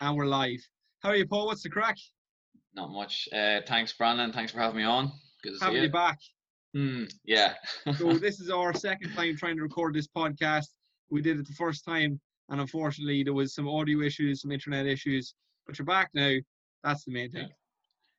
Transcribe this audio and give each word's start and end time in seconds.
And 0.00 0.16
we're 0.16 0.24
live. 0.26 0.60
How 1.00 1.10
are 1.10 1.16
you, 1.16 1.26
Paul? 1.26 1.46
What's 1.46 1.62
the 1.62 1.68
crack? 1.68 1.96
Not 2.74 2.90
much. 2.90 3.28
Uh, 3.32 3.60
thanks, 3.66 3.92
Brandon. 3.92 4.32
Thanks 4.32 4.52
for 4.52 4.58
having 4.60 4.78
me 4.78 4.84
on. 4.84 5.12
Good 5.42 5.52
to 5.52 5.58
see 5.58 5.64
Having 5.64 5.76
you. 5.80 5.86
you 5.86 5.92
back. 5.92 6.18
Hmm, 6.74 7.04
yeah. 7.24 7.54
So 7.98 8.14
this 8.14 8.40
is 8.40 8.50
our 8.50 8.72
second 8.74 9.12
time 9.14 9.36
trying 9.36 9.56
to 9.56 9.62
record 9.62 9.94
this 9.94 10.08
podcast. 10.08 10.66
We 11.10 11.20
did 11.20 11.38
it 11.38 11.46
the 11.46 11.52
first 11.54 11.84
time, 11.84 12.18
and 12.48 12.60
unfortunately 12.60 13.22
there 13.22 13.34
was 13.34 13.54
some 13.54 13.68
audio 13.68 14.00
issues, 14.00 14.40
some 14.40 14.50
internet 14.50 14.86
issues. 14.86 15.34
But 15.66 15.78
you're 15.78 15.86
back 15.86 16.08
now. 16.14 16.36
That's 16.82 17.04
the 17.04 17.12
main 17.12 17.30
thing. 17.30 17.42
yeah, 17.42 17.48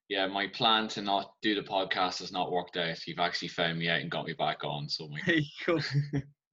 my 0.10 0.48
plan 0.48 0.88
to 0.90 1.02
not 1.02 1.32
do 1.42 1.56
the 1.56 1.62
podcast 1.62 2.20
has 2.20 2.32
not 2.32 2.52
worked 2.52 2.78
out. 2.78 3.06
You've 3.08 3.20
actually 3.20 3.50
found 3.50 3.80
me 3.80 3.90
out 3.90 4.02
and 4.02 4.12
got 4.12 4.26
me 4.26 4.34
back 4.34 4.64
on. 4.64 4.90
So 4.90 5.08
my, 5.08 5.20
you 5.28 5.44
go. 5.66 5.80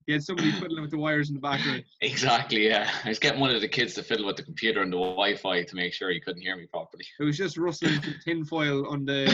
You 0.06 0.14
had 0.14 0.24
somebody 0.24 0.50
fiddling 0.52 0.82
with 0.82 0.90
the 0.90 0.98
wires 0.98 1.28
in 1.28 1.34
the 1.34 1.40
background. 1.40 1.84
exactly, 2.00 2.66
yeah. 2.66 2.90
I 3.04 3.08
was 3.08 3.20
getting 3.20 3.40
one 3.40 3.54
of 3.54 3.60
the 3.60 3.68
kids 3.68 3.94
to 3.94 4.02
fiddle 4.02 4.26
with 4.26 4.36
the 4.36 4.42
computer 4.42 4.82
and 4.82 4.92
the 4.92 4.96
Wi-Fi 4.96 5.62
to 5.62 5.76
make 5.76 5.92
sure 5.92 6.10
he 6.10 6.20
couldn't 6.20 6.42
hear 6.42 6.56
me 6.56 6.66
properly. 6.66 7.04
It 7.20 7.24
was 7.24 7.36
just 7.36 7.56
rustling 7.56 8.00
tinfoil 8.24 8.88
on 8.88 9.04
the. 9.04 9.28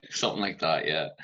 Something 0.10 0.40
like 0.40 0.58
that, 0.60 0.86
yeah. 0.86 1.08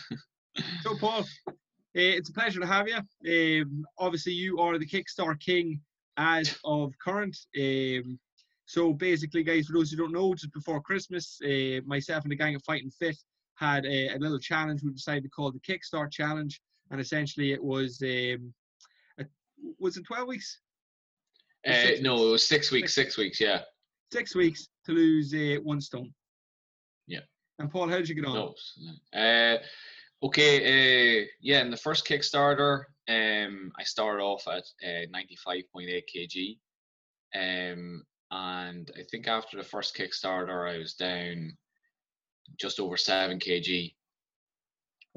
So, 0.83 0.97
Paul, 0.97 1.25
uh, 1.49 1.53
it's 1.95 2.29
a 2.29 2.33
pleasure 2.33 2.61
to 2.61 2.67
have 2.67 2.87
you. 2.87 3.63
Um, 3.63 3.85
obviously, 3.99 4.33
you 4.33 4.59
are 4.59 4.79
the 4.79 4.87
Kickstarter 4.87 5.39
king 5.41 5.81
as 6.17 6.57
of 6.65 6.93
current. 7.03 7.37
Um, 7.59 8.19
so, 8.71 8.93
basically, 8.93 9.43
guys, 9.43 9.67
for 9.67 9.73
those 9.73 9.91
who 9.91 9.97
don't 9.97 10.13
know, 10.13 10.33
just 10.33 10.53
before 10.53 10.81
Christmas, 10.81 11.41
uh, 11.45 11.81
myself 11.87 12.23
and 12.23 12.31
the 12.31 12.37
gang 12.37 12.55
of 12.55 12.63
Fighting 12.63 12.89
Fit 12.89 13.17
had 13.57 13.85
a, 13.85 14.15
a 14.15 14.19
little 14.19 14.39
challenge 14.39 14.85
we 14.85 14.93
decided 14.93 15.25
to 15.25 15.29
call 15.29 15.51
the 15.51 15.59
Kickstart 15.59 16.13
Challenge. 16.13 16.61
And 16.93 17.01
essentially, 17.01 17.53
it 17.53 17.61
was 17.61 18.01
um, 18.01 18.55
a, 19.19 19.25
was 19.81 19.97
it 19.97 20.05
12 20.05 20.29
weeks? 20.29 20.61
Uh, 21.67 21.73
Six 21.73 22.01
no, 22.01 22.29
it 22.29 22.31
was 22.31 22.47
six 22.47 22.71
weeks. 22.71 22.95
Six 22.95 23.19
weeks, 23.19 23.41
yeah. 23.41 23.63
Six 24.13 24.37
weeks 24.37 24.69
to 24.87 24.93
lose 24.93 25.35
uh, 25.35 25.61
one 25.65 25.81
stone. 25.81 26.15
Yeah. 27.09 27.23
And 27.59 27.73
Paul, 27.73 27.89
how 27.89 27.97
did 27.97 28.09
you 28.09 28.15
get 28.15 28.25
on? 28.25 28.55
No. 29.13 29.21
Uh, 29.21 29.59
okay. 30.23 31.23
Uh, 31.23 31.27
yeah, 31.41 31.63
in 31.63 31.73
the 31.73 31.77
first 31.77 32.07
Kickstarter, 32.07 32.85
um, 33.09 33.73
I 33.77 33.83
started 33.83 34.23
off 34.23 34.47
at 34.47 34.63
uh, 34.85 35.07
95.8 35.13 36.03
kg, 36.15 36.59
um, 37.35 38.05
and 38.31 38.91
I 38.99 39.03
think 39.11 39.27
after 39.27 39.57
the 39.57 39.65
first 39.65 39.97
Kickstarter, 39.97 40.73
I 40.73 40.79
was 40.79 40.95
down 40.95 41.57
just 42.59 42.81
over 42.81 42.97
seven 42.97 43.39
kg. 43.39 43.95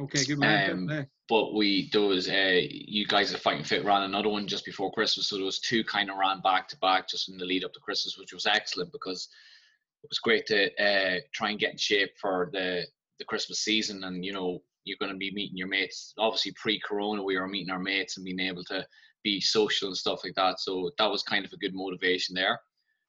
Okay, 0.02 0.26
good 0.26 0.40
man. 0.40 0.90
Um. 0.90 1.08
But 1.30 1.54
we 1.54 1.90
there 1.92 2.02
was 2.02 2.28
uh, 2.28 2.60
you 2.62 3.06
guys 3.08 3.34
at 3.34 3.40
Fighting 3.40 3.64
Fit 3.64 3.86
ran 3.86 4.04
another 4.04 4.30
one 4.30 4.48
just 4.48 4.66
before 4.66 4.92
Christmas, 4.92 5.28
so 5.28 5.38
there 5.38 5.46
was 5.46 5.60
two 5.60 5.84
kind 5.84 6.10
of 6.10 6.18
ran 6.18 6.42
back 6.42 6.68
to 6.70 6.78
back 6.80 7.08
just 7.08 7.30
in 7.30 7.38
the 7.38 7.46
lead 7.46 7.64
up 7.64 7.74
to 7.74 7.80
Christmas, 7.80 8.18
which 8.18 8.34
was 8.34 8.46
excellent 8.46 8.92
because 8.92 9.30
it 10.04 10.10
was 10.10 10.20
great 10.20 10.46
to 10.48 10.66
uh, 10.84 11.20
try 11.34 11.52
and 11.52 11.60
get 11.60 11.72
in 11.72 11.78
shape 11.78 12.12
for 12.20 12.50
the 12.52 12.84
the 13.20 13.26
Christmas 13.26 13.60
season, 13.60 14.04
and 14.04 14.26
you 14.26 14.34
know 14.34 14.62
you're 14.84 14.98
going 15.00 15.12
to 15.12 15.18
be 15.18 15.34
meeting 15.34 15.58
your 15.58 15.70
mates. 15.70 16.14
Obviously, 16.18 16.52
pre-corona, 16.54 17.24
we 17.24 17.38
were 17.38 17.48
meeting 17.48 17.72
our 17.72 17.80
mates 17.80 18.18
and 18.18 18.26
being 18.26 18.42
able 18.42 18.64
to 18.66 18.86
be 19.24 19.40
social 19.40 19.88
and 19.88 19.96
stuff 19.96 20.22
like 20.26 20.36
that. 20.36 20.60
So 20.60 20.92
that 20.98 21.10
was 21.10 21.24
kind 21.24 21.46
of 21.46 21.54
a 21.54 21.58
good 21.58 21.74
motivation 21.74 22.36
there. 22.36 22.60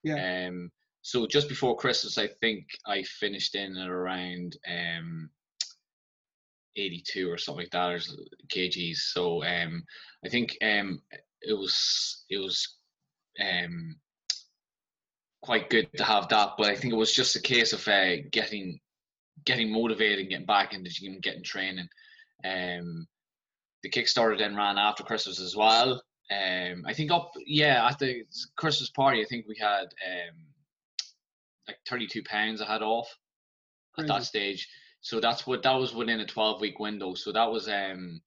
Yeah. 0.05 0.47
Um. 0.49 0.71
So 1.03 1.27
just 1.27 1.49
before 1.49 1.77
Christmas, 1.77 2.17
I 2.17 2.29
think 2.29 2.67
I 2.87 3.03
finished 3.03 3.57
in 3.57 3.77
at 3.77 3.89
around 3.89 4.57
um 4.67 5.31
82 6.77 7.31
or 7.31 7.39
something 7.39 7.65
like 7.65 7.71
that 7.73 7.91
or 7.91 7.99
kgs. 8.53 8.97
So 8.97 9.45
um, 9.45 9.85
I 10.25 10.29
think 10.29 10.57
um, 10.63 11.01
it 11.43 11.53
was 11.53 12.25
it 12.29 12.39
was 12.39 12.77
um, 13.41 13.97
quite 15.43 15.71
good 15.71 15.89
to 15.97 16.05
have 16.05 16.29
that, 16.29 16.53
but 16.59 16.69
I 16.69 16.77
think 16.77 16.93
it 16.93 16.97
was 16.99 17.13
just 17.13 17.37
a 17.37 17.41
case 17.41 17.73
of 17.73 17.87
uh, 17.87 18.17
getting 18.31 18.81
getting 19.45 19.73
motivated, 19.73 20.21
and 20.21 20.31
getting 20.31 20.47
back 20.47 20.73
into 20.73 20.85
the 20.85 20.91
gym, 20.91 21.21
getting 21.21 21.45
training. 21.45 21.89
Um, 22.45 23.07
the 23.83 23.91
Kickstarter 23.91 24.39
then 24.39 24.57
ran 24.57 24.79
after 24.79 25.03
Christmas 25.03 25.41
as 25.41 25.55
well. 25.55 26.03
Um, 26.31 26.85
I 26.87 26.95
think 26.95 27.11
up, 27.11 27.33
yeah, 27.45 27.87
at 27.87 27.99
the 27.99 28.25
Christmas 28.57 28.91
party, 28.91 29.21
I 29.21 29.25
think 29.27 29.47
we 29.47 29.57
had 29.61 29.85
um, 29.85 30.47
like 31.69 31.77
32 31.89 32.23
pounds 32.25 32.61
I 32.61 32.67
had 32.67 32.83
off 32.83 33.09
at 33.99 34.07
that 34.07 34.25
stage. 34.25 34.69
So 35.01 35.21
that's 35.21 35.47
what 35.47 35.63
that 35.63 35.75
was 35.75 35.95
within 35.95 36.21
a 36.21 36.27
12 36.27 36.61
week 36.61 36.79
window. 36.79 37.15
So 37.15 37.31
that 37.33 37.51
was 37.51 37.69
um 37.69 38.21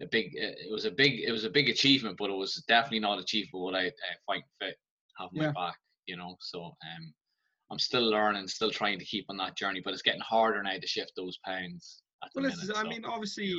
a 0.00 0.06
big 0.06 0.34
uh, 0.36 0.50
it 0.58 0.72
was 0.72 0.84
a 0.86 0.90
big 0.90 1.20
it 1.20 1.30
was 1.30 1.44
a 1.44 1.50
big 1.50 1.68
achievement, 1.68 2.16
but 2.18 2.30
it 2.30 2.36
was 2.36 2.62
definitely 2.66 2.98
not 3.00 3.20
achievable 3.20 3.66
without 3.66 3.86
uh, 3.86 4.16
fighting 4.26 4.42
fit 4.60 4.76
having 5.16 5.40
Yeah. 5.40 5.52
my 5.52 5.68
back. 5.68 5.78
You 6.06 6.16
know, 6.16 6.36
so 6.40 6.64
um 6.64 7.14
I'm 7.70 7.78
still 7.78 8.10
learning, 8.10 8.48
still 8.48 8.70
trying 8.70 8.98
to 8.98 9.04
keep 9.04 9.26
on 9.28 9.36
that 9.38 9.56
journey, 9.56 9.80
but 9.82 9.92
it's 9.92 10.02
getting 10.02 10.20
harder 10.20 10.62
now 10.62 10.76
to 10.78 10.86
shift 10.86 11.12
those 11.16 11.38
pounds. 11.46 12.02
At 12.22 12.30
the 12.34 12.40
Well, 12.42 12.50
this 12.50 12.60
minute, 12.60 12.76
is, 12.76 12.84
I 12.84 12.88
mean, 12.88 13.04
obviously, 13.04 13.54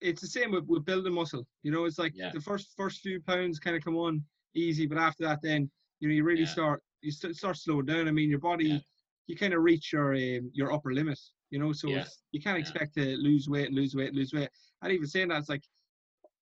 it's 0.00 0.20
the 0.22 0.26
same 0.28 0.52
with, 0.52 0.64
with 0.66 0.84
building 0.84 1.12
muscle. 1.14 1.46
You 1.62 1.70
know, 1.72 1.84
it's 1.84 1.98
like 1.98 2.14
Yeah. 2.16 2.30
the 2.32 2.40
first 2.40 2.74
first 2.76 3.00
few 3.00 3.20
pounds 3.20 3.58
kind 3.58 3.76
of 3.76 3.84
come 3.84 3.96
on 3.96 4.24
easy, 4.54 4.86
but 4.86 4.98
after 4.98 5.24
that, 5.24 5.40
then 5.42 5.70
you 6.00 6.08
know 6.08 6.14
you 6.14 6.24
really 6.24 6.40
Yeah. 6.42 6.46
start 6.46 6.82
you 7.02 7.10
st- 7.10 7.36
start 7.36 7.56
slowing 7.56 7.86
down. 7.86 8.08
I 8.08 8.12
mean, 8.12 8.30
your 8.30 8.38
body 8.40 8.66
Yeah. 8.68 8.78
you 9.26 9.36
kind 9.36 9.54
of 9.54 9.62
reach 9.62 9.92
your 9.92 10.14
um, 10.14 10.50
your 10.54 10.72
upper 10.72 10.92
limit. 10.92 11.18
You 11.50 11.58
know, 11.58 11.72
so 11.72 11.88
you 12.32 12.40
can't 12.40 12.58
expect 12.58 12.94
to 12.94 13.16
lose 13.16 13.48
weight, 13.48 13.72
lose 13.72 13.94
weight, 13.94 14.14
lose 14.14 14.32
weight. 14.32 14.50
And 14.82 14.92
even 14.92 15.06
saying 15.06 15.28
that, 15.28 15.38
it's 15.38 15.48
like 15.48 15.64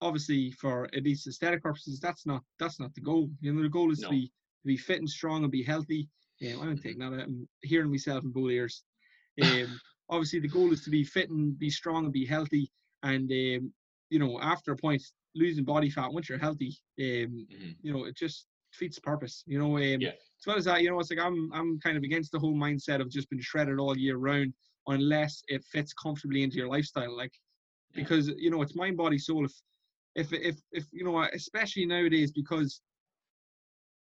obviously 0.01 0.51
for 0.53 0.85
at 0.95 1.03
least 1.03 1.27
aesthetic 1.27 1.63
purposes, 1.63 1.99
that's 2.01 2.27
not 2.27 2.43
that's 2.59 2.79
not 2.81 2.95
the 2.95 3.01
goal. 3.01 3.31
You 3.41 3.53
know, 3.55 3.63
the 3.63 3.69
goal 3.69 3.91
is 3.93 4.01
No. 4.01 4.09
to 4.09 4.15
be 4.15 4.27
to 4.27 4.67
be 4.67 4.77
fit 4.77 4.99
and 4.99 5.09
strong 5.11 5.43
and 5.43 5.53
be 5.53 5.63
healthy. 5.63 6.09
Yeah, 6.41 6.59
I'm 6.61 6.77
Mhm. 6.77 6.83
taking 6.83 6.99
that 7.01 7.13
out. 7.15 7.21
I'm 7.21 7.49
hearing 7.63 7.91
myself 7.91 8.23
in 8.25 8.31
both 8.31 8.51
ears. 8.51 8.85
Um, 9.43 9.81
obviously, 10.09 10.41
the 10.41 10.49
goal 10.49 10.73
is 10.73 10.83
to 10.85 10.91
be 10.91 11.05
fit 11.05 11.31
and 11.31 11.59
be 11.59 11.71
strong 11.71 12.05
and 12.05 12.13
be 12.13 12.25
healthy. 12.27 12.71
And 13.03 13.31
um, 13.31 13.72
you 14.10 14.19
know, 14.19 14.41
after 14.41 14.72
a 14.72 14.76
point, 14.76 15.03
losing 15.34 15.64
body 15.64 15.91
fat 15.91 16.12
once 16.12 16.28
you're 16.28 16.38
healthy, 16.38 16.76
um, 17.00 17.47
Mhm. 17.50 17.76
you 17.82 17.92
know, 17.92 18.04
it 18.04 18.16
just 18.16 18.47
defeats 18.72 18.98
purpose. 18.98 19.44
You 19.47 19.59
know, 19.59 19.76
um, 19.76 20.00
Yeah. 20.00 20.10
as 20.41 20.47
well 20.47 20.56
as 20.56 20.64
that, 20.64 20.82
you 20.82 20.91
know, 20.91 20.98
it's 21.00 21.10
like 21.10 21.19
I'm 21.20 21.53
I'm 21.53 21.78
kind 21.81 21.97
of 21.97 22.03
against 22.03 22.32
the 22.32 22.38
whole 22.38 22.54
mindset 22.54 23.00
of 23.00 23.10
just 23.10 23.28
being 23.31 23.42
shredded 23.42 23.78
all 23.78 23.97
year 23.97 24.16
round 24.16 24.54
unless 24.86 25.42
it 25.48 25.64
fits 25.64 25.92
comfortably 25.94 26.42
into 26.42 26.56
your 26.56 26.69
lifestyle. 26.69 27.14
Like 27.16 27.32
Yeah. 27.94 28.03
because 28.03 28.28
you 28.28 28.50
know 28.50 28.62
it's 28.62 28.75
mind, 28.76 28.97
body, 28.97 29.19
soul. 29.19 29.44
If 29.44 29.53
if 30.15 30.32
if 30.32 30.60
if 30.72 30.86
you 30.92 31.04
know, 31.04 31.22
especially 31.32 31.86
nowadays 31.86 32.32
because 32.32 32.80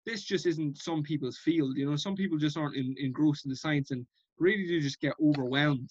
this 0.07 0.23
just 0.25 0.47
isn't 0.47 0.79
some 0.79 1.03
people's 1.03 1.39
field. 1.39 1.77
You 1.77 1.89
know, 1.89 1.97
some 1.97 2.17
people 2.17 2.39
just 2.39 2.57
aren't 2.57 2.77
in, 2.77 2.95
engrossed 2.99 3.45
in 3.45 3.51
the 3.51 3.57
science 3.57 3.91
and 3.91 4.07
really 4.39 4.67
do 4.67 4.81
just 4.81 5.01
get 5.01 5.15
overwhelmed 5.23 5.91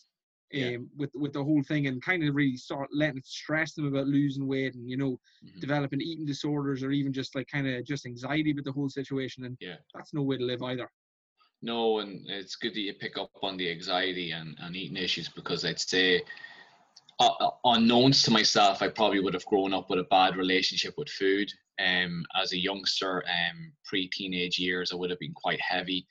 um, 0.53 0.59
Yeah. 0.59 0.77
with 0.97 1.11
with 1.15 1.33
the 1.33 1.43
whole 1.43 1.63
thing 1.63 1.87
and 1.87 2.01
kind 2.01 2.23
of 2.27 2.35
really 2.35 2.57
start 2.57 2.89
letting 2.91 3.17
it 3.17 3.25
stress 3.25 3.73
them 3.73 3.85
about 3.85 4.07
losing 4.07 4.47
weight 4.47 4.75
and 4.75 4.89
you 4.89 4.97
know 4.97 5.19
Mhm. 5.43 5.59
developing 5.59 6.01
eating 6.01 6.25
disorders 6.25 6.83
or 6.83 6.91
even 6.91 7.13
just 7.13 7.35
like 7.35 7.47
kind 7.47 7.67
of 7.67 7.85
just 7.85 8.05
anxiety 8.05 8.53
with 8.53 8.65
the 8.65 8.71
whole 8.71 8.89
situation 8.89 9.45
and 9.45 9.57
Yeah. 9.59 9.77
that's 9.93 10.13
no 10.13 10.23
way 10.23 10.37
to 10.37 10.43
live 10.43 10.63
either. 10.63 10.89
No, 11.61 11.99
and 11.99 12.27
it's 12.29 12.55
good 12.55 12.73
that 12.73 12.79
you 12.79 12.93
pick 12.93 13.17
up 13.17 13.31
on 13.43 13.57
the 13.57 13.69
anxiety 13.69 14.31
and, 14.31 14.55
and 14.59 14.75
eating 14.75 14.97
issues 14.97 15.27
because 15.27 15.65
I'd 15.65 15.79
say, 15.79 16.23
uh, 17.19 17.33
uh, 17.39 17.51
unknowns 17.65 18.23
to 18.23 18.31
myself, 18.31 18.81
I 18.81 18.87
probably 18.87 19.19
would 19.19 19.33
have 19.33 19.45
grown 19.45 19.73
up 19.73 19.89
with 19.89 19.99
a 19.99 20.05
bad 20.05 20.37
relationship 20.37 20.93
with 20.97 21.09
food. 21.09 21.51
Um, 21.77 22.25
as 22.41 22.53
a 22.53 22.57
youngster, 22.57 23.23
um, 23.27 23.73
pre-teenage 23.83 24.57
years, 24.57 24.91
I 24.91 24.95
would 24.95 25.09
have 25.09 25.19
been 25.19 25.33
quite 25.33 25.59
heavy. 25.59 26.07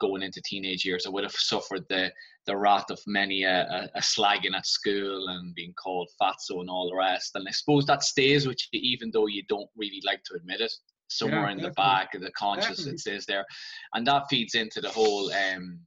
Going 0.00 0.22
into 0.22 0.40
teenage 0.42 0.84
years, 0.84 1.06
I 1.06 1.10
would 1.10 1.24
have 1.24 1.32
suffered 1.32 1.84
the 1.88 2.12
the 2.46 2.56
wrath 2.56 2.90
of 2.90 3.00
many 3.06 3.42
a, 3.42 3.62
a, 3.62 3.98
a 3.98 4.00
slagging 4.00 4.56
at 4.56 4.66
school 4.66 5.28
and 5.28 5.54
being 5.54 5.74
called 5.74 6.08
fatso 6.20 6.60
and 6.60 6.70
all 6.70 6.88
the 6.88 6.96
rest. 6.96 7.32
And 7.34 7.46
I 7.46 7.50
suppose 7.50 7.84
that 7.86 8.02
stays 8.02 8.46
with 8.46 8.58
you, 8.72 8.80
even 8.82 9.10
though 9.12 9.26
you 9.26 9.42
don't 9.48 9.68
really 9.76 10.02
like 10.04 10.22
to 10.24 10.34
admit 10.34 10.60
it. 10.60 10.72
Somewhere 11.10 11.48
in 11.48 11.58
the 11.58 11.70
back 11.70 12.14
of 12.14 12.20
the 12.20 12.30
conscious, 12.32 12.78
Definitely. 12.78 12.92
it 12.92 13.00
stays 13.00 13.26
there 13.26 13.46
and 13.94 14.06
that 14.06 14.24
feeds 14.28 14.54
into 14.54 14.82
the 14.82 14.90
whole 14.90 15.32
um 15.32 15.80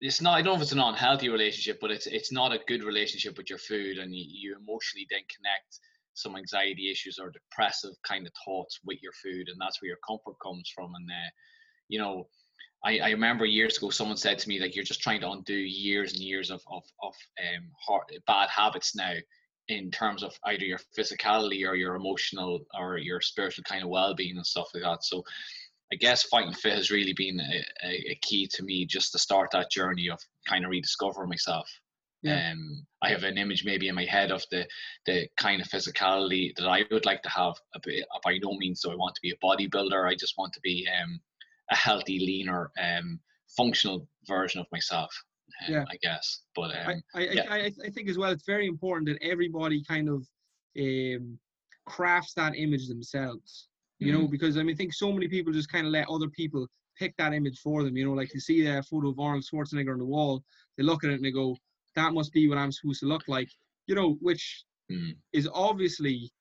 it's 0.00 0.22
not 0.22 0.32
i 0.32 0.40
don't 0.40 0.54
know 0.54 0.56
if 0.56 0.62
it's 0.62 0.72
an 0.72 0.80
unhealthy 0.80 1.28
relationship 1.28 1.78
but 1.78 1.90
it's 1.90 2.06
it's 2.06 2.32
not 2.32 2.54
a 2.54 2.60
good 2.66 2.82
relationship 2.82 3.36
with 3.36 3.50
your 3.50 3.58
food 3.58 3.98
and 3.98 4.16
you, 4.16 4.24
you 4.26 4.56
emotionally 4.56 5.06
then 5.10 5.20
connect 5.28 5.78
some 6.18 6.36
anxiety 6.36 6.90
issues 6.90 7.18
or 7.18 7.30
depressive 7.30 7.94
kind 8.06 8.26
of 8.26 8.32
thoughts 8.44 8.80
with 8.84 8.98
your 9.02 9.12
food, 9.22 9.48
and 9.48 9.56
that's 9.60 9.80
where 9.80 9.88
your 9.88 9.98
comfort 10.06 10.36
comes 10.42 10.70
from. 10.74 10.92
And 10.94 11.08
uh, 11.08 11.30
you 11.88 11.98
know, 11.98 12.28
I, 12.84 12.98
I 12.98 13.10
remember 13.10 13.44
years 13.44 13.76
ago 13.76 13.90
someone 13.90 14.16
said 14.16 14.38
to 14.38 14.48
me 14.48 14.60
like 14.60 14.76
you're 14.76 14.84
just 14.84 15.02
trying 15.02 15.20
to 15.22 15.30
undo 15.30 15.54
years 15.54 16.12
and 16.12 16.22
years 16.22 16.50
of 16.50 16.62
of, 16.70 16.84
of 17.02 17.14
um 17.40 17.70
hard, 17.84 18.04
bad 18.26 18.48
habits 18.50 18.94
now 18.94 19.14
in 19.68 19.90
terms 19.90 20.22
of 20.22 20.34
either 20.46 20.64
your 20.64 20.80
physicality 20.96 21.68
or 21.68 21.74
your 21.74 21.94
emotional 21.96 22.60
or 22.78 22.96
your 22.98 23.20
spiritual 23.20 23.64
kind 23.64 23.82
of 23.82 23.90
well-being 23.90 24.36
and 24.36 24.46
stuff 24.46 24.68
like 24.72 24.82
that. 24.82 25.04
So 25.04 25.22
I 25.92 25.96
guess 25.96 26.22
fighting 26.24 26.54
fit 26.54 26.74
has 26.74 26.90
really 26.90 27.14
been 27.14 27.40
a, 27.40 27.86
a, 27.86 28.10
a 28.10 28.18
key 28.22 28.46
to 28.54 28.62
me 28.62 28.86
just 28.86 29.12
to 29.12 29.18
start 29.18 29.50
that 29.52 29.70
journey 29.70 30.08
of 30.08 30.18
kind 30.46 30.64
of 30.64 30.70
rediscovering 30.70 31.28
myself. 31.28 31.68
Yeah. 32.22 32.50
Um, 32.52 32.86
I 33.02 33.10
have 33.10 33.22
an 33.22 33.38
image 33.38 33.64
maybe 33.64 33.88
in 33.88 33.94
my 33.94 34.04
head 34.04 34.32
of 34.32 34.44
the 34.50 34.66
the 35.06 35.28
kind 35.38 35.62
of 35.62 35.68
physicality 35.68 36.54
that 36.56 36.66
I 36.66 36.84
would 36.90 37.06
like 37.06 37.22
to 37.22 37.28
have. 37.28 37.54
A 37.74 37.80
bit, 37.82 38.04
by 38.24 38.38
no 38.42 38.56
means 38.56 38.82
do 38.82 38.90
I 38.90 38.96
want 38.96 39.14
to 39.14 39.20
be 39.22 39.30
a 39.30 39.36
bodybuilder. 39.44 40.08
I 40.08 40.14
just 40.14 40.36
want 40.36 40.52
to 40.54 40.60
be 40.60 40.86
um, 41.00 41.20
a 41.70 41.76
healthy, 41.76 42.18
leaner, 42.18 42.70
um, 42.80 43.20
functional 43.56 44.08
version 44.26 44.60
of 44.60 44.66
myself. 44.72 45.10
Um, 45.66 45.74
Yeah. 45.74 45.84
I 45.90 45.96
guess. 46.02 46.42
But 46.54 46.74
I, 46.74 46.92
um, 46.94 47.02
I, 47.14 47.20
yeah. 47.20 47.44
I, 47.50 47.56
I, 47.66 47.72
I 47.86 47.90
think 47.90 48.08
as 48.08 48.18
well 48.18 48.30
it's 48.30 48.44
very 48.46 48.66
important 48.66 49.08
that 49.08 49.22
everybody 49.22 49.82
kind 49.84 50.08
of 50.08 50.26
um, 50.78 51.38
crafts 51.86 52.34
that 52.34 52.54
image 52.56 52.86
themselves 52.88 53.68
you 53.98 54.12
know 54.12 54.26
Mhm. 54.28 54.30
because 54.30 54.56
i 54.58 54.62
mean 54.62 54.74
i 54.74 54.76
think 54.76 54.92
so 54.92 55.10
many 55.10 55.26
people 55.26 55.52
just 55.52 55.72
kind 55.72 55.86
of 55.86 55.92
let 55.92 56.06
other 56.08 56.28
people 56.28 56.68
pick 56.98 57.16
that 57.16 57.32
image 57.32 57.58
for 57.60 57.82
them 57.82 57.96
you 57.96 58.04
know 58.04 58.12
like 58.12 58.32
you 58.34 58.38
see 58.40 58.62
that 58.62 58.84
photo 58.86 59.08
of 59.08 59.18
arnold 59.18 59.42
schwarzenegger 59.42 59.92
on 59.94 59.98
the 59.98 60.04
wall 60.04 60.44
they 60.76 60.84
look 60.84 61.02
at 61.02 61.10
it 61.10 61.14
and 61.14 61.24
they 61.24 61.32
go 61.32 61.56
that 61.96 62.12
must 62.12 62.30
be 62.32 62.46
what 62.48 62.58
i'm 62.58 62.70
supposed 62.70 63.00
to 63.00 63.06
look 63.06 63.26
like 63.26 63.48
you 63.86 63.94
know 63.94 64.16
which 64.20 64.64
Mm. 64.90 65.16
is 65.32 65.48
obviously 65.52 66.32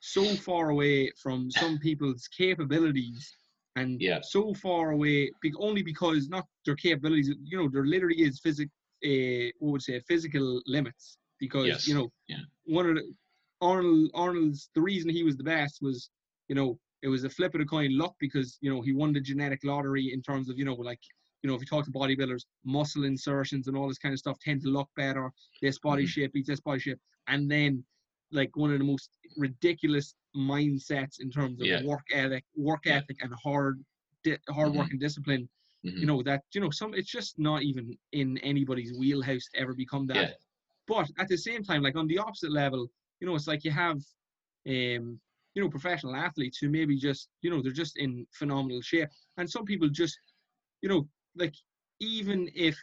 so 0.00 0.24
far 0.36 0.70
away 0.70 1.10
from 1.22 1.50
some 1.50 1.78
people's 1.78 2.26
capabilities 2.28 3.36
and 3.76 4.00
Yeah. 4.00 4.20
so 4.22 4.54
far 4.54 4.90
away 4.90 5.30
only 5.58 5.82
because 5.82 6.28
not 6.28 6.44
their 6.66 6.76
capabilities 6.76 7.30
you 7.42 7.56
know 7.58 7.68
there 7.68 7.86
literally 7.86 8.20
is 8.22 8.40
physic 8.40 8.68
uh, 9.04 9.50
what 9.58 9.72
would 9.72 9.82
say 9.82 10.00
physical 10.00 10.60
limits 10.66 11.18
because 11.38 11.66
Yes. 11.66 11.86
you 11.88 11.94
know 11.94 12.10
Yeah. 12.28 12.42
one 12.64 12.88
of 12.88 12.94
the 12.96 13.14
Arnold 13.60 14.10
Arnold's 14.14 14.70
the 14.74 14.80
reason 14.80 15.08
he 15.10 15.22
was 15.22 15.36
the 15.36 15.44
best 15.44 15.78
was 15.80 16.10
you 16.48 16.54
know 16.54 16.78
it 17.02 17.08
was 17.08 17.24
a 17.24 17.30
flip 17.30 17.54
of 17.54 17.60
the 17.60 17.66
coin 17.66 17.96
luck 17.96 18.14
because 18.18 18.58
you 18.60 18.72
know 18.72 18.80
he 18.80 18.92
won 18.92 19.12
the 19.12 19.20
genetic 19.20 19.60
lottery 19.64 20.12
in 20.12 20.22
terms 20.22 20.48
of 20.48 20.58
you 20.58 20.64
know 20.64 20.74
like 20.74 21.00
you 21.42 21.48
know 21.48 21.54
if 21.54 21.60
you 21.60 21.66
talk 21.66 21.84
to 21.84 21.90
bodybuilders 21.90 22.44
muscle 22.64 23.04
insertions 23.04 23.66
and 23.68 23.76
all 23.76 23.88
this 23.88 23.98
kind 23.98 24.12
of 24.12 24.18
stuff 24.18 24.38
tend 24.40 24.60
to 24.62 24.68
look 24.68 24.88
better 24.96 25.30
this 25.60 25.78
body 25.78 26.04
Mhm. 26.04 26.08
shape 26.14 26.32
beats 26.32 26.48
this 26.48 26.60
body 26.60 26.80
shape 26.80 26.98
and 27.28 27.50
then 27.50 27.84
like 28.32 28.56
one 28.56 28.72
of 28.72 28.78
the 28.78 28.84
most 28.84 29.10
ridiculous 29.36 30.14
mindsets 30.36 31.20
in 31.20 31.30
terms 31.30 31.60
of 31.60 31.68
Yeah. 31.68 31.82
work 31.82 32.04
ethic 32.12 32.44
work 32.56 32.86
ethic 32.86 33.18
and 33.22 33.32
hard 33.34 33.84
di- 34.24 34.38
hard 34.50 34.74
work 34.74 34.88
Mhm. 34.88 34.92
and 34.92 35.00
discipline 35.00 35.48
Mhm. 35.84 36.00
you 36.00 36.06
know 36.06 36.22
that 36.22 36.42
you 36.54 36.60
know 36.60 36.70
some 36.70 36.94
it's 36.94 37.10
just 37.10 37.38
not 37.38 37.62
even 37.62 37.96
in 38.12 38.38
anybody's 38.38 38.92
wheelhouse 38.98 39.46
to 39.50 39.60
ever 39.60 39.74
become 39.74 40.06
that 40.06 40.28
Yeah. 40.28 40.34
but 40.88 41.10
at 41.18 41.28
the 41.28 41.36
same 41.36 41.62
time 41.62 41.82
like 41.82 41.96
on 41.96 42.06
the 42.08 42.18
opposite 42.18 42.52
level 42.52 42.88
you 43.20 43.26
know 43.26 43.34
it's 43.34 43.46
like 43.48 43.64
you 43.64 43.70
have 43.70 43.96
um 44.68 45.20
you 45.54 45.62
know 45.62 45.68
professional 45.68 46.16
athletes 46.16 46.58
who 46.58 46.68
maybe 46.68 46.96
just 46.96 47.28
you 47.42 47.50
know 47.50 47.60
they're 47.62 47.72
just 47.84 47.96
in 47.98 48.26
phenomenal 48.32 48.80
shape 48.80 49.08
and 49.36 49.48
some 49.50 49.64
people 49.64 49.88
just 49.88 50.18
you 50.82 50.88
know 50.88 51.08
like 51.36 51.54
even 52.00 52.48
if 52.54 52.76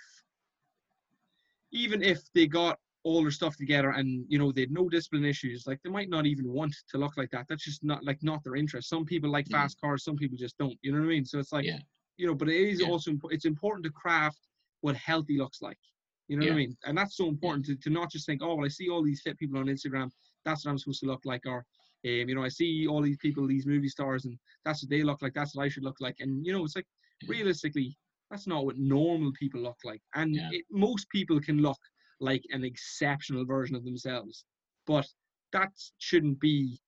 even 1.71 2.01
if 2.01 2.19
they 2.33 2.47
got 2.47 2.79
all 3.03 3.21
their 3.21 3.31
stuff 3.31 3.55
together 3.55 3.91
and 3.91 4.25
you 4.27 4.37
know 4.37 4.51
they 4.51 4.61
had 4.61 4.71
no 4.71 4.89
discipline 4.89 5.25
issues. 5.25 5.65
Like 5.65 5.79
they 5.83 5.89
might 5.89 6.09
not 6.09 6.25
even 6.25 6.47
want 6.51 6.75
to 6.89 6.97
look 6.97 7.15
like 7.17 7.29
that. 7.31 7.45
That's 7.47 7.63
just 7.63 7.83
not 7.83 8.03
like 8.03 8.21
not 8.21 8.43
their 8.43 8.55
interest. 8.55 8.89
Some 8.89 9.05
people 9.05 9.29
like 9.29 9.47
Mhm. 9.47 9.51
fast 9.51 9.79
cars 9.79 10.03
some 10.03 10.17
people 10.17 10.37
just 10.37 10.57
don't. 10.57 10.77
You 10.81 10.91
know 10.91 10.99
what 10.99 11.05
i 11.05 11.09
mean? 11.09 11.25
So 11.25 11.39
it's 11.39 11.53
like 11.53 11.65
Yeah. 11.65 11.79
you 12.17 12.27
know 12.27 12.35
but 12.35 12.49
it 12.49 12.69
is 12.69 12.81
Yeah. 12.81 12.87
also 12.87 13.11
it's 13.29 13.45
important 13.45 13.85
to 13.85 13.91
craft 13.91 14.47
what 14.81 14.95
healthy 14.95 15.37
looks 15.37 15.61
like. 15.61 15.79
You 16.27 16.37
know 16.37 16.45
what 16.45 16.53
i 16.53 16.57
mean? 16.57 16.77
And 16.85 16.97
that's 16.97 17.15
so 17.15 17.27
important 17.27 17.65
to, 17.67 17.75
to 17.77 17.89
not 17.89 18.11
just 18.11 18.25
think 18.25 18.41
oh 18.43 18.55
well 18.55 18.65
i 18.65 18.69
see 18.69 18.89
all 18.89 19.03
these 19.03 19.21
fit 19.21 19.37
people 19.37 19.57
on 19.59 19.65
instagram. 19.67 20.09
That's 20.45 20.65
what 20.65 20.71
i'm 20.71 20.77
supposed 20.77 20.99
to 21.01 21.07
look 21.07 21.23
like. 21.25 21.45
Or 21.45 21.59
um, 22.05 22.27
you 22.29 22.35
know 22.35 22.43
i 22.43 22.49
see 22.49 22.87
all 22.87 23.01
these 23.01 23.17
people 23.17 23.47
these 23.47 23.65
movie 23.65 23.89
stars 23.89 24.25
and 24.25 24.37
that's 24.65 24.83
what 24.83 24.89
they 24.89 25.03
look 25.03 25.21
like. 25.21 25.33
That's 25.33 25.55
what 25.55 25.63
i 25.63 25.69
should 25.69 25.83
look 25.83 25.99
like. 26.01 26.17
And 26.19 26.45
you 26.45 26.51
know 26.53 26.63
it's 26.65 26.75
like 26.75 26.87
realistically 27.27 27.97
that's 28.29 28.45
not 28.47 28.65
what 28.65 28.77
normal 28.77 29.31
people 29.39 29.61
look 29.61 29.77
like. 29.83 30.01
And 30.15 30.35
it, 30.51 30.65
most 30.69 31.09
people 31.09 31.39
can 31.39 31.57
look 31.61 31.79
like 32.19 32.43
an 32.51 32.63
exceptional 32.63 33.45
version 33.45 33.75
of 33.75 33.83
themselves 33.83 34.45
but 34.85 35.07
that 35.51 35.69
shouldn't 35.97 36.39
be 36.39 36.79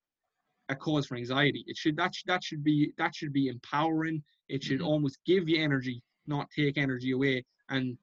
a 0.69 0.75
cause 0.75 1.05
for 1.07 1.15
anxiety 1.15 1.63
it 1.67 1.77
should 1.77 1.95
that, 1.97 2.13
sh- 2.13 2.23
that 2.27 2.43
should 2.43 2.63
be 2.63 2.91
that 2.97 3.15
should 3.15 3.33
be 3.33 3.47
empowering 3.47 4.23
it 4.49 4.63
should 4.63 4.81
Mhm. 4.81 4.85
almost 4.85 5.19
give 5.25 5.47
you 5.49 5.61
energy 5.61 6.01
not 6.27 6.49
take 6.51 6.77
energy 6.77 7.11
away 7.11 7.43
and 7.69 7.97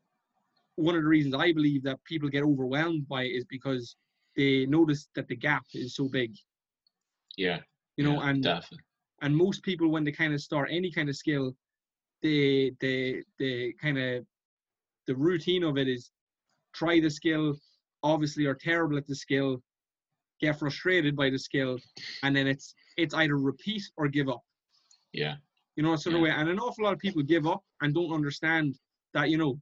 one 0.76 0.94
of 0.96 1.02
the 1.02 1.08
reasons 1.08 1.34
i 1.34 1.52
believe 1.52 1.82
that 1.82 2.02
people 2.04 2.28
get 2.28 2.42
overwhelmed 2.44 3.06
by 3.08 3.22
it 3.24 3.34
is 3.34 3.44
because 3.46 3.96
they 4.36 4.66
notice 4.66 5.08
that 5.14 5.28
the 5.28 5.36
gap 5.36 5.64
is 5.74 5.94
so 5.94 6.08
big 6.08 6.34
Yeah. 7.36 7.60
you 7.96 8.04
know 8.04 8.20
yeah, 8.20 8.30
and 8.30 8.42
definitely. 8.42 8.78
and 9.22 9.36
most 9.36 9.62
people 9.62 9.88
when 9.90 10.04
they 10.04 10.12
kind 10.12 10.32
of 10.34 10.40
start 10.40 10.68
any 10.70 10.90
kind 10.90 11.08
of 11.08 11.16
skill 11.16 11.54
they 12.22 12.72
they 12.80 13.22
they 13.38 13.72
kind 13.80 13.98
of 13.98 14.26
the 15.06 15.14
routine 15.16 15.62
of 15.64 15.78
it 15.78 15.88
is 15.88 16.10
try 16.78 17.00
the 17.00 17.10
skill 17.10 17.46
obviously 18.02 18.44
are 18.46 18.54
terrible 18.54 18.96
at 18.96 19.06
the 19.06 19.14
skill 19.24 19.60
get 20.40 20.58
frustrated 20.58 21.16
by 21.16 21.28
the 21.28 21.38
skill 21.48 21.76
and 22.22 22.34
then 22.36 22.46
it's 22.46 22.74
it's 22.96 23.14
either 23.14 23.36
repeat 23.36 23.82
or 23.96 24.06
give 24.08 24.28
up 24.28 24.42
Yeah. 25.12 25.34
you 25.76 25.82
know 25.82 25.96
sort 25.96 26.14
of 26.14 26.20
Yeah. 26.20 26.24
way 26.26 26.30
and 26.38 26.48
an 26.48 26.60
awful 26.60 26.84
lot 26.84 26.92
of 26.92 27.00
people 27.00 27.22
give 27.22 27.46
up 27.46 27.62
and 27.80 27.92
don't 27.92 28.12
understand 28.12 28.76
that 29.14 29.30
you 29.30 29.38
know 29.42 29.52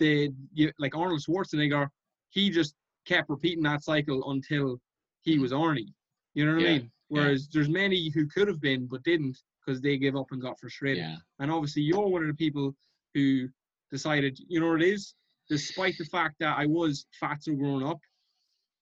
they 0.00 0.30
you, 0.52 0.72
like 0.78 0.96
arnold 0.96 1.20
schwarzenegger 1.24 1.86
he 2.30 2.50
just 2.50 2.74
kept 3.06 3.28
repeating 3.30 3.62
that 3.64 3.82
cycle 3.84 4.18
until 4.32 4.80
he 5.26 5.38
was 5.38 5.52
arnie 5.52 5.92
you 6.34 6.44
know 6.44 6.54
what 6.56 6.62
i 6.62 6.66
Mm-hmm. 6.66 6.74
Yeah. 6.74 6.78
mean 6.80 6.90
whereas 7.14 7.48
there's 7.52 7.68
many 7.84 8.00
who 8.14 8.26
could 8.34 8.48
have 8.52 8.60
been 8.60 8.86
but 8.92 9.02
didn't 9.04 9.36
because 9.60 9.80
they 9.80 9.96
gave 10.04 10.16
up 10.16 10.26
and 10.32 10.42
got 10.42 10.58
frustrated 10.58 11.04
Yeah. 11.04 11.16
and 11.40 11.48
obviously, 11.56 11.82
you're 11.82 12.08
one 12.14 12.22
of 12.26 12.28
the 12.32 12.40
people 12.46 12.66
who 13.14 13.48
decided, 13.90 14.32
you 14.52 14.58
know 14.60 14.70
what 14.72 14.82
it 14.82 14.88
is, 14.96 15.14
despite 15.48 15.96
the 15.98 16.04
fact 16.04 16.36
that 16.40 16.56
I 16.58 16.66
was 16.66 17.06
fatso 17.22 17.58
growing 17.58 17.86
up, 17.86 18.00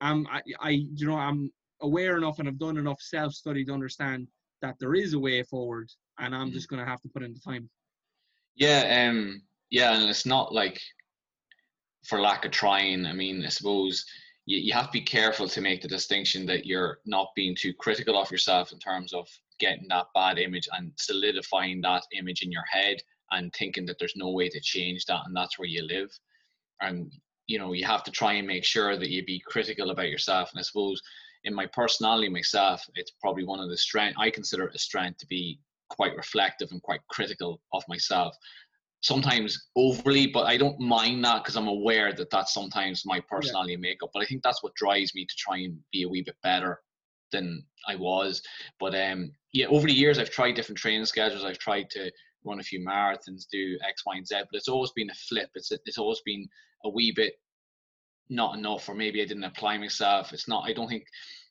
um, 0.00 0.26
I, 0.30 0.42
I, 0.60 0.70
you 0.70 1.06
know, 1.06 1.16
I'm 1.16 1.50
aware 1.80 2.16
enough 2.16 2.38
and 2.38 2.48
I've 2.48 2.58
done 2.58 2.76
enough 2.76 3.00
self 3.00 3.32
study 3.32 3.64
to 3.64 3.72
understand 3.72 4.28
that 4.62 4.76
there 4.78 4.94
is 4.94 5.14
a 5.14 5.18
way 5.18 5.42
forward, 5.42 5.90
and 6.18 6.34
I'm 6.34 6.50
just 6.50 6.68
going 6.68 6.82
to 6.82 6.90
have 6.90 7.00
to 7.02 7.08
put 7.08 7.22
in 7.22 7.34
the 7.34 7.40
time. 7.40 7.68
Yeah, 8.54 9.08
um, 9.08 9.42
yeah, 9.70 9.94
and 9.94 10.08
it's 10.08 10.26
not 10.26 10.52
like 10.52 10.80
for 12.06 12.20
lack 12.20 12.44
of 12.44 12.52
trying. 12.52 13.06
I 13.06 13.12
mean, 13.12 13.44
I 13.44 13.48
suppose 13.48 14.04
you, 14.46 14.58
you 14.58 14.72
have 14.72 14.86
to 14.86 14.92
be 14.92 15.02
careful 15.02 15.48
to 15.48 15.60
make 15.60 15.82
the 15.82 15.88
distinction 15.88 16.46
that 16.46 16.66
you're 16.66 16.98
not 17.04 17.28
being 17.36 17.54
too 17.54 17.74
critical 17.74 18.18
of 18.18 18.30
yourself 18.30 18.72
in 18.72 18.78
terms 18.78 19.12
of 19.12 19.28
getting 19.58 19.88
that 19.88 20.06
bad 20.14 20.38
image 20.38 20.68
and 20.72 20.92
solidifying 20.96 21.80
that 21.82 22.04
image 22.12 22.42
in 22.42 22.52
your 22.52 22.64
head 22.70 22.98
and 23.32 23.52
thinking 23.54 23.86
that 23.86 23.98
there's 23.98 24.16
no 24.16 24.30
way 24.30 24.48
to 24.48 24.60
change 24.60 25.04
that 25.06 25.22
and 25.26 25.36
that's 25.36 25.58
where 25.58 25.68
you 25.68 25.82
live. 25.82 26.10
And 26.80 27.12
you 27.46 27.58
know, 27.58 27.72
you 27.72 27.84
have 27.84 28.02
to 28.04 28.10
try 28.10 28.34
and 28.34 28.46
make 28.46 28.64
sure 28.64 28.96
that 28.96 29.08
you 29.08 29.24
be 29.24 29.40
critical 29.46 29.90
about 29.90 30.08
yourself. 30.08 30.50
And 30.52 30.58
I 30.58 30.62
suppose 30.62 31.00
in 31.44 31.54
my 31.54 31.66
personality 31.66 32.28
myself, 32.28 32.82
it's 32.96 33.12
probably 33.20 33.44
one 33.44 33.60
of 33.60 33.68
the 33.70 33.76
strength 33.76 34.16
I 34.18 34.30
consider 34.30 34.66
a 34.66 34.78
strength 34.78 35.18
to 35.18 35.26
be 35.28 35.60
quite 35.88 36.16
reflective 36.16 36.72
and 36.72 36.82
quite 36.82 37.00
critical 37.08 37.60
of 37.72 37.84
myself. 37.88 38.36
Sometimes 39.02 39.68
overly 39.76 40.26
but 40.26 40.46
i 40.46 40.56
don't 40.56 40.80
mind 40.80 41.24
that 41.24 41.44
because 41.44 41.56
i'm 41.56 41.68
aware 41.68 42.12
that 42.12 42.30
that's 42.30 42.52
sometimes 42.52 43.04
my 43.04 43.20
personality 43.28 43.74
and 43.74 43.82
makeup 43.82 44.10
but 44.12 44.20
i 44.20 44.26
think 44.26 44.42
that's 44.42 44.62
what 44.64 44.74
drives 44.74 45.14
me 45.14 45.24
to 45.24 45.34
try 45.38 45.58
and 45.58 45.78
be 45.92 46.02
a 46.02 46.08
wee 46.08 46.22
bit 46.22 46.34
better 46.42 46.80
than 47.30 47.64
i 47.86 47.94
was. 47.94 48.42
But 48.80 48.94
um 48.94 49.30
yeah 49.52 49.66
over 49.66 49.86
the 49.86 49.92
years 49.92 50.18
i've 50.18 50.30
tried 50.30 50.52
different 50.52 50.78
training 50.78 51.04
schedules. 51.04 51.44
I've 51.44 51.58
tried 51.58 51.90
to 51.90 52.10
run 52.46 52.60
a 52.60 52.62
few 52.62 52.80
marathons 52.84 53.46
do 53.50 53.78
x 53.88 54.02
y 54.06 54.16
and 54.16 54.26
z 54.26 54.36
but 54.38 54.56
it's 54.56 54.68
always 54.68 54.92
been 54.92 55.10
a 55.10 55.14
flip 55.14 55.50
it's 55.54 55.72
it's 55.72 55.98
always 55.98 56.20
been 56.24 56.46
a 56.84 56.88
wee 56.88 57.12
bit 57.14 57.34
not 58.28 58.56
enough 58.56 58.88
or 58.88 58.94
maybe 58.94 59.22
i 59.22 59.24
didn't 59.24 59.44
apply 59.44 59.76
myself 59.78 60.32
it's 60.32 60.48
not 60.48 60.64
i 60.64 60.72
don't 60.72 60.88
think 60.88 61.06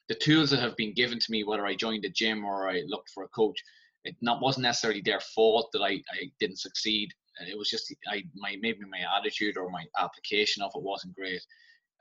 the 0.07 0.15
tools 0.15 0.49
that 0.49 0.59
have 0.59 0.75
been 0.75 0.93
given 0.93 1.19
to 1.19 1.31
me 1.31 1.43
whether 1.43 1.65
i 1.65 1.75
joined 1.75 2.05
a 2.05 2.09
gym 2.09 2.43
or 2.43 2.69
i 2.69 2.81
looked 2.87 3.09
for 3.09 3.23
a 3.23 3.29
coach 3.29 3.61
it 4.05 4.15
not 4.21 4.41
wasn't 4.41 4.63
necessarily 4.63 5.01
their 5.01 5.19
fault 5.19 5.69
that 5.73 5.81
I, 5.81 5.93
I 5.93 6.31
didn't 6.39 6.59
succeed. 6.59 7.09
It 7.45 7.57
was 7.57 7.69
just 7.69 7.93
I 8.07 8.23
my 8.35 8.55
maybe 8.61 8.79
my 8.89 9.01
attitude 9.17 9.57
or 9.57 9.69
my 9.69 9.83
application 9.97 10.63
of 10.63 10.71
it 10.73 10.81
wasn't 10.81 11.15
great, 11.15 11.41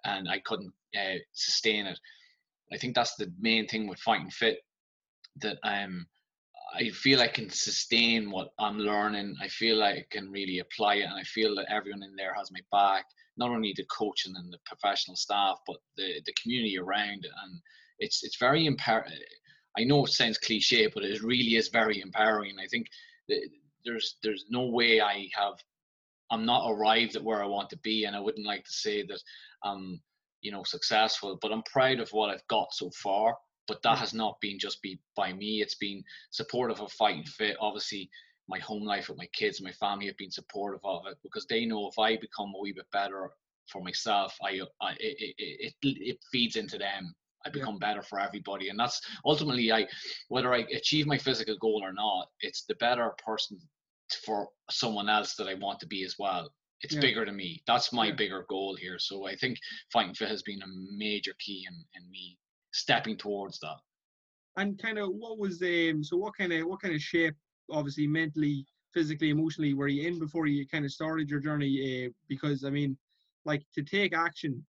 and 0.04 0.28
I 0.28 0.38
couldn't 0.40 0.72
uh, 0.96 1.18
sustain 1.32 1.86
it. 1.86 1.98
I 2.72 2.76
think 2.76 2.94
that's 2.94 3.16
the 3.16 3.32
main 3.40 3.66
thing 3.66 3.88
with 3.88 3.98
fighting 3.98 4.30
fit 4.30 4.58
that 5.40 5.56
um 5.64 6.06
I 6.74 6.90
feel 6.90 7.20
I 7.20 7.28
can 7.28 7.48
sustain 7.50 8.30
what 8.30 8.48
I'm 8.58 8.78
learning. 8.78 9.36
I 9.40 9.48
feel 9.48 9.76
like 9.76 9.96
I 9.96 10.06
can 10.10 10.30
really 10.30 10.58
apply 10.58 10.96
it, 10.96 11.04
and 11.04 11.14
I 11.14 11.22
feel 11.22 11.54
that 11.56 11.70
everyone 11.70 12.02
in 12.02 12.16
there 12.16 12.34
has 12.34 12.50
my 12.50 12.60
back. 12.72 13.06
Not 13.36 13.50
only 13.50 13.72
the 13.76 13.84
coaching 13.84 14.34
and 14.36 14.52
the 14.52 14.58
professional 14.66 15.16
staff, 15.16 15.58
but 15.66 15.76
the 15.96 16.20
the 16.26 16.34
community 16.40 16.78
around 16.78 17.24
it, 17.24 17.32
and 17.44 17.60
it's 17.98 18.24
it's 18.24 18.38
very 18.38 18.66
empowering. 18.66 19.12
I 19.78 19.84
know 19.84 20.04
it 20.04 20.10
sounds 20.10 20.38
cliche, 20.38 20.86
but 20.86 21.04
it 21.04 21.22
really 21.22 21.56
is 21.56 21.68
very 21.68 22.00
empowering. 22.00 22.56
I 22.58 22.66
think 22.66 22.86
there's 23.84 24.16
there's 24.22 24.44
no 24.48 24.66
way 24.66 25.00
I 25.00 25.28
have 25.36 25.54
I'm 26.30 26.44
not 26.44 26.68
arrived 26.70 27.16
at 27.16 27.24
where 27.24 27.42
I 27.42 27.46
want 27.46 27.70
to 27.70 27.78
be, 27.78 28.04
and 28.04 28.16
I 28.16 28.20
wouldn't 28.20 28.46
like 28.46 28.64
to 28.64 28.72
say 28.72 29.02
that 29.02 29.20
I'm 29.62 30.00
you 30.40 30.50
know 30.50 30.64
successful, 30.64 31.38
but 31.40 31.52
I'm 31.52 31.62
proud 31.62 32.00
of 32.00 32.10
what 32.10 32.30
I've 32.30 32.46
got 32.48 32.72
so 32.72 32.90
far. 32.90 33.36
But 33.66 33.82
that 33.82 33.98
has 33.98 34.12
not 34.12 34.40
been 34.40 34.58
just 34.58 34.82
be 34.82 34.98
by 35.16 35.32
me. 35.32 35.62
It's 35.62 35.76
been 35.76 36.04
supportive 36.30 36.80
of 36.80 36.92
fighting 36.92 37.24
fit. 37.24 37.56
Obviously, 37.60 38.10
my 38.48 38.58
home 38.58 38.84
life 38.84 39.08
with 39.08 39.18
my 39.18 39.28
kids, 39.32 39.62
my 39.62 39.72
family 39.72 40.06
have 40.06 40.16
been 40.16 40.30
supportive 40.30 40.80
of 40.84 41.06
it 41.06 41.16
because 41.22 41.46
they 41.46 41.64
know 41.64 41.88
if 41.88 41.98
I 41.98 42.16
become 42.16 42.52
a 42.54 42.60
wee 42.60 42.72
bit 42.72 42.90
better 42.92 43.30
for 43.70 43.82
myself, 43.82 44.36
I, 44.42 44.60
I 44.80 44.92
it, 45.00 45.16
it, 45.18 45.34
it, 45.38 45.74
it 45.82 46.18
feeds 46.30 46.56
into 46.56 46.78
them. 46.78 47.14
I 47.46 47.50
become 47.50 47.78
yeah. 47.80 47.88
better 47.88 48.02
for 48.02 48.20
everybody, 48.20 48.70
and 48.70 48.78
that's 48.78 49.00
ultimately 49.24 49.70
I 49.70 49.86
whether 50.28 50.54
I 50.54 50.64
achieve 50.74 51.06
my 51.06 51.18
physical 51.18 51.56
goal 51.58 51.82
or 51.82 51.92
not, 51.92 52.28
it's 52.40 52.64
the 52.64 52.74
better 52.76 53.14
person 53.24 53.58
for 54.24 54.48
someone 54.70 55.08
else 55.08 55.34
that 55.36 55.48
I 55.48 55.54
want 55.54 55.80
to 55.80 55.86
be 55.86 56.04
as 56.04 56.16
well. 56.18 56.50
It's 56.80 56.94
yeah. 56.94 57.00
bigger 57.00 57.24
than 57.24 57.36
me. 57.36 57.62
That's 57.66 57.92
my 57.92 58.08
yeah. 58.08 58.14
bigger 58.14 58.46
goal 58.48 58.76
here. 58.76 58.98
So 58.98 59.26
I 59.26 59.36
think 59.36 59.58
fighting 59.92 60.14
fit 60.14 60.28
has 60.28 60.42
been 60.42 60.62
a 60.62 60.96
major 60.96 61.34
key 61.38 61.66
in, 61.68 61.74
in 61.94 62.10
me 62.10 62.38
stepping 62.74 63.16
towards 63.16 63.58
that. 63.60 63.76
And 64.56 64.78
kind 64.80 64.98
of 64.98 65.10
what 65.10 65.38
was 65.38 65.62
um 65.62 66.04
so 66.04 66.16
what 66.16 66.36
kind 66.36 66.52
of 66.52 66.66
what 66.66 66.82
kind 66.82 66.94
of 66.94 67.00
shape 67.00 67.34
obviously 67.70 68.06
mentally, 68.06 68.66
physically, 68.92 69.30
emotionally 69.30 69.74
were 69.74 69.88
you 69.88 70.06
in 70.06 70.18
before 70.18 70.46
you 70.46 70.66
kind 70.66 70.84
of 70.84 70.92
started 70.92 71.30
your 71.30 71.40
journey? 71.40 72.06
Uh, 72.06 72.10
because 72.28 72.64
I 72.64 72.70
mean, 72.70 72.96
like 73.44 73.62
to 73.74 73.82
take 73.82 74.14
action, 74.14 74.64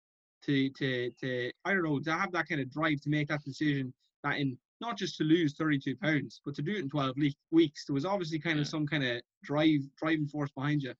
to 0.44 0.68
to 0.70 1.10
to 1.20 1.52
I 1.64 1.72
don't 1.72 1.84
know, 1.84 2.00
to 2.00 2.12
have 2.12 2.32
that 2.32 2.48
kind 2.48 2.60
of 2.60 2.70
drive 2.70 3.00
to 3.02 3.08
make 3.08 3.28
that 3.28 3.44
decision 3.44 3.94
that 4.24 4.38
in 4.38 4.58
not 4.80 4.98
just 4.98 5.16
to 5.16 5.24
lose 5.24 5.54
32 5.54 5.96
pounds, 5.96 6.40
but 6.44 6.56
to 6.56 6.62
do 6.62 6.72
it 6.72 6.78
in 6.78 6.90
12 6.90 7.16
le- 7.16 7.30
weeks. 7.52 7.84
There 7.86 7.94
was 7.94 8.04
obviously 8.04 8.40
kind 8.40 8.58
of 8.58 8.66
some 8.66 8.84
kind 8.84 9.04
of 9.04 9.22
drive 9.44 9.80
driving 9.96 10.26
force 10.26 10.50
behind 10.50 10.82
you. 10.82 10.92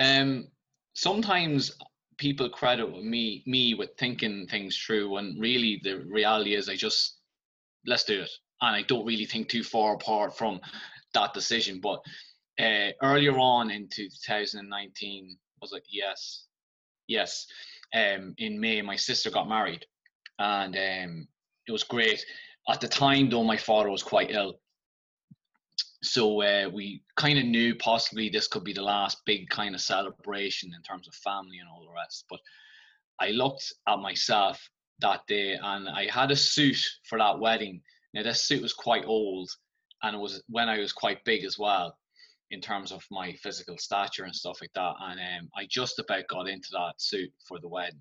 Um, 0.00 0.48
sometimes 0.94 1.72
people 2.18 2.48
credit 2.48 2.88
me 3.02 3.42
me 3.46 3.74
with 3.74 3.90
thinking 3.98 4.46
things 4.46 4.76
through 4.76 5.10
when 5.10 5.36
really 5.38 5.80
the 5.82 6.04
reality 6.08 6.54
is 6.54 6.68
I 6.68 6.76
just 6.76 7.16
let's 7.86 8.04
do 8.04 8.22
it. 8.22 8.30
And 8.62 8.74
I 8.74 8.82
don't 8.82 9.06
really 9.06 9.26
think 9.26 9.48
too 9.48 9.62
far 9.62 9.94
apart 9.94 10.36
from 10.36 10.60
that 11.14 11.34
decision. 11.34 11.80
But 11.80 12.00
uh, 12.58 12.90
earlier 13.02 13.38
on 13.38 13.70
in 13.70 13.88
2019, 13.90 15.36
I 15.36 15.58
was 15.60 15.72
it? 15.72 15.84
Yes, 15.90 16.46
yes, 17.06 17.46
um, 17.94 18.34
in 18.38 18.58
May, 18.58 18.80
my 18.82 18.96
sister 18.96 19.30
got 19.30 19.48
married, 19.48 19.84
and 20.38 20.74
um, 20.74 21.28
it 21.66 21.72
was 21.72 21.84
great. 21.84 22.24
At 22.68 22.80
the 22.80 22.88
time, 22.88 23.30
though, 23.30 23.44
my 23.44 23.56
father 23.56 23.90
was 23.90 24.02
quite 24.02 24.30
ill, 24.30 24.58
so 26.06 26.42
uh, 26.42 26.68
we 26.72 27.02
kind 27.16 27.38
of 27.38 27.44
knew 27.44 27.74
possibly 27.74 28.28
this 28.28 28.46
could 28.48 28.64
be 28.64 28.72
the 28.72 28.82
last 28.82 29.18
big 29.26 29.48
kind 29.48 29.74
of 29.74 29.80
celebration 29.80 30.72
in 30.74 30.82
terms 30.82 31.08
of 31.08 31.14
family 31.14 31.58
and 31.58 31.68
all 31.68 31.84
the 31.84 31.94
rest. 31.94 32.24
But 32.30 32.40
I 33.20 33.30
looked 33.30 33.72
at 33.88 33.98
myself 33.98 34.60
that 35.00 35.26
day, 35.26 35.54
and 35.54 35.88
I 35.88 36.08
had 36.10 36.30
a 36.30 36.36
suit 36.36 36.82
for 37.08 37.18
that 37.18 37.38
wedding. 37.38 37.82
Now 38.14 38.22
this 38.22 38.42
suit 38.42 38.62
was 38.62 38.72
quite 38.72 39.04
old, 39.04 39.50
and 40.02 40.16
it 40.16 40.20
was 40.20 40.42
when 40.48 40.68
I 40.68 40.78
was 40.78 40.92
quite 40.92 41.24
big 41.24 41.44
as 41.44 41.58
well, 41.58 41.96
in 42.50 42.60
terms 42.60 42.92
of 42.92 43.04
my 43.10 43.32
physical 43.34 43.76
stature 43.78 44.24
and 44.24 44.34
stuff 44.34 44.58
like 44.60 44.72
that. 44.74 44.94
And 45.00 45.20
um, 45.20 45.50
I 45.56 45.66
just 45.68 45.98
about 45.98 46.28
got 46.28 46.48
into 46.48 46.68
that 46.72 46.94
suit 46.98 47.30
for 47.46 47.58
the 47.58 47.68
wedding. 47.68 48.00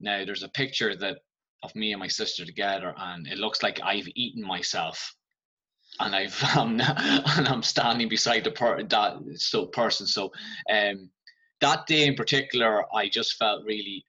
Now 0.00 0.24
there's 0.24 0.42
a 0.42 0.48
picture 0.48 0.94
that 0.96 1.18
of 1.62 1.74
me 1.74 1.92
and 1.92 2.00
my 2.00 2.08
sister 2.08 2.44
together, 2.44 2.94
and 2.96 3.26
it 3.26 3.38
looks 3.38 3.62
like 3.62 3.80
I've 3.82 4.08
eaten 4.14 4.42
myself, 4.46 5.14
and 5.98 6.14
I've 6.14 6.42
um, 6.56 6.80
and 6.80 7.48
I'm 7.48 7.62
standing 7.62 8.08
beside 8.08 8.44
the 8.44 8.50
per- 8.50 8.82
that 8.82 9.16
so 9.36 9.66
person. 9.66 10.06
So 10.06 10.32
um, 10.70 11.10
that 11.60 11.86
day 11.86 12.06
in 12.06 12.14
particular, 12.14 12.84
I 12.94 13.08
just 13.08 13.36
felt 13.36 13.64
really 13.64 14.04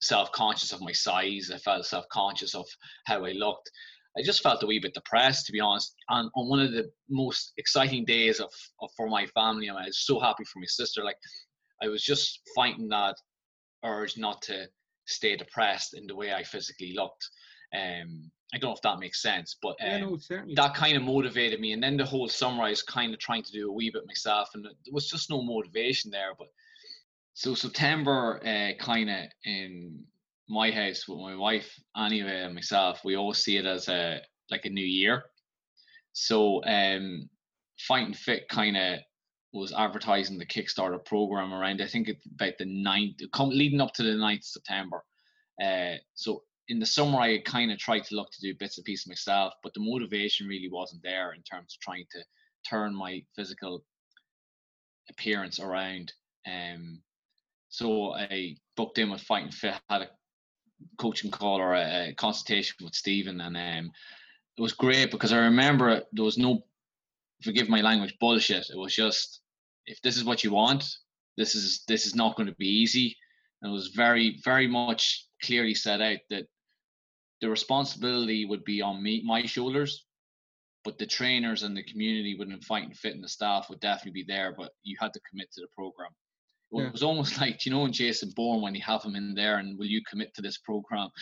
self-conscious 0.00 0.72
of 0.72 0.80
my 0.80 0.92
size. 0.92 1.50
I 1.52 1.58
felt 1.58 1.86
self-conscious 1.86 2.54
of 2.54 2.66
how 3.06 3.24
I 3.24 3.32
looked. 3.32 3.70
I 4.16 4.22
just 4.22 4.42
felt 4.42 4.62
a 4.62 4.66
wee 4.66 4.78
bit 4.78 4.94
depressed, 4.94 5.46
to 5.46 5.52
be 5.52 5.60
honest. 5.60 5.94
And 6.08 6.28
on 6.34 6.48
one 6.48 6.60
of 6.60 6.72
the 6.72 6.90
most 7.08 7.52
exciting 7.56 8.04
days 8.04 8.40
of, 8.40 8.52
of 8.80 8.90
for 8.96 9.08
my 9.08 9.26
family, 9.26 9.70
I 9.70 9.86
was 9.86 10.04
so 10.04 10.20
happy 10.20 10.44
for 10.44 10.58
my 10.58 10.66
sister. 10.66 11.02
Like 11.02 11.16
I 11.82 11.88
was 11.88 12.02
just 12.02 12.40
fighting 12.54 12.88
that 12.88 13.16
urge 13.84 14.18
not 14.18 14.42
to 14.42 14.66
stay 15.06 15.36
depressed 15.36 15.94
in 15.94 16.06
the 16.06 16.14
way 16.14 16.32
I 16.32 16.42
physically 16.42 16.94
looked. 16.94 17.28
Um, 17.74 18.30
I 18.54 18.58
don't 18.58 18.70
know 18.70 18.74
if 18.74 18.82
that 18.82 18.98
makes 18.98 19.22
sense, 19.22 19.56
but 19.62 19.76
um, 19.80 19.88
yeah, 19.88 19.98
no, 19.98 20.18
that 20.56 20.74
kind 20.74 20.96
of 20.96 21.02
motivated 21.02 21.58
me. 21.58 21.72
And 21.72 21.82
then 21.82 21.96
the 21.96 22.04
whole 22.04 22.28
summer, 22.28 22.64
I 22.64 22.70
was 22.70 22.82
kind 22.82 23.14
of 23.14 23.18
trying 23.18 23.42
to 23.44 23.52
do 23.52 23.68
a 23.68 23.72
wee 23.72 23.90
bit 23.90 24.06
myself, 24.06 24.50
and 24.54 24.64
there 24.64 24.72
was 24.92 25.08
just 25.08 25.30
no 25.30 25.42
motivation 25.42 26.10
there. 26.10 26.32
But 26.38 26.48
so 27.32 27.54
September, 27.54 28.40
uh, 28.44 28.76
kind 28.82 29.08
of 29.08 29.24
in 29.44 30.04
my 30.48 30.70
house 30.70 31.08
with 31.08 31.18
my 31.18 31.34
wife, 31.34 31.72
anyway, 31.96 32.42
and 32.42 32.54
myself, 32.54 33.00
we 33.04 33.16
always 33.16 33.38
see 33.38 33.56
it 33.56 33.64
as 33.64 33.88
a 33.88 34.20
like 34.50 34.66
a 34.66 34.70
new 34.70 34.84
year. 34.84 35.24
So 36.12 36.62
um, 36.64 37.30
fighting 37.78 38.12
fit 38.12 38.48
kind 38.48 38.76
of 38.76 38.98
was 39.52 39.72
advertising 39.72 40.38
the 40.38 40.46
Kickstarter 40.46 41.02
program 41.04 41.52
around 41.52 41.82
I 41.82 41.86
think 41.86 42.08
it's 42.08 42.24
about 42.26 42.54
the 42.58 42.64
9th, 42.64 43.20
leading 43.48 43.80
up 43.80 43.92
to 43.94 44.02
the 44.02 44.10
9th 44.10 44.38
of 44.38 44.44
September. 44.44 45.04
Uh, 45.62 45.96
so 46.14 46.42
in 46.72 46.78
the 46.78 46.86
summer, 46.86 47.20
I 47.20 47.38
kind 47.38 47.70
of 47.70 47.78
tried 47.78 48.04
to 48.04 48.14
look 48.14 48.30
to 48.32 48.40
do 48.40 48.56
bits 48.58 48.78
and 48.78 48.84
pieces 48.86 49.06
myself, 49.06 49.52
but 49.62 49.74
the 49.74 49.80
motivation 49.80 50.48
really 50.48 50.70
wasn't 50.70 51.02
there 51.02 51.34
in 51.34 51.42
terms 51.42 51.76
of 51.76 51.80
trying 51.82 52.06
to 52.12 52.24
turn 52.66 52.94
my 52.94 53.22
physical 53.36 53.84
appearance 55.10 55.60
around. 55.60 56.14
Um, 56.50 57.02
so 57.68 58.14
I 58.14 58.56
booked 58.74 58.96
in 58.96 59.10
with 59.10 59.20
Fighting 59.20 59.50
Fit, 59.50 59.74
had 59.90 60.00
a 60.02 60.08
coaching 60.96 61.30
call 61.30 61.60
or 61.60 61.74
a, 61.74 62.08
a 62.08 62.14
consultation 62.14 62.76
with 62.82 62.94
Stephen, 62.94 63.42
and 63.42 63.54
um, 63.54 63.92
it 64.56 64.62
was 64.62 64.72
great 64.72 65.10
because 65.10 65.34
I 65.34 65.40
remember 65.40 66.02
there 66.12 66.24
was 66.24 66.38
no, 66.38 66.64
forgive 67.42 67.68
my 67.68 67.82
language, 67.82 68.16
bullshit. 68.18 68.70
It 68.70 68.78
was 68.78 68.94
just 68.94 69.42
if 69.84 70.00
this 70.00 70.16
is 70.16 70.24
what 70.24 70.42
you 70.42 70.52
want, 70.52 70.84
this 71.36 71.54
is 71.54 71.84
this 71.86 72.06
is 72.06 72.14
not 72.14 72.34
going 72.36 72.48
to 72.48 72.54
be 72.54 72.80
easy. 72.82 73.14
And 73.60 73.70
it 73.70 73.74
was 73.74 73.88
very 73.88 74.40
very 74.42 74.66
much 74.66 75.26
clearly 75.42 75.74
set 75.74 76.00
out 76.00 76.18
that 76.30 76.46
the 77.42 77.50
responsibility 77.50 78.46
would 78.46 78.64
be 78.64 78.80
on 78.80 79.02
me 79.02 79.22
my 79.24 79.44
shoulders 79.44 80.06
but 80.84 80.98
the 80.98 81.06
trainers 81.06 81.62
and 81.62 81.76
the 81.76 81.82
community 81.84 82.34
wouldn't 82.36 82.64
Fighting 82.64 82.94
Fit 82.94 83.14
and 83.14 83.22
the 83.22 83.28
staff 83.28 83.68
would 83.68 83.80
definitely 83.80 84.22
be 84.22 84.24
there 84.26 84.54
but 84.56 84.70
you 84.82 84.96
had 84.98 85.12
to 85.12 85.20
commit 85.30 85.52
to 85.52 85.60
the 85.60 85.68
program 85.76 86.10
yeah. 86.72 86.86
It 86.86 86.92
was 86.92 87.02
almost 87.02 87.36
like, 87.40 87.64
you 87.66 87.72
know, 87.72 87.84
in 87.84 87.92
Jason 87.92 88.32
Bourne 88.34 88.62
when 88.62 88.74
you 88.74 88.82
have 88.82 89.02
him 89.02 89.14
in 89.14 89.34
there 89.34 89.58
and 89.58 89.78
will 89.78 89.86
you 89.86 90.02
commit 90.08 90.34
to 90.34 90.42
this 90.42 90.58
program? 90.58 91.08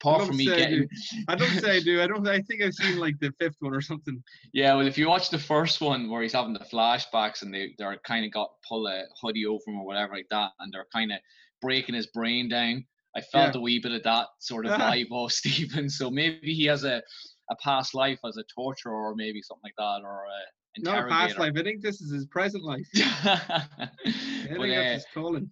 Apart 0.00 0.26
from 0.26 0.36
me 0.36 0.46
getting, 0.46 0.88
I 1.28 1.36
don't 1.36 1.60
say 1.60 1.76
I 1.76 1.80
do. 1.80 2.02
I 2.02 2.08
don't. 2.08 2.26
I 2.26 2.40
think 2.40 2.60
I've 2.60 2.74
seen 2.74 2.98
like 2.98 3.20
the 3.20 3.32
fifth 3.38 3.54
one 3.60 3.72
or 3.72 3.80
something. 3.80 4.20
Yeah, 4.52 4.74
well, 4.74 4.84
if 4.84 4.98
you 4.98 5.08
watch 5.08 5.30
the 5.30 5.38
first 5.38 5.80
one 5.80 6.10
where 6.10 6.22
he's 6.22 6.32
having 6.32 6.54
the 6.54 6.58
flashbacks 6.58 7.42
and 7.42 7.54
they 7.54 7.76
they're 7.78 7.96
kind 8.04 8.24
of 8.24 8.32
got 8.32 8.50
pull 8.68 8.88
a 8.88 9.04
hoodie 9.20 9.46
over 9.46 9.62
him 9.64 9.78
or 9.78 9.86
whatever 9.86 10.14
like 10.14 10.26
that, 10.30 10.50
and 10.58 10.72
they're 10.72 10.88
kind 10.92 11.12
of 11.12 11.18
breaking 11.60 11.94
his 11.94 12.08
brain 12.08 12.48
down. 12.48 12.84
I 13.16 13.20
felt 13.20 13.54
yeah. 13.54 13.60
a 13.60 13.62
wee 13.62 13.78
bit 13.78 13.92
of 13.92 14.02
that 14.04 14.28
sort 14.38 14.66
of 14.66 14.72
vibe 14.80 15.12
of 15.12 15.32
Stephen. 15.32 15.88
So 15.88 16.10
maybe 16.10 16.54
he 16.54 16.64
has 16.66 16.84
a 16.84 17.02
a 17.50 17.56
past 17.56 17.94
life 17.94 18.20
as 18.26 18.36
a 18.36 18.44
torturer 18.54 18.94
or 18.94 19.14
maybe 19.14 19.42
something 19.42 19.62
like 19.64 19.74
that, 19.76 20.06
or 20.06 20.24
a 20.24 20.80
not 20.80 21.04
a 21.04 21.08
past 21.08 21.38
life. 21.38 21.52
I 21.56 21.62
think 21.62 21.82
this 21.82 22.00
is 22.00 22.12
his 22.12 22.26
present 22.26 22.64
life. 22.64 22.86
I 22.96 23.66
think 24.04 24.58
but, 24.58 24.68
that's 24.68 24.88
uh, 24.88 24.92
his 24.94 25.06
calling. 25.12 25.50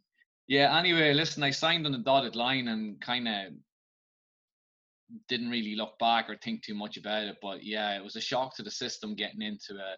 Yeah. 0.49 0.77
Anyway, 0.77 1.13
listen, 1.13 1.43
I 1.43 1.51
signed 1.51 1.87
on 1.87 1.93
the 1.93 1.99
dotted 1.99 2.37
line 2.37 2.69
and 2.69 3.01
kind 3.01 3.29
of 3.29 3.53
didn't 5.29 5.51
really 5.51 5.75
look 5.75 5.99
back 5.99 6.31
or 6.31 6.37
think 6.37 6.63
too 6.63 6.75
much 6.75 6.97
about 6.97 7.25
it. 7.25 7.37
But 7.43 7.65
yeah, 7.65 7.97
it 7.97 8.03
was 8.03 8.17
a 8.17 8.21
shock 8.21 8.57
to 8.57 8.63
the 8.63 8.71
system 8.71 9.15
getting 9.15 9.43
into 9.43 9.75
a. 9.75 9.97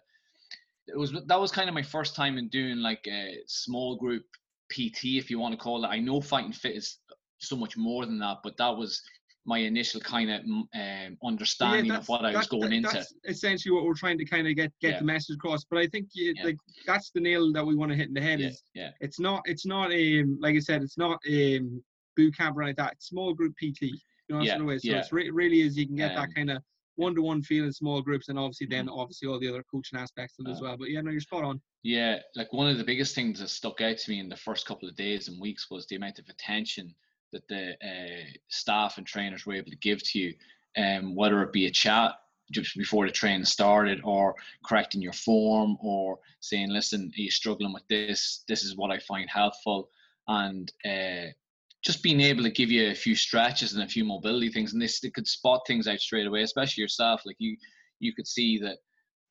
It 0.87 0.97
was 0.97 1.13
that 1.27 1.39
was 1.39 1.51
kind 1.51 1.69
of 1.69 1.75
my 1.75 1.83
first 1.83 2.15
time 2.15 2.37
in 2.37 2.49
doing 2.49 2.77
like 2.77 3.07
a 3.07 3.37
small 3.47 3.95
group 3.95 4.25
PT, 4.71 5.17
if 5.17 5.29
you 5.29 5.39
want 5.39 5.53
to 5.53 5.57
call 5.57 5.85
it. 5.85 5.87
I 5.87 5.99
know 5.99 6.19
fighting 6.19 6.51
fit 6.51 6.75
is 6.75 6.97
so 7.43 7.55
much 7.55 7.77
more 7.77 8.05
than 8.05 8.19
that, 8.19 8.37
but 8.43 8.57
that 8.57 8.75
was 8.75 9.01
my 9.45 9.57
initial 9.59 9.99
kind 9.99 10.31
of 10.31 10.41
um, 10.41 11.17
understanding 11.23 11.91
yeah, 11.91 11.97
of 11.97 12.07
what 12.07 12.23
I 12.23 12.35
was 12.35 12.47
going 12.47 12.61
that, 12.61 12.73
into. 12.73 12.89
That's 12.93 13.13
essentially 13.27 13.73
what 13.73 13.83
we're 13.83 13.93
trying 13.93 14.17
to 14.17 14.25
kind 14.25 14.47
of 14.47 14.55
get 14.55 14.71
get 14.79 14.93
yeah. 14.93 14.99
the 14.99 15.05
message 15.05 15.35
across. 15.35 15.65
But 15.69 15.79
I 15.79 15.87
think 15.87 16.09
you, 16.13 16.33
yeah. 16.35 16.45
like 16.45 16.57
that's 16.85 17.11
the 17.11 17.19
nail 17.19 17.51
that 17.53 17.65
we 17.65 17.75
want 17.75 17.91
to 17.91 17.97
hit 17.97 18.07
in 18.07 18.13
the 18.13 18.21
head. 18.21 18.39
is 18.39 18.63
yeah. 18.73 18.91
It's 19.01 19.19
not 19.19 19.41
it's 19.45 19.65
not 19.65 19.91
um 19.91 20.37
like 20.41 20.55
I 20.55 20.59
said 20.59 20.81
it's 20.81 20.97
not 20.97 21.19
um 21.27 21.83
boot 22.15 22.37
camp 22.37 22.57
or 22.57 22.63
like 22.63 22.77
that. 22.77 22.93
It's 22.93 23.07
small 23.07 23.33
group 23.33 23.53
PT. 23.57 23.81
You 24.29 24.39
know 24.39 24.41
yeah. 24.41 24.57
So 24.57 24.69
it's 24.69 25.11
re- 25.11 25.29
really 25.29 25.61
is 25.61 25.77
you 25.77 25.87
can 25.87 25.95
get 25.95 26.11
um, 26.11 26.17
that 26.17 26.35
kind 26.35 26.51
of 26.51 26.63
one 26.95 27.15
to 27.15 27.21
one 27.21 27.41
feel 27.41 27.65
in 27.65 27.73
small 27.73 28.01
groups, 28.01 28.29
and 28.29 28.39
obviously 28.39 28.67
then 28.67 28.85
mm-hmm. 28.85 28.99
obviously 28.99 29.27
all 29.27 29.39
the 29.39 29.49
other 29.49 29.63
coaching 29.69 29.99
aspects 29.99 30.35
of 30.39 30.45
it 30.45 30.51
uh, 30.51 30.53
as 30.53 30.61
well. 30.61 30.77
But 30.77 30.89
yeah, 30.89 31.01
no, 31.01 31.11
you're 31.11 31.19
spot 31.19 31.43
on. 31.43 31.61
Yeah, 31.81 32.19
like 32.35 32.53
one 32.53 32.69
of 32.69 32.77
the 32.77 32.83
biggest 32.83 33.13
things 33.13 33.39
that 33.41 33.49
stuck 33.49 33.81
out 33.81 33.97
to 33.97 34.11
me 34.11 34.19
in 34.19 34.29
the 34.29 34.37
first 34.37 34.65
couple 34.65 34.87
of 34.87 34.95
days 34.95 35.27
and 35.27 35.41
weeks 35.41 35.69
was 35.69 35.85
the 35.87 35.97
amount 35.97 36.19
of 36.19 36.25
attention 36.29 36.95
that 37.33 37.47
the 37.47 37.73
uh, 37.85 38.25
staff 38.47 38.97
and 38.97 39.05
trainers 39.05 39.45
were 39.45 39.53
able 39.53 39.71
to 39.71 39.77
give 39.77 40.01
to 40.03 40.19
you, 40.19 40.33
um, 40.77 41.15
whether 41.15 41.41
it 41.43 41.51
be 41.51 41.65
a 41.65 41.71
chat 41.71 42.13
just 42.51 42.77
before 42.77 43.05
the 43.05 43.11
training 43.11 43.45
started 43.45 44.01
or 44.03 44.35
correcting 44.65 45.01
your 45.01 45.13
form 45.13 45.77
or 45.81 46.19
saying 46.39 46.69
listen 46.69 47.11
are 47.17 47.21
you 47.21 47.31
struggling 47.31 47.73
with 47.73 47.87
this? 47.89 48.43
This 48.47 48.63
is 48.63 48.77
what 48.77 48.91
i 48.91 48.99
find 48.99 49.29
helpful. 49.29 49.89
And 50.27 50.71
uh, 50.85 51.31
just 51.83 52.03
being 52.03 52.21
able 52.21 52.43
to 52.43 52.51
give 52.51 52.71
you 52.71 52.89
a 52.89 52.95
few 52.95 53.15
stretches 53.15 53.73
and 53.73 53.83
a 53.83 53.87
few 53.87 54.05
mobility 54.05 54.49
things 54.49 54.73
and 54.73 54.81
this 54.81 54.99
they 55.01 55.09
could 55.09 55.27
spot 55.27 55.61
things 55.67 55.87
out 55.87 55.99
straight 55.99 56.27
away 56.27 56.43
especially 56.43 56.81
yourself. 56.81 57.21
Like 57.25 57.37
you 57.39 57.57
you 57.99 58.13
could 58.13 58.27
see 58.27 58.57
that 58.59 58.77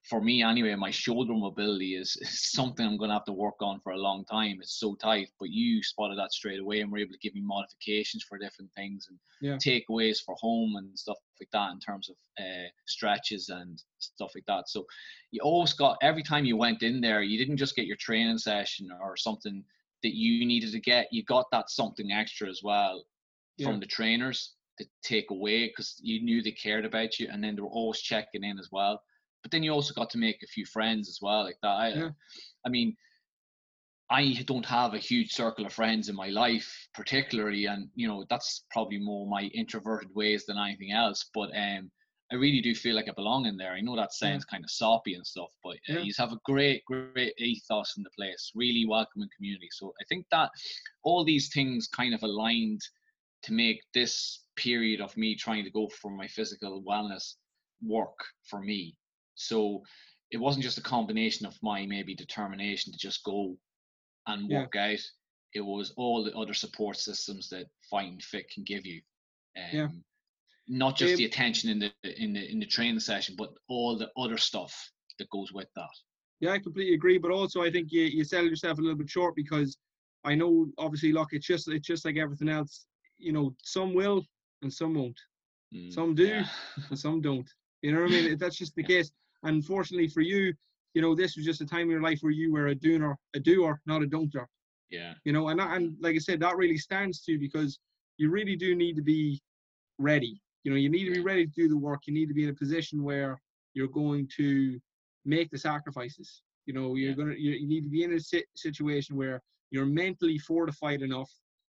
for 0.03 0.21
me 0.21 0.43
anyway, 0.43 0.75
my 0.75 0.91
shoulder 0.91 1.33
mobility 1.33 1.95
is, 1.95 2.17
is 2.21 2.51
something 2.53 2.85
I'm 2.87 2.97
going 2.97 3.11
to 3.11 3.15
have 3.15 3.25
to 3.27 3.33
work 3.33 3.57
on 3.61 3.81
for 3.81 3.93
a 3.93 3.99
long 3.99 4.25
time. 4.25 4.59
It's 4.61 4.79
so 4.79 4.95
tight, 4.97 5.31
but 5.39 5.51
you 5.51 5.83
spotted 5.83 6.19
that 6.19 6.33
straight 6.33 6.61
away 6.61 6.81
and 6.81 6.91
were 6.91 6.99
able 6.99 7.13
to 7.13 7.19
give 7.19 7.35
me 7.35 7.41
modifications 7.43 8.25
for 8.25 8.39
different 8.39 8.71
things 8.75 9.07
and 9.09 9.19
Yeah. 9.41 9.61
takeaways 9.65 10.19
for 10.25 10.35
home 10.41 10.75
and 10.77 10.99
stuff 10.99 11.19
like 11.41 11.51
that 11.53 11.71
in 11.73 11.79
terms 11.79 12.09
of 12.11 12.17
uh, 12.39 12.69
stretches 12.87 13.49
and 13.49 13.83
stuff 13.99 14.33
like 14.35 14.45
that. 14.47 14.69
So 14.69 14.87
you 15.31 15.41
always 15.43 15.73
got 15.73 15.99
every 16.03 16.23
time 16.23 16.45
you 16.45 16.57
went 16.57 16.83
in 16.83 17.01
there, 17.01 17.23
you 17.23 17.39
didn't 17.39 17.59
just 17.59 17.77
get 17.77 17.87
your 17.87 17.97
training 17.97 18.39
session 18.39 18.91
or 18.91 19.17
something 19.17 19.65
that 20.03 20.17
you 20.17 20.45
needed 20.45 20.73
to 20.73 20.81
get. 20.81 21.09
You 21.13 21.23
got 21.25 21.47
that 21.53 21.71
something 21.71 22.11
extra 22.11 22.49
as 22.49 22.61
well 22.63 23.05
Yeah. 23.57 23.67
from 23.69 23.81
the 23.81 23.87
trainers 23.87 24.57
to 24.79 24.87
take 25.03 25.31
away 25.31 25.69
because 25.69 26.01
you 26.03 26.23
knew 26.23 26.43
they 26.43 26.53
cared 26.53 26.85
about 26.85 27.19
you, 27.19 27.29
and 27.31 27.43
then 27.45 27.55
they 27.55 27.63
were 27.63 27.69
always 27.69 28.01
checking 28.01 28.45
in 28.45 28.59
as 28.59 28.71
well 28.73 29.01
but 29.43 29.51
then 29.51 29.63
you 29.63 29.73
also 29.73 29.95
got 29.95 30.11
to 30.11 30.19
make 30.19 30.43
a 30.43 30.47
few 30.47 30.65
friends 30.65 31.09
as 31.09 31.19
well 31.21 31.45
like 31.45 31.59
that 31.63 31.69
I, 31.69 31.89
Yeah. 31.89 32.11
I 32.67 32.69
mean 32.69 32.97
i 34.11 34.33
don't 34.47 34.67
have 34.67 34.95
a 34.95 34.99
huge 34.99 35.33
circle 35.33 35.65
of 35.67 35.73
friends 35.73 36.09
in 36.09 36.15
my 36.17 36.29
life 36.29 36.89
particularly 36.95 37.67
and 37.67 37.89
you 37.95 38.07
know 38.09 38.25
that's 38.29 38.65
probably 38.71 38.99
more 38.99 39.27
my 39.27 39.45
introverted 39.55 40.15
ways 40.15 40.45
than 40.47 40.59
anything 40.59 40.93
else 40.93 41.31
but 41.35 41.51
um 41.57 41.91
i 42.31 42.35
really 42.35 42.61
do 42.61 42.75
feel 42.75 42.95
like 42.95 43.09
i 43.09 43.13
belong 43.13 43.47
in 43.47 43.57
there 43.57 43.73
i 43.73 43.81
know 43.81 43.97
that 43.97 44.13
sounds 44.13 44.45
kind 44.45 44.65
of 44.65 44.71
soppy 44.71 45.15
and 45.15 45.27
stuff 45.27 45.51
but 45.65 45.77
uh, 45.89 45.95
Yeah. 45.95 46.01
you 46.01 46.13
have 46.19 46.33
a 46.33 46.41
great 46.45 46.85
great 46.85 47.33
ethos 47.39 47.97
in 47.97 48.03
the 48.03 48.11
place 48.19 48.51
really 48.55 48.85
welcoming 48.87 49.29
community 49.37 49.69
so 49.71 49.95
i 50.01 50.05
think 50.09 50.27
that 50.31 50.51
all 51.05 51.25
these 51.25 51.53
things 51.53 51.89
kind 51.89 52.13
of 52.15 52.23
aligned 52.23 52.81
to 53.45 53.53
make 53.53 53.81
this 53.95 54.45
period 54.57 55.01
of 55.01 55.17
me 55.17 55.35
trying 55.35 55.65
to 55.65 55.71
go 55.71 55.89
for 55.89 56.11
my 56.11 56.29
physical 56.29 56.83
wellness 56.83 57.35
work 57.83 58.19
for 58.49 58.61
me 58.61 58.95
so 59.35 59.83
it 60.31 60.39
wasn't 60.39 60.63
just 60.65 60.79
a 60.79 60.83
combination 60.83 61.47
of 61.47 61.57
my 61.63 61.85
maybe 61.87 62.15
determination 62.15 62.93
to 62.93 62.99
just 62.99 63.23
go 63.25 63.57
and 64.27 64.51
Yeah. 64.51 64.61
work 64.61 64.77
out. 64.77 64.99
It 65.55 65.61
was 65.61 65.93
all 65.97 66.25
the 66.25 66.35
other 66.37 66.55
support 66.55 66.97
systems 66.97 67.49
that 67.51 67.67
Fighting 67.91 68.19
Fit 68.21 68.49
can 68.51 68.65
give 68.65 68.87
you. 68.87 69.03
Um, 69.57 69.65
Yeah. 69.73 69.89
Not 70.69 70.97
just 70.97 71.17
the 71.17 71.25
attention 71.25 71.69
in 71.71 71.79
the 71.81 71.93
in 72.23 72.33
the 72.33 72.51
in 72.51 72.61
the 72.61 72.67
training 72.67 73.01
session, 73.01 73.35
but 73.37 73.53
all 73.69 73.97
the 73.99 74.11
other 74.17 74.39
stuff 74.39 74.73
that 75.19 75.29
goes 75.31 75.53
with 75.53 75.69
that. 75.75 75.91
Yeah, 76.41 76.53
I 76.53 76.61
completely 76.61 76.95
agree. 76.95 77.19
But 77.19 77.33
also, 77.33 77.63
I 77.63 77.71
think 77.71 77.91
you, 77.93 78.03
you 78.05 78.25
sell 78.25 78.45
yourself 78.45 78.79
a 78.79 78.81
little 78.81 78.97
bit 78.97 79.11
short 79.11 79.35
because 79.37 79.77
I 80.25 80.35
know, 80.37 80.71
obviously, 80.79 81.13
look, 81.13 81.33
it's 81.33 81.47
just 81.47 81.69
it's 81.69 81.87
just 81.87 82.05
like 82.05 82.17
everything 82.17 82.49
else. 82.49 82.87
You 83.19 83.33
know, 83.33 83.55
some 83.63 83.93
will 83.93 84.25
and 84.63 84.73
some 84.73 84.95
won't. 84.95 85.21
Mm, 85.75 85.93
Some 85.93 86.15
do. 86.15 86.27
yeah. 86.27 86.49
and 86.91 86.99
some 86.99 87.21
don't. 87.21 87.51
You 87.83 87.93
know 87.93 88.03
what 88.03 88.11
I 88.11 88.15
mean? 88.15 88.39
That's 88.43 88.57
just 88.57 88.75
the 88.75 88.83
case. 88.83 89.11
Unfortunately 89.45 90.09
for 90.09 90.21
you, 90.21 90.53
you 90.95 91.03
know, 91.03 91.15
this 91.15 91.37
was 91.37 91.45
just 91.45 91.61
a 91.61 91.67
time 91.67 91.83
in 91.83 91.91
your 91.91 92.03
life 92.03 92.19
where 92.23 92.33
you 92.33 92.53
were 92.53 92.69
a 92.69 92.75
doer, 92.75 93.17
a 93.35 93.41
doer, 93.41 93.81
not 93.87 94.03
a 94.03 94.07
don'ter. 94.07 94.47
yeah. 94.91 95.15
You 95.25 95.33
know, 95.33 95.49
and 95.49 95.59
that, 95.61 95.77
and 95.77 95.97
like 96.01 96.15
I 96.15 96.19
said, 96.19 96.41
that 96.41 96.57
really 96.57 96.77
stands 96.79 97.23
to 97.25 97.33
you 97.33 97.39
because 97.39 97.79
you 98.19 98.31
really 98.31 98.57
do 98.57 98.75
need 98.75 98.95
to 98.97 99.03
be 99.03 99.41
ready. 99.99 100.41
You 100.65 100.71
know, 100.71 100.77
you 100.77 100.89
need 100.89 101.07
to 101.07 101.13
be 101.13 101.21
ready 101.21 101.47
to 101.47 101.53
do 101.53 101.69
the 101.69 101.77
work. 101.77 102.03
You 102.07 102.15
need 102.15 102.29
to 102.29 102.35
be 102.35 102.45
in 102.45 102.51
a 102.51 102.55
position 102.55 103.03
where 103.03 103.41
you're 103.75 103.89
going 103.89 104.29
to 104.37 104.79
make 105.25 105.51
the 105.51 105.59
sacrifices. 105.59 106.43
You 106.67 106.75
know, 106.75 106.95
you're 106.95 107.11
Yeah. 107.11 107.17
gonna 107.17 107.35
you, 107.35 107.53
you 107.53 107.67
need 107.67 107.83
to 107.85 107.91
be 107.91 108.05
in 108.05 108.13
a 108.13 108.21
si- 108.21 108.45
situation 108.55 109.17
where 109.17 109.43
you're 109.71 109.87
mentally 109.87 110.39
fortified 110.39 111.03
enough 111.03 111.31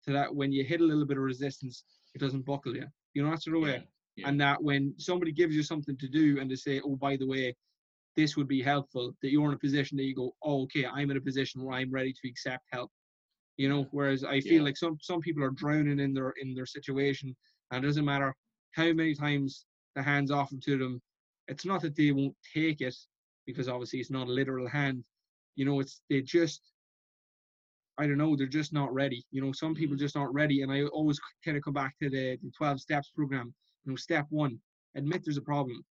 to 0.07 0.12
that 0.12 0.35
when 0.35 0.52
you 0.52 0.64
hit 0.64 0.81
a 0.81 0.85
little 0.85 1.07
bit 1.07 1.16
of 1.16 1.22
resistance, 1.22 1.85
it 2.14 2.18
doesn't 2.20 2.44
buckle 2.44 2.74
you. 2.76 2.87
You 3.14 3.22
know, 3.22 3.31
that's 3.31 3.44
the 3.46 3.59
way 3.59 3.76
yeah. 3.76 3.83
Yeah. 4.16 4.29
and 4.29 4.40
that 4.40 4.62
when 4.62 4.94
somebody 4.98 5.33
gives 5.33 5.55
you 5.55 5.62
something 5.62 5.96
to 5.96 6.09
do 6.09 6.38
and 6.40 6.50
they 6.50 6.55
say 6.57 6.81
oh 6.85 6.96
by 6.96 7.16
the 7.16 7.27
way 7.27 7.55
this 8.16 8.37
would 8.37 8.48
be 8.48 8.62
helpful 8.62 9.12
that 9.22 9.31
you're 9.31 9.48
in 9.48 9.55
a 9.55 9.59
position 9.59 9.96
that 9.96 10.05
you 10.05 10.14
go 10.14 10.35
oh 10.42 10.62
okay 10.62 10.87
i'm 10.87 11.11
in 11.11 11.16
a 11.16 11.20
position 11.20 11.62
where 11.62 11.77
i'm 11.77 11.90
ready 11.90 12.12
to 12.12 12.29
accept 12.29 12.64
help 12.72 12.90
you 13.57 13.68
know 13.68 13.87
whereas 13.90 14.24
i 14.24 14.40
feel 14.40 14.55
Yeah. 14.55 14.62
like 14.62 14.77
some 14.77 14.98
some 15.00 15.20
people 15.20 15.42
are 15.42 15.50
drowning 15.50 16.00
in 16.00 16.14
their 16.14 16.33
in 16.40 16.55
their 16.55 16.66
situation 16.66 17.35
and 17.70 17.85
it 17.85 17.87
doesn't 17.87 18.05
matter 18.05 18.35
how 18.72 18.92
many 18.92 19.14
times 19.14 19.66
the 19.94 20.03
hands 20.03 20.31
offered 20.31 20.62
to 20.62 20.79
them 20.79 21.00
it's 21.48 21.64
not 21.64 21.83
that 21.83 21.96
they 21.96 22.11
won't 22.11 22.37
take 22.55 22.81
it 22.81 22.96
because 23.46 23.68
obviously 23.68 24.00
it's 24.00 24.11
not 24.11 24.29
a 24.29 24.33
literal 24.33 24.68
hand 24.68 25.05
you 25.57 25.64
know 25.64 25.81
it's 25.81 26.00
they 26.09 26.20
just 26.22 26.61
I 27.96 28.07
don't 28.07 28.18
know, 28.18 28.35
they're 28.35 28.46
just 28.46 28.72
not 28.72 28.92
ready. 28.92 29.24
You 29.31 29.40
know, 29.40 29.53
some 29.53 29.74
people 29.74 29.94
mm-hmm. 29.94 30.05
just 30.05 30.16
aren't 30.16 30.35
ready. 30.35 30.62
And 30.62 30.72
I 30.72 30.83
always 30.83 31.20
kind 31.44 31.57
of 31.57 31.62
come 31.62 31.74
back 31.74 31.94
to 32.03 32.11
the, 32.11 32.37
the 32.42 32.50
12 32.57 32.81
steps 32.81 33.11
program 33.14 33.55
you 33.85 33.92
know, 33.92 33.97
step 33.97 34.27
one, 34.31 34.59
admit 34.94 35.23
there's 35.25 35.37
a 35.37 35.42
problem. 35.42 35.85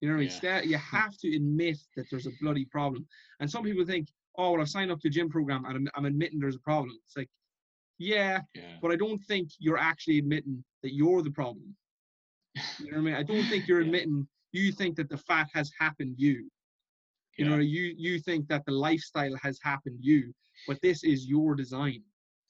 You 0.00 0.08
know 0.08 0.14
what 0.14 0.18
I 0.18 0.20
mean? 0.20 0.30
Yeah. 0.30 0.36
Step, 0.36 0.64
you 0.64 0.78
hmm. 0.78 0.96
have 0.96 1.16
to 1.18 1.36
admit 1.36 1.78
that 1.96 2.06
there's 2.10 2.26
a 2.26 2.32
bloody 2.40 2.64
problem. 2.64 3.06
And 3.40 3.50
some 3.50 3.64
people 3.64 3.84
think, 3.84 4.08
oh, 4.38 4.52
well, 4.52 4.60
I've 4.60 4.68
signed 4.68 4.90
up 4.90 5.00
to 5.00 5.08
a 5.08 5.10
gym 5.10 5.28
program 5.28 5.64
and 5.64 5.76
I'm, 5.76 5.88
I'm 5.94 6.04
admitting 6.06 6.38
there's 6.38 6.56
a 6.56 6.60
problem. 6.60 6.96
It's 7.06 7.16
like, 7.16 7.28
yeah, 7.98 8.40
yeah. 8.54 8.76
but 8.80 8.90
I 8.90 8.96
don't 8.96 9.18
think 9.18 9.50
you're 9.58 9.78
actually 9.78 10.18
admitting 10.18 10.64
that 10.82 10.94
you're 10.94 11.22
the 11.22 11.30
problem. 11.30 11.76
You 12.78 12.90
know 12.90 12.96
what 12.96 12.98
I 12.98 13.00
mean? 13.00 13.14
I 13.14 13.22
don't 13.22 13.44
think 13.48 13.68
you're 13.68 13.80
Yeah. 13.82 13.86
admitting 13.86 14.26
you 14.52 14.72
think 14.72 14.96
that 14.96 15.08
the 15.08 15.18
fat 15.18 15.48
has 15.52 15.70
happened 15.78 16.14
you. 16.16 16.50
You 17.36 17.48
know, 17.48 17.56
you 17.56 17.94
you 17.96 18.18
think 18.18 18.48
that 18.48 18.66
the 18.66 18.72
lifestyle 18.72 19.34
has 19.42 19.58
happened 19.62 19.96
you, 20.00 20.34
but 20.68 20.78
this 20.82 21.04
is 21.04 21.26
your 21.26 21.54
design 21.54 22.02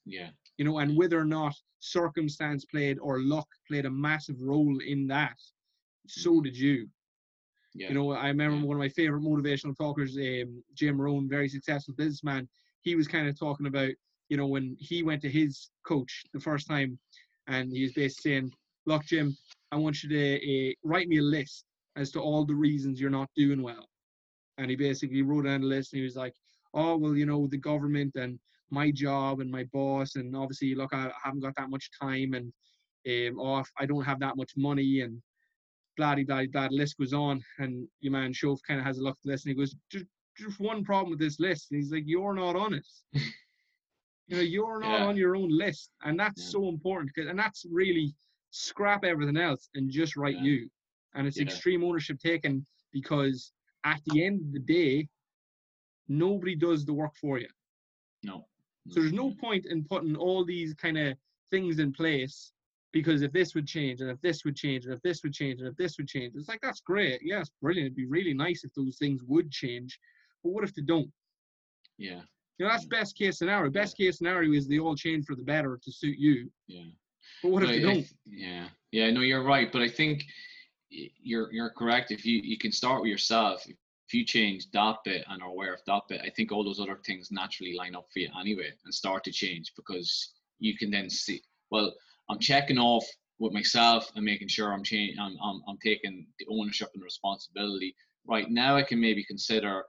yeah. 0.05 0.29
You 0.57 0.65
know, 0.65 0.79
and 0.79 0.95
whether 0.97 1.19
or 1.19 1.25
not 1.25 1.55
circumstance 1.79 2.65
played 2.65 2.99
or 2.99 3.19
luck 3.19 3.47
played 3.67 3.85
a 3.85 3.89
massive 3.89 4.41
role 4.41 4.77
in 4.79 5.07
that, 5.07 5.37
so 6.07 6.41
did 6.41 6.57
you. 6.57 6.87
Yeah. 7.73 7.89
You 7.89 7.95
know, 7.95 8.11
I 8.11 8.27
remember 8.27 8.57
Yeah. 8.57 8.63
one 8.63 8.75
of 8.77 8.79
my 8.79 8.89
favorite 8.89 9.21
motivational 9.21 9.77
talkers, 9.77 10.17
um, 10.17 10.63
Jim 10.73 10.99
Rohn, 10.99 11.29
very 11.29 11.47
successful 11.47 11.93
businessman. 11.95 12.47
He 12.81 12.95
was 12.95 13.07
kind 13.07 13.27
of 13.27 13.39
talking 13.39 13.67
about, 13.67 13.91
you 14.29 14.37
know, 14.37 14.47
when 14.47 14.75
he 14.79 15.03
went 15.03 15.21
to 15.21 15.29
his 15.29 15.69
coach 15.83 16.23
the 16.33 16.39
first 16.39 16.67
time, 16.67 16.99
and 17.47 17.71
he 17.71 17.83
was 17.83 17.93
basically 17.93 18.31
saying, 18.31 18.53
"Look, 18.85 19.05
Jim, 19.05 19.35
I 19.71 19.77
want 19.77 20.03
you 20.03 20.09
to 20.09 20.69
uh, 20.69 20.73
write 20.83 21.07
me 21.07 21.17
a 21.17 21.23
list 21.23 21.65
as 21.95 22.11
to 22.11 22.19
all 22.19 22.45
the 22.45 22.55
reasons 22.55 22.99
you're 22.99 23.09
not 23.09 23.29
doing 23.35 23.61
well." 23.61 23.87
And 24.57 24.69
he 24.69 24.75
basically 24.75 25.21
wrote 25.21 25.45
down 25.45 25.63
a 25.63 25.65
list, 25.65 25.93
and 25.93 25.99
he 25.99 26.03
was 26.03 26.15
like, 26.17 26.35
"Oh, 26.73 26.97
well, 26.97 27.15
you 27.15 27.25
know, 27.25 27.47
the 27.47 27.57
government 27.57 28.15
and 28.15 28.39
my 28.71 28.91
job 28.91 29.39
and 29.41 29.51
my 29.51 29.65
boss, 29.73 30.15
and 30.15 30.35
obviously, 30.35 30.73
look, 30.75 30.93
I 30.93 31.11
haven't 31.23 31.41
got 31.41 31.55
that 31.57 31.69
much 31.69 31.89
time, 31.99 32.33
and 32.33 32.51
um, 33.07 33.39
off, 33.39 33.69
I 33.77 33.85
don't 33.85 34.03
have 34.03 34.19
that 34.19 34.37
much 34.37 34.51
money, 34.57 35.01
and 35.01 35.21
blah 35.97 36.15
blah 36.15 36.23
blah. 36.23 36.67
The 36.67 36.69
list 36.71 36.97
goes 36.97 37.13
on, 37.13 37.43
and 37.59 37.87
your 37.99 38.11
man 38.13 38.33
Shoaff 38.33 38.59
kind 38.67 38.79
of 38.79 38.85
has 38.85 38.97
a 38.97 39.03
look 39.03 39.17
at 39.17 39.23
the 39.23 39.31
list, 39.31 39.45
and 39.45 39.51
he 39.55 39.59
goes, 39.59 39.75
just, 39.91 40.05
just 40.37 40.59
one 40.59 40.83
problem 40.83 41.11
with 41.11 41.19
this 41.19 41.39
list. 41.39 41.71
And 41.71 41.81
he's 41.81 41.91
like, 41.91 42.03
you're 42.05 42.33
not 42.33 42.55
on 42.55 42.73
it. 42.73 42.87
you 43.13 44.37
know, 44.37 44.39
you're 44.39 44.79
not 44.79 44.99
Yeah. 44.99 45.05
on 45.07 45.17
your 45.17 45.35
own 45.35 45.49
list, 45.49 45.91
and 46.03 46.19
that's 46.19 46.41
Yeah. 46.41 46.49
so 46.49 46.69
important. 46.69 47.13
'cause- 47.13 47.27
and 47.27 47.37
that's 47.37 47.65
really 47.69 48.15
scrap 48.51 49.03
everything 49.03 49.37
else 49.37 49.69
and 49.75 49.89
just 49.89 50.15
write 50.15 50.35
Yeah. 50.37 50.43
you. 50.43 50.69
And 51.15 51.27
it's 51.27 51.39
extreme 51.39 51.83
ownership 51.83 52.19
taken 52.19 52.65
because 52.93 53.51
at 53.83 53.99
the 54.07 54.23
end 54.23 54.41
of 54.41 54.51
the 54.53 54.59
day, 54.59 55.09
nobody 56.07 56.55
does 56.55 56.85
the 56.85 56.93
work 56.93 57.15
for 57.15 57.37
you. 57.39 57.49
No. 58.23 58.47
So 58.89 58.99
there's 58.99 59.13
no 59.13 59.29
mm-hmm. 59.29 59.39
point 59.39 59.65
in 59.67 59.83
putting 59.83 60.15
all 60.15 60.43
these 60.43 60.73
kind 60.73 60.97
of 60.97 61.15
things 61.51 61.79
in 61.79 61.93
place 61.93 62.51
because 62.93 63.21
if 63.21 63.31
this 63.31 63.53
would 63.55 63.67
change 63.67 64.01
and 64.01 64.09
if 64.09 64.19
this 64.21 64.43
would 64.43 64.55
change 64.55 64.85
and 64.85 64.93
if 64.93 65.01
this 65.03 65.21
would 65.23 65.33
change 65.33 65.59
and 65.59 65.69
if 65.69 65.77
this 65.77 65.97
would 65.97 66.07
change, 66.07 66.33
it's 66.35 66.49
like 66.49 66.61
that's 66.61 66.81
great. 66.81 67.21
Yeah, 67.23 67.39
it's 67.39 67.51
brilliant. 67.61 67.87
It'd 67.87 67.95
be 67.95 68.07
really 68.07 68.33
nice 68.33 68.63
if 68.63 68.73
those 68.73 68.97
things 68.97 69.21
would 69.27 69.51
change. 69.51 69.99
But 70.43 70.51
what 70.51 70.63
if 70.63 70.73
they 70.73 70.81
don't? 70.81 71.11
Yeah. 71.97 72.21
You 72.57 72.65
know, 72.65 72.71
that's 72.71 72.83
Yeah. 72.83 72.99
best 72.99 73.17
case 73.17 73.37
scenario. 73.37 73.69
Best 73.71 73.97
case 73.97 74.17
scenario 74.17 74.53
is 74.53 74.67
they 74.67 74.79
all 74.79 74.95
change 74.95 75.25
for 75.25 75.35
the 75.35 75.43
better 75.43 75.79
to 75.81 75.91
suit 75.91 76.17
you. 76.17 76.51
Yeah. 76.67 76.89
But 77.41 77.51
what 77.51 77.63
if 77.63 77.69
they 77.69 77.77
I- 77.77 77.93
don't? 77.93 78.07
yeah, 78.25 78.67
yeah, 78.91 79.11
no, 79.11 79.21
you're 79.21 79.43
right. 79.43 79.71
But 79.71 79.83
I 79.83 79.89
think 79.89 80.25
you're 80.89 81.51
you're 81.53 81.69
correct. 81.69 82.11
If 82.11 82.25
you 82.25 82.41
you 82.43 82.57
can 82.57 82.71
start 82.71 83.01
with 83.01 83.09
yourself, 83.09 83.65
if 83.67 83.77
you 84.13 84.25
change 84.25 84.69
that 84.71 84.97
bit 85.05 85.23
and 85.29 85.41
are 85.41 85.49
aware 85.49 85.73
of 85.73 85.81
that 85.87 86.03
bit, 86.09 86.21
I 86.23 86.29
think 86.29 86.51
all 86.51 86.63
those 86.63 86.79
other 86.79 86.99
things 87.05 87.31
naturally 87.31 87.73
line 87.73 87.95
up 87.95 88.07
for 88.11 88.19
you 88.19 88.29
anyway 88.39 88.71
and 88.83 88.93
start 88.93 89.23
to 89.25 89.31
change 89.31 89.73
because 89.75 90.33
you 90.59 90.77
can 90.77 90.91
then 90.91 91.09
see. 91.09 91.41
Well, 91.69 91.93
I'm 92.29 92.39
checking 92.39 92.77
off 92.77 93.05
with 93.39 93.53
myself 93.53 94.11
and 94.15 94.23
making 94.23 94.47
sure 94.47 94.71
I'm 94.71 94.83
changing. 94.83 95.19
I'm, 95.19 95.37
I'm 95.43 95.61
I'm 95.67 95.77
taking 95.83 96.27
the 96.39 96.45
ownership 96.49 96.89
and 96.93 97.03
responsibility. 97.03 97.95
Right 98.27 98.49
now, 98.49 98.75
I 98.75 98.83
can 98.83 98.99
maybe 98.99 99.23
consider 99.23 99.83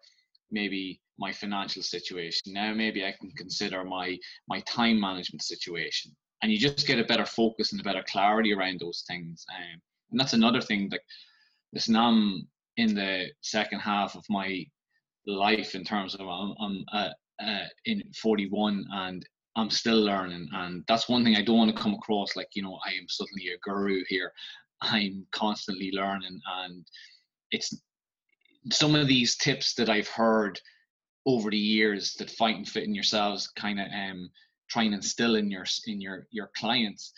maybe 0.50 1.00
my 1.18 1.32
financial 1.32 1.82
situation. 1.82 2.52
Now 2.52 2.72
maybe 2.74 3.04
I 3.04 3.14
can 3.20 3.30
consider 3.32 3.84
my 3.84 4.18
my 4.48 4.60
time 4.60 4.98
management 4.98 5.42
situation 5.42 6.16
and 6.42 6.50
you 6.50 6.58
just 6.58 6.86
get 6.86 6.98
a 6.98 7.04
better 7.04 7.24
focus 7.24 7.72
and 7.72 7.80
a 7.80 7.84
better 7.84 8.04
clarity 8.06 8.52
around 8.52 8.80
those 8.80 9.04
things. 9.06 9.46
Um, 9.56 9.80
and 10.10 10.20
that's 10.20 10.32
another 10.32 10.60
thing. 10.60 10.88
Like, 10.90 11.04
listen, 11.72 11.96
I'm 11.96 12.48
in 12.76 12.94
the 12.94 13.26
second 13.40 13.80
half 13.80 14.14
of 14.14 14.24
my 14.30 14.64
life 15.26 15.74
in 15.74 15.84
terms 15.84 16.14
of 16.14 16.22
I'm, 16.22 16.54
I'm 16.60 16.84
uh, 16.92 17.10
uh, 17.44 17.66
in 17.86 18.02
41 18.20 18.84
and 18.92 19.26
I'm 19.56 19.70
still 19.70 20.00
learning, 20.00 20.48
and 20.52 20.82
that's 20.88 21.08
one 21.08 21.24
thing 21.24 21.36
I 21.36 21.42
don't 21.42 21.58
want 21.58 21.74
to 21.74 21.82
come 21.82 21.94
across 21.94 22.36
like 22.36 22.48
you 22.54 22.62
know 22.62 22.78
I 22.86 22.90
am 22.90 23.06
suddenly 23.08 23.48
a 23.48 23.58
guru 23.58 24.02
here. 24.08 24.32
I'm 24.82 25.26
constantly 25.32 25.90
learning, 25.92 26.40
and 26.64 26.86
it's 27.50 27.74
some 28.70 28.94
of 28.94 29.08
these 29.08 29.36
tips 29.36 29.74
that 29.74 29.90
I've 29.90 30.08
heard 30.08 30.58
over 31.26 31.50
the 31.50 31.58
years 31.58 32.14
that 32.14 32.30
Fighting 32.30 32.64
Fit 32.64 32.84
in 32.84 32.94
yourselves 32.94 33.48
kind 33.48 33.78
of 33.78 33.86
um 33.88 34.30
try 34.70 34.84
and 34.84 34.94
instill 34.94 35.36
in 35.36 35.50
your 35.50 35.66
in 35.86 36.00
your 36.00 36.26
your 36.30 36.50
clients. 36.56 37.12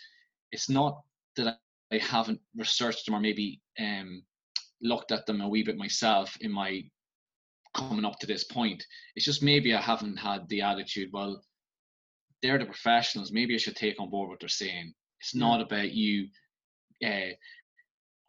It's 0.51 0.69
not 0.69 1.03
that 1.37 1.59
I 1.93 1.99
haven't 1.99 2.41
researched 2.57 3.07
them 3.07 3.15
or 3.15 3.21
maybe 3.21 3.61
um 3.79 4.25
looked 4.85 5.11
at 5.11 5.27
them 5.27 5.41
a 5.41 5.49
wee 5.49 5.65
bit 5.65 5.77
myself 5.77 6.37
in 6.41 6.53
my 6.53 6.85
coming 7.75 8.05
up 8.05 8.19
to 8.21 8.27
this 8.27 8.45
point. 8.45 8.85
It's 9.17 9.25
just 9.25 9.43
maybe 9.43 9.75
I 9.75 9.81
haven't 9.81 10.17
had 10.17 10.49
the 10.49 10.63
attitude, 10.63 11.11
well, 11.13 11.43
they're 12.43 12.59
the 12.59 12.67
professionals. 12.67 13.33
Maybe 13.33 13.55
I 13.55 13.59
should 13.59 13.75
take 13.75 13.99
on 13.99 14.11
board 14.11 14.29
what 14.29 14.39
they're 14.39 14.49
saying. 14.49 14.93
It's 15.21 15.35
not 15.35 15.61
about 15.61 15.93
you. 15.93 16.29
Uh, 17.05 17.33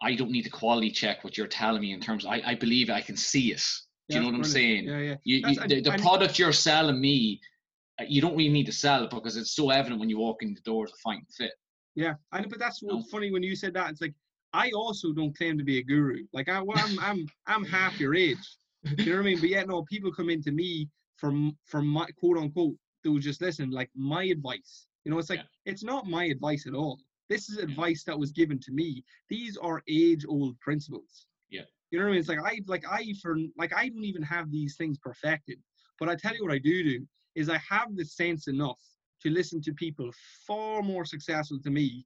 I 0.01 0.15
don't 0.15 0.31
need 0.31 0.43
to 0.43 0.49
quality 0.49 0.89
check 0.89 1.23
what 1.23 1.37
you're 1.37 1.47
telling 1.47 1.81
me 1.81 1.93
in 1.93 1.99
terms. 1.99 2.25
Of, 2.25 2.31
I 2.31 2.41
I 2.45 2.55
believe 2.55 2.89
I 2.89 3.01
can 3.01 3.17
see 3.17 3.51
it. 3.51 3.63
Do 4.09 4.15
you 4.15 4.21
know 4.21 4.27
what 4.27 4.35
I'm 4.35 4.43
saying? 4.43 4.85
Yeah, 4.85 4.99
yeah. 4.99 5.15
You, 5.23 5.47
you, 5.47 5.67
the, 5.67 5.81
the 5.81 5.97
product 5.97 6.37
you're 6.37 6.53
selling 6.53 7.01
me, 7.01 7.41
uh, 7.99 8.05
you 8.07 8.21
don't 8.21 8.35
really 8.35 8.51
need 8.51 8.67
to 8.67 8.71
sell 8.71 9.03
it 9.03 9.09
because 9.09 9.35
it's 9.35 9.55
so 9.55 9.71
evident 9.71 9.99
when 9.99 10.09
you 10.09 10.19
walk 10.19 10.43
in 10.43 10.53
the 10.53 10.61
doors 10.61 10.91
of 10.91 10.99
Fighting 10.99 11.25
Fit. 11.35 11.51
Yeah, 11.95 12.13
and 12.33 12.49
but 12.49 12.59
that's 12.59 12.83
No. 12.83 12.97
what's 12.97 13.09
funny 13.09 13.31
when 13.31 13.41
you 13.41 13.55
said 13.55 13.73
that. 13.73 13.89
It's 13.89 14.01
like 14.01 14.13
I 14.55 14.71
also 14.71 15.11
don't 15.11 15.35
claim 15.37 15.57
to 15.57 15.63
be 15.63 15.79
a 15.79 15.83
guru. 15.83 16.23
Like 16.31 16.47
I, 16.49 16.61
well, 16.61 16.79
I'm, 16.79 16.97
I'm, 16.99 17.27
I'm 17.45 17.65
half 17.65 17.99
your 17.99 18.15
age. 18.15 18.45
You 18.97 19.05
know 19.07 19.11
what 19.17 19.21
I 19.21 19.23
mean? 19.23 19.39
But 19.39 19.49
yet, 19.49 19.67
no, 19.67 19.83
people 19.83 20.11
come 20.13 20.29
into 20.29 20.51
me 20.51 20.89
from, 21.17 21.57
from 21.65 21.85
my 21.87 22.07
quote 22.19 22.37
unquote. 22.37 22.75
They'll 23.03 23.17
just 23.19 23.41
listen, 23.41 23.69
like 23.69 23.89
my 23.95 24.23
advice. 24.25 24.87
You 25.03 25.11
know, 25.11 25.19
it's 25.19 25.29
like 25.29 25.39
Yeah. 25.39 25.71
it's 25.71 25.83
not 25.83 26.07
my 26.07 26.25
advice 26.25 26.65
at 26.67 26.73
all. 26.73 26.99
This 27.29 27.49
is 27.49 27.57
advice 27.57 28.03
that 28.05 28.17
was 28.17 28.31
given 28.31 28.59
to 28.61 28.71
me. 28.71 29.03
These 29.29 29.57
are 29.57 29.83
age-old 29.89 30.59
principles. 30.59 31.27
Yeah. 31.49 31.61
You 31.91 31.99
know 31.99 32.05
what 32.05 32.09
I 32.09 32.13
mean? 32.13 32.19
It's 32.21 32.29
like 32.29 32.39
I, 32.43 32.61
like 32.67 32.85
I, 32.89 33.13
for 33.21 33.37
like 33.57 33.73
I 33.75 33.89
don't 33.89 34.05
even 34.05 34.23
have 34.23 34.51
these 34.51 34.75
things 34.77 34.97
perfected. 34.97 35.59
But 35.99 36.09
I 36.09 36.15
tell 36.15 36.35
you 36.35 36.43
what 36.43 36.53
I 36.53 36.59
do 36.59 36.83
do 36.83 37.05
is 37.35 37.49
I 37.49 37.59
have 37.69 37.95
the 37.95 38.05
sense 38.05 38.47
enough 38.47 38.79
to 39.21 39.29
listen 39.29 39.61
to 39.63 39.73
people 39.73 40.09
far 40.47 40.81
more 40.81 41.05
successful 41.05 41.59
to 41.63 41.69
me 41.69 42.05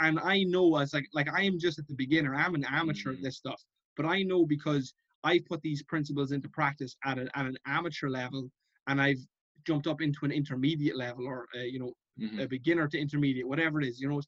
and 0.00 0.18
I 0.20 0.44
know 0.44 0.76
as 0.76 0.94
like 0.94 1.06
like 1.12 1.28
I 1.28 1.42
am 1.42 1.58
just 1.58 1.78
at 1.78 1.86
the 1.88 1.94
beginner. 1.94 2.34
I'm 2.34 2.54
an 2.54 2.64
amateur 2.64 3.12
at 3.12 3.16
Mhm. 3.16 3.22
this 3.22 3.36
stuff, 3.36 3.62
but 3.96 4.06
I 4.06 4.22
know 4.22 4.46
because 4.46 4.94
I 5.24 5.40
put 5.48 5.62
these 5.62 5.82
principles 5.84 6.32
into 6.32 6.48
practice 6.50 6.96
at, 7.04 7.18
a, 7.18 7.28
at 7.36 7.46
an 7.46 7.56
amateur 7.66 8.08
level, 8.08 8.50
and 8.86 9.00
I've 9.00 9.18
jumped 9.66 9.86
up 9.86 10.00
into 10.02 10.24
an 10.24 10.32
intermediate 10.32 10.96
level, 10.96 11.26
or 11.26 11.46
uh, 11.56 11.60
you 11.60 11.78
know, 11.80 11.92
Mhm. 12.16 12.44
a 12.44 12.46
beginner 12.48 12.88
to 12.88 12.98
intermediate, 12.98 13.46
whatever 13.48 13.80
it 13.80 13.86
is. 13.88 14.00
You 14.00 14.08
know, 14.08 14.22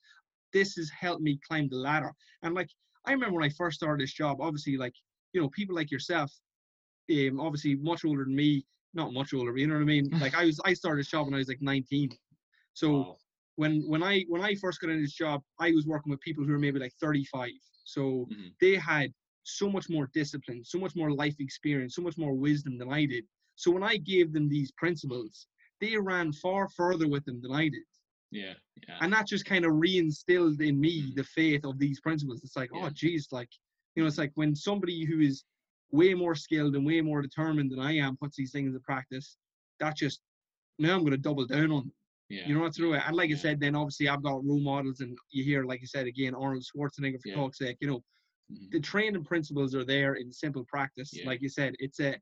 this 0.53 0.77
has 0.77 0.91
helped 0.91 1.23
me 1.23 1.39
climb 1.47 1.69
the 1.69 1.77
ladder. 1.77 2.13
And 2.43 2.55
like 2.55 2.71
I 3.07 3.13
remember 3.13 3.37
when 3.39 3.45
I 3.51 3.53
first 3.55 3.77
started 3.79 4.03
this 4.03 4.15
job, 4.15 4.41
obviously 4.41 4.77
like 4.77 4.95
you 5.33 5.41
know 5.41 5.51
people 5.51 5.75
like 5.77 5.91
yourself, 5.91 6.33
um, 7.11 7.41
obviously 7.41 7.77
much 7.77 8.05
older 8.05 8.25
than 8.25 8.35
me, 8.35 8.67
not 8.95 9.13
much 9.13 9.33
older, 9.35 9.57
you 9.57 9.67
know 9.67 9.75
what 9.75 9.83
I 9.83 9.85
mean. 9.85 10.11
Like 10.19 10.35
I 10.35 10.45
was 10.47 10.61
I 10.65 10.75
started 10.75 11.01
this 11.01 11.11
job 11.11 11.27
when 11.27 11.35
I 11.35 11.39
was 11.39 11.49
like 11.49 11.63
19, 11.63 12.11
so 12.75 13.05
Wow. 13.05 13.19
When 13.57 13.83
when 13.89 14.03
I 14.03 14.23
when 14.29 14.43
I 14.43 14.55
first 14.55 14.81
got 14.81 14.91
into 14.91 15.03
this 15.03 15.15
job, 15.15 15.43
I 15.59 15.73
was 15.73 15.87
working 15.87 16.11
with 16.11 16.21
people 16.21 16.45
who 16.45 16.53
were 16.53 16.59
maybe 16.59 16.79
like 16.79 16.95
35. 17.01 17.51
So 17.85 18.31
Mhm. 18.31 18.57
they 18.61 18.77
had 18.77 19.13
so 19.45 19.71
much 19.71 19.89
more 19.91 20.09
discipline, 20.13 20.65
so 20.65 20.79
much 20.79 20.97
more 20.97 21.13
life 21.13 21.37
experience, 21.41 21.95
so 21.95 22.03
much 22.03 22.19
more 22.19 22.35
wisdom 22.35 22.79
than 22.79 22.93
I 22.93 23.07
did. 23.07 23.25
So 23.57 23.71
when 23.71 23.83
I 23.83 23.97
gave 23.99 24.33
them 24.33 24.49
these 24.49 24.73
principles, 24.73 25.49
they 25.81 25.97
ran 25.99 26.33
far 26.33 26.69
further 26.69 27.09
with 27.09 27.25
them 27.25 27.41
than 27.41 27.53
I 27.53 27.69
did. 27.69 27.85
Yeah, 28.31 28.55
yeah. 28.89 28.99
And 29.01 29.13
that 29.13 29.27
just 29.27 29.45
kind 29.45 29.65
of 29.65 29.73
reinstilled 29.73 30.61
in 30.61 30.81
me 30.81 31.03
Mhm. 31.03 31.15
the 31.15 31.25
faith 31.25 31.65
of 31.65 31.79
these 31.79 32.01
principles. 32.01 32.43
It's 32.45 32.57
like, 32.57 32.71
Yeah. 32.73 32.87
oh 32.87 32.91
geez, 32.91 33.29
like, 33.33 33.51
you 33.95 34.03
know, 34.03 34.07
it's 34.09 34.19
like 34.19 34.33
when 34.35 34.55
somebody 34.55 35.05
who 35.05 35.21
is 35.21 35.45
way 35.91 36.15
more 36.15 36.35
skilled 36.35 36.75
and 36.77 36.85
way 36.87 37.01
more 37.01 37.23
determined 37.23 37.71
than 37.71 37.79
I 37.79 37.93
am 37.97 38.17
puts 38.17 38.37
these 38.37 38.53
things 38.53 38.69
into 38.69 38.81
practice, 38.81 39.39
that 39.81 39.97
just 39.97 40.21
now 40.79 40.97
I'm 40.97 41.05
gonna 41.05 41.19
double 41.19 41.47
down 41.47 41.71
on 41.73 41.85
them. 41.85 41.95
Yeah. 42.29 42.47
You 42.47 42.55
know 42.55 42.61
what's 42.63 42.77
through 42.77 42.95
it. 42.95 43.03
And 43.07 43.17
like 43.17 43.31
I 43.31 43.35
said, 43.35 43.61
then 43.61 43.75
obviously 43.77 44.09
I've 44.09 44.23
got 44.23 44.45
role 44.45 44.61
models, 44.61 45.01
and 45.01 45.17
you 45.31 45.45
hear, 45.45 45.65
like 45.65 45.81
you 45.81 45.87
said 45.87 46.07
again, 46.07 46.35
Arnold 46.35 46.65
Schwarzenegger 46.65 47.21
for 47.21 47.29
Yeah. 47.29 47.35
talk's 47.37 47.59
sake. 47.59 47.77
You 47.81 47.89
know, 47.89 48.05
Mhm. 48.53 48.71
the 48.73 48.81
training 48.81 49.25
principles 49.25 49.75
are 49.75 49.85
there 49.85 50.15
in 50.15 50.33
simple 50.33 50.65
practice. 50.67 51.13
Yeah. 51.13 51.27
Like 51.27 51.41
you 51.43 51.49
said, 51.49 51.75
it's 51.79 52.01
a 52.01 52.21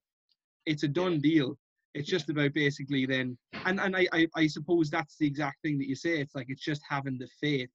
it's 0.67 0.83
a 0.83 0.89
done 0.89 1.15
Yeah. 1.15 1.19
deal. 1.21 1.59
It's 1.95 2.09
just 2.09 2.29
about 2.31 2.53
basically 2.55 3.07
then, 3.07 3.39
and 3.67 3.79
and 3.81 3.97
I, 3.97 4.07
I 4.13 4.27
I 4.35 4.47
suppose 4.47 4.91
that's 4.91 5.17
the 5.19 5.27
exact 5.27 5.61
thing 5.63 5.79
that 5.79 5.89
you 5.89 5.95
say. 5.95 6.21
It's 6.21 6.35
like 6.35 6.47
it's 6.49 6.65
just 6.65 6.83
having 6.89 7.19
the 7.19 7.29
faith. 7.41 7.71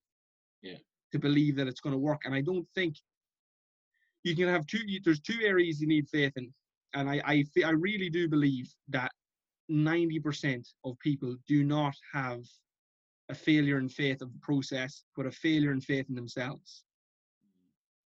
Yeah. 0.61 0.77
To 1.13 1.19
believe 1.19 1.55
that 1.55 1.67
it's 1.67 1.79
going 1.81 1.93
to 1.93 1.99
work, 1.99 2.21
and 2.25 2.35
I 2.35 2.41
don't 2.41 2.67
think 2.75 2.95
you 4.23 4.35
can 4.35 4.47
have 4.47 4.65
two. 4.67 4.79
There's 5.03 5.21
two 5.21 5.41
areas 5.41 5.79
you 5.81 5.87
need 5.87 6.07
faith 6.09 6.33
in, 6.35 6.53
and 6.93 7.09
I 7.09 7.21
I 7.25 7.45
I 7.65 7.71
really 7.71 8.09
do 8.09 8.27
believe 8.27 8.71
that 8.89 9.11
ninety 9.69 10.19
percent 10.19 10.67
of 10.83 10.97
people 10.99 11.35
do 11.47 11.63
not 11.63 11.95
have 12.11 12.43
a 13.29 13.35
failure 13.35 13.77
in 13.77 13.87
faith 13.87 14.21
of 14.21 14.33
the 14.33 14.39
process, 14.39 15.03
but 15.15 15.25
a 15.27 15.31
failure 15.31 15.71
in 15.71 15.79
faith 15.81 16.07
in 16.09 16.15
themselves. 16.15 16.83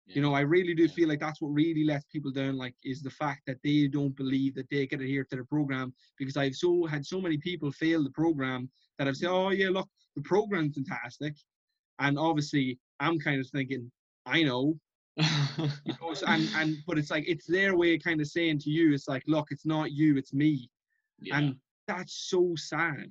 You 0.05 0.21
know, 0.21 0.33
I 0.33 0.41
really 0.41 0.73
do 0.75 0.83
Yeah. 0.83 0.93
feel 0.93 1.07
like 1.07 1.21
that's 1.21 1.41
what 1.41 1.53
really 1.53 1.85
lets 1.85 2.05
people 2.07 2.29
down. 2.31 2.57
Like, 2.57 2.75
is 2.83 3.01
the 3.01 3.09
fact 3.09 3.43
that 3.47 3.61
they 3.63 3.87
don't 3.87 4.15
believe 4.17 4.53
that 4.55 4.69
they 4.69 4.85
can 4.85 4.99
adhere 5.01 5.23
to 5.23 5.37
the 5.37 5.45
program. 5.45 5.93
Because 6.17 6.35
I've 6.35 6.55
so 6.55 6.85
had 6.85 7.05
so 7.05 7.21
many 7.21 7.37
people 7.37 7.71
fail 7.71 8.03
the 8.03 8.11
program 8.11 8.69
that 8.97 9.07
I've 9.07 9.15
said, 9.15 9.29
Mm. 9.29 9.33
"Oh 9.33 9.49
yeah, 9.51 9.69
look, 9.69 9.89
the 10.15 10.21
program's 10.21 10.75
fantastic," 10.75 11.35
and 11.99 12.19
obviously 12.19 12.79
I'm 12.99 13.17
kind 13.17 13.39
of 13.39 13.49
thinking, 13.49 13.89
"I 14.25 14.43
know," 14.43 14.77
you 15.85 15.93
know, 16.01 16.13
and 16.27 16.49
and 16.55 16.77
but 16.85 16.97
it's 16.97 17.09
like 17.09 17.23
it's 17.25 17.45
their 17.47 17.77
way 17.77 17.95
of 17.95 18.01
kind 18.03 18.19
of 18.19 18.27
saying 18.27 18.59
to 18.59 18.69
you, 18.69 18.93
it's 18.93 19.07
like, 19.07 19.23
"Look, 19.25 19.51
it's 19.51 19.65
not 19.65 19.93
you, 19.93 20.17
it's 20.17 20.33
me," 20.33 20.69
yeah, 21.19 21.37
and 21.37 21.55
that's 21.87 22.13
so 22.29 22.53
sad. 22.55 23.09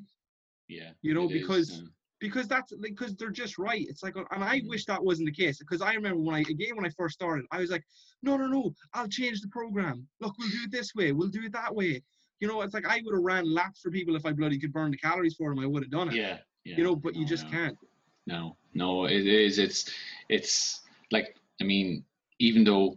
yeah. 0.68 0.90
you 1.02 1.12
know, 1.14 1.28
it 1.28 1.34
is, 1.34 1.40
because 1.40 1.78
um, 1.78 1.92
because 2.20 2.46
that's 2.48 2.72
because 2.80 3.14
they're 3.16 3.30
just 3.30 3.58
right. 3.58 3.84
It's 3.88 4.02
like, 4.02 4.14
and 4.16 4.44
I 4.44 4.60
Mhm. 4.60 4.68
wish 4.68 4.84
that 4.86 5.02
wasn't 5.04 5.26
the 5.26 5.32
case 5.44 5.58
because 5.58 5.82
I 5.82 5.94
remember 5.94 6.20
when 6.22 6.36
I 6.36 6.40
again 6.40 6.76
when 6.76 6.86
I 6.86 6.90
first 6.90 7.14
started, 7.14 7.44
I 7.50 7.58
was 7.58 7.70
like, 7.70 7.84
no, 8.22 8.36
no, 8.36 8.46
no, 8.46 8.72
I'll 8.94 9.08
change 9.08 9.40
the 9.40 9.48
program. 9.48 10.06
Look, 10.20 10.38
we'll 10.38 10.48
do 10.48 10.62
it 10.64 10.70
this 10.70 10.94
way. 10.94 11.12
We'll 11.12 11.28
do 11.28 11.42
it 11.42 11.52
that 11.52 11.74
way. 11.74 12.02
You 12.40 12.48
know, 12.48 12.60
it's 12.62 12.74
like 12.74 12.86
I 12.86 13.02
would 13.04 13.14
have 13.14 13.24
ran 13.24 13.52
laps 13.52 13.80
for 13.80 13.90
people 13.90 14.16
if 14.16 14.24
I 14.24 14.32
bloody 14.32 14.58
could 14.58 14.72
burn 14.72 14.90
the 14.92 14.96
calories 14.96 15.34
for 15.34 15.50
them. 15.50 15.58
I 15.58 15.66
would 15.66 15.82
have 15.82 15.90
done 15.90 16.08
it. 16.08 16.14
yeah, 16.14 16.38
yeah. 16.64 16.76
You 16.76 16.84
know, 16.84 16.96
but 16.96 17.14
you 17.16 17.26
just 17.26 17.44
no. 17.46 17.50
can't. 17.50 17.78
No, 18.26 18.56
no, 18.74 19.06
it 19.06 19.26
is. 19.26 19.58
It's 19.58 19.90
it's 20.28 20.82
like 21.10 21.36
I 21.60 21.64
mean, 21.64 22.04
even 22.38 22.64
though 22.64 22.96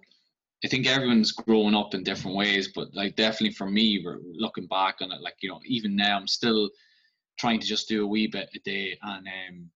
I 0.63 0.68
think 0.68 0.88
everyone's 0.88 1.32
growing 1.32 1.76
up 1.76 1.94
in 1.94 2.04
different 2.04 2.38
ways, 2.38 2.72
but 2.74 2.94
like 2.94 3.15
definitely 3.15 3.54
for 3.54 3.70
me, 3.70 4.02
we're 4.04 4.20
looking 4.34 4.68
back 4.68 4.98
on 5.02 5.12
it, 5.12 5.22
like 5.22 5.36
you 5.41 5.50
know, 5.50 5.60
even 5.65 5.96
now 5.96 6.18
I'm 6.18 6.28
still 6.28 6.70
trying 7.38 7.60
to 7.60 7.68
just 7.68 7.88
do 7.88 8.04
a 8.04 8.08
wee 8.08 8.28
bit 8.28 8.50
a 8.56 8.60
day, 8.60 8.98
and 9.02 9.28
um, 9.28 9.70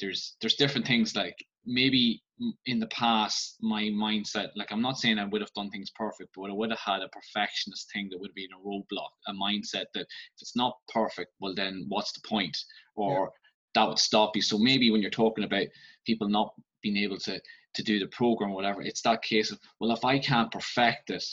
there's 0.00 0.36
there's 0.40 0.56
different 0.56 0.86
things 0.86 1.14
like 1.14 1.36
maybe 1.64 2.22
in 2.66 2.80
the 2.80 2.88
past 2.88 3.56
my 3.60 3.84
mindset 3.84 4.48
like 4.56 4.72
i'm 4.72 4.82
not 4.82 4.98
saying 4.98 5.16
i 5.16 5.24
would 5.24 5.40
have 5.40 5.52
done 5.54 5.70
things 5.70 5.92
perfect 5.94 6.28
but 6.34 6.50
i 6.50 6.52
would 6.52 6.70
have 6.70 6.80
had 6.80 7.00
a 7.00 7.08
perfectionist 7.10 7.88
thing 7.92 8.08
that 8.10 8.18
would 8.18 8.30
have 8.30 8.34
been 8.34 8.48
a 8.52 8.68
roadblock 8.68 9.10
a 9.28 9.32
mindset 9.32 9.84
that 9.94 10.00
if 10.00 10.40
it's 10.40 10.56
not 10.56 10.76
perfect 10.92 11.30
well 11.38 11.54
then 11.54 11.84
what's 11.88 12.10
the 12.10 12.28
point? 12.28 12.56
Or 12.96 13.32
that 13.74 13.88
would 13.88 13.98
stop 13.98 14.36
you. 14.36 14.42
So 14.42 14.58
maybe 14.58 14.90
when 14.90 15.00
you're 15.00 15.10
talking 15.10 15.44
about 15.44 15.66
people 16.06 16.28
not 16.28 16.54
being 16.82 16.96
able 16.96 17.18
to 17.18 17.40
to 17.74 17.82
do 17.82 17.98
the 17.98 18.06
program 18.08 18.50
or 18.50 18.54
whatever 18.54 18.82
it's 18.82 19.02
that 19.02 19.22
case 19.22 19.50
of 19.50 19.58
well 19.80 19.92
if 19.92 20.04
i 20.04 20.18
can't 20.18 20.50
perfect 20.50 21.10
it 21.10 21.24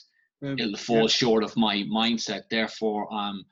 Um, 0.43 0.58
it'll 0.58 0.78
fall 0.78 1.08
short 1.08 1.43
of 1.43 1.56
my 1.58 1.84
mindset 1.91 2.43
therefore 2.49 3.12
um 3.13 3.43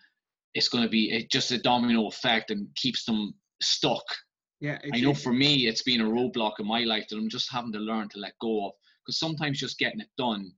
it's 0.53 0.69
going 0.69 0.83
to 0.83 0.89
be 0.89 1.11
it, 1.11 1.29
just 1.29 1.51
a 1.51 1.57
domino 1.57 2.07
effect 2.07 2.51
and 2.51 2.67
keeps 2.75 3.05
them 3.05 3.33
stuck 3.61 4.05
yeah, 4.59 4.79
I 4.91 4.99
know 5.01 5.13
for 5.13 5.33
me, 5.33 5.67
it's 5.67 5.83
been 5.83 6.01
a 6.01 6.05
roadblock 6.05 6.53
in 6.59 6.67
my 6.67 6.83
life 6.83 7.07
that 7.09 7.17
I'm 7.17 7.29
just 7.29 7.51
having 7.51 7.71
to 7.73 7.79
learn 7.79 8.09
to 8.09 8.19
let 8.19 8.33
go 8.41 8.67
of. 8.67 8.71
Because 9.05 9.19
sometimes 9.19 9.59
just 9.59 9.77
getting 9.77 9.99
it 9.99 10.09
done 10.17 10.51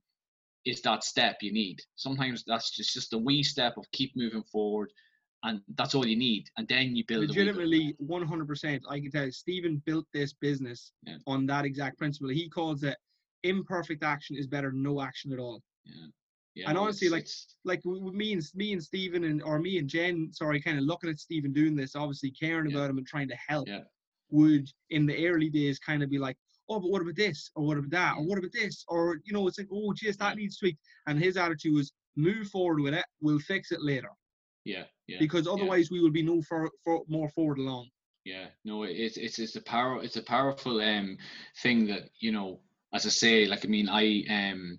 is 0.64 0.80
that 0.82 1.04
step 1.04 1.36
you 1.42 1.52
need. 1.52 1.78
Sometimes 1.96 2.42
that's 2.46 2.74
just 2.74 2.94
just 2.94 3.12
a 3.12 3.18
wee 3.18 3.42
step 3.42 3.76
of 3.76 3.84
keep 3.92 4.12
moving 4.16 4.42
forward, 4.50 4.90
and 5.42 5.60
that's 5.76 5.94
all 5.94 6.06
you 6.06 6.16
need. 6.16 6.48
And 6.58 6.68
then 6.68 6.94
you 6.94 7.04
build. 7.06 7.24
a 7.24 7.26
wee 7.28 7.34
bit 7.34 7.48
of 7.48 7.56
legitimately 7.56 7.96
100% 8.04 8.80
i 8.90 9.00
can 9.00 9.10
tell 9.10 9.24
you 9.26 9.32
stephen 9.32 9.82
built 9.86 10.06
this 10.12 10.32
business 10.34 10.92
Yeah. 11.04 11.16
on 11.26 11.46
that 11.46 11.64
exact 11.64 11.98
principle 11.98 12.28
he 12.30 12.48
calls 12.48 12.82
it 12.82 12.96
imperfect 13.42 14.02
action 14.02 14.36
is 14.36 14.46
better 14.46 14.70
than 14.70 14.82
no 14.82 15.00
action 15.00 15.32
at 15.32 15.38
all 15.38 15.62
Yeah. 15.84 16.06
Yeah, 16.56 16.68
And 16.68 16.76
honestly, 16.76 17.06
it's- 17.06 17.12
like- 17.64 17.78
it's- 17.78 17.84
like 17.92 18.12
me 18.14 18.32
and 18.32 18.42
me 18.54 18.72
and 18.72 18.82
Stephen 18.82 19.22
and 19.24 19.40
or 19.42 19.60
me 19.60 19.78
and 19.78 19.88
Jen, 19.88 20.32
sorry, 20.32 20.60
kind 20.60 20.78
of 20.78 20.84
looking 20.84 21.08
at 21.08 21.20
Stephen 21.20 21.52
doing 21.52 21.76
this, 21.76 21.94
obviously 21.94 22.32
caring 22.32 22.70
Yeah. 22.70 22.78
about 22.78 22.90
him 22.90 22.98
and 22.98 23.06
trying 23.06 23.28
to 23.28 23.36
help, 23.36 23.68
Yeah. 23.68 23.84
would 24.30 24.68
in 24.90 25.06
the 25.06 25.28
early 25.28 25.48
days 25.48 25.78
kind 25.78 26.02
of 26.02 26.10
be 26.10 26.18
like, 26.18 26.36
oh, 26.68 26.80
but 26.80 26.90
what 26.90 27.02
about 27.02 27.14
this 27.14 27.50
or 27.54 27.64
what 27.64 27.78
about 27.78 27.90
that 27.92 28.16
or 28.18 28.24
what 28.26 28.38
about 28.38 28.50
this 28.52 28.84
or 28.88 29.20
you 29.24 29.32
know, 29.32 29.46
it's 29.46 29.58
like, 29.58 29.68
oh, 29.70 29.92
geez, 29.92 30.16
that 30.16 30.36
needs 30.36 30.56
tweaked. 30.58 30.80
And 31.06 31.18
his 31.20 31.36
attitude 31.36 31.72
was, 31.74 31.92
move 32.16 32.48
forward 32.48 32.80
with 32.80 32.94
it, 32.94 33.06
we'll 33.20 33.38
fix 33.38 33.70
it 33.70 33.80
later 33.80 34.10
yeah, 34.64 34.84
yeah. 35.06 35.18
because 35.18 35.46
yeah. 35.46 35.52
otherwise 35.52 35.90
we 35.90 36.00
will 36.00 36.10
be 36.10 36.22
no 36.22 36.42
for, 36.42 36.70
for 36.84 37.02
more 37.08 37.28
forward 37.30 37.58
along. 37.58 37.88
yeah 38.24 38.46
no 38.64 38.82
it's 38.82 39.16
it's 39.16 39.38
it's 39.38 39.56
a 39.56 39.62
power 39.62 40.02
it's 40.02 40.16
a 40.16 40.22
powerful 40.22 40.80
um 40.80 41.16
thing 41.62 41.86
that 41.86 42.10
you 42.20 42.32
know 42.32 42.60
as 42.92 43.06
i 43.06 43.08
say 43.08 43.46
like 43.46 43.64
i 43.64 43.68
mean 43.68 43.88
i 43.88 44.22
um 44.30 44.78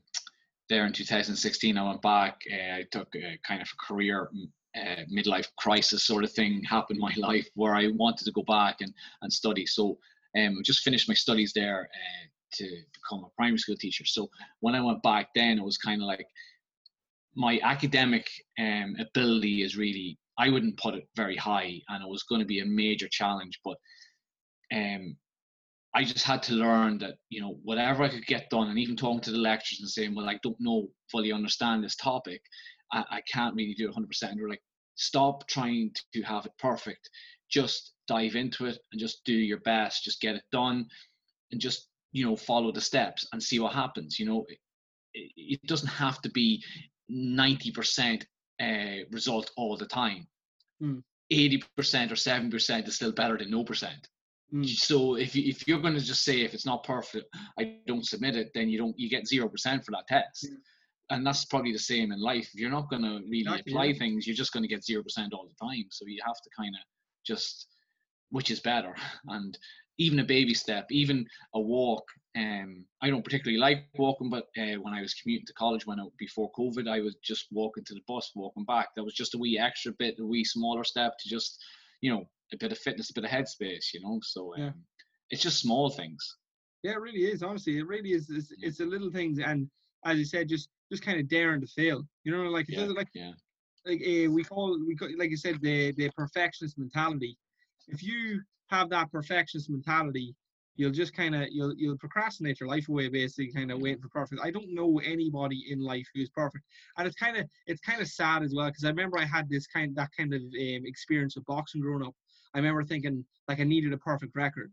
there 0.70 0.86
in 0.86 0.94
2016 0.94 1.78
i 1.78 1.88
went 1.88 2.02
back 2.02 2.40
uh, 2.52 2.76
i 2.76 2.86
took 2.92 3.08
a 3.16 3.38
kind 3.48 3.62
of 3.62 3.68
a 3.68 3.86
career 3.86 4.30
uh, 4.78 5.04
midlife 5.14 5.48
crisis 5.58 6.06
sort 6.06 6.24
of 6.24 6.32
thing 6.32 6.64
happened 6.64 6.98
in 6.98 7.02
my 7.02 7.14
life 7.28 7.48
where 7.56 7.76
i 7.76 7.88
wanted 7.96 8.26
to 8.26 8.32
go 8.32 8.44
back 8.44 8.82
and 8.82 8.94
and 9.22 9.34
study 9.34 9.66
so 9.66 9.98
um 10.38 10.58
I 10.60 10.62
just 10.64 10.84
finished 10.84 11.10
my 11.10 11.16
studies 11.16 11.52
there 11.54 11.90
uh, 11.94 12.28
to 12.54 12.66
become 12.94 13.26
a 13.26 13.30
primary 13.36 13.58
school 13.58 13.76
teacher 13.76 14.06
so 14.06 14.30
when 14.60 14.76
i 14.76 14.82
went 14.82 15.02
back 15.04 15.30
then 15.36 15.58
it 15.58 15.64
was 15.64 15.78
kind 15.78 16.02
of 16.02 16.08
like 16.08 16.28
my 17.36 17.60
academic 17.64 18.30
um, 18.60 18.96
ability 19.00 19.62
is 19.62 19.78
really 19.78 20.18
I 20.38 20.50
wouldn't 20.50 20.78
put 20.78 20.96
it 20.96 21.08
very 21.16 21.36
high, 21.36 21.82
and 21.90 22.04
it 22.04 22.10
was 22.10 22.24
going 22.24 22.42
to 22.42 22.48
be 22.48 22.62
a 22.62 22.66
major 22.66 23.08
challenge. 23.12 23.60
But 23.64 23.78
um, 24.74 25.16
I 25.94 26.04
just 26.04 26.26
had 26.26 26.42
to 26.44 26.54
learn 26.54 26.98
that 27.00 27.16
you 27.30 27.42
know 27.42 27.60
whatever 27.64 28.04
I 28.04 28.10
could 28.10 28.26
get 28.26 28.50
done, 28.50 28.70
and 28.70 28.80
even 28.80 28.96
talking 28.96 29.22
to 29.22 29.32
the 29.32 29.38
lecturers 29.38 29.82
and 29.82 29.90
saying, 29.90 30.16
"Well, 30.16 30.30
I 30.30 30.40
don't 30.44 30.60
know 30.60 30.88
fully 31.12 31.32
understand 31.32 31.84
this 31.84 31.96
topic, 31.96 32.42
I, 32.94 33.04
I 33.12 33.22
can't 33.32 33.56
really 33.56 33.76
do 33.76 33.86
it 33.86 33.90
100." 33.90 34.08
percent 34.08 34.34
They're 34.38 34.50
like, 34.50 34.64
"Stop 34.96 35.48
trying 35.48 35.92
to 36.14 36.22
have 36.24 36.46
it 36.46 36.54
perfect. 36.58 37.10
Just 37.50 37.94
dive 38.08 38.36
into 38.36 38.66
it 38.66 38.80
and 38.92 39.00
just 39.00 39.24
do 39.26 39.34
your 39.34 39.60
best. 39.60 40.04
Just 40.04 40.22
get 40.22 40.36
it 40.36 40.44
done, 40.52 40.88
and 41.52 41.62
just 41.62 41.88
you 42.14 42.26
know 42.26 42.36
follow 42.36 42.72
the 42.72 42.82
steps 42.82 43.28
and 43.34 43.44
see 43.44 43.60
what 43.60 43.74
happens. 43.74 44.18
You 44.18 44.26
know, 44.26 44.46
it, 44.50 44.58
it 45.14 45.62
doesn't 45.68 45.88
have 45.88 46.22
to 46.22 46.30
be 46.30 46.64
90% 47.12 48.24
uh, 48.62 49.06
result 49.12 49.52
all 49.58 49.78
the 49.78 49.86
time. 49.86 50.28
Mm. 50.82 51.04
80% 51.32 51.64
or 52.12 52.16
7% 52.16 52.88
is 52.88 52.96
still 52.96 53.12
better 53.12 53.38
than 53.38 53.52
no 53.52 53.64
percent. 53.64 54.08
Mm. 54.54 54.68
So 54.68 55.16
if 55.16 55.36
if 55.36 55.68
you're 55.68 55.80
going 55.80 55.94
to 55.94 56.02
just 56.02 56.24
say 56.24 56.42
if 56.42 56.54
it's 56.54 56.66
not 56.66 56.84
perfect, 56.84 57.34
I 57.58 57.78
don't 57.88 58.06
submit 58.06 58.36
it, 58.36 58.52
then 58.54 58.70
you 58.70 58.78
don't 58.78 58.98
you 59.00 59.10
get 59.10 59.28
zero 59.28 59.48
percent 59.48 59.86
for 59.86 59.92
that 59.92 60.08
test. 60.08 60.44
Yeah. 60.50 60.58
And 61.10 61.26
that's 61.26 61.46
probably 61.46 61.72
the 61.72 61.80
same 61.80 62.12
in 62.12 62.22
life. 62.22 62.50
If 62.54 62.60
you're 62.60 62.70
not 62.70 62.90
going 62.90 63.04
to 63.04 63.22
really 63.30 63.42
Exactly, 63.42 63.74
apply 63.74 63.94
things, 63.94 64.28
you're 64.28 64.36
just 64.36 64.54
going 64.54 64.64
to 64.64 64.70
get 64.70 64.84
zero 64.84 65.04
percent 65.04 65.34
all 65.34 65.48
the 65.48 65.66
time. 65.66 65.86
So 65.90 66.06
you 66.06 66.22
have 66.26 66.42
to 66.42 66.50
kind 66.56 66.74
of 66.76 66.82
just, 67.26 67.68
which 68.30 68.52
is 68.52 68.60
better. 68.60 68.96
And 69.28 69.58
even 69.98 70.20
a 70.20 70.24
baby 70.24 70.54
step, 70.54 70.88
even 70.90 71.26
a 71.54 71.60
walk. 71.60 72.04
Um, 72.36 72.86
I 73.02 73.10
don't 73.10 73.24
particularly 73.24 73.60
like 73.60 73.88
walking, 73.98 74.30
but 74.30 74.46
uh, 74.58 74.80
when 74.82 74.94
I 74.94 75.02
was 75.02 75.14
commuting 75.14 75.46
to 75.48 75.54
college, 75.54 75.86
when 75.86 76.00
I, 76.00 76.06
before 76.18 76.52
COVID, 76.58 76.88
I 76.90 77.02
was 77.02 77.16
just 77.24 77.48
walking 77.52 77.84
to 77.86 77.94
the 77.94 78.02
bus, 78.08 78.32
walking 78.36 78.64
back. 78.64 78.90
That 78.96 79.04
was 79.04 79.14
just 79.14 79.36
a 79.36 79.38
wee 79.38 79.60
extra 79.60 79.92
bit, 79.92 80.16
a 80.20 80.26
wee 80.26 80.46
smaller 80.46 80.84
step 80.86 81.14
to 81.20 81.30
just, 81.30 81.62
you 82.00 82.12
know, 82.12 82.30
a 82.54 82.58
bit 82.58 82.72
of 82.72 82.78
fitness, 82.78 83.10
a 83.10 83.14
bit 83.14 83.26
of 83.26 83.30
headspace, 83.32 83.94
you 83.94 84.02
know. 84.02 84.20
So 84.24 84.54
um, 84.56 84.62
Yeah. 84.62 84.72
it's 85.30 85.42
just 85.42 85.60
small 85.60 85.90
things. 85.90 86.38
Yeah, 86.84 86.94
it 86.94 87.02
really 87.02 87.26
is. 87.26 87.44
Honestly, 87.44 87.78
it 87.78 87.88
really 87.88 88.12
is. 88.14 88.30
It's, 88.30 88.52
it's 88.62 88.78
the 88.78 88.86
little 88.86 89.12
things, 89.12 89.40
and 89.40 89.70
as 90.06 90.18
you 90.18 90.26
said, 90.26 90.48
just 90.50 90.70
just 90.92 91.04
kind 91.04 91.20
of 91.20 91.28
daring 91.28 91.62
to 91.62 91.68
fail. 91.68 92.04
You 92.24 92.32
know, 92.32 92.44
like 92.50 92.70
it 92.70 92.74
Yeah, 92.74 92.80
doesn't 92.82 92.96
like 92.96 93.10
yeah, 93.14 93.32
like 93.86 94.00
uh, 94.02 94.32
we 94.32 94.44
call 94.44 94.80
we 94.88 94.96
call, 94.96 95.10
like 95.18 95.30
you 95.30 95.38
said 95.38 95.60
the 95.62 95.92
the 95.94 96.10
perfectionist 96.12 96.78
mentality. 96.78 97.38
If 97.88 98.02
you 98.04 98.42
have 98.68 98.90
that 98.90 99.12
perfectionist 99.12 99.70
mentality, 99.70 100.34
you'll 100.76 100.92
just 100.92 101.14
kind 101.14 101.36
of 101.36 101.48
you'll 101.52 101.74
you'll 101.76 101.98
procrastinate 101.98 102.60
your 102.60 102.70
life 102.70 102.90
away, 102.90 103.10
basically, 103.10 103.52
kind 103.52 103.72
of 103.72 103.80
waiting 103.80 104.02
for 104.02 104.10
perfect. 104.10 104.42
I 104.44 104.52
don't 104.52 104.74
know 104.74 105.00
anybody 105.00 105.66
in 105.70 105.80
life 105.80 106.08
who's 106.14 106.30
perfect, 106.30 106.64
and 106.98 107.08
it's 107.08 107.16
kind 107.16 107.38
of 107.38 107.48
it's 107.68 107.82
kind 107.82 108.02
of 108.02 108.08
sad 108.08 108.44
as 108.44 108.54
well 108.56 108.68
because 108.68 108.86
I 108.86 108.90
remember 108.90 109.18
I 109.18 109.26
had 109.26 109.50
this 109.50 109.68
kind 109.68 109.96
that 109.96 110.10
kind 110.18 110.34
of 110.34 110.42
um, 110.42 110.52
experience 110.86 111.36
with 111.36 111.46
boxing 111.46 111.82
growing 111.82 112.06
up. 112.06 112.16
I 112.54 112.60
remember 112.60 112.84
thinking 112.84 113.26
like 113.48 113.60
I 113.60 113.64
needed 113.64 113.94
a 113.94 113.98
perfect 113.98 114.36
record, 114.36 114.72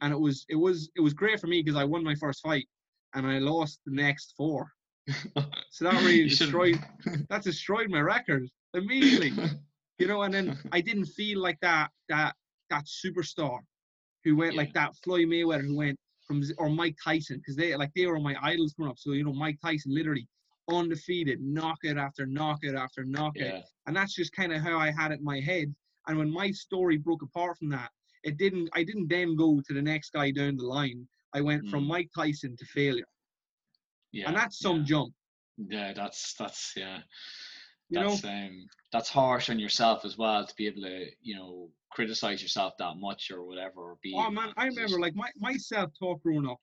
and 0.00 0.12
it 0.12 0.20
was 0.20 0.44
it 0.48 0.56
was 0.56 0.90
it 0.96 1.00
was 1.00 1.14
great 1.14 1.40
for 1.40 1.46
me 1.46 1.62
because 1.62 1.78
I 1.78 1.84
won 1.84 2.04
my 2.04 2.14
first 2.14 2.42
fight 2.42 2.66
and 3.14 3.26
I 3.26 3.38
lost 3.38 3.80
the 3.84 3.92
next 3.92 4.34
four. 4.36 4.70
So 5.72 5.84
that 5.84 6.02
really 6.02 6.28
destroyed 6.28 6.80
that 7.30 7.44
destroyed 7.44 7.90
my 7.90 8.00
record 8.00 8.48
immediately. 8.74 9.32
You 9.98 10.08
know, 10.08 10.22
and 10.22 10.34
then 10.34 10.58
I 10.72 10.80
didn't 10.80 11.06
feel 11.06 11.40
like 11.40 11.58
that 11.60 11.90
that 12.08 12.34
that 12.70 12.86
superstar 12.86 13.60
who 14.24 14.36
went 14.36 14.54
like 14.54 14.72
that 14.74 14.94
Floyd 15.02 15.28
Mayweather 15.28 15.66
who 15.66 15.76
went 15.76 15.98
from 16.26 16.42
or 16.58 16.68
Mike 16.68 16.96
Tyson 17.02 17.38
because 17.38 17.56
they 17.56 17.74
like 17.74 17.90
they 17.94 18.06
were 18.06 18.20
my 18.20 18.36
idols 18.42 18.74
growing 18.74 18.90
up. 18.90 18.98
So 18.98 19.12
you 19.12 19.24
know 19.24 19.32
Mike 19.32 19.58
Tyson 19.62 19.94
literally 19.94 20.28
undefeated, 20.70 21.40
knockout 21.40 21.98
after 21.98 22.26
knockout 22.26 22.76
after 22.76 23.04
knockout, 23.04 23.34
yeah, 23.36 23.60
and 23.86 23.96
that's 23.96 24.14
just 24.14 24.32
kind 24.32 24.52
of 24.52 24.62
how 24.62 24.78
I 24.78 24.90
had 24.90 25.10
it 25.10 25.18
in 25.18 25.24
my 25.24 25.40
head. 25.40 25.74
And 26.06 26.18
when 26.18 26.32
my 26.32 26.50
story 26.50 26.96
broke 26.96 27.22
apart 27.22 27.58
from 27.58 27.68
that, 27.70 27.90
it 28.22 28.36
didn't. 28.36 28.68
I 28.74 28.84
didn't 28.84 29.08
then 29.08 29.36
go 29.36 29.60
to 29.66 29.74
the 29.74 29.82
next 29.82 30.12
guy 30.12 30.30
down 30.30 30.56
the 30.56 30.64
line. 30.64 31.06
I 31.34 31.40
went 31.40 31.68
from 31.68 31.84
Mm. 31.84 31.88
Mike 31.88 32.10
Tyson 32.14 32.56
to 32.56 32.64
failure, 32.66 33.08
yeah, 34.12 34.28
and 34.28 34.36
that's 34.36 34.58
some 34.58 34.78
yeah. 34.78 34.84
jump. 34.84 35.14
Yeah, 35.56 35.92
that's 35.92 36.34
that's 36.34 36.74
yeah. 36.76 37.00
You 37.90 37.98
know, 37.98 38.18
that's 38.18 38.24
um 38.24 38.70
that's 38.92 39.08
harsh 39.10 39.50
on 39.50 39.58
yourself 39.58 40.04
as 40.04 40.16
well 40.16 40.46
to 40.46 40.54
be 40.56 40.66
able 40.66 40.82
to 40.82 41.10
you 41.20 41.34
know 41.36 41.72
criticize 41.92 42.42
yourself 42.42 42.74
that 42.78 42.96
much 42.96 43.30
or 43.30 43.44
whatever 43.44 43.80
or 43.92 43.98
be 44.02 44.12
Oh 44.12 44.30
man, 44.30 44.52
I 44.56 44.66
remember 44.66 45.00
like 45.00 45.16
my, 45.16 45.32
my 45.36 45.56
self 45.56 45.92
talk 45.98 46.22
growing 46.22 46.46
up. 46.48 46.60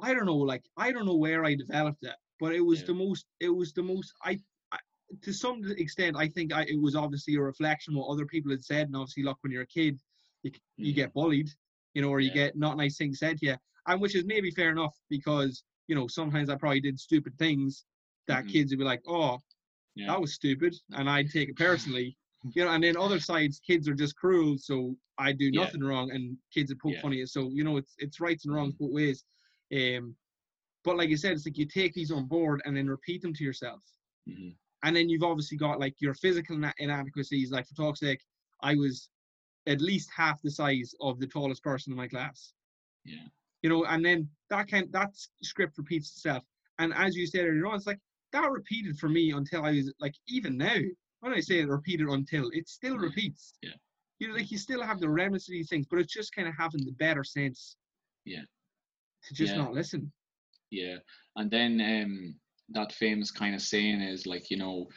I 0.00 0.14
don't 0.14 0.26
know, 0.26 0.36
like 0.36 0.64
I 0.76 0.92
don't 0.92 1.06
know 1.06 1.16
where 1.16 1.44
I 1.44 1.54
developed 1.54 2.04
it, 2.04 2.16
but 2.40 2.54
it 2.54 2.60
was 2.60 2.82
Yeah. 2.82 2.84
the 2.84 2.94
most. 2.94 3.26
It 3.40 3.50
was 3.50 3.72
the 3.72 3.82
most. 3.82 4.12
I, 4.22 4.38
I 4.72 4.78
to 5.22 5.32
some 5.32 5.62
extent, 5.78 6.16
I 6.16 6.28
think 6.28 6.52
I, 6.52 6.62
it 6.64 6.80
was 6.80 6.96
obviously 6.96 7.34
a 7.36 7.40
reflection 7.42 7.94
of 7.94 7.98
what 8.00 8.08
other 8.12 8.26
people 8.26 8.50
had 8.50 8.64
said, 8.64 8.86
and 8.86 8.96
obviously, 8.96 9.22
look, 9.22 9.38
when 9.42 9.52
you're 9.52 9.62
a 9.62 9.66
kid, 9.66 10.00
you, 10.42 10.52
you 10.80 10.92
Mm. 10.92 10.94
get 10.94 11.12
bullied, 11.14 11.48
you 11.94 12.02
know, 12.02 12.08
or 12.10 12.20
you 12.20 12.30
Yeah. 12.30 12.32
get 12.32 12.56
not 12.56 12.76
nice 12.76 12.96
things 12.96 13.18
said 13.18 13.38
to 13.38 13.46
you, 13.46 13.56
and 13.86 14.00
which 14.00 14.16
is 14.16 14.24
maybe 14.24 14.50
fair 14.50 14.70
enough 14.70 14.96
because 15.08 15.64
you 15.86 15.94
know 15.94 16.08
sometimes 16.08 16.48
I 16.50 16.56
probably 16.56 16.80
did 16.80 16.98
stupid 16.98 17.38
things 17.38 17.84
that 18.26 18.46
Mhm. 18.46 18.48
kids 18.48 18.72
would 18.72 18.78
be 18.78 18.84
like, 18.84 19.02
oh, 19.06 19.38
yeah. 19.94 20.06
that 20.08 20.20
was 20.20 20.34
stupid, 20.34 20.74
and 20.92 21.08
I'd 21.08 21.30
take 21.30 21.48
it 21.50 21.56
personally. 21.56 22.16
You 22.54 22.64
know, 22.64 22.70
and 22.72 22.82
then 22.82 22.96
other 22.96 23.20
sides, 23.20 23.60
kids 23.60 23.88
are 23.88 23.94
just 23.94 24.16
cruel, 24.16 24.58
so 24.58 24.96
I 25.18 25.32
do 25.32 25.44
Yeah. 25.52 25.60
nothing 25.62 25.82
wrong, 25.82 26.10
and 26.10 26.36
kids 26.52 26.72
are 26.72 26.76
poke 26.76 26.94
Yeah. 26.94 27.02
fun 27.02 27.12
at 27.12 27.18
you. 27.18 27.26
So 27.26 27.50
you 27.50 27.62
know, 27.64 27.76
it's 27.76 27.94
it's 27.98 28.18
rights 28.20 28.44
and 28.46 28.54
wrongs 28.54 28.74
Mhm. 28.74 28.78
both 28.78 28.92
ways. 28.92 29.24
Um, 29.72 30.16
but 30.84 30.96
like 30.96 31.10
I 31.10 31.14
said, 31.14 31.32
it's 31.32 31.46
like 31.46 31.56
you 31.58 31.66
take 31.66 31.94
these 31.94 32.10
on 32.10 32.26
board 32.26 32.60
and 32.64 32.76
then 32.76 32.88
repeat 32.88 33.22
them 33.22 33.32
to 33.34 33.44
yourself, 33.44 33.82
Mhm. 34.28 34.56
and 34.82 34.96
then 34.96 35.08
you've 35.08 35.22
obviously 35.22 35.56
got 35.56 35.78
like 35.78 36.00
your 36.00 36.14
physical 36.14 36.56
inadequacies. 36.78 37.52
Like 37.52 37.66
for 37.68 37.74
talk's 37.74 38.00
sake, 38.00 38.22
I 38.60 38.74
was 38.74 39.08
at 39.66 39.80
least 39.80 40.10
half 40.10 40.42
the 40.42 40.50
size 40.50 40.92
of 41.00 41.20
the 41.20 41.26
tallest 41.28 41.62
person 41.62 41.92
in 41.92 41.96
my 41.96 42.08
class. 42.08 42.54
Yeah. 43.04 43.28
You 43.62 43.70
know, 43.70 43.84
and 43.84 44.04
then 44.04 44.28
that 44.50 44.66
kind 44.66 44.90
that 44.92 45.14
script 45.42 45.78
repeats 45.78 46.10
itself. 46.16 46.44
And 46.80 46.92
as 46.94 47.14
you 47.16 47.26
said 47.28 47.46
earlier 47.46 47.66
on, 47.66 47.76
it's 47.76 47.86
like 47.86 48.00
that 48.32 48.50
repeated 48.50 48.98
for 48.98 49.08
me 49.08 49.32
until 49.32 49.64
I 49.64 49.72
was 49.72 49.92
like 50.00 50.14
even 50.28 50.56
now. 50.56 50.78
When 51.20 51.32
I 51.32 51.40
say 51.40 51.60
it 51.60 51.68
repeated 51.68 52.08
until, 52.08 52.50
it 52.52 52.68
still 52.68 52.98
repeats. 52.98 53.54
Yeah. 53.62 53.70
You 54.18 54.28
know, 54.28 54.34
like 54.34 54.50
you 54.50 54.58
still 54.58 54.82
have 54.82 54.98
the 54.98 55.08
remnants 55.08 55.48
of 55.48 55.52
these 55.52 55.68
things, 55.68 55.86
but 55.88 56.00
it's 56.00 56.12
just 56.12 56.34
kind 56.34 56.48
of 56.48 56.54
having 56.58 56.84
the 56.84 56.92
better 56.92 57.22
sense. 57.22 57.76
Yeah. 58.24 58.42
To 59.28 59.34
just 59.34 59.54
Yeah. 59.54 59.62
not 59.62 59.72
listen. 59.72 60.10
Yeah, 60.70 60.96
and 61.36 61.50
then 61.50 61.80
um, 61.82 62.34
that 62.70 62.92
famous 62.92 63.30
kind 63.30 63.54
of 63.54 63.60
saying 63.60 64.00
is 64.00 64.26
like, 64.26 64.50
you 64.50 64.56
know, 64.56 64.88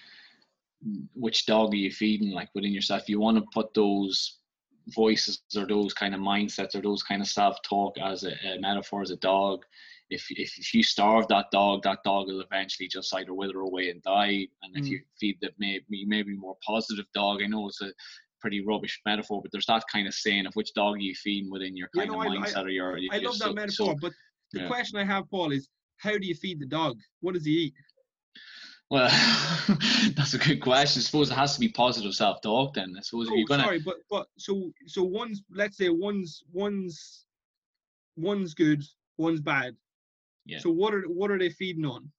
which 1.13 1.45
dog 1.45 1.73
are 1.73 1.77
you 1.77 1.91
feeding? 1.91 2.31
Like 2.31 2.49
within 2.55 2.71
yourself, 2.71 3.09
you 3.09 3.19
want 3.19 3.37
to 3.37 3.45
put 3.53 3.73
those 3.73 4.39
voices 4.95 5.41
or 5.57 5.67
those 5.67 5.93
kind 5.93 6.15
of 6.15 6.21
mindsets 6.21 6.75
or 6.75 6.81
those 6.81 7.03
kind 7.03 7.21
of 7.21 7.27
self-talk 7.27 7.97
as 7.97 8.23
a, 8.23 8.31
a 8.47 8.59
metaphor 8.59 9.01
as 9.01 9.11
a 9.11 9.17
dog. 9.17 9.65
If, 10.09 10.27
if 10.29 10.57
if 10.59 10.73
you 10.73 10.83
starve 10.83 11.27
that 11.29 11.47
dog, 11.51 11.83
that 11.83 11.99
dog 12.03 12.27
will 12.27 12.41
eventually 12.41 12.87
just 12.87 13.13
either 13.15 13.33
wither 13.33 13.59
away 13.61 13.89
and 13.89 14.01
die. 14.03 14.47
And 14.61 14.75
if 14.75 14.83
Mm. 14.85 14.87
you 14.89 15.01
feed 15.19 15.37
the 15.41 15.51
maybe 15.57 16.05
maybe 16.05 16.35
more 16.35 16.57
positive 16.65 17.05
dog, 17.13 17.41
I 17.41 17.47
know 17.47 17.67
it's 17.67 17.81
a 17.81 17.91
pretty 18.39 18.61
rubbish 18.63 19.01
metaphor, 19.05 19.41
but 19.41 19.51
there's 19.51 19.65
that 19.65 19.83
kind 19.91 20.07
of 20.07 20.13
saying 20.13 20.45
of 20.45 20.53
which 20.55 20.73
dog 20.75 20.95
are 20.95 20.99
you 20.99 21.15
feeding 21.15 21.49
within 21.49 21.75
your 21.75 21.89
You 21.95 22.01
kind 22.01 22.11
know, 22.11 22.21
of 22.21 22.27
I- 22.27 22.35
I- 22.35 22.37
mindset 22.37 22.65
or 22.65 22.69
your. 22.69 22.99
I 23.11 23.17
love 23.17 23.35
so- 23.35 23.47
that 23.47 23.55
metaphor, 23.55 23.93
so- 23.93 23.97
but 23.99 24.13
the 24.53 24.61
yeah. 24.61 24.67
question 24.67 24.99
I 24.99 25.05
have, 25.05 25.27
Paul, 25.31 25.51
is 25.51 25.69
how 25.97 26.15
do 26.17 26.27
you 26.27 26.35
feed 26.35 26.59
the 26.59 26.67
dog? 26.67 26.99
What 27.21 27.33
does 27.33 27.45
he 27.45 27.51
eat? 27.53 27.73
Well, 28.91 29.09
that's 30.15 30.35
a 30.35 30.37
good 30.37 30.61
question. 30.61 30.99
I 30.99 31.03
suppose 31.03 31.31
it 31.31 31.33
has 31.33 31.55
to 31.55 31.59
be 31.59 31.69
positive 31.69 32.13
self-talk. 32.13 32.75
Then 32.75 32.93
I 32.95 33.01
suppose 33.01 33.27
Oh, 33.31 33.35
you're 33.35 33.47
gonna, 33.47 33.63
sorry, 33.63 33.79
but 33.79 33.97
but 34.11 34.27
so 34.37 34.71
so 34.85 35.01
one's 35.03 35.41
let's 35.49 35.77
say 35.77 35.89
one's 35.89 36.43
one's 36.53 37.25
one's 38.15 38.53
good, 38.53 38.83
one's 39.17 39.41
bad. 39.41 39.75
Yeah. 40.45 40.59
So 40.59 40.69
what 40.69 40.93
are 40.93 41.01
what 41.03 41.31
are 41.31 41.39
they 41.39 41.49
feeding 41.49 41.85
on? 41.85 42.11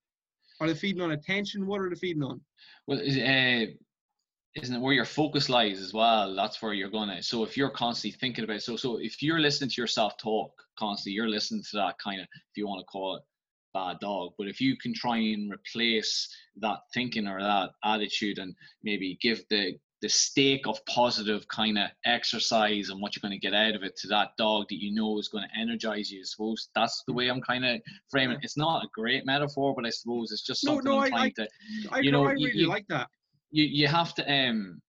Are 0.60 0.66
they 0.66 0.74
feeding 0.74 1.02
on 1.02 1.12
attention? 1.12 1.66
What 1.66 1.80
are 1.80 1.88
they 1.88 1.96
feeding 1.96 2.22
on? 2.22 2.40
Well, 2.86 2.98
is- 2.98 3.18
uh, 3.18 3.72
isn't 4.56 4.74
it 4.74 4.80
where 4.80 4.94
your 4.94 5.04
focus 5.04 5.50
lies 5.50 5.80
as 5.80 5.92
well? 5.92 6.34
That's 6.34 6.62
where 6.62 6.72
you're 6.72 6.90
gonna. 6.90 7.22
So 7.22 7.44
if 7.44 7.56
you're 7.58 7.70
constantly 7.70 8.18
thinking 8.18 8.44
about, 8.44 8.56
it, 8.56 8.62
so 8.62 8.76
so 8.76 8.96
if 8.98 9.22
you're 9.22 9.38
listening 9.38 9.70
to 9.70 9.80
yourself 9.82 10.16
talk 10.16 10.50
constantly, 10.78 11.12
you're 11.12 11.28
listening 11.28 11.62
to 11.70 11.76
that 11.76 11.98
kind 12.02 12.20
of, 12.20 12.26
if 12.26 12.56
you 12.56 12.66
want 12.66 12.80
to 12.80 12.86
call 12.86 13.16
it, 13.16 13.22
bad 13.74 13.98
dog. 14.00 14.32
But 14.38 14.48
if 14.48 14.58
you 14.60 14.76
can 14.78 14.94
try 14.94 15.18
and 15.18 15.52
replace 15.52 16.34
that 16.56 16.78
thinking 16.94 17.28
or 17.28 17.40
that 17.40 17.70
attitude, 17.84 18.38
and 18.38 18.54
maybe 18.82 19.18
give 19.20 19.44
the 19.50 19.78
the 20.02 20.08
stake 20.08 20.66
of 20.66 20.78
positive 20.86 21.46
kind 21.48 21.78
of 21.78 21.88
exercise 22.04 22.90
and 22.90 23.00
what 23.00 23.16
you're 23.16 23.26
going 23.26 23.38
to 23.38 23.46
get 23.46 23.54
out 23.54 23.74
of 23.74 23.82
it 23.82 23.96
to 23.96 24.08
that 24.08 24.28
dog 24.36 24.66
that 24.68 24.76
you 24.80 24.92
know 24.94 25.18
is 25.18 25.28
going 25.28 25.44
to 25.44 25.60
energize 25.60 26.10
you. 26.10 26.20
I 26.20 26.24
suppose 26.24 26.68
that's 26.74 27.02
the 27.06 27.14
way 27.14 27.28
I'm 27.28 27.40
kind 27.40 27.64
of 27.64 27.80
framing. 28.10 28.36
it. 28.36 28.44
It's 28.44 28.58
not 28.58 28.84
a 28.84 28.88
great 28.92 29.24
metaphor, 29.24 29.74
but 29.74 29.86
I 29.86 29.90
suppose 29.90 30.32
it's 30.32 30.42
just 30.44 30.64
No, 30.64 30.72
something 30.74 30.92
no, 30.92 30.98
I'm 30.98 31.04
I- 31.04 31.08
trying 31.08 31.32
to 31.36 31.48
I, 31.92 31.98
You 32.00 32.12
know, 32.12 32.24
I 32.26 32.32
you- 32.34 32.46
really 32.46 32.58
you- 32.60 32.68
like 32.68 32.86
that. 32.88 33.08
you 33.50 33.64
you 33.64 33.88
have 33.88 34.14
to 34.16 34.30
um 34.30 34.80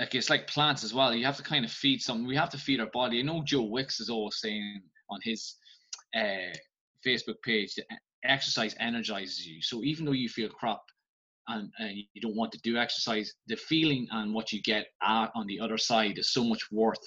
like 0.00 0.14
it's 0.14 0.30
like 0.30 0.46
plants 0.46 0.84
as 0.84 0.92
well. 0.92 1.14
You 1.14 1.24
have 1.24 1.36
to 1.36 1.42
kind 1.42 1.64
of 1.64 1.70
feed 1.70 2.02
something. 2.02 2.26
We 2.26 2.36
have 2.36 2.50
to 2.50 2.58
feed 2.58 2.80
our 2.80 2.90
body. 2.92 3.18
I 3.18 3.22
know 3.22 3.42
Joe 3.44 3.62
Wicks 3.62 4.00
is 4.00 4.08
always 4.10 4.36
saying 4.40 4.82
on 5.10 5.20
his 5.22 5.54
uh, 6.14 6.52
Facebook 7.06 7.40
page 7.44 7.74
that 7.76 7.86
exercise 8.24 8.74
energizes 8.80 9.46
you. 9.46 9.62
So 9.62 9.82
even 9.84 10.04
though 10.04 10.12
you 10.12 10.28
feel 10.28 10.48
crap 10.48 10.80
and, 11.48 11.70
and 11.78 11.96
you 12.14 12.20
don't 12.20 12.36
want 12.36 12.52
to 12.52 12.60
do 12.62 12.76
exercise, 12.76 13.32
the 13.46 13.56
feeling 13.56 14.06
and 14.12 14.32
what 14.32 14.52
you 14.52 14.62
get 14.62 14.86
out 15.02 15.30
on 15.34 15.46
the 15.46 15.60
other 15.60 15.78
side 15.78 16.18
is 16.18 16.32
so 16.32 16.44
much 16.44 16.70
worth 16.70 17.00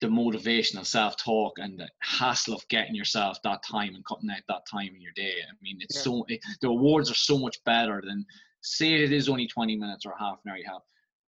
the 0.00 0.08
motivation 0.08 0.78
and 0.78 0.86
self-talk 0.86 1.52
and 1.58 1.78
the 1.78 1.88
hassle 2.00 2.54
of 2.54 2.66
getting 2.68 2.94
yourself 2.94 3.38
that 3.44 3.62
time 3.62 3.94
and 3.94 4.04
cutting 4.04 4.30
out 4.30 4.42
that 4.48 4.62
time 4.70 4.88
in 4.94 5.00
your 5.00 5.12
day. 5.14 5.34
I 5.48 5.54
mean, 5.62 5.76
it's 5.80 5.96
Yeah. 5.96 6.02
so 6.02 6.24
it, 6.28 6.40
the 6.60 6.68
rewards 6.68 7.10
are 7.10 7.14
so 7.14 7.38
much 7.38 7.62
better 7.64 8.02
than 8.04 8.26
say 8.62 8.94
it 8.94 9.12
is 9.12 9.28
only 9.28 9.46
20 9.46 9.76
minutes 9.76 10.04
or 10.04 10.14
half 10.18 10.38
an 10.44 10.50
hour 10.50 10.56
you 10.56 10.64
have. 10.66 10.82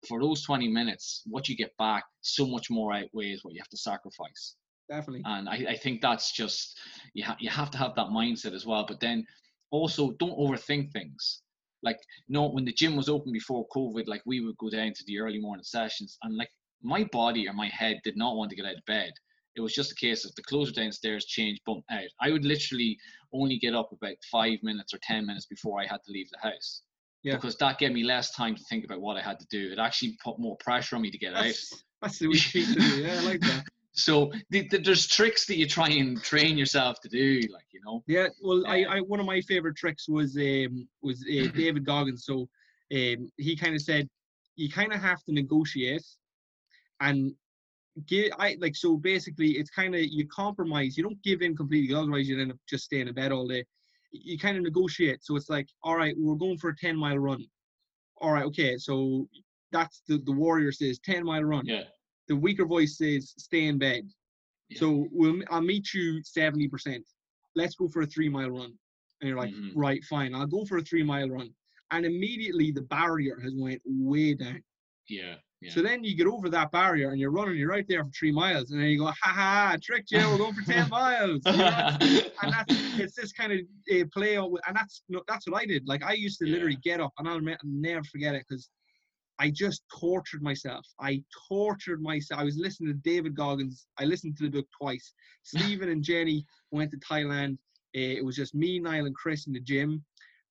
For 0.08 0.21
those 0.21 0.43
20 0.43 0.67
minutes, 0.67 1.23
what 1.25 1.49
you 1.49 1.55
get 1.58 1.75
back 1.77 2.05
so 2.21 2.45
much 2.45 2.69
more 2.69 2.93
outweighs 2.93 3.43
what 3.43 3.53
you 3.53 3.60
have 3.60 3.69
to 3.69 3.77
sacrifice. 3.77 4.55
Definitely. 4.88 5.23
And 5.25 5.49
I, 5.49 5.65
I 5.69 5.77
think 5.77 6.01
that's 6.01 6.32
just 6.32 6.79
you, 7.13 7.23
ha- 7.23 7.38
you 7.39 7.49
have 7.49 7.69
to 7.71 7.77
have 7.77 7.95
that 7.95 8.08
mindset 8.08 8.53
as 8.53 8.65
well. 8.65 8.86
But 8.88 8.99
then 8.99 9.25
also 9.71 10.12
don't 10.19 10.38
overthink 10.38 10.91
things. 10.91 11.41
Like 11.84 12.00
no, 12.28 12.50
when 12.50 12.65
the 12.65 12.74
gym 12.74 12.96
was 12.96 13.10
open 13.10 13.32
before 13.32 13.68
COVID, 13.76 14.08
like 14.08 14.22
we 14.26 14.42
would 14.42 14.58
go 14.58 14.70
down 14.70 14.94
to 14.94 15.04
the 15.08 15.20
early 15.20 15.39
morning 15.39 15.63
sessions, 15.63 16.18
and 16.24 16.36
like 16.36 16.50
my 16.82 17.04
body 17.12 17.48
or 17.48 17.54
my 17.54 17.68
head 17.68 18.00
did 18.04 18.18
not 18.18 18.36
want 18.36 18.50
to 18.50 18.56
get 18.56 18.65
out 18.65 18.76
of 18.76 18.86
bed. 18.86 19.12
It 19.56 19.62
was 19.62 19.74
just 19.74 19.92
a 19.92 19.96
case 19.96 20.26
of 20.26 20.34
the 20.36 20.44
clothes 20.44 20.72
downstairs, 20.72 21.26
change, 21.26 21.60
bump 21.65 21.84
out. 21.92 22.08
I 22.22 22.32
would 22.32 22.46
literally 22.46 22.98
only 23.34 23.58
get 23.58 23.76
up 23.76 23.92
about 23.92 24.15
five 24.32 24.60
minutes 24.63 24.94
or 24.94 25.00
ten 25.04 25.26
minutes 25.26 25.48
before 25.48 25.82
I 25.82 25.86
had 25.86 26.02
to 26.06 26.12
leave 26.12 26.30
the 26.32 26.50
house. 26.50 26.84
Yeah. 27.24 27.36
Because 27.36 27.58
that 27.58 27.80
gave 27.80 27.92
me 27.92 28.04
less 28.04 28.34
time 28.34 28.56
to 28.56 28.63
think 28.70 28.86
about 28.86 29.02
what 29.02 29.18
I 29.18 29.22
had 29.22 29.39
to 29.39 29.46
do. 29.52 29.72
It 29.72 29.80
actually 29.80 30.18
put 30.24 30.39
more 30.39 30.56
pressure 30.58 30.96
on 30.96 31.02
me 31.02 31.12
to 31.12 31.18
get 31.18 31.34
out. 31.34 31.44
That's, 31.44 31.84
that's 32.02 32.20
the 32.20 32.28
way 32.28 32.34
you 32.54 32.65
it. 32.70 33.04
Yeah, 33.04 33.20
I 33.20 33.26
like 33.26 33.42
that. 33.42 33.65
So 34.03 34.31
th- 34.51 34.69
th- 34.69 34.83
there's 34.83 35.07
tricks 35.07 35.45
that 35.47 35.57
you 35.57 35.67
try 35.67 35.89
and 35.89 36.21
train 36.21 36.57
yourself 36.57 36.99
to 37.01 37.09
do, 37.09 37.41
like 37.51 37.65
you 37.71 37.81
know. 37.85 38.03
Yeah, 38.07 38.27
well, 38.41 38.63
I, 38.67 38.83
I 38.85 38.99
one 39.01 39.19
of 39.19 39.25
my 39.25 39.41
favorite 39.41 39.75
tricks 39.75 40.07
was 40.07 40.35
um 40.38 40.88
was 41.01 41.23
uh, 41.23 41.47
David 41.55 41.85
Goggins. 41.85 42.25
So 42.25 42.47
um 42.93 43.29
he 43.38 43.55
kind 43.55 43.75
of 43.75 43.81
said 43.81 44.07
you 44.55 44.69
kind 44.69 44.93
of 44.93 45.01
have 45.01 45.23
to 45.23 45.33
negotiate 45.33 46.05
and 46.99 47.33
give 48.07 48.31
I 48.38 48.57
like 48.59 48.75
so 48.75 48.97
basically 48.97 49.51
it's 49.51 49.69
kind 49.69 49.95
of 49.95 50.01
you 50.01 50.27
compromise. 50.27 50.97
You 50.97 51.03
don't 51.03 51.21
give 51.23 51.41
in 51.41 51.55
completely, 51.55 51.95
otherwise 51.95 52.27
you 52.27 52.39
end 52.39 52.51
up 52.51 52.57
just 52.67 52.85
staying 52.85 53.07
in 53.07 53.13
bed 53.13 53.31
all 53.31 53.47
day. 53.47 53.65
You 54.12 54.39
kind 54.39 54.57
of 54.57 54.63
negotiate. 54.63 55.23
So 55.23 55.35
it's 55.35 55.49
like, 55.49 55.67
all 55.83 55.95
right, 55.95 56.15
we're 56.17 56.35
going 56.35 56.57
for 56.57 56.69
a 56.69 56.75
ten 56.75 56.97
mile 56.97 57.19
run. 57.19 57.45
All 58.21 58.31
right, 58.31 58.45
okay, 58.45 58.77
so 58.77 59.27
that's 59.71 60.01
the 60.07 60.17
the 60.19 60.31
warrior 60.31 60.71
says 60.71 60.99
ten 60.99 61.23
mile 61.25 61.43
run. 61.43 61.65
Yeah. 61.65 61.83
The 62.30 62.36
weaker 62.36 62.65
voice 62.65 62.98
says 62.98 63.34
stay 63.38 63.65
in 63.65 63.78
bed. 63.78 64.08
Yeah. 64.70 64.80
So 64.80 65.08
we'll 65.12 65.42
I'll 65.50 65.62
meet 65.62 65.94
you 65.94 66.22
seventy 66.24 66.68
percent. 66.68 67.06
Let's 67.56 67.76
go 67.76 67.88
for 67.89 68.02
a 68.04 68.06
three 68.06 68.30
mile 68.30 68.52
run. 68.52 68.74
And 69.22 69.28
you're 69.28 69.38
like, 69.38 69.54
Mhm. 69.54 69.72
right, 69.76 70.02
fine, 70.06 70.34
I'll 70.34 70.46
go 70.48 70.63
for 70.63 70.78
a 70.78 70.82
three 70.82 71.04
mile 71.04 71.30
run. 71.30 71.50
And 71.92 72.06
immediately 72.06 72.72
the 72.72 72.84
barrier 72.84 73.39
has 73.44 73.54
went 73.56 73.82
way 73.86 74.36
down. 74.36 74.62
Yeah. 75.10 75.36
Yeah. 75.62 75.72
So 75.72 75.82
then 75.82 76.06
you 76.06 76.15
get 76.15 76.28
over 76.28 76.48
that 76.50 76.72
barrier 76.72 77.10
and 77.10 77.20
you're 77.20 77.32
running, 77.32 77.58
you're 77.58 77.68
right 77.68 77.86
there 77.89 78.06
for 78.06 78.12
three 78.12 78.32
miles, 78.32 78.72
and 78.72 78.80
then 78.80 78.88
you 78.89 79.00
go, 79.00 79.08
ha 79.08 79.13
ha, 79.24 79.70
I 79.74 79.78
tricked 79.84 80.10
you, 80.12 80.20
we're 80.20 80.38
going 80.38 80.54
for 80.54 80.62
ten 80.72 80.88
miles. 81.00 81.42
You 81.46 81.52
know? 81.52 81.98
and 82.44 82.54
that's 82.54 82.74
it's 83.00 83.15
this 83.15 83.34
kind 83.34 83.52
of 83.52 83.60
uh, 83.94 84.06
play 84.13 84.39
with, 84.39 84.62
and 84.68 84.76
that's 84.78 85.02
no, 85.10 85.22
that's 85.28 85.46
what 85.50 85.60
I 85.62 85.65
did. 85.65 85.86
Like 85.86 86.02
I 86.04 86.13
used 86.13 86.39
to 86.39 86.46
literally 86.46 86.78
get 86.82 87.02
up, 87.02 87.12
and 87.18 87.28
I'll 87.28 87.42
me- 87.42 87.58
never 87.63 88.04
forget 88.06 88.36
it 88.36 88.46
because 88.48 88.70
I 89.39 89.49
just 89.49 89.84
tortured 89.99 90.41
myself. 90.41 90.86
I 90.99 91.23
tortured 91.47 92.02
myself. 92.02 92.41
I 92.41 92.43
was 92.43 92.58
listening 92.58 92.93
to 92.93 92.99
David 93.10 93.36
Goggins. 93.36 93.88
I 93.97 94.04
listened 94.06 94.38
to 94.38 94.43
the 94.43 94.49
book 94.49 94.67
twice. 94.78 95.13
Stephen 95.43 95.89
and 95.89 96.04
Jenny 96.04 96.45
went 96.71 96.91
to 96.91 96.97
Thailand. 96.97 97.54
Uh, 97.95 98.19
it 98.19 98.25
was 98.25 98.36
just 98.36 98.54
me, 98.54 98.80
Niall, 98.80 99.06
and 99.06 99.15
Chris 99.15 99.47
in 99.47 99.54
the 99.54 99.60
gym, 99.60 100.04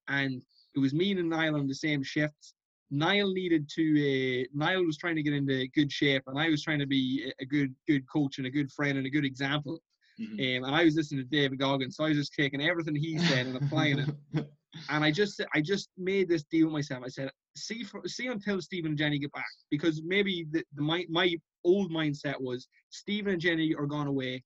and 0.08 0.42
it 0.74 0.78
was 0.80 0.92
me 0.94 1.12
and 1.12 1.28
Niall 1.30 1.56
on 1.56 1.68
the 1.68 1.74
same 1.74 2.02
shifts. 2.02 2.54
Niall 2.90 3.32
needed 3.32 3.68
to. 3.76 4.42
Uh, 4.42 4.44
Niall 4.54 4.84
was 4.86 4.96
trying 4.96 5.16
to 5.16 5.22
get 5.22 5.34
into 5.34 5.68
good 5.68 5.92
shape, 5.92 6.22
and 6.26 6.38
I 6.38 6.48
was 6.48 6.62
trying 6.64 6.78
to 6.80 6.86
be 6.86 7.30
a- 7.40 7.44
good, 7.46 7.74
good 7.86 8.04
coach 8.10 8.38
and 8.38 8.46
a 8.46 8.50
good 8.50 8.72
friend 8.72 8.96
and 8.98 9.06
a 9.06 9.10
good 9.10 9.24
example. 9.26 9.80
Mhm. 10.18 10.58
Um, 10.58 10.64
and 10.64 10.74
I 10.74 10.84
was 10.84 10.96
listening 10.96 11.22
to 11.22 11.28
David 11.30 11.58
Goggins, 11.60 11.96
so 11.96 12.04
I 12.04 12.08
was 12.08 12.16
just 12.18 12.32
taking 12.34 12.60
everything 12.62 12.96
he 12.96 13.18
said 13.18 13.46
and 13.46 13.56
applying 13.56 13.98
it. 14.00 14.10
And 14.90 15.02
I 15.02 15.10
just, 15.10 15.40
I 15.54 15.60
just 15.60 15.88
made 15.96 16.28
this 16.28 16.44
deal 16.44 16.66
with 16.66 16.74
myself. 16.74 17.02
I 17.04 17.08
said, 17.08 17.30
see, 17.66 17.82
for, 17.84 18.00
see 18.06 18.26
until 18.28 18.60
Stephen 18.62 18.90
and 18.92 18.98
Jenny 18.98 19.18
get 19.18 19.32
back, 19.32 19.44
because 19.70 20.02
maybe 20.04 20.46
the, 20.50 20.62
the 20.74 20.82
my 20.82 21.04
my 21.08 21.34
old 21.64 21.90
mindset 21.92 22.40
was 22.40 22.68
Stephen 22.90 23.32
and 23.34 23.40
Jenny 23.40 23.74
are 23.74 23.86
gone 23.86 24.06
away. 24.06 24.42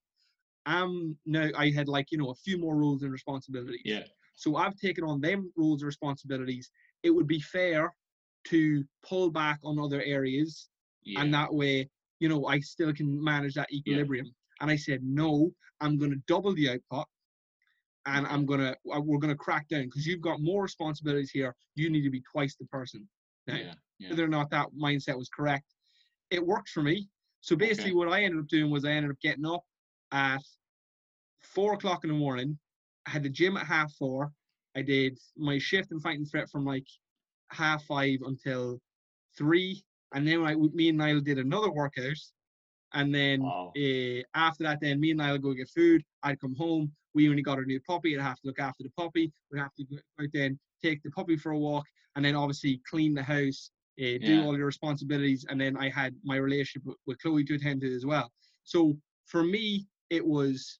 I'm 0.65 1.17
now 1.25 1.49
I 1.57 1.69
had 1.71 1.87
like 1.87 2.11
you 2.11 2.17
know 2.17 2.29
a 2.31 2.35
few 2.35 2.57
more 2.57 2.75
roles 2.75 3.03
and 3.03 3.11
responsibilities. 3.11 3.81
yeah. 3.85 4.03
So 4.35 4.55
I've 4.55 4.75
taken 4.77 5.03
on 5.03 5.21
them 5.21 5.51
roles 5.55 5.81
and 5.81 5.87
responsibilities. 5.87 6.71
It 7.03 7.11
would 7.11 7.27
be 7.27 7.39
fair 7.39 7.93
to 8.45 8.83
pull 9.07 9.29
back 9.29 9.59
on 9.63 9.79
other 9.79 10.01
areas 10.01 10.69
Yeah. 11.03 11.21
and 11.21 11.33
that 11.33 11.53
way 11.53 11.89
you 12.19 12.29
know 12.29 12.45
i 12.47 12.59
still 12.59 12.93
can 12.93 13.21
manage 13.23 13.53
that 13.55 13.71
equilibrium 13.71 14.27
and 14.61 14.69
i 14.71 14.75
said 14.75 14.99
no 15.03 15.51
i'm 15.81 15.97
going 15.97 16.11
to 16.11 16.21
double 16.27 16.53
the 16.53 16.69
output 16.71 17.05
and 18.05 18.27
i'm 18.27 18.45
going 18.45 18.59
to 18.59 18.75
we're 18.85 19.19
to 19.19 19.35
crack 19.35 19.67
down 19.67 19.83
because 19.85 20.05
you've 20.05 20.21
got 20.21 20.41
more 20.41 20.61
responsibilities 20.63 21.31
here 21.31 21.55
you 21.75 21.89
need 21.89 22.01
to 22.03 22.09
be 22.09 22.21
twice 22.31 22.55
the 22.55 22.65
person 22.65 23.07
now 23.47 23.55
yeah. 23.55 23.73
Yeah. 23.99 24.09
whether 24.09 24.23
or 24.25 24.27
not 24.29 24.49
that 24.51 24.67
mindset 24.79 25.17
was 25.17 25.29
correct 25.29 25.65
it 26.29 26.45
worked 26.45 26.69
for 26.69 26.81
me 26.83 27.07
so 27.41 27.55
basically 27.55 27.91
Okay. 27.91 27.97
what 27.97 28.09
i 28.09 28.23
ended 28.23 28.39
up 28.39 28.47
doing 28.47 28.71
was 28.71 28.85
i 28.85 28.91
ended 28.91 29.11
up 29.11 29.19
getting 29.21 29.45
up 29.45 29.63
at 30.11 30.41
four 31.41 31.73
o'clock 31.73 32.03
in 32.03 32.09
the 32.09 32.15
morning 32.15 32.57
i 33.05 33.09
had 33.11 33.23
the 33.23 33.29
gym 33.29 33.57
at 33.57 33.65
half 33.65 33.91
four 33.93 34.31
i 34.75 34.81
did 34.81 35.17
my 35.37 35.57
shift 35.57 35.91
in 35.91 35.99
fighting 35.99 36.25
fit 36.25 36.49
from 36.49 36.65
like 36.65 36.87
half 37.51 37.83
five 37.85 38.19
until 38.25 38.79
three 39.37 39.81
and 40.15 40.27
then 40.27 40.43
I, 40.45 40.53
me 40.55 40.89
and 40.89 40.97
Niall 40.97 41.21
did 41.21 41.39
another 41.39 41.71
workout 41.71 42.17
and 42.93 43.13
then 43.13 43.41
Wow. 43.41 43.71
uh, 43.75 44.21
after 44.35 44.63
that 44.63 44.79
then 44.79 44.99
me 44.99 45.11
and 45.11 45.17
Niall 45.17 45.37
go 45.39 45.53
get 45.53 45.69
food 45.69 46.03
I'd 46.23 46.39
come 46.39 46.55
home 46.55 46.91
we 47.13 47.29
only 47.29 47.41
got 47.41 47.59
a 47.59 47.63
new 47.63 47.79
puppy 47.81 48.17
I'd 48.17 48.23
have 48.23 48.39
to 48.41 48.47
look 48.47 48.59
after 48.59 48.83
the 48.83 48.89
puppy 48.91 49.31
we'd 49.51 49.59
have 49.59 49.73
to 49.75 49.83
go 49.85 49.97
out 50.19 50.29
then 50.33 50.59
take 50.81 51.01
the 51.03 51.11
puppy 51.11 51.37
for 51.37 51.51
a 51.51 51.57
walk 51.59 51.85
and 52.15 52.23
then 52.25 52.35
obviously 52.35 52.81
clean 52.89 53.13
the 53.13 53.23
house 53.23 53.71
uh, 53.99 54.17
do 54.19 54.19
Yeah. 54.21 54.43
all 54.43 54.57
your 54.57 54.65
responsibilities 54.65 55.45
and 55.49 55.59
then 55.61 55.77
I 55.77 55.89
had 55.89 56.15
my 56.23 56.37
relationship 56.37 56.85
with, 56.85 56.97
with 57.05 57.19
Chloe 57.19 57.43
to 57.45 57.55
attend 57.55 57.81
to 57.81 57.95
as 57.95 58.05
well 58.05 58.31
so 58.63 58.97
for 59.25 59.43
me 59.43 59.87
it 60.09 60.25
was 60.25 60.79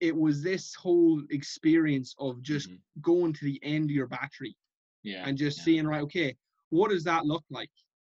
it 0.00 0.16
was 0.16 0.42
this 0.42 0.74
whole 0.74 1.22
experience 1.30 2.14
of 2.18 2.40
just 2.40 2.70
Mhm. 2.70 2.80
going 3.02 3.32
to 3.34 3.44
the 3.44 3.62
end 3.62 3.90
of 3.90 3.94
your 3.94 4.06
battery 4.06 4.56
Yeah. 5.02 5.26
and 5.26 5.36
just 5.36 5.58
yeah. 5.58 5.64
seeing 5.64 5.86
right 5.86 6.02
okay 6.02 6.36
what 6.70 6.90
does 6.90 7.04
that 7.04 7.26
look 7.26 7.44
like 7.50 7.70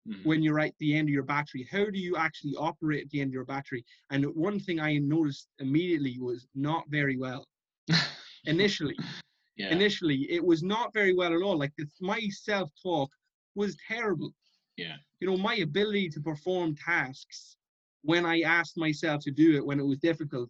Mhm. 0.07 0.25
when 0.25 0.43
you're 0.43 0.59
at 0.59 0.73
the 0.79 0.95
end 0.95 1.07
of 1.07 1.13
your 1.13 1.23
battery 1.23 1.63
how 1.71 1.85
do 1.85 1.97
you 1.97 2.15
actually 2.17 2.55
operate 2.57 3.03
at 3.05 3.09
the 3.11 3.21
end 3.21 3.29
of 3.29 3.33
your 3.33 3.45
battery 3.45 3.85
and 4.09 4.25
one 4.35 4.59
thing 4.59 4.79
i 4.79 4.97
noticed 4.97 5.47
immediately 5.59 6.17
was 6.19 6.47
not 6.55 6.83
very 6.89 7.15
well 7.17 7.47
initially 8.45 8.95
yeah. 9.55 9.69
initially 9.71 10.29
it 10.29 10.43
was 10.43 10.61
not 10.63 10.93
very 10.93 11.13
well 11.13 11.33
at 11.33 11.41
all 11.41 11.57
like 11.57 11.73
this, 11.77 11.87
my 12.01 12.19
self-talk 12.29 13.09
was 13.55 13.77
terrible 13.87 14.33
Yeah. 14.77 14.97
you 15.19 15.27
know 15.27 15.37
my 15.37 15.55
ability 15.55 16.09
to 16.09 16.19
perform 16.21 16.75
tasks 16.75 17.55
when 18.01 18.25
i 18.25 18.41
asked 18.41 18.75
myself 18.77 19.21
to 19.23 19.31
do 19.31 19.55
it 19.55 19.65
when 19.65 19.79
it 19.79 19.85
was 19.85 19.99
difficult 19.99 20.49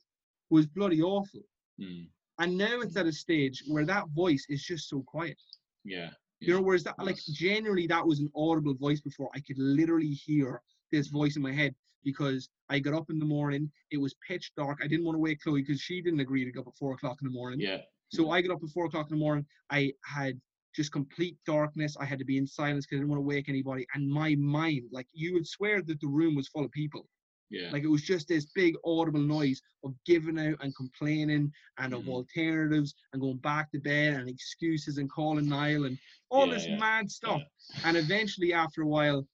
was 0.49 0.65
bloody 0.67 1.01
awful 1.01 1.41
Mm. 1.79 2.07
and 2.39 2.55
now 2.55 2.81
it's 2.81 2.95
at 2.97 3.07
a 3.07 3.11
stage 3.11 3.63
where 3.67 3.83
that 3.85 4.07
voice 4.09 4.45
is 4.49 4.63
just 4.63 4.87
so 4.89 5.01
quiet 5.03 5.41
Yeah. 5.83 6.11
You 6.47 6.53
know, 6.53 6.61
whereas 6.61 6.83
that, 6.83 6.95
like, 6.99 7.17
generally 7.31 7.87
that 7.87 8.05
was 8.05 8.19
an 8.19 8.29
audible 8.35 8.73
voice 8.73 9.01
before. 9.01 9.29
I 9.35 9.39
could 9.39 9.57
literally 9.57 10.11
hear 10.11 10.61
this 10.91 11.07
voice 11.07 11.35
in 11.35 11.41
my 11.41 11.53
head 11.53 11.73
because 12.03 12.49
I 12.69 12.79
got 12.79 12.93
up 12.93 13.09
in 13.09 13.19
the 13.19 13.25
morning. 13.25 13.71
It 13.91 13.97
was 13.97 14.15
pitch 14.27 14.51
dark. 14.57 14.79
I 14.83 14.87
didn't 14.87 15.05
want 15.05 15.15
to 15.15 15.19
wake 15.19 15.41
Chloe 15.41 15.61
because 15.61 15.81
she 15.81 16.01
didn't 16.01 16.19
agree 16.19 16.45
to 16.45 16.51
go 16.51 16.61
up 16.61 16.67
at 16.67 16.75
four 16.75 16.93
o'clock 16.93 17.17
in 17.21 17.27
the 17.27 17.33
morning. 17.33 17.59
Yeah. 17.59 17.77
So 18.09 18.29
I 18.29 18.41
got 18.41 18.53
up 18.53 18.63
at 18.63 18.69
four 18.69 18.85
o'clock 18.85 19.07
in 19.09 19.17
the 19.17 19.23
morning. 19.23 19.45
I 19.71 19.93
had 20.05 20.39
just 20.75 20.91
complete 20.91 21.37
darkness. 21.45 21.95
I 21.99 22.05
had 22.05 22.19
to 22.19 22.25
be 22.25 22.37
in 22.37 22.45
silence 22.45 22.85
because 22.85 22.97
I 22.97 22.99
didn't 22.99 23.09
want 23.09 23.19
to 23.19 23.27
wake 23.27 23.49
anybody. 23.49 23.87
And 23.95 24.07
my 24.07 24.35
mind, 24.35 24.83
like 24.91 25.07
you 25.13 25.33
would 25.33 25.47
swear 25.47 25.81
that 25.81 25.99
the 25.99 26.07
room 26.07 26.35
was 26.35 26.47
full 26.47 26.65
of 26.65 26.71
people. 26.71 27.07
Yeah. 27.53 27.69
Like 27.71 27.83
it 27.83 27.87
was 27.87 28.01
just 28.01 28.27
this 28.27 28.45
big 28.45 28.75
audible 28.83 29.19
noise 29.21 29.61
of 29.83 29.93
giving 30.07 30.39
out 30.39 30.55
and 30.61 30.75
complaining 30.75 31.53
and 31.77 31.93
of 31.93 32.03
Mhm. 32.03 32.07
alternatives 32.09 32.95
and 33.13 33.21
going 33.21 33.37
back 33.37 33.71
to 33.71 33.79
bed 33.79 34.15
and 34.15 34.27
excuses 34.27 34.97
and 34.97 35.07
calling 35.09 35.47
Niall 35.47 35.85
and 35.85 35.99
all 36.29 36.47
Yeah, 36.47 36.53
this 36.55 36.65
yeah, 36.67 36.77
mad 36.79 37.11
stuff. 37.11 37.43
And 37.85 37.95
eventually, 37.95 38.53
after 38.53 38.81
a 38.81 38.87
while, 38.87 39.27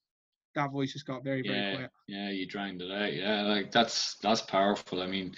that 0.55 0.71
voice 0.71 0.91
just 0.91 1.05
got 1.05 1.23
very, 1.23 1.41
very 1.43 1.75
quiet. 1.75 1.91
yeah, 2.07 2.29
you 2.29 2.45
drowned 2.45 2.81
it 2.81 2.91
out. 2.91 3.13
Yeah, 3.13 3.43
like 3.43 3.71
that's 3.71 4.15
that's 4.15 4.41
powerful. 4.41 5.01
I 5.01 5.07
mean, 5.07 5.33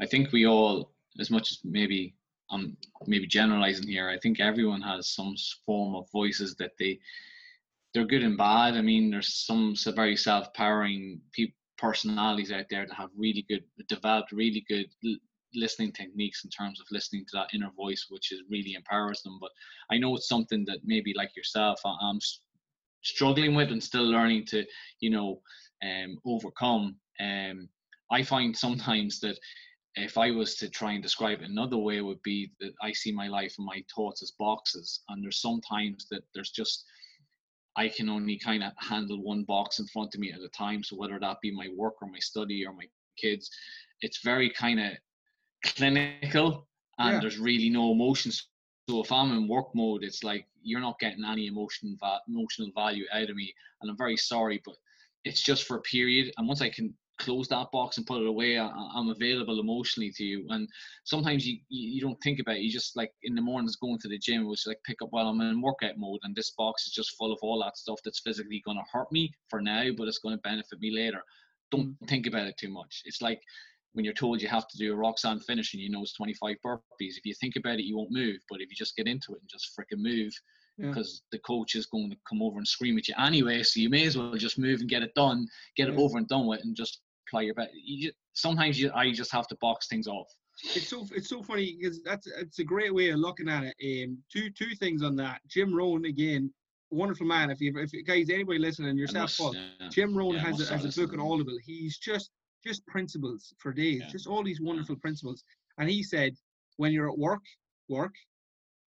I 0.00 0.06
think 0.06 0.30
we 0.30 0.46
all, 0.46 0.92
as 1.18 1.30
much 1.32 1.50
as 1.50 1.58
maybe 1.64 2.14
I'm 2.50 2.76
maybe 3.08 3.26
generalizing 3.26 3.88
here, 3.88 4.08
I 4.08 4.18
think 4.20 4.38
everyone 4.38 4.82
has 4.82 5.08
some 5.10 5.34
form 5.66 5.96
of 5.96 6.08
voices 6.12 6.54
that 6.56 6.76
they 6.78 7.00
they're 7.92 8.06
good 8.06 8.22
and 8.22 8.36
bad. 8.38 8.74
I 8.74 8.82
mean, 8.82 9.10
there's 9.10 9.34
some 9.34 9.74
very 9.96 10.16
self-powering 10.16 11.20
pe- 11.32 11.52
personalities 11.80 12.52
out 12.52 12.66
there 12.70 12.86
that 12.86 12.94
have 12.94 13.10
really 13.16 13.44
good 13.48 13.64
developed 13.88 14.32
really 14.32 14.64
good 14.68 14.86
listening 15.54 15.92
techniques 15.92 16.44
in 16.44 16.50
terms 16.50 16.80
of 16.80 16.86
listening 16.90 17.24
to 17.24 17.36
that 17.36 17.48
inner 17.54 17.70
voice, 17.76 18.06
which 18.08 18.32
is 18.32 18.42
really 18.48 18.74
empowers 18.74 19.22
them. 19.22 19.38
But 19.40 19.50
I 19.90 19.98
know 19.98 20.14
it's 20.14 20.28
something 20.28 20.64
that 20.66 20.78
maybe 20.84 21.12
like 21.16 21.34
yourself, 21.36 21.80
I'm 21.84 22.20
struggling 23.02 23.54
with 23.54 23.70
and 23.72 23.82
still 23.82 24.04
learning 24.04 24.46
to, 24.46 24.64
you 25.00 25.10
know, 25.10 25.40
um, 25.82 26.18
overcome. 26.24 26.96
Um, 27.20 27.68
I 28.10 28.22
find 28.22 28.56
sometimes 28.56 29.20
that 29.20 29.38
if 29.96 30.16
I 30.18 30.30
was 30.30 30.54
to 30.56 30.68
try 30.68 30.92
and 30.92 31.02
describe 31.02 31.40
it 31.40 31.50
another 31.50 31.76
way, 31.76 32.00
would 32.00 32.22
be 32.22 32.52
that 32.60 32.72
I 32.82 32.92
see 32.92 33.12
my 33.12 33.28
life 33.28 33.54
and 33.58 33.66
my 33.66 33.82
thoughts 33.94 34.22
as 34.22 34.32
boxes, 34.38 35.00
and 35.08 35.22
there's 35.22 35.40
sometimes 35.40 36.06
that 36.10 36.22
there's 36.34 36.50
just 36.50 36.84
I 37.76 37.88
can 37.88 38.08
only 38.08 38.38
kind 38.38 38.62
of 38.64 38.72
handle 38.78 39.22
one 39.22 39.44
box 39.44 39.78
in 39.78 39.86
front 39.86 40.14
of 40.14 40.20
me 40.20 40.32
at 40.32 40.40
a 40.40 40.48
time. 40.48 40.82
So 40.82 40.96
whether 40.96 41.18
that 41.18 41.40
be 41.40 41.50
my 41.50 41.68
work 41.76 41.94
or 42.02 42.08
my 42.08 42.18
study 42.18 42.66
or 42.66 42.72
my 42.72 42.86
kids, 43.16 43.50
it's 44.00 44.22
very 44.22 44.50
kind 44.50 44.80
of 44.80 44.92
clinical, 45.64 46.66
and 46.98 47.14
Yeah. 47.14 47.20
there's 47.20 47.38
really 47.38 47.70
no 47.70 47.92
emotions. 47.92 48.48
So 48.88 49.00
if 49.02 49.12
I'm 49.12 49.32
in 49.32 49.46
work 49.46 49.74
mode, 49.74 50.02
it's 50.02 50.24
like 50.24 50.46
you're 50.62 50.80
not 50.80 50.98
getting 50.98 51.24
any 51.24 51.46
emotion 51.46 51.96
va- 52.00 52.20
emotional 52.28 52.70
value 52.74 53.04
out 53.12 53.30
of 53.30 53.36
me, 53.36 53.54
and 53.80 53.90
I'm 53.90 53.96
very 53.96 54.16
sorry, 54.16 54.60
but 54.64 54.76
it's 55.24 55.42
just 55.42 55.64
for 55.64 55.76
a 55.76 55.82
period. 55.82 56.32
And 56.36 56.48
once 56.48 56.62
I 56.62 56.70
can 56.70 56.94
close 57.20 57.46
that 57.48 57.70
box 57.70 57.98
and 57.98 58.06
put 58.06 58.22
it 58.22 58.26
away, 58.26 58.58
I, 58.58 58.68
I'm 58.94 59.10
available 59.10 59.60
emotionally 59.60 60.10
to 60.16 60.24
you. 60.24 60.46
And 60.48 60.68
sometimes 61.04 61.46
you, 61.46 61.58
you 61.68 62.00
don't 62.00 62.20
think 62.22 62.40
about 62.40 62.56
it. 62.56 62.62
You 62.62 62.70
just 62.72 62.96
like 62.96 63.12
in 63.22 63.34
the 63.34 63.42
mornings 63.42 63.76
going 63.76 63.98
to 64.00 64.08
the 64.08 64.18
gym, 64.18 64.48
which 64.48 64.66
like 64.66 64.80
pick 64.84 65.02
up 65.02 65.08
while 65.10 65.28
I'm 65.28 65.40
in 65.40 65.60
workout 65.60 65.98
mode, 65.98 66.20
and 66.24 66.34
this 66.34 66.50
box 66.56 66.86
is 66.86 66.92
just 66.92 67.16
full 67.16 67.32
of 67.32 67.38
all 67.42 67.62
that 67.62 67.76
stuff 67.76 68.00
that's 68.04 68.20
physically 68.20 68.62
going 68.64 68.78
to 68.78 68.84
hurt 68.92 69.12
me 69.12 69.32
for 69.48 69.60
now, 69.60 69.84
but 69.96 70.08
it's 70.08 70.18
going 70.18 70.34
to 70.36 70.42
benefit 70.42 70.80
me 70.80 70.90
later. 70.90 71.22
Don't 71.70 72.00
mm. 72.02 72.08
think 72.08 72.26
about 72.26 72.46
it 72.46 72.56
too 72.58 72.70
much. 72.70 73.02
It's 73.04 73.22
like 73.22 73.40
when 73.92 74.04
you're 74.04 74.14
told 74.14 74.40
you 74.40 74.48
have 74.48 74.68
to 74.68 74.78
do 74.78 74.92
a 74.92 74.96
Roxanne 74.96 75.40
finish 75.40 75.74
and 75.74 75.82
you 75.82 75.90
know 75.90 76.02
it's 76.02 76.14
25 76.14 76.56
burpees. 76.64 77.16
If 77.16 77.24
you 77.26 77.34
think 77.34 77.56
about 77.56 77.78
it, 77.78 77.84
you 77.84 77.96
won't 77.96 78.12
move. 78.12 78.38
But 78.48 78.60
if 78.60 78.70
you 78.70 78.76
just 78.76 78.96
get 78.96 79.06
into 79.06 79.32
it 79.32 79.40
and 79.40 79.50
just 79.50 79.76
freaking 79.76 80.02
move, 80.02 80.32
Yeah. 80.78 80.88
because 80.88 81.22
the 81.32 81.38
coach 81.40 81.74
is 81.74 81.86
going 81.86 82.10
to 82.10 82.16
come 82.28 82.42
over 82.42 82.58
and 82.58 82.66
scream 82.66 82.96
at 82.98 83.08
you 83.08 83.14
anyway, 83.18 83.62
so 83.62 83.80
you 83.80 83.90
may 83.90 84.06
as 84.06 84.16
well 84.16 84.34
just 84.34 84.58
move 84.58 84.80
and 84.80 84.88
get 84.88 85.02
it 85.02 85.14
done, 85.14 85.46
get 85.76 85.88
it 85.88 85.96
over 85.96 86.18
and 86.18 86.28
done 86.28 86.46
with, 86.46 86.60
and 86.62 86.76
just 86.76 87.02
apply 87.30 87.42
your 87.42 87.54
best. 87.54 87.70
You 87.74 88.08
just, 88.08 88.16
sometimes 88.32 88.80
you, 88.80 88.90
I 88.94 89.12
just 89.12 89.32
have 89.32 89.46
to 89.48 89.56
box 89.60 89.86
things 89.88 90.06
off. 90.06 90.26
It's 90.74 90.88
so 90.88 91.06
it's 91.14 91.28
so 91.28 91.42
funny 91.42 91.76
because 91.80 92.02
that's 92.02 92.26
it's 92.26 92.58
a 92.58 92.64
great 92.64 92.94
way 92.94 93.08
of 93.10 93.18
looking 93.18 93.48
at 93.48 93.64
it. 93.64 94.04
Um, 94.04 94.18
two 94.30 94.50
two 94.50 94.74
things 94.74 95.02
on 95.02 95.16
that. 95.16 95.40
Jim 95.48 95.74
Rohn 95.74 96.04
again, 96.04 96.52
wonderful 96.90 97.26
man. 97.26 97.50
If 97.50 97.60
you 97.60 97.72
if 97.78 97.90
guys 98.06 98.28
anybody 98.28 98.58
listening, 98.58 98.98
yourself, 98.98 99.34
must, 99.40 99.54
yeah. 99.54 99.88
Jim 99.88 100.14
Rohn 100.14 100.34
Yeah, 100.34 100.40
has 100.40 100.60
a, 100.70 100.72
has 100.76 100.84
a 100.98 101.00
book 101.00 101.14
on. 101.14 101.20
Audible. 101.20 101.56
He's 101.64 101.96
just 101.98 102.30
just 102.66 102.86
principles 102.86 103.54
for 103.58 103.72
days, 103.72 104.00
Yeah. 104.00 104.08
just 104.08 104.26
all 104.26 104.44
these 104.44 104.60
wonderful 104.60 104.96
principles. 104.96 105.42
And 105.78 105.88
he 105.88 106.02
said, 106.02 106.34
when 106.76 106.92
you're 106.92 107.10
at 107.10 107.16
work, 107.18 107.40
work, 107.88 108.14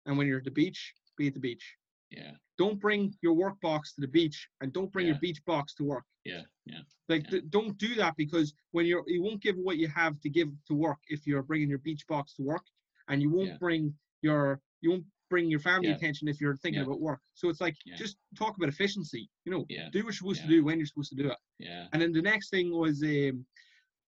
and 0.06 0.16
when 0.16 0.26
you're 0.26 0.38
at 0.38 0.44
the 0.44 0.50
beach, 0.50 0.94
be 1.18 1.26
at 1.26 1.34
the 1.34 1.40
beach. 1.40 1.74
Yeah, 2.10 2.32
Don't 2.56 2.80
bring 2.80 3.14
your 3.22 3.34
work 3.34 3.60
box 3.60 3.94
to 3.94 4.00
the 4.00 4.08
beach, 4.08 4.48
and 4.60 4.72
don't 4.72 4.90
bring 4.92 5.06
your 5.06 5.18
beach 5.20 5.44
box 5.44 5.74
to 5.74 5.84
work. 5.84 6.04
yeah, 6.24 6.42
yeah, 6.66 6.80
Like, 7.08 7.22
Yeah. 7.24 7.30
th- 7.30 7.44
don't 7.50 7.76
do 7.78 7.94
that 7.94 8.14
because 8.16 8.52
when 8.72 8.84
you're, 8.86 9.04
you 9.06 9.22
won't 9.22 9.40
give 9.42 9.56
what 9.56 9.76
you 9.78 9.88
have 9.88 10.20
to 10.20 10.28
give 10.28 10.48
to 10.66 10.74
work 10.74 10.98
if 11.08 11.26
you're 11.26 11.42
bringing 11.42 11.68
your 11.68 11.78
beach 11.78 12.04
box 12.08 12.34
to 12.34 12.42
work, 12.42 12.64
and 13.08 13.22
you 13.22 13.30
won't 13.30 13.50
Yeah. 13.50 13.58
bring 13.58 13.96
your, 14.22 14.60
you 14.80 14.90
won't 14.90 15.06
bring 15.30 15.48
your 15.50 15.60
family 15.60 15.88
Yeah. 15.88 15.94
attention 15.96 16.26
if 16.28 16.40
you're 16.40 16.56
thinking 16.56 16.80
Yeah. 16.80 16.86
about 16.86 17.00
work. 17.00 17.20
So 17.34 17.48
it's 17.48 17.60
like, 17.60 17.76
Yeah. 17.86 17.94
just 17.96 18.16
talk 18.36 18.56
about 18.56 18.68
efficiency. 18.68 19.30
You 19.44 19.52
know, 19.52 19.66
Yeah. 19.68 19.88
do 19.90 19.98
what 20.00 20.06
you're 20.06 20.12
supposed 20.14 20.40
Yeah. 20.40 20.46
to 20.46 20.50
do 20.56 20.64
when 20.64 20.78
you're 20.78 20.86
supposed 20.86 21.10
to 21.10 21.16
do 21.22 21.30
it. 21.30 21.38
yeah, 21.58 21.88
And 21.92 22.00
then 22.02 22.12
the 22.12 22.22
next 22.22 22.50
thing 22.50 22.70
was, 22.70 23.02
um, 23.02 23.46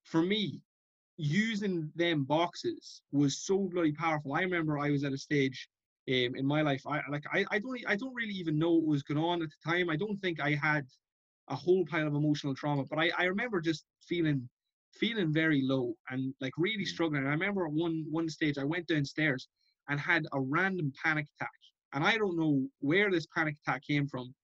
for 0.04 0.22
me, 0.22 0.60
using 1.16 1.90
them 1.94 2.24
boxes 2.24 3.02
was 3.12 3.38
so 3.38 3.68
bloody 3.68 3.92
powerful. 3.92 4.32
I 4.32 4.40
remember 4.42 4.78
I 4.78 4.90
was 4.90 5.04
at 5.04 5.12
a 5.12 5.18
stage 5.18 5.68
um, 6.10 6.34
in 6.36 6.46
my 6.46 6.62
life. 6.62 6.82
I 6.86 7.00
like 7.10 7.24
I, 7.32 7.44
I 7.50 7.58
don't 7.58 7.78
I 7.86 7.96
don't 7.96 8.14
really 8.14 8.34
even 8.34 8.58
know 8.58 8.72
what 8.72 8.86
was 8.86 9.02
going 9.02 9.18
on 9.18 9.42
at 9.42 9.50
the 9.50 9.70
time. 9.70 9.90
I 9.90 9.96
don't 9.96 10.20
think 10.20 10.40
I 10.40 10.54
had 10.54 10.86
a 11.48 11.56
whole 11.56 11.84
pile 11.86 12.06
of 12.06 12.14
emotional 12.14 12.54
trauma, 12.54 12.84
but 12.84 12.98
I, 12.98 13.10
I 13.18 13.24
remember 13.24 13.60
just 13.60 13.84
feeling 14.02 14.48
feeling 14.92 15.32
very 15.32 15.62
low 15.62 15.94
and 16.10 16.34
like 16.40 16.52
really 16.58 16.84
Mm. 16.84 16.88
struggling. 16.88 17.22
And 17.22 17.28
I 17.28 17.32
remember 17.32 17.66
at 17.66 17.72
one 17.72 18.06
one 18.10 18.28
stage 18.28 18.58
I 18.58 18.64
went 18.64 18.86
downstairs 18.88 19.48
and 19.88 19.98
had 20.00 20.26
a 20.32 20.40
random 20.40 20.92
panic 21.02 21.26
attack, 21.36 21.50
and 21.92 22.04
I 22.04 22.16
don't 22.18 22.36
know 22.38 22.68
where 22.80 23.10
this 23.10 23.26
panic 23.34 23.56
attack 23.62 23.82
came 23.86 24.06
from. 24.06 24.34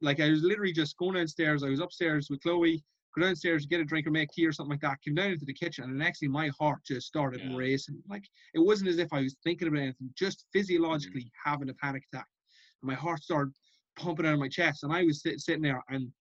Like 0.00 0.20
I 0.20 0.28
was 0.30 0.42
literally 0.42 0.72
just 0.72 0.96
going 0.96 1.14
downstairs. 1.14 1.62
I 1.62 1.70
was 1.70 1.80
upstairs 1.80 2.28
with 2.30 2.40
Chloe 2.42 2.84
go 3.18 3.26
downstairs, 3.26 3.66
get 3.66 3.80
a 3.80 3.84
drink 3.84 4.06
or 4.06 4.10
make 4.10 4.30
tea 4.30 4.46
or 4.46 4.52
something 4.52 4.72
like 4.72 4.80
that, 4.80 5.00
came 5.02 5.14
down 5.14 5.32
into 5.32 5.44
the 5.44 5.52
kitchen, 5.52 5.84
and 5.84 6.02
actually 6.02 6.28
my 6.28 6.48
heart 6.58 6.84
just 6.84 7.06
started 7.06 7.40
Yeah. 7.40 7.56
racing. 7.56 8.02
Like 8.08 8.28
it 8.54 8.60
wasn't 8.60 8.90
as 8.90 8.98
if 8.98 9.12
I 9.12 9.22
was 9.22 9.36
thinking 9.44 9.68
about 9.68 9.80
anything, 9.80 10.12
just 10.14 10.40
mm-hmm. 10.40 10.58
physiologically 10.58 11.30
having 11.44 11.68
a 11.68 11.74
panic 11.74 12.04
attack. 12.12 12.28
And 12.82 12.88
my 12.88 12.94
heart 12.94 13.22
started 13.22 13.54
pumping 13.96 14.26
out 14.26 14.34
of 14.34 14.40
my 14.40 14.48
chest, 14.48 14.84
and 14.84 14.92
I 14.92 15.04
was 15.04 15.22
sit, 15.22 15.40
sitting 15.40 15.62
there, 15.62 15.82
and 15.88 16.12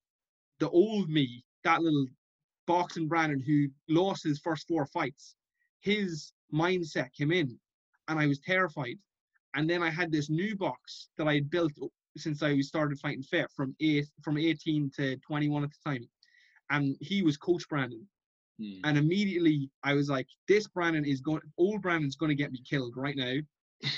the 0.60 0.70
old 0.70 1.10
me, 1.10 1.44
that 1.64 1.82
little 1.82 2.08
boxing 2.66 3.08
Brandon 3.08 3.40
who 3.40 3.70
lost 3.88 4.24
his 4.24 4.40
first 4.40 4.68
four 4.68 4.86
fights, 4.88 5.36
his 5.82 6.34
mindset 6.54 7.14
came 7.14 7.32
in, 7.32 7.60
and 8.08 8.20
I 8.20 8.28
was 8.28 8.40
terrified. 8.40 8.98
And 9.56 9.70
then 9.70 9.82
I 9.82 9.90
had 9.90 10.12
this 10.12 10.30
new 10.30 10.56
box 10.56 11.10
that 11.18 11.28
I 11.28 11.36
had 11.36 11.50
built 11.50 11.72
since 12.18 12.44
I 12.44 12.60
started 12.62 13.00
fighting 13.00 13.24
fit 13.24 13.50
from 13.52 13.76
eight 13.80 14.08
from 14.24 14.38
18 14.38 14.92
to 14.98 15.18
21 15.18 15.64
at 15.64 15.70
the 15.70 15.90
time 15.90 16.10
and 16.70 16.96
he 17.02 17.22
was 17.22 17.38
coach 17.38 17.68
Brandon. 17.70 18.08
Hmm. 18.60 18.80
And 18.84 18.98
immediately 18.98 19.70
I 19.84 19.94
was 19.94 20.10
like, 20.10 20.28
this 20.48 20.68
Brandon 20.68 21.06
is 21.06 21.22
going, 21.22 21.42
old 21.58 21.82
Brandon's 21.82 22.16
going 22.16 22.30
to 22.30 22.36
get 22.36 22.52
me 22.52 22.62
killed 22.68 22.94
right 22.98 23.16
now. 23.16 23.36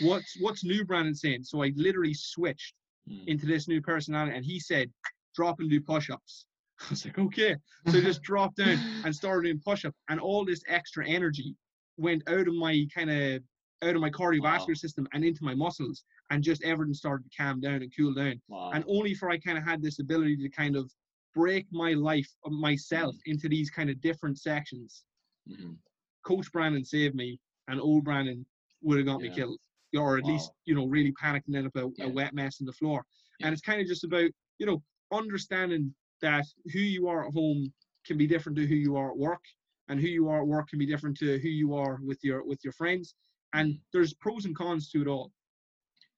What's 0.01 0.35
what's 0.41 0.63
new 0.65 0.83
Brandon 0.83 1.15
saying? 1.15 1.43
So 1.43 1.63
I 1.63 1.71
literally 1.75 2.13
switched 2.13 2.73
Hmm. 3.07 3.23
into 3.27 3.45
this 3.47 3.67
new 3.67 3.81
personality, 3.81 4.35
and 4.35 4.45
he 4.45 4.59
said, 4.59 4.91
drop 5.33 5.59
and 5.61 5.69
do 5.69 5.79
push-ups. 5.81 6.45
I 6.81 6.85
was 6.91 7.05
like, 7.05 7.17
okay. 7.17 7.55
So 7.87 7.97
I 7.97 8.01
just 8.01 8.21
dropped 8.21 8.57
down 8.57 8.77
and 9.05 9.15
started 9.15 9.47
doing 9.47 9.61
push-ups, 9.65 9.97
and 10.09 10.19
all 10.19 10.45
this 10.45 10.61
extra 10.67 11.07
energy 11.07 11.55
went 11.97 12.21
out 12.29 12.47
of 12.47 12.53
my 12.53 12.85
kind 12.93 13.09
of 13.09 13.41
out 13.81 13.95
of 13.95 14.01
my 14.01 14.09
cardiovascular 14.09 14.67
Wow. 14.67 14.73
system 14.75 15.07
and 15.13 15.23
into 15.23 15.43
my 15.45 15.55
muscles, 15.55 16.03
and 16.29 16.43
just 16.43 16.61
everything 16.63 16.93
started 16.93 17.23
to 17.23 17.37
calm 17.37 17.61
down 17.61 17.81
and 17.81 17.91
cool 17.95 18.13
down 18.13 18.39
wow. 18.49 18.71
and 18.73 18.83
only 18.87 19.13
for 19.15 19.29
I 19.29 19.37
kind 19.39 19.57
of 19.57 19.63
had 19.63 19.81
this 19.81 19.99
ability 19.99 20.35
to 20.37 20.49
kind 20.49 20.75
of 20.75 20.91
break 21.39 21.65
my 21.71 21.93
life 21.93 22.29
uh, 22.45 22.49
myself 22.49 23.15
into 23.25 23.47
these 23.47 23.69
kind 23.69 23.89
of 23.89 23.99
different 24.01 24.37
sections. 24.39 25.03
Mhm. 25.47 25.77
Coach 26.23 26.51
Brandon 26.51 26.83
saved 26.83 27.15
me, 27.15 27.39
and 27.67 27.79
old 27.79 28.03
Brandon 28.03 28.45
would 28.81 28.97
have 28.97 29.05
got 29.07 29.21
me 29.21 29.29
killed, 29.29 29.59
or 29.97 30.17
at 30.17 30.25
least 30.25 30.51
you 30.65 30.75
know 30.75 30.85
really 30.85 31.13
panicked 31.13 31.47
and 31.47 31.55
ended 31.55 31.71
up 31.75 31.83
a, 31.83 31.91
Yeah. 31.97 32.05
a 32.07 32.09
wet 32.09 32.33
mess 32.33 32.59
in 32.59 32.65
the 32.65 32.73
floor. 32.73 33.05
Yeah. 33.39 33.47
And 33.47 33.53
it's 33.53 33.61
kind 33.69 33.79
of 33.81 33.87
just 33.87 34.03
about 34.03 34.29
you 34.59 34.65
know 34.65 34.83
understanding 35.11 35.95
that 36.21 36.45
who 36.73 36.79
you 36.95 37.07
are 37.07 37.25
at 37.25 37.33
home 37.33 37.73
can 38.05 38.17
be 38.17 38.27
different 38.27 38.57
to 38.57 38.67
who 38.67 38.75
you 38.75 38.97
are 38.97 39.09
at 39.11 39.17
work, 39.17 39.43
and 39.87 39.99
who 39.99 40.07
you 40.07 40.27
are 40.29 40.41
at 40.41 40.47
work 40.47 40.67
can 40.69 40.79
be 40.79 40.85
different 40.93 41.15
to 41.17 41.39
who 41.39 41.49
you 41.49 41.73
are 41.73 41.95
with 42.09 42.19
your 42.23 42.43
with 42.45 42.59
your 42.65 42.73
friends. 42.73 43.15
And 43.53 43.67
Mm. 43.75 43.81
there's 43.93 44.13
pros 44.13 44.45
and 44.45 44.55
cons 44.55 44.89
to 44.91 45.01
it 45.01 45.07
all. 45.07 45.31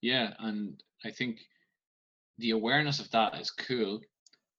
Yeah, 0.02 0.34
and 0.40 0.84
I 1.06 1.12
think 1.12 1.34
the 2.40 2.52
awareness 2.52 3.00
of 3.00 3.10
that 3.12 3.40
is 3.40 3.52
cool, 3.52 4.02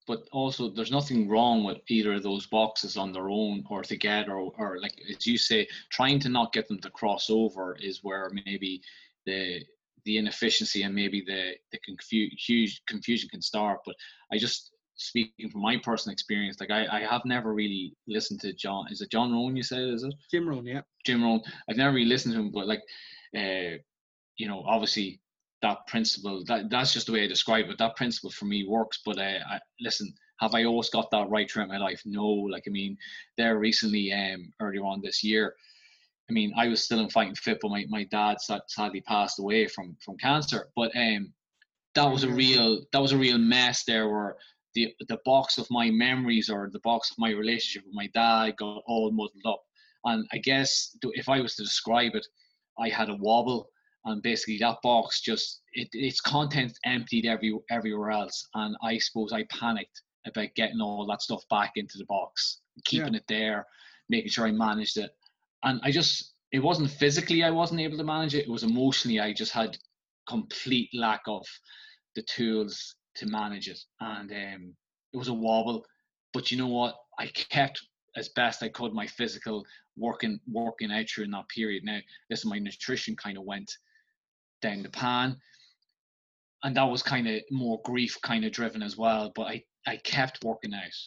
but 0.07 0.29
also 0.33 0.69
there's 0.69 0.91
nothing 0.91 1.29
wrong 1.29 1.65
with 1.65 1.79
either 1.89 2.15
of 2.15 2.23
those 2.23 2.47
boxes 2.47 2.97
on 2.97 3.13
their 3.13 3.29
own 3.29 3.65
or 3.69 3.83
together, 3.83 4.33
or, 4.33 4.53
or 4.59 4.81
like 4.81 5.01
as 5.09 5.27
you 5.27 5.39
say, 5.39 5.69
trying 5.91 6.19
to 6.21 6.29
not 6.29 6.53
get 6.53 6.69
them 6.69 6.81
to 6.81 6.91
cross 6.91 7.31
over 7.31 7.77
is 7.81 8.03
where 8.03 8.31
maybe 8.47 8.83
the 9.27 9.63
the 10.05 10.19
inefficiency 10.19 10.83
and 10.83 10.95
maybe 10.95 11.23
the 11.27 11.53
the 11.71 11.79
confu- 11.87 12.37
huge 12.37 12.83
confusion 12.87 13.29
can 13.29 13.43
start. 13.43 13.81
But 13.87 13.97
I 14.33 14.39
just 14.39 14.73
speaking 14.97 15.51
from 15.51 15.63
my 15.63 15.77
personal 15.79 16.13
experience, 16.13 16.61
like 16.61 16.71
I, 16.71 16.87
I 16.91 17.01
have 17.01 17.23
never 17.25 17.55
really 17.55 17.95
listened 18.07 18.41
to 18.41 18.53
John. 18.53 18.87
Is 18.91 19.01
it 19.01 19.11
John 19.11 19.33
Rohn? 19.33 19.57
You 19.57 19.63
said 19.63 19.81
is 19.81 20.05
it? 20.05 20.15
Jim 20.31 20.49
Rohn, 20.49 20.67
yeah. 20.67 20.83
Jim 21.07 21.23
Rohn. 21.23 21.41
I've 21.69 21.77
never 21.77 21.95
really 21.95 22.09
listened 22.09 22.35
to 22.35 22.41
him, 22.41 22.51
but 22.51 22.67
like 22.67 22.83
uh, 23.37 23.79
you 24.37 24.49
know, 24.49 24.63
obviously 24.67 25.21
that 25.63 25.87
principle 25.87 26.45
that 26.47 26.69
that's 26.71 26.93
just 26.93 27.07
the 27.07 27.13
way 27.13 27.25
I 27.25 27.29
describe 27.29 27.67
it. 27.69 27.79
That 27.79 27.97
principle 27.97 28.31
for 28.31 28.45
me 28.45 28.67
works. 28.67 29.01
But 29.05 29.19
uh, 29.19 29.39
I, 29.49 29.61
listen, 29.81 30.13
have 30.41 30.55
I 30.55 30.65
always 30.65 30.91
got 30.91 31.11
that 31.13 31.31
right 31.31 31.51
throughout 31.51 31.69
my 31.69 31.79
life? 31.79 32.03
No. 32.05 32.27
Like 32.27 32.65
I 32.67 32.71
mean, 32.71 32.97
there 33.37 33.59
recently, 33.59 34.13
um, 34.13 34.53
earlier 34.61 34.85
on 34.85 35.01
this 35.01 35.23
year, 35.23 35.55
I 36.29 36.33
mean, 36.33 36.53
I 36.57 36.69
was 36.69 36.85
still 36.85 37.01
in 37.01 37.09
fighting 37.09 37.35
fit, 37.35 37.59
but 37.61 37.71
my, 37.71 37.85
my 37.89 38.05
dad 38.05 38.39
sadly 38.67 39.01
passed 39.03 39.39
away 39.39 39.67
from 39.69 39.97
from 40.05 40.17
cancer. 40.19 40.69
But 40.77 40.95
um, 40.97 41.33
that 41.95 42.11
was 42.11 42.25
a 42.25 42.29
real 42.29 42.85
that 42.93 43.03
was 43.03 43.13
a 43.13 43.19
real 43.19 43.39
mess 43.39 43.85
there, 43.85 44.09
where 44.09 44.37
the 44.75 44.95
the 45.09 45.19
box 45.25 45.59
of 45.59 45.67
my 45.71 45.91
memories 45.91 46.49
or 46.51 46.71
the 46.73 46.81
box 46.81 47.11
of 47.11 47.19
my 47.19 47.31
relationship 47.31 47.87
with 47.87 47.95
my 47.95 48.09
dad 48.15 48.57
got 48.57 48.83
all 48.87 49.11
muddled 49.11 49.47
up. 49.47 49.63
And 50.05 50.27
I 50.33 50.39
guess 50.39 50.97
if 51.03 51.29
I 51.29 51.41
was 51.41 51.55
to 51.57 51.63
describe 51.63 52.15
it, 52.15 52.27
I 52.79 52.89
had 52.89 53.09
a 53.09 53.15
wobble, 53.15 53.69
and 54.05 54.23
basically 54.23 54.59
that 54.59 54.79
box 54.83 55.21
just 55.21 55.63
it, 55.75 55.89
its 55.93 56.21
contents 56.21 56.79
emptied 56.85 57.27
every 57.27 57.57
everywhere 57.71 58.11
else, 58.11 58.49
and 58.55 58.77
I 58.83 58.99
suppose 58.99 59.33
I 59.33 59.45
panicked 59.45 60.03
about 60.27 60.55
getting 60.55 60.81
all 60.81 61.07
that 61.07 61.23
stuff 61.23 61.43
back 61.51 61.73
into 61.77 61.99
the 61.99 62.05
box, 62.07 62.61
keeping 62.85 63.15
yeah. 63.15 63.19
it 63.19 63.25
there, 63.29 63.67
making 64.09 64.31
sure 64.31 64.47
I 64.47 64.53
managed 64.53 64.97
it 64.97 65.11
and 65.63 65.81
I 65.83 65.91
just 65.91 66.33
it 66.51 66.61
wasn't 66.61 66.91
physically 66.91 67.43
I 67.43 67.51
wasn't 67.51 67.81
able 67.81 67.97
to 67.97 68.05
manage 68.05 68.35
it. 68.35 68.45
It 68.47 68.51
was 68.51 68.63
emotionally 68.63 69.21
I 69.21 69.33
just 69.33 69.53
had 69.53 69.79
complete 70.29 70.91
lack 70.95 71.23
of 71.27 71.47
the 72.15 72.23
tools 72.23 72.97
to 73.17 73.27
manage 73.27 73.69
it, 73.69 73.81
and 74.01 74.31
um, 74.31 74.75
it 75.13 75.17
was 75.17 75.29
a 75.29 75.35
wobble. 75.35 75.85
But 76.33 76.51
you 76.51 76.59
know 76.59 76.69
what? 76.69 76.97
I 77.19 77.27
kept 77.27 77.81
as 78.17 78.29
best 78.31 78.63
I 78.63 78.69
could 78.69 78.93
my 78.93 79.07
physical 79.07 79.65
working 79.97 80.41
working 80.51 80.93
out 80.93 81.07
during 81.15 81.31
that 81.31 81.49
period. 81.49 81.85
Now, 81.85 81.99
listen, 82.31 82.51
my 82.51 82.59
nutrition 82.59 83.17
kind 83.17 83.39
of 83.39 83.45
went 83.45 83.71
down 84.63 84.83
the 84.83 84.91
pan, 84.91 85.37
and 86.63 86.77
that 86.77 86.85
was 86.85 87.03
kind 87.03 87.29
of 87.29 87.43
more 87.51 87.81
grief 87.85 88.17
kind 88.23 88.45
of 88.45 88.53
driven 88.53 88.83
as 88.83 88.97
well. 88.97 89.33
But 89.35 89.49
I 89.49 89.65
I 89.87 89.97
kept 89.99 90.45
working 90.45 90.75
out, 90.75 90.99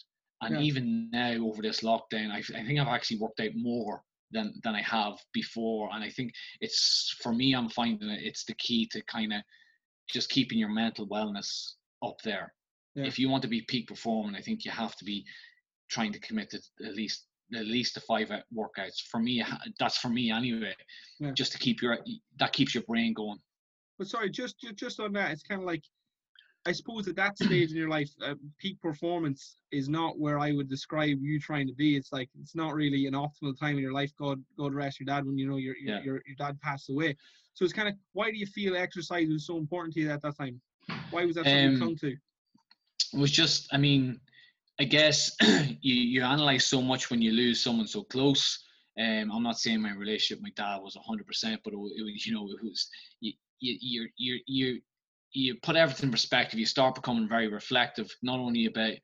and 0.42 0.56
yeah. 0.56 0.62
even 0.62 1.10
now 1.10 1.32
over 1.44 1.62
this 1.62 1.80
lockdown, 1.80 2.30
I, 2.30 2.38
I 2.38 2.64
think 2.64 2.78
I've 2.78 2.88
actually 2.88 3.18
worked 3.18 3.40
out 3.40 3.52
more 3.54 4.02
than 4.30 4.54
than 4.62 4.74
I 4.74 4.82
have 4.82 5.14
before. 5.32 5.90
And 5.92 6.04
I 6.04 6.10
think 6.10 6.32
it's 6.60 7.16
for 7.22 7.32
me, 7.32 7.54
I'm 7.54 7.68
finding 7.70 8.08
it, 8.08 8.22
it's 8.22 8.44
the 8.44 8.54
key 8.54 8.88
to 8.92 9.02
kind 9.04 9.32
of 9.32 9.42
just 10.12 10.30
keeping 10.30 10.58
your 10.58 10.68
mental 10.68 11.08
wellness 11.08 11.72
up 12.04 12.16
there. 12.22 12.52
Yeah. 12.94 13.06
If 13.06 13.18
you 13.18 13.28
want 13.28 13.42
to 13.42 13.48
be 13.48 13.62
peak 13.62 13.88
performing, 13.88 14.36
I 14.36 14.40
think 14.40 14.64
you 14.64 14.70
have 14.70 14.96
to 14.96 15.04
be 15.04 15.24
trying 15.90 16.12
to 16.12 16.20
commit 16.20 16.50
to 16.50 16.60
at 16.84 16.94
least 16.94 17.26
at 17.54 17.66
least 17.66 17.94
the 17.94 18.00
five 18.00 18.30
workouts. 18.56 19.00
For 19.10 19.20
me, 19.20 19.44
that's 19.78 19.98
for 19.98 20.08
me 20.08 20.30
anyway. 20.30 20.74
Yeah. 21.20 21.32
Just 21.32 21.52
to 21.52 21.58
keep 21.58 21.82
your 21.82 21.98
that 22.38 22.52
keeps 22.52 22.74
your 22.74 22.84
brain 22.84 23.12
going. 23.14 23.38
But 23.98 24.08
sorry, 24.08 24.30
just 24.30 24.56
just 24.74 25.00
on 25.00 25.12
that, 25.14 25.30
it's 25.30 25.42
kind 25.42 25.60
of 25.60 25.66
like 25.66 25.82
I 26.66 26.72
suppose 26.72 27.06
at 27.06 27.16
that 27.16 27.38
stage 27.38 27.70
in 27.70 27.76
your 27.76 27.88
life, 27.88 28.10
uh, 28.24 28.34
peak 28.58 28.80
performance 28.82 29.58
is 29.70 29.88
not 29.88 30.18
where 30.18 30.38
I 30.38 30.52
would 30.52 30.68
describe 30.68 31.18
you 31.20 31.38
trying 31.38 31.68
to 31.68 31.72
be. 31.72 31.96
It's 31.96 32.12
like 32.12 32.28
it's 32.40 32.56
not 32.56 32.74
really 32.74 33.06
an 33.06 33.14
optimal 33.14 33.58
time 33.58 33.76
in 33.76 33.82
your 33.82 33.92
life. 33.92 34.12
God, 34.18 34.42
God 34.58 34.74
rest 34.74 34.98
your 34.98 35.06
dad 35.06 35.24
when 35.24 35.38
you 35.38 35.48
know 35.48 35.56
your 35.58 35.76
your, 35.76 35.96
yeah. 35.96 36.02
your, 36.02 36.22
your 36.26 36.36
dad 36.36 36.60
passed 36.60 36.90
away. 36.90 37.16
So 37.54 37.64
it's 37.64 37.72
kind 37.72 37.88
of 37.88 37.94
why 38.12 38.30
do 38.30 38.36
you 38.36 38.46
feel 38.46 38.76
exercise 38.76 39.28
was 39.28 39.46
so 39.46 39.56
important 39.56 39.94
to 39.94 40.00
you 40.00 40.10
at 40.10 40.22
that 40.22 40.36
time? 40.36 40.60
Why 41.10 41.24
was 41.24 41.36
that 41.36 41.44
something 41.44 41.66
um, 41.66 41.72
you 41.72 41.78
come 41.78 41.96
to? 41.96 42.08
It 42.08 43.18
was 43.18 43.30
just, 43.30 43.72
I 43.72 43.78
mean, 43.78 44.20
I 44.80 44.84
guess 44.84 45.36
you 45.80 45.94
you 45.94 46.22
analyze 46.22 46.66
so 46.66 46.82
much 46.82 47.10
when 47.10 47.22
you 47.22 47.30
lose 47.32 47.62
someone 47.62 47.86
so 47.86 48.02
close. 48.02 48.64
Um, 48.98 49.30
I'm 49.30 49.42
not 49.42 49.58
saying 49.58 49.82
my 49.82 49.92
relationship 49.92 50.42
with 50.42 50.52
my 50.58 50.64
dad 50.64 50.82
was 50.82 50.96
100%, 50.96 51.58
but 51.62 51.74
it, 51.74 51.76
it 51.76 52.02
was, 52.02 52.26
you 52.26 52.32
know, 52.32 52.48
it 52.48 52.64
was 52.64 52.88
you, 53.20 53.34
you, 53.60 53.76
you're 53.80 54.08
you're 54.16 54.38
you're 54.46 54.78
you 55.32 55.54
put 55.62 55.76
everything 55.76 56.06
in 56.06 56.12
perspective. 56.12 56.58
You 56.58 56.66
start 56.66 56.94
becoming 56.94 57.28
very 57.28 57.48
reflective, 57.48 58.10
not 58.22 58.38
only 58.38 58.66
about 58.66 58.94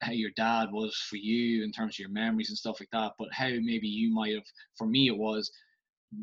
how 0.00 0.12
your 0.12 0.30
dad 0.36 0.70
was 0.70 0.96
for 1.08 1.16
you 1.16 1.64
in 1.64 1.72
terms 1.72 1.94
of 1.94 1.98
your 2.00 2.08
memories 2.08 2.50
and 2.50 2.58
stuff 2.58 2.80
like 2.80 2.90
that, 2.92 3.12
but 3.18 3.32
how 3.32 3.48
maybe 3.48 3.88
you 3.88 4.12
might 4.12 4.34
have. 4.34 4.44
For 4.76 4.86
me, 4.86 5.08
it 5.08 5.16
was 5.16 5.50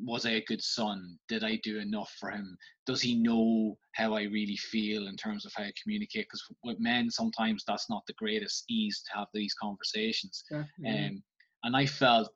was 0.03 0.25
I 0.25 0.31
a 0.31 0.45
good 0.45 0.61
son? 0.61 1.17
Did 1.27 1.43
I 1.43 1.59
do 1.63 1.79
enough 1.79 2.13
for 2.19 2.29
him? 2.29 2.57
Does 2.85 3.01
he 3.01 3.15
know 3.15 3.77
how 3.93 4.13
I 4.13 4.23
really 4.23 4.55
feel 4.57 5.07
in 5.07 5.15
terms 5.15 5.45
of 5.45 5.53
how 5.55 5.63
I 5.63 5.71
communicate? 5.81 6.25
Because 6.25 6.43
with 6.63 6.79
men, 6.79 7.09
sometimes 7.09 7.63
that's 7.65 7.89
not 7.89 8.03
the 8.05 8.13
greatest 8.13 8.65
ease 8.69 9.01
to 9.03 9.17
have 9.17 9.27
these 9.33 9.53
conversations. 9.55 10.43
Um, 10.85 11.23
and 11.63 11.75
I 11.75 11.85
felt 11.85 12.29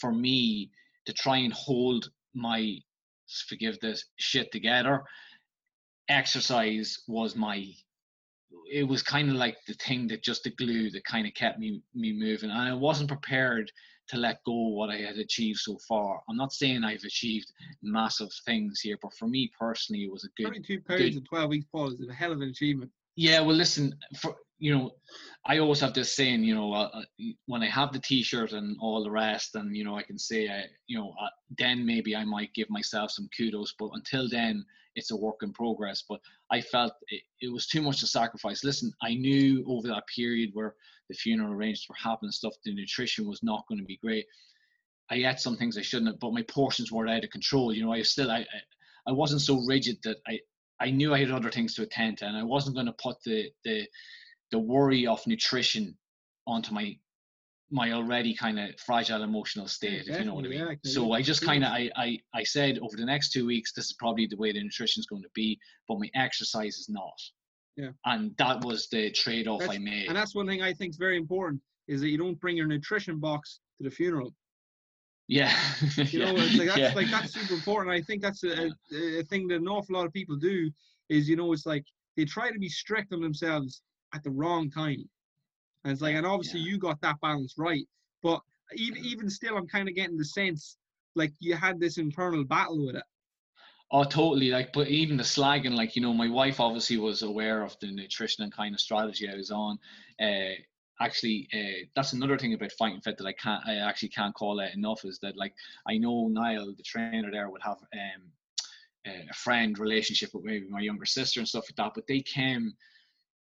for 0.00 0.12
me 0.12 0.70
to 1.06 1.12
try 1.12 1.38
and 1.38 1.52
hold 1.52 2.10
my 2.34 2.78
forgive 3.48 3.78
this 3.80 4.04
shit 4.16 4.50
together. 4.52 5.02
Exercise 6.08 6.98
was 7.06 7.36
my 7.36 7.64
it 8.70 8.86
was 8.86 9.02
kind 9.02 9.28
of 9.30 9.36
like 9.36 9.56
the 9.66 9.74
thing 9.74 10.06
that 10.08 10.22
just 10.22 10.44
the 10.44 10.50
glue 10.50 10.90
that 10.90 11.04
kind 11.04 11.26
of 11.26 11.34
kept 11.34 11.58
me 11.58 11.82
me 11.94 12.12
moving 12.12 12.50
and 12.50 12.58
i 12.58 12.72
wasn't 12.72 13.08
prepared 13.08 13.70
to 14.08 14.16
let 14.16 14.42
go 14.44 14.68
what 14.68 14.90
i 14.90 14.96
had 14.96 15.16
achieved 15.16 15.58
so 15.58 15.76
far. 15.86 16.22
I'm 16.28 16.36
not 16.36 16.52
saying 16.52 16.84
i've 16.84 17.04
achieved 17.04 17.52
massive 17.82 18.30
things 18.46 18.80
here 18.80 18.96
but 19.02 19.12
for 19.18 19.28
me 19.28 19.50
personally 19.58 20.04
it 20.04 20.12
was 20.12 20.24
a 20.24 20.28
good 20.36 20.48
22 20.48 20.80
pounds 20.80 21.16
in 21.16 21.24
12 21.24 21.50
weeks 21.50 21.66
paul 21.70 21.92
is 21.92 22.08
a 22.08 22.12
hell 22.12 22.32
of 22.32 22.40
an 22.40 22.48
achievement. 22.48 22.90
Yeah 23.16 23.40
well 23.40 23.56
listen 23.56 23.94
for 24.18 24.34
you 24.58 24.76
know, 24.76 24.90
I 25.46 25.58
always 25.58 25.80
have 25.80 25.94
this 25.94 26.14
saying, 26.14 26.42
you 26.42 26.54
know, 26.54 26.72
uh, 26.72 26.90
uh 26.92 27.24
when 27.46 27.62
I 27.62 27.68
have 27.68 27.92
the 27.92 28.00
T-shirt 28.00 28.52
and 28.52 28.76
all 28.80 29.02
the 29.02 29.10
rest, 29.10 29.54
and 29.54 29.76
you 29.76 29.84
know, 29.84 29.96
I 29.96 30.02
can 30.02 30.18
say, 30.18 30.48
uh, 30.48 30.66
you 30.86 30.98
know, 30.98 31.14
uh, 31.20 31.28
then 31.56 31.86
maybe 31.86 32.16
I 32.16 32.24
might 32.24 32.54
give 32.54 32.68
myself 32.70 33.10
some 33.10 33.28
kudos. 33.36 33.74
But 33.78 33.90
until 33.94 34.28
then, 34.28 34.64
it's 34.94 35.10
a 35.10 35.16
work 35.16 35.36
in 35.42 35.52
progress. 35.52 36.04
But 36.08 36.20
I 36.50 36.60
felt 36.60 36.92
it, 37.08 37.22
it 37.40 37.52
was 37.52 37.66
too 37.66 37.82
much 37.82 38.00
to 38.00 38.06
sacrifice. 38.06 38.64
Listen, 38.64 38.92
I 39.02 39.14
knew 39.14 39.64
over 39.68 39.88
that 39.88 40.04
period 40.14 40.50
where 40.54 40.74
the 41.08 41.14
funeral 41.14 41.52
arrangements 41.52 41.88
were 41.88 42.10
happening, 42.10 42.32
stuff, 42.32 42.54
the 42.64 42.74
nutrition 42.74 43.26
was 43.26 43.42
not 43.42 43.64
going 43.68 43.78
to 43.78 43.86
be 43.86 43.96
great. 43.96 44.26
I 45.10 45.16
ate 45.16 45.40
some 45.40 45.56
things 45.56 45.78
I 45.78 45.82
shouldn't 45.82 46.10
have, 46.10 46.20
but 46.20 46.34
my 46.34 46.42
portions 46.42 46.92
were 46.92 47.08
out 47.08 47.24
of 47.24 47.30
control. 47.30 47.72
You 47.72 47.84
know, 47.84 47.92
I 47.92 48.02
still, 48.02 48.30
I, 48.30 48.44
I 49.06 49.12
wasn't 49.12 49.40
so 49.40 49.64
rigid 49.66 49.96
that 50.02 50.18
I, 50.26 50.38
I 50.80 50.90
knew 50.90 51.14
I 51.14 51.20
had 51.20 51.30
other 51.30 51.50
things 51.50 51.74
to 51.74 51.82
attend 51.82 52.18
to, 52.18 52.26
and 52.26 52.36
I 52.36 52.42
wasn't 52.42 52.76
going 52.76 52.86
to 52.86 52.92
put 52.92 53.16
the 53.24 53.50
the 53.64 53.86
the 54.50 54.58
worry 54.58 55.06
of 55.06 55.26
nutrition 55.26 55.96
onto 56.46 56.72
my 56.72 56.96
my 57.70 57.92
already 57.92 58.34
kind 58.34 58.58
of 58.58 58.80
fragile 58.80 59.22
emotional 59.22 59.68
state, 59.68 60.06
yeah, 60.06 60.14
if 60.14 60.20
you 60.20 60.24
know 60.24 60.34
what 60.34 60.46
I 60.46 60.48
mean. 60.48 60.58
Yeah, 60.60 60.90
so 60.90 61.12
I 61.12 61.20
just 61.20 61.44
kind 61.44 61.62
of 61.62 61.70
I, 61.70 61.90
I 61.96 62.18
I 62.34 62.42
said 62.42 62.78
over 62.78 62.96
the 62.96 63.04
next 63.04 63.30
two 63.30 63.46
weeks, 63.46 63.72
this 63.72 63.86
is 63.86 63.92
probably 63.92 64.26
the 64.26 64.36
way 64.36 64.52
the 64.52 64.62
nutrition 64.62 65.00
is 65.00 65.06
going 65.06 65.22
to 65.22 65.28
be, 65.34 65.58
but 65.86 65.98
my 65.98 66.10
exercise 66.14 66.76
is 66.78 66.88
not. 66.88 67.20
Yeah. 67.76 67.90
And 68.06 68.34
that 68.38 68.64
was 68.64 68.88
the 68.88 69.10
trade 69.12 69.46
off 69.46 69.68
I 69.68 69.78
made. 69.78 70.08
And 70.08 70.16
that's 70.16 70.34
one 70.34 70.46
thing 70.46 70.62
I 70.62 70.72
think 70.72 70.90
is 70.90 70.96
very 70.96 71.16
important 71.16 71.62
is 71.86 72.00
that 72.00 72.08
you 72.08 72.18
don't 72.18 72.38
bring 72.40 72.56
your 72.56 72.66
nutrition 72.66 73.20
box 73.20 73.60
to 73.78 73.84
the 73.84 73.90
funeral. 73.90 74.34
Yeah. 75.28 75.54
you 75.96 76.18
know, 76.20 76.34
it's 76.36 76.56
like 76.56 76.68
that's 76.68 76.78
yeah. 76.78 76.92
like 76.94 77.10
that's 77.10 77.34
super 77.34 77.54
important. 77.54 77.94
I 77.94 78.02
think 78.02 78.22
that's 78.22 78.42
a, 78.44 78.70
a 78.92 79.22
thing 79.24 79.46
that 79.48 79.56
an 79.56 79.68
awful 79.68 79.94
lot 79.94 80.06
of 80.06 80.12
people 80.12 80.36
do 80.36 80.70
is 81.08 81.28
you 81.28 81.36
know 81.36 81.52
it's 81.52 81.66
like 81.66 81.84
they 82.16 82.24
try 82.24 82.50
to 82.50 82.58
be 82.58 82.68
strict 82.68 83.12
on 83.12 83.20
themselves 83.20 83.82
at 84.14 84.22
the 84.22 84.30
wrong 84.30 84.70
time. 84.70 85.08
And 85.84 85.92
it's 85.92 86.02
like, 86.02 86.16
and 86.16 86.26
obviously 86.26 86.60
yeah. 86.60 86.72
you 86.72 86.78
got 86.78 87.00
that 87.00 87.20
balance 87.20 87.54
right. 87.56 87.86
But 88.22 88.40
even 88.74 89.04
even 89.04 89.30
still, 89.30 89.56
I'm 89.56 89.68
kind 89.68 89.88
of 89.88 89.94
getting 89.94 90.16
the 90.16 90.24
sense 90.24 90.76
like 91.14 91.32
you 91.40 91.54
had 91.54 91.80
this 91.80 91.98
internal 91.98 92.44
battle 92.44 92.86
with 92.86 92.96
it. 92.96 93.04
Oh, 93.90 94.04
totally. 94.04 94.50
Like, 94.50 94.72
but 94.74 94.88
even 94.88 95.16
the 95.16 95.22
slagging, 95.22 95.74
like 95.74 95.96
you 95.96 96.02
know, 96.02 96.12
my 96.12 96.28
wife 96.28 96.60
obviously 96.60 96.98
was 96.98 97.22
aware 97.22 97.62
of 97.62 97.76
the 97.80 97.90
nutrition 97.90 98.44
and 98.44 98.52
kind 98.52 98.74
of 98.74 98.80
strategy 98.80 99.28
I 99.28 99.36
was 99.36 99.50
on. 99.50 99.78
Uh, 100.20 100.54
actually, 101.00 101.48
uh, 101.54 101.86
that's 101.94 102.12
another 102.12 102.36
thing 102.36 102.52
about 102.52 102.72
fighting 102.72 103.00
fit 103.00 103.16
that 103.16 103.26
I 103.26 103.32
can't, 103.32 103.66
I 103.66 103.76
actually 103.76 104.10
can't 104.10 104.34
call 104.34 104.60
it 104.60 104.74
enough 104.74 105.04
is 105.04 105.18
that 105.20 105.36
like 105.36 105.54
I 105.88 105.96
know 105.96 106.28
Niall, 106.28 106.74
the 106.76 106.82
trainer 106.82 107.30
there, 107.30 107.48
would 107.48 107.62
have 107.62 107.78
um, 107.94 108.22
a 109.06 109.34
friend 109.34 109.78
relationship 109.78 110.30
with 110.34 110.44
maybe 110.44 110.68
my 110.68 110.80
younger 110.80 111.06
sister 111.06 111.40
and 111.40 111.48
stuff 111.48 111.64
like 111.70 111.76
that, 111.76 111.92
but 111.94 112.06
they 112.06 112.20
came 112.20 112.74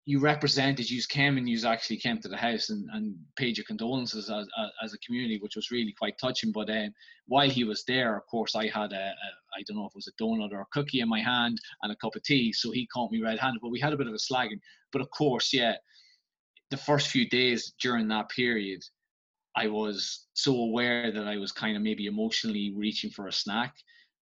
you 0.08 0.20
represented, 0.20 0.88
you 0.88 1.02
came 1.08 1.36
and 1.36 1.48
you 1.48 1.66
actually 1.66 1.96
came 1.96 2.18
to 2.20 2.28
the 2.28 2.36
house 2.36 2.70
and, 2.70 2.88
and 2.92 3.16
paid 3.34 3.58
your 3.58 3.64
condolences 3.66 4.30
as, 4.30 4.46
as, 4.82 4.94
a 4.94 4.98
community, 4.98 5.38
which 5.40 5.56
was 5.56 5.72
really 5.72 5.92
quite 5.98 6.16
touching. 6.16 6.52
But 6.52 6.70
um, 6.70 6.94
while 7.26 7.50
he 7.50 7.64
was 7.64 7.82
there, 7.88 8.16
of 8.16 8.24
course, 8.26 8.54
I 8.54 8.68
had 8.68 8.92
a, 8.92 8.96
a 8.96 9.58
I 9.58 9.62
don't 9.66 9.76
know 9.76 9.86
if 9.86 9.90
it 9.90 9.96
was 9.96 10.08
a 10.08 10.22
donut 10.22 10.52
or 10.52 10.60
a 10.60 10.66
cookie 10.72 11.00
in 11.00 11.08
my 11.08 11.20
hand 11.20 11.60
and 11.82 11.90
a 11.90 11.96
cup 11.96 12.14
of 12.14 12.22
tea. 12.22 12.52
So 12.52 12.70
he 12.70 12.86
caught 12.86 13.10
me 13.10 13.20
red-handed. 13.20 13.60
But 13.60 13.72
we 13.72 13.80
had 13.80 13.92
a 13.92 13.96
bit 13.96 14.06
of 14.06 14.14
a 14.14 14.16
slagging. 14.16 14.60
But 14.92 15.02
of 15.02 15.10
course, 15.10 15.52
yeah, 15.52 15.74
the 16.70 16.76
first 16.76 17.08
few 17.08 17.28
days 17.28 17.74
during 17.80 18.06
that 18.08 18.28
period, 18.28 18.84
I 19.56 19.66
was 19.66 20.26
so 20.34 20.54
aware 20.54 21.10
that 21.10 21.26
I 21.26 21.36
was 21.36 21.50
kind 21.50 21.76
of 21.76 21.82
maybe 21.82 22.06
emotionally 22.06 22.72
reaching 22.76 23.10
for 23.10 23.26
a 23.26 23.32
snack 23.32 23.74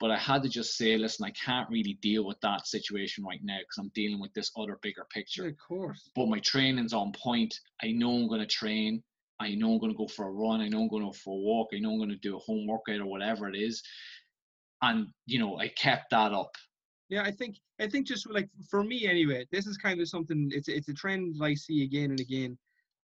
but 0.01 0.11
I 0.11 0.19
had 0.19 0.43
to 0.45 0.49
just 0.49 0.77
say, 0.77 0.97
listen, 0.97 1.25
I 1.25 1.31
can't 1.33 1.69
really 1.71 1.99
deal 2.03 2.25
with 2.25 2.41
that 2.43 2.67
situation 2.67 3.25
right 3.25 3.41
now 3.43 3.59
because 3.59 3.79
I'm 3.79 3.91
dealing 3.95 4.21
with 4.21 4.33
this 4.35 4.51
other 4.57 4.79
bigger 4.83 5.07
picture. 5.13 5.45
Yeah, 5.45 5.51
of 5.51 5.57
course. 5.59 6.11
But 6.15 6.29
my 6.29 6.39
training's 6.41 6.93
on 6.93 7.13
point. 7.13 7.55
I 7.83 7.93
know 7.93 8.13
I'm 8.13 8.29
going 8.29 8.41
to 8.41 8.47
train. 8.47 9.03
I 9.41 9.55
know 9.55 9.73
I'm 9.73 9.79
going 9.79 9.93
to 9.93 9.99
go 9.99 10.09
for 10.09 10.27
a 10.27 10.31
run. 10.33 10.61
I 10.61 10.69
know 10.69 10.83
I'm 10.83 10.89
going 10.89 11.03
to 11.03 11.09
go 11.09 11.13
for 11.13 11.35
a 11.35 11.37
walk. 11.37 11.69
I 11.75 11.79
know 11.79 11.93
I'm 11.93 11.99
going 11.99 12.11
to 12.11 12.17
do 12.17 12.37
a 12.37 12.41
home 12.41 12.67
workout 12.67 13.01
or 13.01 13.07
whatever 13.07 13.49
it 13.49 13.57
is. 13.57 13.83
and 14.83 15.09
you 15.27 15.39
know 15.39 15.59
I 15.59 15.69
kept 15.69 16.11
that 16.11 16.33
up. 16.33 16.51
Yeah, 17.09 17.23
I 17.23 17.31
think 17.31 17.57
I 17.81 17.89
think 17.89 18.07
just 18.07 18.29
like 18.31 18.49
for 18.71 18.83
me 18.85 19.07
anyway, 19.09 19.47
this 19.51 19.67
is 19.67 19.77
kind 19.77 20.01
of 20.01 20.09
something. 20.09 20.51
It's 20.53 20.69
it's 20.69 20.89
a 20.89 20.95
trend 20.95 21.37
I 21.43 21.55
see 21.55 21.83
again 21.85 22.11
and 22.11 22.21
again, 22.21 22.59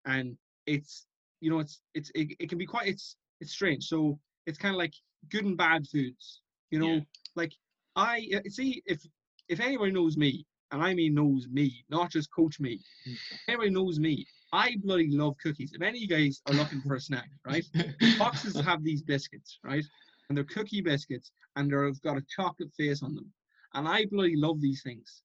and 0.06 0.36
it's 0.66 1.06
you 1.40 1.50
know 1.50 1.60
it's 1.60 1.80
it's 1.94 2.10
it, 2.14 2.36
it 2.38 2.48
can 2.48 2.58
be 2.58 2.66
quite 2.66 2.88
it's 2.88 3.16
it's 3.40 3.52
strange. 3.52 3.84
So 3.84 4.18
it's 4.46 4.58
kind 4.58 4.74
of 4.74 4.78
like 4.78 4.94
good 5.30 5.44
and 5.44 5.56
bad 5.56 5.86
foods. 5.88 6.42
You 6.70 6.78
know, 6.78 6.94
Yeah. 6.94 7.00
like 7.36 7.52
I 7.96 8.28
uh, 8.36 8.48
see 8.48 8.82
if 8.86 9.06
if 9.48 9.60
anybody 9.60 9.92
knows 9.92 10.16
me, 10.16 10.46
and 10.72 10.82
I 10.82 10.94
mean 10.94 11.14
knows 11.14 11.48
me, 11.48 11.84
not 11.88 12.10
just 12.10 12.30
coach 12.32 12.60
me. 12.60 12.80
If 13.06 13.40
anybody 13.48 13.70
knows 13.70 13.98
me. 14.00 14.26
I 14.52 14.76
bloody 14.84 15.08
love 15.10 15.36
cookies. 15.42 15.72
If 15.72 15.82
any 15.82 15.98
of 15.98 16.02
you 16.02 16.08
guys 16.08 16.40
are 16.46 16.54
looking 16.54 16.80
for 16.80 16.94
a 16.94 17.00
snack, 17.00 17.28
right? 17.44 17.64
Fox's 18.18 18.60
have 18.60 18.84
these 18.84 19.02
biscuits, 19.02 19.58
right? 19.64 19.84
And 20.28 20.38
they're 20.38 20.44
cookie 20.44 20.80
biscuits, 20.80 21.32
and 21.56 21.68
they've 21.72 22.00
got 22.02 22.16
a 22.18 22.22
chocolate 22.28 22.72
face 22.72 23.02
on 23.02 23.16
them. 23.16 23.32
And 23.74 23.88
I 23.88 24.06
bloody 24.06 24.36
love 24.36 24.60
these 24.60 24.82
things. 24.84 25.22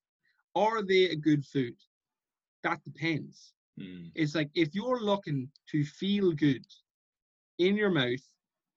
Are 0.55 0.81
they 0.81 1.05
a 1.11 1.15
good 1.15 1.45
food? 1.45 1.75
That 2.63 2.83
depends. 2.83 3.53
Mm, 3.79 4.09
It's 4.15 4.33
like 4.33 4.49
if 4.55 4.73
you're 4.73 4.99
looking 5.01 5.51
to 5.71 5.85
feel 5.85 6.31
good 6.31 6.65
in 7.59 7.75
your 7.75 7.91
mouth 7.91 8.25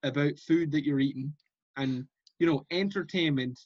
about 0.03 0.37
food 0.37 0.71
that 0.71 0.85
you're 0.85 0.99
eating, 0.99 1.33
and 1.77 2.07
you 2.39 2.47
know, 2.47 2.65
entertainment, 2.71 3.59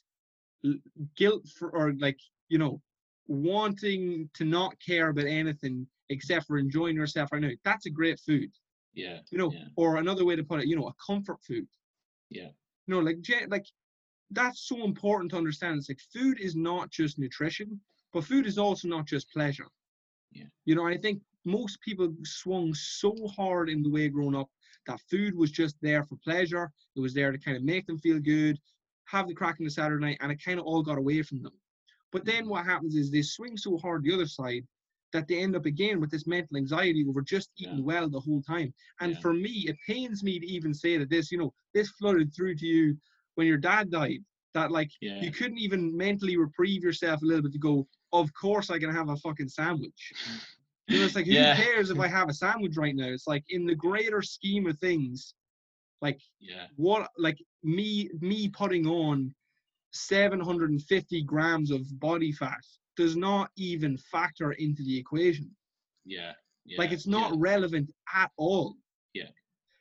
guilt 1.16 1.46
for, 1.58 1.70
or 1.70 1.92
like 1.98 2.18
you 2.48 2.58
know, 2.58 2.80
wanting 3.26 4.28
to 4.34 4.44
not 4.44 4.74
care 4.84 5.08
about 5.08 5.26
anything 5.26 5.86
except 6.08 6.46
for 6.46 6.58
enjoying 6.58 6.96
yourself 6.96 7.32
right 7.32 7.42
now. 7.42 7.50
That's 7.64 7.86
a 7.86 7.90
great 7.90 8.18
food 8.20 8.50
yeah, 8.94 9.20
you 9.30 9.38
know, 9.38 9.52
Yeah. 9.52 9.68
or 9.76 9.96
another 9.96 10.24
way 10.24 10.36
to 10.36 10.44
put 10.44 10.60
it, 10.60 10.66
you 10.66 10.76
know, 10.76 10.88
a 10.88 10.94
comfort 11.04 11.42
food. 11.42 11.66
Yeah. 12.30 12.50
You 12.86 12.94
know, 12.94 13.00
like 13.00 13.18
like 13.48 13.66
that's 14.30 14.66
so 14.68 14.84
important 14.84 15.30
to 15.32 15.36
understand. 15.38 15.78
It's 15.78 15.88
like 15.88 16.00
food 16.12 16.40
is 16.40 16.56
not 16.56 16.90
just 16.90 17.18
nutrition, 17.18 17.80
but 18.12 18.24
food 18.24 18.46
is 18.46 18.58
also 18.58 18.88
not 18.88 19.06
just 19.06 19.30
pleasure. 19.30 19.68
Yeah. 20.32 20.46
You 20.64 20.74
know, 20.74 20.86
I 20.86 20.96
think 20.96 21.22
most 21.44 21.80
people 21.80 22.14
swung 22.24 22.74
so 22.74 23.14
hard 23.36 23.68
in 23.68 23.82
the 23.82 23.90
way 23.90 24.08
growing 24.08 24.34
up 24.36 24.50
that 24.88 25.00
food 25.08 25.36
was 25.36 25.50
just 25.52 25.76
there 25.80 26.02
for 26.02 26.16
pleasure. 26.16 26.70
It 26.96 27.00
was 27.00 27.14
there 27.14 27.30
to 27.30 27.38
kind 27.38 27.56
of 27.56 27.62
make 27.62 27.86
them 27.86 27.98
feel 27.98 28.18
good, 28.18 28.58
have 29.04 29.28
the 29.28 29.34
crack 29.34 29.56
on 29.60 29.64
the 29.64 29.70
Saturday 29.70 30.04
night, 30.04 30.18
and 30.20 30.32
it 30.32 30.42
kind 30.44 30.58
of 30.58 30.66
all 30.66 30.82
got 30.82 30.98
away 30.98 31.22
from 31.22 31.42
them. 31.42 31.52
But 32.10 32.24
then 32.24 32.48
what 32.48 32.64
happens 32.64 32.96
is 32.96 33.10
they 33.10 33.22
swing 33.22 33.56
so 33.56 33.76
hard 33.78 34.02
the 34.02 34.14
other 34.14 34.26
side 34.26 34.66
that 35.12 35.28
they 35.28 35.38
end 35.38 35.56
up 35.56 35.66
again 35.66 36.00
with 36.00 36.10
this 36.10 36.26
mental 36.26 36.56
anxiety 36.56 37.04
over 37.08 37.22
just 37.22 37.50
eating 37.58 37.78
Yeah. 37.78 37.84
well 37.84 38.08
the 38.10 38.20
whole 38.20 38.42
time. 38.42 38.72
And 39.00 39.12
Yeah. 39.12 39.18
for 39.20 39.32
me, 39.32 39.66
it 39.68 39.76
pains 39.86 40.22
me 40.22 40.38
to 40.38 40.46
even 40.46 40.74
say 40.74 40.98
that 40.98 41.08
this, 41.10 41.30
you 41.30 41.38
know, 41.38 41.52
this 41.74 41.90
flooded 41.90 42.34
through 42.34 42.56
to 42.56 42.66
you 42.66 42.98
when 43.36 43.46
your 43.46 43.56
dad 43.58 43.90
died. 43.90 44.24
That 44.54 44.70
like 44.72 44.90
yeah, 45.00 45.22
you 45.22 45.30
couldn't 45.30 45.58
even 45.58 45.94
mentally 45.96 46.36
reprieve 46.36 46.82
yourself 46.82 47.22
a 47.22 47.24
little 47.26 47.42
bit 47.42 47.52
to 47.52 47.58
go, 47.58 47.86
of 48.12 48.32
course 48.34 48.70
I 48.70 48.78
can 48.78 48.90
have 48.90 49.08
a 49.10 49.16
fucking 49.16 49.48
sandwich. 49.48 50.12
Mm. 50.26 50.40
You 50.88 50.98
know, 50.98 51.04
it's 51.04 51.14
like 51.14 51.26
who 51.26 51.32
Yeah. 51.32 51.54
cares 51.56 51.90
if 51.90 51.98
I 51.98 52.08
have 52.18 52.28
a 52.28 52.34
sandwich 52.34 52.76
right 52.76 52.94
now? 52.96 53.08
It's 53.08 53.26
like 53.26 53.44
in 53.50 53.66
the 53.66 53.74
greater 53.74 54.22
scheme 54.22 54.66
of 54.66 54.78
things, 54.78 55.34
like 56.00 56.20
yeah, 56.40 56.66
what 56.76 57.10
like 57.18 57.38
me 57.62 58.10
me 58.20 58.48
putting 58.48 58.86
on 58.86 59.34
750 59.92 61.22
grams 61.24 61.70
of 61.70 61.82
body 62.00 62.32
fat 62.32 62.60
does 62.96 63.16
not 63.16 63.50
even 63.56 63.96
factor 63.96 64.52
into 64.52 64.82
the 64.82 64.96
equation. 64.98 65.50
yeah, 66.04 66.32
yeah. 66.64 66.78
like 66.78 66.92
it's 66.92 67.06
not 67.06 67.30
yeah, 67.32 67.36
relevant 67.38 67.90
at 68.14 68.30
all. 68.36 68.76
Yeah. 69.14 69.24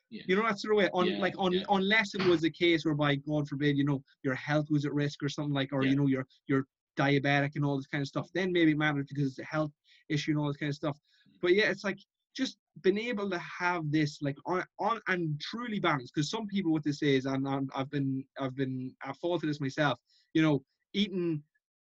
Yeah. 0.10 0.24
You 0.28 0.36
know 0.38 0.44
that 0.44 0.60
sort 0.60 0.74
of 0.74 0.78
way. 0.78 0.90
On 0.94 1.06
Yeah, 1.06 1.18
like 1.20 1.36
on 1.38 1.52
yeah. 1.52 1.64
unless 1.70 2.16
it 2.16 2.24
was 2.26 2.44
a 2.46 2.50
case 2.50 2.86
whereby, 2.86 3.16
God 3.16 3.48
forbid, 3.48 3.78
you 3.78 3.84
know, 3.84 4.02
your 4.24 4.36
health 4.36 4.68
was 4.70 4.86
at 4.86 4.94
risk 4.94 5.22
or 5.22 5.28
something 5.30 5.54
like, 5.54 5.74
or 5.74 5.84
you 5.86 5.96
know, 5.98 6.08
you're 6.08 6.26
you're 6.48 6.66
diabetic 6.98 7.52
and 7.56 7.66
all 7.66 7.76
this 7.78 7.88
kind 7.88 8.02
of 8.02 8.08
stuff. 8.08 8.30
Then 8.34 8.52
maybe 8.54 8.72
it 8.72 8.78
matters 8.78 9.06
because 9.10 9.28
it's 9.28 9.40
a 9.40 9.44
health 9.44 9.72
issue 10.10 10.32
and 10.32 10.40
all 10.40 10.48
this 10.48 10.58
kind 10.58 10.70
of 10.70 10.76
stuff. 10.76 10.98
But 11.42 11.54
yeah, 11.54 11.70
it's 11.70 11.84
like 11.84 12.00
just 12.36 12.58
being 12.82 12.98
able 13.00 13.30
to 13.30 13.40
have 13.40 13.90
this 13.92 14.22
like 14.22 14.38
on, 14.46 14.64
on 14.80 15.00
and 15.08 15.40
truly 15.42 15.80
balanced. 15.80 16.14
Because 16.14 16.30
some 16.30 16.48
people 16.48 16.72
what 16.72 16.84
this 16.84 17.02
is, 17.02 17.26
and 17.26 17.48
I'm, 17.48 17.70
I've 17.76 17.90
been 17.90 18.24
I've 18.40 18.56
been 18.56 18.94
I've 19.04 19.18
fallen 19.18 19.40
to 19.42 19.48
this 19.48 19.62
myself. 19.62 20.00
You 20.34 20.42
know, 20.42 20.64
eating 20.94 21.42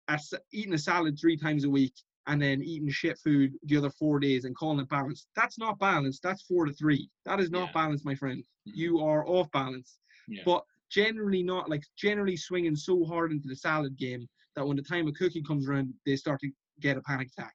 a, 0.08 0.20
eating 0.52 0.74
a 0.74 0.78
salad 0.78 1.18
three 1.20 1.38
times 1.38 1.64
a 1.64 1.70
week 1.70 1.94
and 2.28 2.42
then 2.42 2.62
eating 2.62 2.90
shit 2.90 3.18
food 3.20 3.54
the 3.64 3.78
other 3.78 3.90
four 3.90 4.20
days 4.20 4.46
and 4.46 4.56
calling 4.56 4.80
it 4.80 4.90
balanced. 4.90 5.28
That's 5.36 5.58
not 5.58 5.78
balanced. 5.80 6.24
That's 6.24 6.42
four 6.44 6.66
to 6.66 6.74
three. 6.74 7.10
That 7.26 7.40
is 7.42 7.52
not 7.52 7.68
Yeah. 7.68 7.74
balanced, 7.74 8.06
my 8.06 8.16
friend. 8.16 8.44
Mhm. 8.68 8.72
You 8.76 9.00
are 9.00 9.28
off 9.28 9.52
balance. 9.52 10.00
Yeah. 10.30 10.44
But 10.46 10.64
generally 10.90 11.44
not 11.44 11.70
like 11.70 11.84
generally 11.98 12.38
swinging 12.38 12.76
so 12.76 13.04
hard 13.06 13.32
into 13.32 13.48
the 13.48 13.56
salad 13.56 13.98
game 13.98 14.28
that 14.56 14.66
when 14.66 14.78
the 14.78 14.84
time 14.84 15.08
a 15.08 15.12
cookie 15.12 15.42
comes 15.44 15.68
around, 15.68 15.94
they 16.06 16.16
start 16.16 16.40
to 16.42 16.52
get 16.80 16.98
a 16.98 17.02
panic 17.02 17.30
attack. 17.38 17.54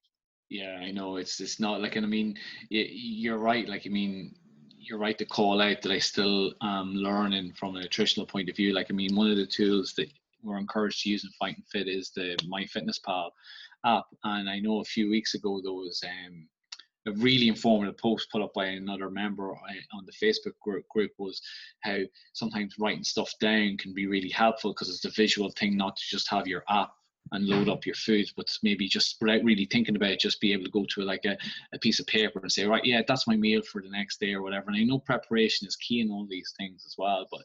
Yeah, 0.48 0.78
I 0.80 0.90
know 0.92 1.16
it's 1.16 1.40
it's 1.40 1.60
not 1.60 1.80
like, 1.82 1.96
and 1.96 2.06
I 2.06 2.08
mean, 2.08 2.36
you're 2.70 3.38
right. 3.38 3.68
Like, 3.68 3.82
I 3.86 3.90
mean, 3.90 4.34
you're 4.78 4.98
right 4.98 5.18
to 5.18 5.26
call 5.26 5.60
out 5.60 5.82
that 5.82 5.92
I 5.92 5.98
still 5.98 6.54
am 6.62 6.94
learning 6.94 7.52
from 7.52 7.76
a 7.76 7.80
nutritional 7.80 8.26
point 8.26 8.48
of 8.48 8.56
view. 8.56 8.72
Like, 8.72 8.86
I 8.90 8.94
mean, 8.94 9.14
one 9.14 9.30
of 9.30 9.36
the 9.36 9.46
tools 9.46 9.92
that 9.98 10.10
we're 10.42 10.58
encouraged 10.58 11.02
to 11.02 11.10
use 11.10 11.24
in 11.24 11.30
Fighting 11.38 11.64
Fit 11.70 11.88
is 11.88 12.10
the 12.10 12.36
MyFitnessPal 12.50 13.30
app, 13.84 14.06
and 14.24 14.48
I 14.48 14.58
know 14.58 14.80
a 14.80 14.84
few 14.84 15.10
weeks 15.10 15.34
ago 15.34 15.60
there 15.62 15.72
was 15.72 16.02
um, 16.06 16.48
a 17.06 17.12
really 17.18 17.48
informative 17.48 17.98
post 17.98 18.30
put 18.30 18.42
up 18.42 18.54
by 18.54 18.66
another 18.66 19.10
member 19.10 19.52
uh, 19.52 19.96
on 19.96 20.06
the 20.06 20.12
Facebook 20.12 20.58
group, 20.62 20.88
group 20.88 21.10
was 21.18 21.42
how 21.80 21.98
sometimes 22.32 22.78
writing 22.78 23.04
stuff 23.04 23.32
down 23.40 23.76
can 23.76 23.92
be 23.92 24.06
really 24.06 24.30
helpful 24.30 24.72
because 24.72 24.88
it's 24.88 25.04
a 25.04 25.10
visual 25.10 25.50
thing, 25.58 25.76
not 25.76 25.96
to 25.96 26.02
just 26.08 26.30
have 26.30 26.46
your 26.46 26.64
app 26.70 26.92
and 27.32 27.46
load 27.46 27.68
up 27.68 27.86
your 27.86 27.94
food, 27.94 28.26
but 28.36 28.46
maybe 28.62 28.88
just 28.88 29.16
without 29.20 29.44
really 29.44 29.66
thinking 29.66 29.96
about 29.96 30.10
it, 30.10 30.20
just 30.20 30.40
be 30.40 30.52
able 30.52 30.64
to 30.64 30.70
go 30.70 30.84
to 30.94 31.02
like 31.02 31.24
a, 31.24 31.36
a 31.72 31.78
piece 31.78 32.00
of 32.00 32.06
paper 32.06 32.40
and 32.40 32.50
say, 32.50 32.64
right, 32.64 32.84
yeah, 32.84 33.02
that's 33.06 33.26
my 33.26 33.36
meal 33.36 33.62
for 33.62 33.82
the 33.82 33.90
next 33.90 34.20
day 34.20 34.32
or 34.34 34.42
whatever. 34.42 34.66
And 34.68 34.76
I 34.76 34.84
know 34.84 34.98
preparation 34.98 35.66
is 35.66 35.76
key 35.76 36.00
in 36.00 36.10
all 36.10 36.26
these 36.28 36.52
things 36.58 36.84
as 36.86 36.94
well, 36.98 37.26
but 37.30 37.42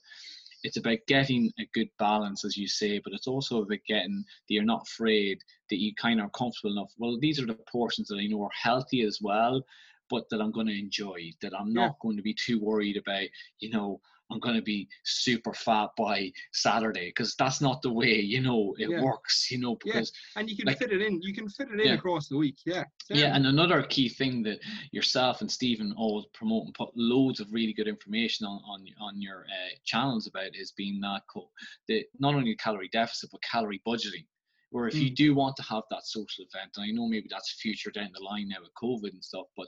it's 0.63 0.77
about 0.77 0.99
getting 1.07 1.51
a 1.59 1.67
good 1.73 1.89
balance, 1.99 2.45
as 2.45 2.55
you 2.55 2.67
say, 2.67 2.99
but 3.03 3.13
it's 3.13 3.27
also 3.27 3.61
about 3.61 3.79
getting 3.85 4.23
that 4.47 4.53
you're 4.53 4.63
not 4.63 4.87
afraid, 4.87 5.39
that 5.69 5.81
you 5.81 5.93
kind 5.95 6.19
of 6.19 6.27
are 6.27 6.29
comfortable 6.29 6.71
enough. 6.71 6.91
Well, 6.97 7.17
these 7.19 7.39
are 7.41 7.45
the 7.45 7.57
portions 7.69 8.07
that 8.07 8.17
I 8.17 8.27
know 8.27 8.43
are 8.43 8.49
healthy 8.53 9.01
as 9.01 9.19
well, 9.21 9.61
but 10.09 10.29
that 10.29 10.39
I'm 10.39 10.51
going 10.51 10.67
to 10.67 10.79
enjoy, 10.79 11.31
that 11.41 11.53
I'm 11.53 11.67
Yeah. 11.67 11.87
not 11.87 11.99
going 11.99 12.15
to 12.17 12.23
be 12.23 12.33
too 12.33 12.59
worried 12.59 12.97
about, 12.97 13.27
you 13.59 13.71
know, 13.71 13.99
I'm 14.31 14.39
going 14.39 14.55
to 14.55 14.61
be 14.61 14.87
super 15.03 15.53
fat 15.53 15.89
by 15.97 16.31
Saturday 16.53 17.07
because 17.09 17.35
that's 17.35 17.61
not 17.61 17.81
the 17.81 17.91
way, 17.91 18.19
you 18.19 18.41
know, 18.41 18.75
it 18.79 18.89
Yeah. 18.89 19.01
works, 19.01 19.51
you 19.51 19.57
know, 19.59 19.77
Yeah. 19.85 20.01
And 20.35 20.49
you 20.49 20.55
can 20.55 20.65
Like- 20.65 20.79
fit 20.79 20.91
it 20.91 21.01
in. 21.01 21.21
You 21.21 21.33
can 21.33 21.47
fit 21.49 21.69
it 21.69 21.79
in 21.79 21.87
Yeah. 21.87 21.93
across 21.93 22.29
the 22.29 22.37
week. 22.37 22.57
Yeah. 22.65 22.85
yeah, 23.09 23.35
and 23.35 23.45
another 23.45 23.83
key 23.83 24.09
thing 24.09 24.41
that 24.43 24.59
yourself 24.91 25.41
and 25.41 25.51
Stephen 25.51 25.93
always 25.93 26.25
promote 26.33 26.65
and 26.65 26.73
put 26.73 26.95
loads 26.95 27.39
of 27.39 27.51
really 27.51 27.73
good 27.73 27.87
information 27.87 28.45
on 28.45 28.61
on, 28.65 28.87
on 28.99 29.21
your 29.21 29.45
uh, 29.45 29.69
channels 29.83 30.25
about 30.27 30.55
is 30.55 30.71
being 30.71 30.99
that 31.01 31.23
co- 31.27 31.51
the 31.87 32.05
not 32.17 32.33
only 32.33 32.55
calorie 32.55 32.89
deficit 32.89 33.29
but 33.31 33.41
calorie 33.41 33.81
budgeting. 33.85 34.25
Where 34.69 34.87
if 34.87 34.95
you 34.95 35.11
do 35.11 35.35
want 35.35 35.55
to 35.57 35.63
have 35.63 35.83
that 35.91 36.03
social 36.07 36.45
event, 36.45 36.71
and 36.77 36.85
I 36.85 36.91
know 36.91 37.07
maybe 37.07 37.27
that's 37.29 37.51
future 37.61 37.91
down 37.91 38.09
the 38.11 38.23
line 38.23 38.47
now 38.47 38.61
with 38.61 38.73
COVID 38.81 39.11
and 39.11 39.23
stuff, 39.23 39.45
but 39.55 39.67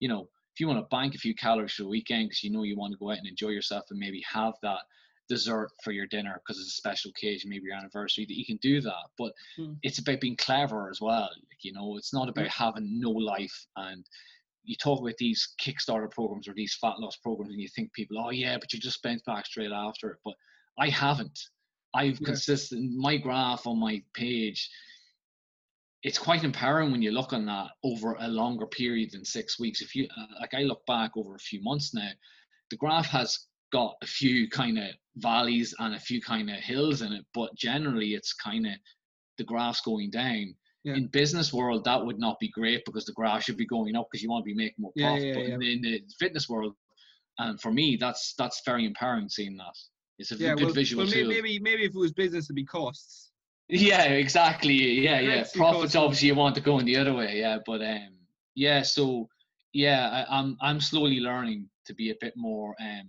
you 0.00 0.08
know, 0.08 0.28
if 0.54 0.60
you 0.60 0.66
want 0.66 0.78
to 0.78 0.94
bank 0.96 1.14
a 1.14 1.18
few 1.18 1.34
calories 1.34 1.72
for 1.72 1.82
the 1.82 1.88
weekend 1.88 2.28
because 2.28 2.42
you 2.42 2.50
know 2.50 2.62
you 2.62 2.76
want 2.76 2.92
to 2.92 2.98
go 2.98 3.10
out 3.10 3.18
and 3.18 3.26
enjoy 3.26 3.48
yourself 3.48 3.84
and 3.90 3.98
maybe 3.98 4.22
have 4.30 4.54
that 4.62 4.80
dessert 5.28 5.70
for 5.82 5.92
your 5.92 6.06
dinner 6.06 6.40
because 6.40 6.60
it's 6.60 6.68
a 6.68 6.76
special 6.76 7.10
occasion, 7.10 7.48
maybe 7.48 7.64
your 7.66 7.76
anniversary, 7.76 8.26
that 8.26 8.36
you 8.36 8.44
can 8.44 8.58
do 8.58 8.80
that. 8.80 9.04
But 9.16 9.32
Mm. 9.58 9.78
it's 9.82 9.98
about 9.98 10.20
being 10.20 10.36
clever 10.36 10.90
as 10.90 11.00
well. 11.00 11.30
Like, 11.34 11.62
you 11.62 11.72
know, 11.72 11.96
it's 11.96 12.12
not 12.12 12.28
about 12.28 12.48
having 12.48 13.00
no 13.00 13.10
life 13.10 13.66
and 13.76 14.04
you 14.64 14.76
talk 14.76 15.00
about 15.00 15.16
these 15.18 15.54
Kickstarter 15.60 16.10
programs 16.10 16.46
or 16.46 16.54
these 16.54 16.76
fat 16.80 16.98
loss 16.98 17.16
programs, 17.16 17.52
and 17.52 17.60
you 17.60 17.68
think 17.68 17.92
people, 17.92 18.16
oh 18.18 18.30
yeah, 18.30 18.58
but 18.58 18.72
you 18.72 18.78
just 18.78 19.02
bounce 19.02 19.22
back 19.22 19.46
straight 19.46 19.72
after 19.72 20.10
it. 20.10 20.18
But 20.24 20.34
I 20.78 20.88
haven't. 20.88 21.38
I've 21.94 22.20
Yeah. 22.20 22.26
consistent 22.26 22.92
my 22.96 23.16
graph 23.16 23.66
on 23.66 23.78
my 23.78 24.02
page. 24.14 24.70
It's 26.02 26.18
quite 26.18 26.42
empowering 26.42 26.90
when 26.90 27.02
you 27.02 27.12
look 27.12 27.32
on 27.32 27.46
that 27.46 27.68
over 27.84 28.16
a 28.18 28.28
longer 28.28 28.66
period 28.66 29.10
than 29.12 29.24
six 29.24 29.60
weeks. 29.60 29.82
If 29.82 29.94
you 29.94 30.08
uh, 30.16 30.26
like, 30.40 30.54
I 30.54 30.62
look 30.62 30.84
back 30.86 31.12
over 31.16 31.34
a 31.34 31.38
few 31.38 31.62
months 31.62 31.94
now, 31.94 32.10
the 32.70 32.76
graph 32.76 33.06
has 33.06 33.46
got 33.72 33.94
a 34.02 34.06
few 34.06 34.48
kind 34.48 34.78
of 34.78 34.86
valleys 35.16 35.74
and 35.78 35.94
a 35.94 36.00
few 36.00 36.20
kind 36.20 36.50
of 36.50 36.56
hills 36.56 37.02
in 37.02 37.12
it, 37.12 37.24
but 37.34 37.54
generally 37.56 38.14
it's 38.14 38.32
kind 38.34 38.66
of 38.66 38.72
the 39.38 39.44
graph's 39.44 39.80
going 39.80 40.10
down. 40.10 40.54
Yeah. 40.84 40.94
In 40.94 41.06
business 41.06 41.52
world, 41.52 41.84
that 41.84 42.04
would 42.04 42.18
not 42.18 42.40
be 42.40 42.48
great 42.50 42.84
because 42.84 43.04
the 43.04 43.12
graph 43.12 43.44
should 43.44 43.56
be 43.56 43.66
going 43.66 43.94
up 43.94 44.08
because 44.10 44.22
you 44.22 44.28
want 44.28 44.44
to 44.44 44.50
be 44.50 44.54
making 44.54 44.76
more 44.78 44.92
profit. 44.98 45.22
yeah, 45.24 45.34
but 45.34 45.48
yeah. 45.48 45.54
In, 45.54 45.60
the, 45.60 45.72
in 45.72 45.82
the 45.82 46.02
fitness 46.18 46.48
world, 46.48 46.74
and 47.38 47.60
for 47.60 47.72
me, 47.72 47.96
that's 47.96 48.34
that's 48.36 48.62
very 48.66 48.84
empowering 48.84 49.28
seeing 49.28 49.56
that. 49.56 49.74
It's 50.18 50.32
a 50.32 50.36
good 50.36 50.60
Well, 50.60 50.72
visual 50.72 51.04
well 51.04 51.12
tool. 51.12 51.28
maybe 51.28 51.58
maybe 51.60 51.84
if 51.84 51.94
it 51.94 51.98
was 51.98 52.12
business, 52.12 52.46
it'd 52.46 52.56
be 52.56 52.64
costs. 52.64 53.31
Yeah, 53.74 54.04
exactly. 54.04 54.74
Yeah, 54.74 55.20
yeah. 55.20 55.44
Profits 55.54 55.96
obviously 55.96 56.28
you 56.28 56.34
want 56.34 56.54
to 56.56 56.60
go 56.60 56.78
in 56.78 56.84
the 56.84 56.96
other 56.96 57.14
way. 57.14 57.38
Yeah, 57.38 57.58
but 57.64 57.80
um, 57.80 58.10
yeah. 58.54 58.82
So 58.82 59.28
yeah, 59.72 60.26
I, 60.28 60.38
I'm 60.38 60.58
I'm 60.60 60.78
slowly 60.78 61.20
learning 61.20 61.70
to 61.86 61.94
be 61.94 62.10
a 62.10 62.16
bit 62.20 62.34
more 62.36 62.76
um 62.80 63.08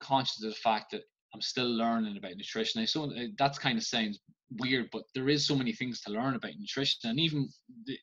conscious 0.00 0.42
of 0.42 0.50
the 0.50 0.56
fact 0.56 0.90
that 0.90 1.02
I'm 1.32 1.40
still 1.40 1.70
learning 1.70 2.16
about 2.16 2.36
nutrition. 2.36 2.82
I 2.82 2.86
so 2.86 3.04
uh, 3.04 3.26
that 3.38 3.56
kind 3.60 3.78
of 3.78 3.84
sounds 3.84 4.18
weird, 4.58 4.88
but 4.90 5.04
there 5.14 5.28
is 5.28 5.46
so 5.46 5.54
many 5.54 5.72
things 5.72 6.00
to 6.00 6.10
learn 6.10 6.34
about 6.34 6.58
nutrition, 6.58 7.08
and 7.08 7.20
even 7.20 7.48
the, 7.86 7.96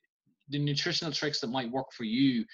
the 0.47 0.59
nutritional 0.59 1.11
tricks 1.11 1.41
that 1.41 1.47
might 1.47 1.71
work 1.71 1.91
for 1.91 2.05
you. 2.05 2.45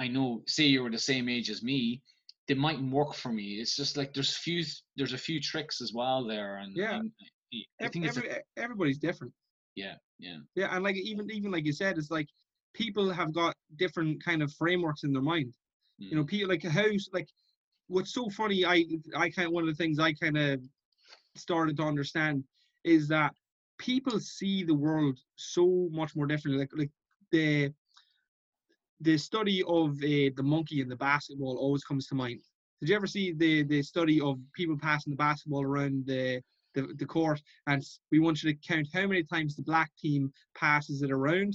I 0.00 0.08
know, 0.08 0.42
say 0.46 0.64
you 0.64 0.82
were 0.82 0.90
the 0.90 0.98
same 0.98 1.28
age 1.28 1.50
as 1.50 1.62
me, 1.62 2.00
they 2.48 2.54
mightn't 2.54 2.92
work 2.92 3.14
for 3.14 3.30
me. 3.32 3.60
It's 3.60 3.76
just 3.76 3.96
like 3.96 4.14
there's 4.14 4.36
few 4.36 4.64
there's 4.96 5.12
a 5.12 5.18
few 5.18 5.40
tricks 5.40 5.80
as 5.80 5.92
well 5.92 6.24
there, 6.26 6.56
and 6.56 6.76
Yeah. 6.76 7.00
and 7.00 7.12
I 7.80 7.88
think 7.88 8.06
it's 8.06 8.16
a, 8.16 8.40
everybody's 8.56 8.98
different. 8.98 9.32
yeah, 9.76 9.94
yeah, 10.18 10.38
Yeah, 10.54 10.74
and 10.74 10.82
like 10.84 10.96
even 10.96 11.30
even 11.30 11.50
like 11.50 11.66
you 11.66 11.72
said, 11.72 11.98
it's 11.98 12.10
like 12.10 12.28
people 12.74 13.10
have 13.10 13.32
got 13.32 13.54
different 13.76 14.22
kind 14.24 14.42
of 14.42 14.52
frameworks 14.54 15.04
in 15.04 15.12
their 15.12 15.22
mind. 15.22 15.54
You 16.10 16.16
know, 16.16 16.24
mm, 16.24 16.28
people 16.28 16.48
like 16.48 16.62
how 16.64 16.86
like 17.12 17.28
what's 17.88 18.12
so 18.12 18.28
funny. 18.30 18.64
I 18.64 18.84
I 19.14 19.30
kind 19.30 19.46
of 19.46 19.52
one 19.52 19.68
of 19.68 19.68
the 19.68 19.74
things 19.82 19.98
I 19.98 20.12
kind 20.14 20.36
of 20.36 20.60
started 21.36 21.76
to 21.76 21.82
understand 21.82 22.44
is 22.84 23.08
that 23.08 23.34
people 23.78 24.18
see 24.18 24.64
the 24.64 24.74
world 24.74 25.18
so 25.36 25.88
much 25.92 26.16
more 26.16 26.26
differently. 26.26 26.60
Like 26.60 26.70
like 26.76 26.90
the 27.30 27.72
the 29.00 29.16
study 29.18 29.62
of 29.68 29.90
uh, 29.96 30.30
the 30.36 30.42
monkey 30.42 30.80
and 30.80 30.90
the 30.90 30.96
basketball 30.96 31.56
always 31.58 31.84
comes 31.84 32.06
to 32.08 32.14
mind. 32.14 32.40
Did 32.80 32.90
you 32.90 32.96
ever 32.96 33.06
see 33.06 33.32
the 33.32 33.62
the 33.64 33.82
study 33.82 34.20
of 34.20 34.38
people 34.54 34.76
passing 34.78 35.12
the 35.12 35.16
basketball 35.16 35.62
around 35.62 36.06
the 36.06 36.40
the, 36.74 36.94
the 36.98 37.06
court 37.06 37.40
and 37.66 37.82
we 38.12 38.18
want 38.18 38.42
you 38.42 38.52
to 38.52 38.58
count 38.66 38.86
how 38.92 39.06
many 39.06 39.22
times 39.24 39.56
the 39.56 39.62
black 39.62 39.90
team 39.98 40.30
passes 40.54 41.02
it 41.02 41.10
around 41.10 41.54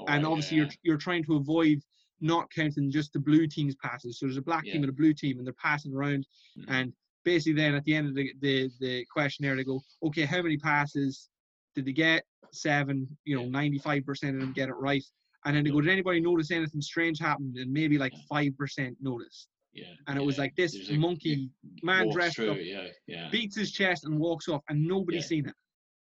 Oh, 0.00 0.04
and 0.08 0.26
obviously 0.26 0.56
yeah, 0.56 0.64
you're 0.64 0.72
you're 0.82 0.96
trying 0.96 1.24
to 1.24 1.36
avoid 1.36 1.80
not 2.20 2.50
counting 2.50 2.90
just 2.90 3.12
the 3.12 3.18
blue 3.18 3.46
team's 3.46 3.76
passes. 3.76 4.18
So 4.18 4.26
there's 4.26 4.36
a 4.36 4.42
black 4.42 4.64
team 4.64 4.82
and 4.82 4.90
a 4.90 4.92
blue 4.94 5.14
team, 5.14 5.38
and 5.38 5.46
they're 5.46 5.54
passing 5.54 5.94
around. 5.94 6.26
Mhm. 6.58 6.64
And 6.68 6.92
basically, 7.24 7.54
then 7.54 7.74
at 7.74 7.84
the 7.84 7.94
end 7.94 8.08
of 8.08 8.14
the, 8.14 8.32
the 8.40 8.70
the 8.80 9.06
questionnaire, 9.12 9.56
they 9.56 9.64
go, 9.64 9.82
okay, 10.02 10.24
how 10.24 10.42
many 10.42 10.56
passes 10.56 11.28
did 11.74 11.84
they 11.84 11.92
get? 11.92 12.24
Seven. 12.52 13.16
You 13.24 13.36
know, 13.36 13.46
95 13.46 14.04
percent 14.04 14.34
of 14.36 14.40
them 14.40 14.52
get 14.52 14.68
it 14.68 14.74
right. 14.74 15.04
And 15.44 15.56
then 15.56 15.64
they 15.64 15.70
go, 15.70 15.80
did 15.80 15.90
anybody 15.90 16.20
notice 16.20 16.50
anything 16.50 16.82
strange 16.82 17.18
happened? 17.18 17.56
And 17.56 17.72
maybe 17.72 17.96
like 17.98 18.12
five 18.28 18.56
percent 18.58 18.96
noticed. 19.00 19.48
yeah, 19.72 19.86
And 20.06 20.18
it 20.18 20.22
was 20.22 20.36
like 20.38 20.54
this 20.56 20.72
There's 20.72 20.90
a- 20.90 20.94
monkey 20.94 21.48
man 21.82 22.08
dressed 22.10 22.36
through, 22.36 22.50
up 22.52 22.58
yeah, 22.60 22.88
yeah, 23.06 23.28
beats 23.30 23.56
his 23.56 23.72
chest 23.72 24.04
and 24.04 24.18
walks 24.18 24.48
off, 24.48 24.62
and 24.68 24.84
nobody's 24.86 25.24
Yeah. 25.24 25.28
seen 25.28 25.46
it. 25.48 25.54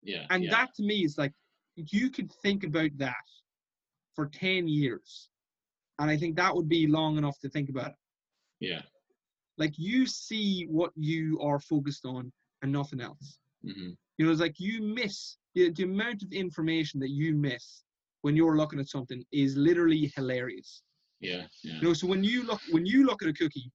yeah, 0.04 0.26
And 0.30 0.44
yeah, 0.44 0.50
that 0.52 0.74
to 0.76 0.84
me 0.84 1.06
is 1.06 1.18
like 1.18 1.32
you 1.76 2.10
could 2.10 2.32
think 2.44 2.64
about 2.66 2.92
that 2.98 3.16
for 4.16 4.28
10 4.28 4.68
years. 4.68 5.30
And 6.00 6.10
I 6.10 6.18
think 6.18 6.36
that 6.36 6.54
would 6.56 6.68
be 6.68 6.88
long 6.88 7.18
enough 7.18 7.40
to 7.40 7.50
think 7.50 7.70
about 7.70 7.92
it. 7.92 7.96
yeah, 8.60 8.82
Like 9.58 9.78
you 9.78 10.06
see 10.06 10.66
what 10.70 10.92
you 10.96 11.40
are 11.42 11.60
focused 11.60 12.06
on 12.06 12.32
and 12.62 12.72
nothing 12.72 13.00
else. 13.02 13.40
hmm 13.64 13.92
You 14.18 14.26
know, 14.26 14.32
it's 14.32 14.42
like 14.42 14.60
you 14.60 14.82
miss 14.82 15.38
the, 15.56 15.70
the 15.72 15.84
amount 15.84 16.24
of 16.24 16.32
information 16.34 17.00
that 17.02 17.10
you 17.12 17.36
miss 17.36 17.84
when 18.22 18.36
you're 18.36 18.58
looking 18.58 18.80
at 18.80 18.88
something 18.90 19.24
is 19.32 19.56
literally 19.56 20.12
hilarious. 20.16 20.84
yeah, 21.20 21.48
yeah, 21.64 21.80
You 21.82 21.88
know, 21.90 21.94
so 21.94 22.08
when 22.08 22.24
you 22.24 22.44
look 22.44 22.62
when 22.72 22.86
you 22.86 23.06
look 23.06 23.22
at 23.24 23.30
a 23.30 23.34
cookie, 23.34 23.72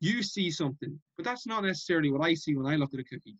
you 0.00 0.22
see 0.22 0.50
something, 0.50 1.00
but 1.16 1.24
that's 1.24 1.46
not 1.46 1.64
necessarily 1.64 2.10
what 2.10 2.22
I 2.22 2.34
see 2.34 2.56
when 2.56 2.66
I 2.66 2.76
look 2.76 2.94
at 2.94 3.00
a 3.00 3.04
cookie. 3.04 3.36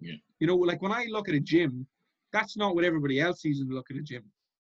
Yeah. 0.00 0.16
You 0.40 0.46
know, 0.46 0.56
like 0.56 0.82
when 0.82 0.92
I 0.92 1.06
look 1.10 1.28
at 1.28 1.34
a 1.34 1.40
gym, 1.40 1.86
that's 2.32 2.56
not 2.56 2.74
what 2.74 2.84
everybody 2.84 3.20
else 3.20 3.40
sees 3.42 3.58
when 3.58 3.68
they 3.68 3.74
look 3.74 3.90
at 3.90 3.96
a 3.96 4.02
gym. 4.02 4.24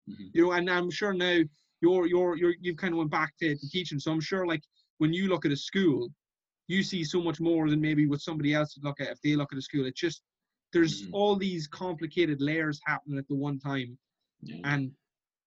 Mhm. 0.08 0.34
You 0.34 0.42
know, 0.42 0.52
and 0.52 0.68
I'm 0.70 0.90
sure 0.90 1.12
now 1.12 1.40
you're 1.80 2.06
you're 2.06 2.36
you're 2.36 2.54
you've 2.60 2.76
kind 2.76 2.94
of 2.94 2.98
went 2.98 3.10
back 3.10 3.36
to, 3.38 3.56
to 3.56 3.68
teaching. 3.68 3.98
So 3.98 4.12
I'm 4.12 4.20
sure 4.20 4.46
like 4.46 4.62
when 4.98 5.12
you 5.12 5.28
look 5.28 5.44
at 5.44 5.52
a 5.52 5.56
school, 5.56 6.08
you 6.68 6.82
see 6.82 7.04
so 7.04 7.20
much 7.22 7.40
more 7.40 7.68
than 7.70 7.80
maybe 7.80 8.06
what 8.06 8.20
somebody 8.20 8.54
else 8.54 8.76
would 8.76 8.84
look 8.84 9.00
at 9.00 9.10
if 9.10 9.20
they 9.22 9.36
look 9.36 9.52
at 9.52 9.58
a 9.58 9.62
school. 9.62 9.86
It's 9.86 10.00
just 10.00 10.22
there's 10.72 11.02
Mhm. 11.02 11.12
all 11.12 11.36
these 11.36 11.66
complicated 11.68 12.40
layers 12.40 12.80
happening 12.86 13.18
at 13.18 13.28
the 13.28 13.34
one 13.36 13.58
time 13.58 13.98
yeah. 14.42 14.56
and 14.64 14.90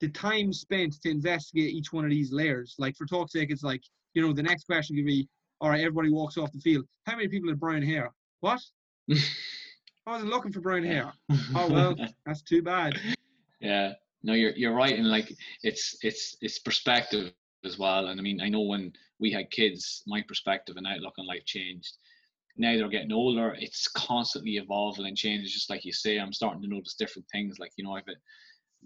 the 0.01 0.09
time 0.09 0.53
spent 0.53 1.01
to 1.03 1.11
investigate 1.11 1.73
each 1.73 1.93
one 1.93 2.05
of 2.05 2.11
these 2.11 2.33
layers 2.33 2.75
like 2.79 2.97
for 2.97 3.07
talk's 3.07 3.33
sake 3.33 3.51
it's 3.51 3.63
like 3.63 3.83
you 4.15 4.23
know 4.23 4.33
the 4.33 4.43
next 4.43 4.65
question 4.65 4.97
could 4.97 5.07
be 5.07 5.29
all 5.61 5.71
right 5.71 5.81
everybody 5.81 6.11
walks 6.11 6.37
off 6.37 6.53
the 6.53 6.61
field. 6.61 6.85
How 7.07 7.17
many 7.17 7.29
people 7.29 7.49
have 7.49 7.59
brown 7.59 7.83
hair? 7.83 8.13
What? 8.41 8.61
I 9.11 9.17
wasn't 10.07 10.31
looking 10.31 10.53
for 10.53 10.61
brown 10.61 10.85
hair. 10.85 11.13
Oh 11.55 11.71
well 11.71 11.97
that's 12.27 12.43
too 12.43 12.63
bad. 12.63 13.01
Yeah. 13.61 13.93
No 14.23 14.35
you're 14.35 14.53
you're 14.53 14.75
right 14.75 14.99
and 14.99 15.09
like 15.09 15.33
it's 15.63 15.97
it's 16.03 16.37
it's 16.41 16.59
perspective 16.59 17.33
as 17.65 17.79
well 17.79 18.09
and 18.09 18.21
i 18.21 18.23
mean 18.23 18.43
i 18.43 18.49
know 18.49 18.61
when 18.61 18.93
we 19.19 19.31
had 19.31 19.51
kids 19.51 20.03
my 20.07 20.23
perspective 20.29 20.77
and 20.77 20.87
outlook 20.87 21.15
on 21.19 21.27
life 21.27 21.45
changed. 21.47 21.97
Now 22.57 22.77
they're 22.77 22.89
getting 22.89 23.13
older 23.13 23.57
it's 23.59 23.89
constantly 23.89 24.57
evolving 24.57 25.07
and 25.07 25.17
changing 25.17 25.49
just 25.49 25.71
like 25.71 25.85
you 25.85 25.93
say 25.93 26.19
i'm 26.19 26.33
starting 26.33 26.63
to 26.63 26.69
notice 26.69 26.95
different 26.95 27.27
things 27.33 27.59
like 27.59 27.73
you 27.77 27.85
know 27.85 27.97
i've 27.97 28.05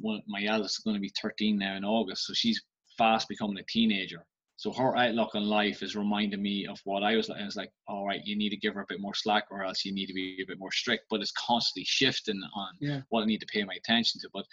one 0.01 0.23
my 0.27 0.45
eldest 0.45 0.79
is 0.79 0.85
going 0.85 0.95
to 0.97 1.01
be 1.01 1.13
13 1.21 1.59
now 1.59 1.77
in 1.77 1.85
august 1.85 2.27
so 2.27 2.33
she's 2.35 2.61
fast 2.97 3.29
becoming 3.29 3.59
a 3.59 3.63
teenager 3.69 4.25
so 4.57 4.73
her 4.73 4.97
outlook 4.97 5.37
on 5.37 5.45
life 5.45 5.85
is 5.85 5.95
reminding 5.95 6.43
me 6.43 6.67
of 6.67 6.81
what 6.83 7.05
I 7.05 7.15
was 7.15 7.29
like. 7.29 7.41
I 7.41 7.45
was 7.45 7.55
like, 7.55 7.71
all 7.87 8.05
right, 8.05 8.21
you 8.25 8.37
need 8.37 8.51
to 8.51 8.57
give 8.57 8.75
her 8.75 8.81
a 8.81 8.87
bit 8.89 9.01
more 9.01 9.15
slack, 9.15 9.45
or 9.53 9.63
else 9.63 9.85
you 9.85 9.95
need 9.95 10.07
to 10.07 10.13
be 10.13 10.41
a 10.43 10.47
bit 10.49 10.59
more 10.59 10.73
strict. 10.73 11.05
But 11.09 11.21
it's 11.21 11.31
constantly 11.39 11.85
shifting 11.85 12.43
on 12.57 12.73
Yeah. 12.81 13.03
what 13.11 13.23
I 13.23 13.27
need 13.27 13.39
to 13.39 13.47
pay 13.47 13.63
my 13.63 13.75
attention 13.75 14.21
to. 14.21 14.29
But 14.35 14.45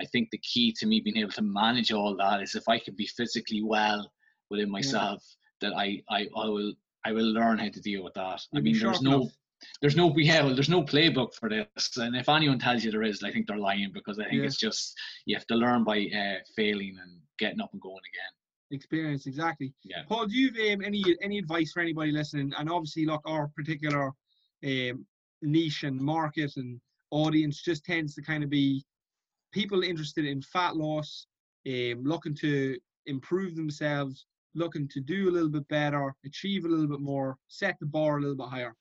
I 0.00 0.06
think 0.06 0.30
the 0.32 0.38
key 0.38 0.74
to 0.78 0.86
me 0.86 1.02
being 1.02 1.18
able 1.18 1.32
to 1.32 1.42
manage 1.42 1.92
all 1.92 2.16
that 2.16 2.40
is 2.40 2.54
if 2.54 2.66
I 2.70 2.78
can 2.78 2.94
be 2.96 3.06
physically 3.06 3.62
well 3.62 4.10
within 4.48 4.70
myself, 4.70 5.22
that 5.60 5.74
I, 5.76 6.00
I 6.08 6.20
I 6.34 6.46
will 6.46 6.72
I 7.04 7.12
will 7.12 7.30
learn 7.30 7.58
how 7.58 7.68
to 7.68 7.80
deal 7.82 8.02
with 8.02 8.14
that. 8.14 8.40
I 8.40 8.46
You'll 8.54 8.62
be 8.62 8.72
mean, 8.72 8.80
there's 8.82 9.02
no 9.02 9.20
enough. 9.24 9.32
There's 9.80 9.96
no 9.96 10.14
yeah, 10.16 10.42
well, 10.42 10.54
there's 10.54 10.68
no 10.68 10.82
playbook 10.82 11.34
for 11.34 11.48
this. 11.48 11.96
And 11.96 12.16
if 12.16 12.28
anyone 12.28 12.58
tells 12.58 12.84
you 12.84 12.90
there 12.90 13.02
is, 13.02 13.22
I 13.22 13.30
think 13.32 13.46
they're 13.46 13.56
lying 13.58 13.90
because 13.92 14.18
I 14.18 14.24
think 14.24 14.36
Yeah. 14.36 14.44
it's 14.46 14.56
just 14.56 14.98
you 15.26 15.36
have 15.36 15.46
to 15.48 15.54
learn 15.54 15.84
by 15.84 15.98
uh, 16.14 16.38
failing 16.56 16.96
and 17.02 17.20
getting 17.38 17.60
up 17.60 17.72
and 17.72 17.80
going 17.80 18.04
again. 18.12 18.32
experience 18.72 19.26
exactly 19.26 19.72
Yeah. 19.82 20.02
paul 20.08 20.26
do 20.26 20.36
you 20.42 20.48
have 20.52 20.78
um, 20.78 20.84
any 20.84 21.02
any 21.26 21.38
advice 21.38 21.72
for 21.72 21.80
anybody 21.80 22.12
listening 22.12 22.52
and 22.58 22.70
obviously 22.70 23.04
look 23.04 23.22
our 23.26 23.48
particular 23.58 24.04
um, 24.70 25.04
niche 25.42 25.82
and 25.88 25.98
market 26.00 26.52
and 26.56 26.80
audience 27.10 27.56
just 27.62 27.84
tends 27.84 28.14
to 28.14 28.22
kind 28.22 28.44
of 28.44 28.50
be 28.50 28.84
people 29.52 29.82
interested 29.82 30.24
in 30.24 30.40
fat 30.54 30.76
loss 30.76 31.26
um, 31.66 31.98
looking 32.12 32.34
to 32.44 32.78
improve 33.06 33.56
themselves 33.56 34.26
looking 34.54 34.86
to 34.94 35.00
do 35.00 35.28
a 35.28 35.34
little 35.36 35.48
bit 35.58 35.66
better 35.68 36.14
achieve 36.24 36.64
a 36.64 36.68
little 36.68 36.86
bit 36.94 37.00
more 37.00 37.36
set 37.48 37.76
the 37.80 37.86
bar 37.86 38.18
a 38.18 38.20
little 38.20 38.36
bit 38.36 38.46
higher 38.56 38.74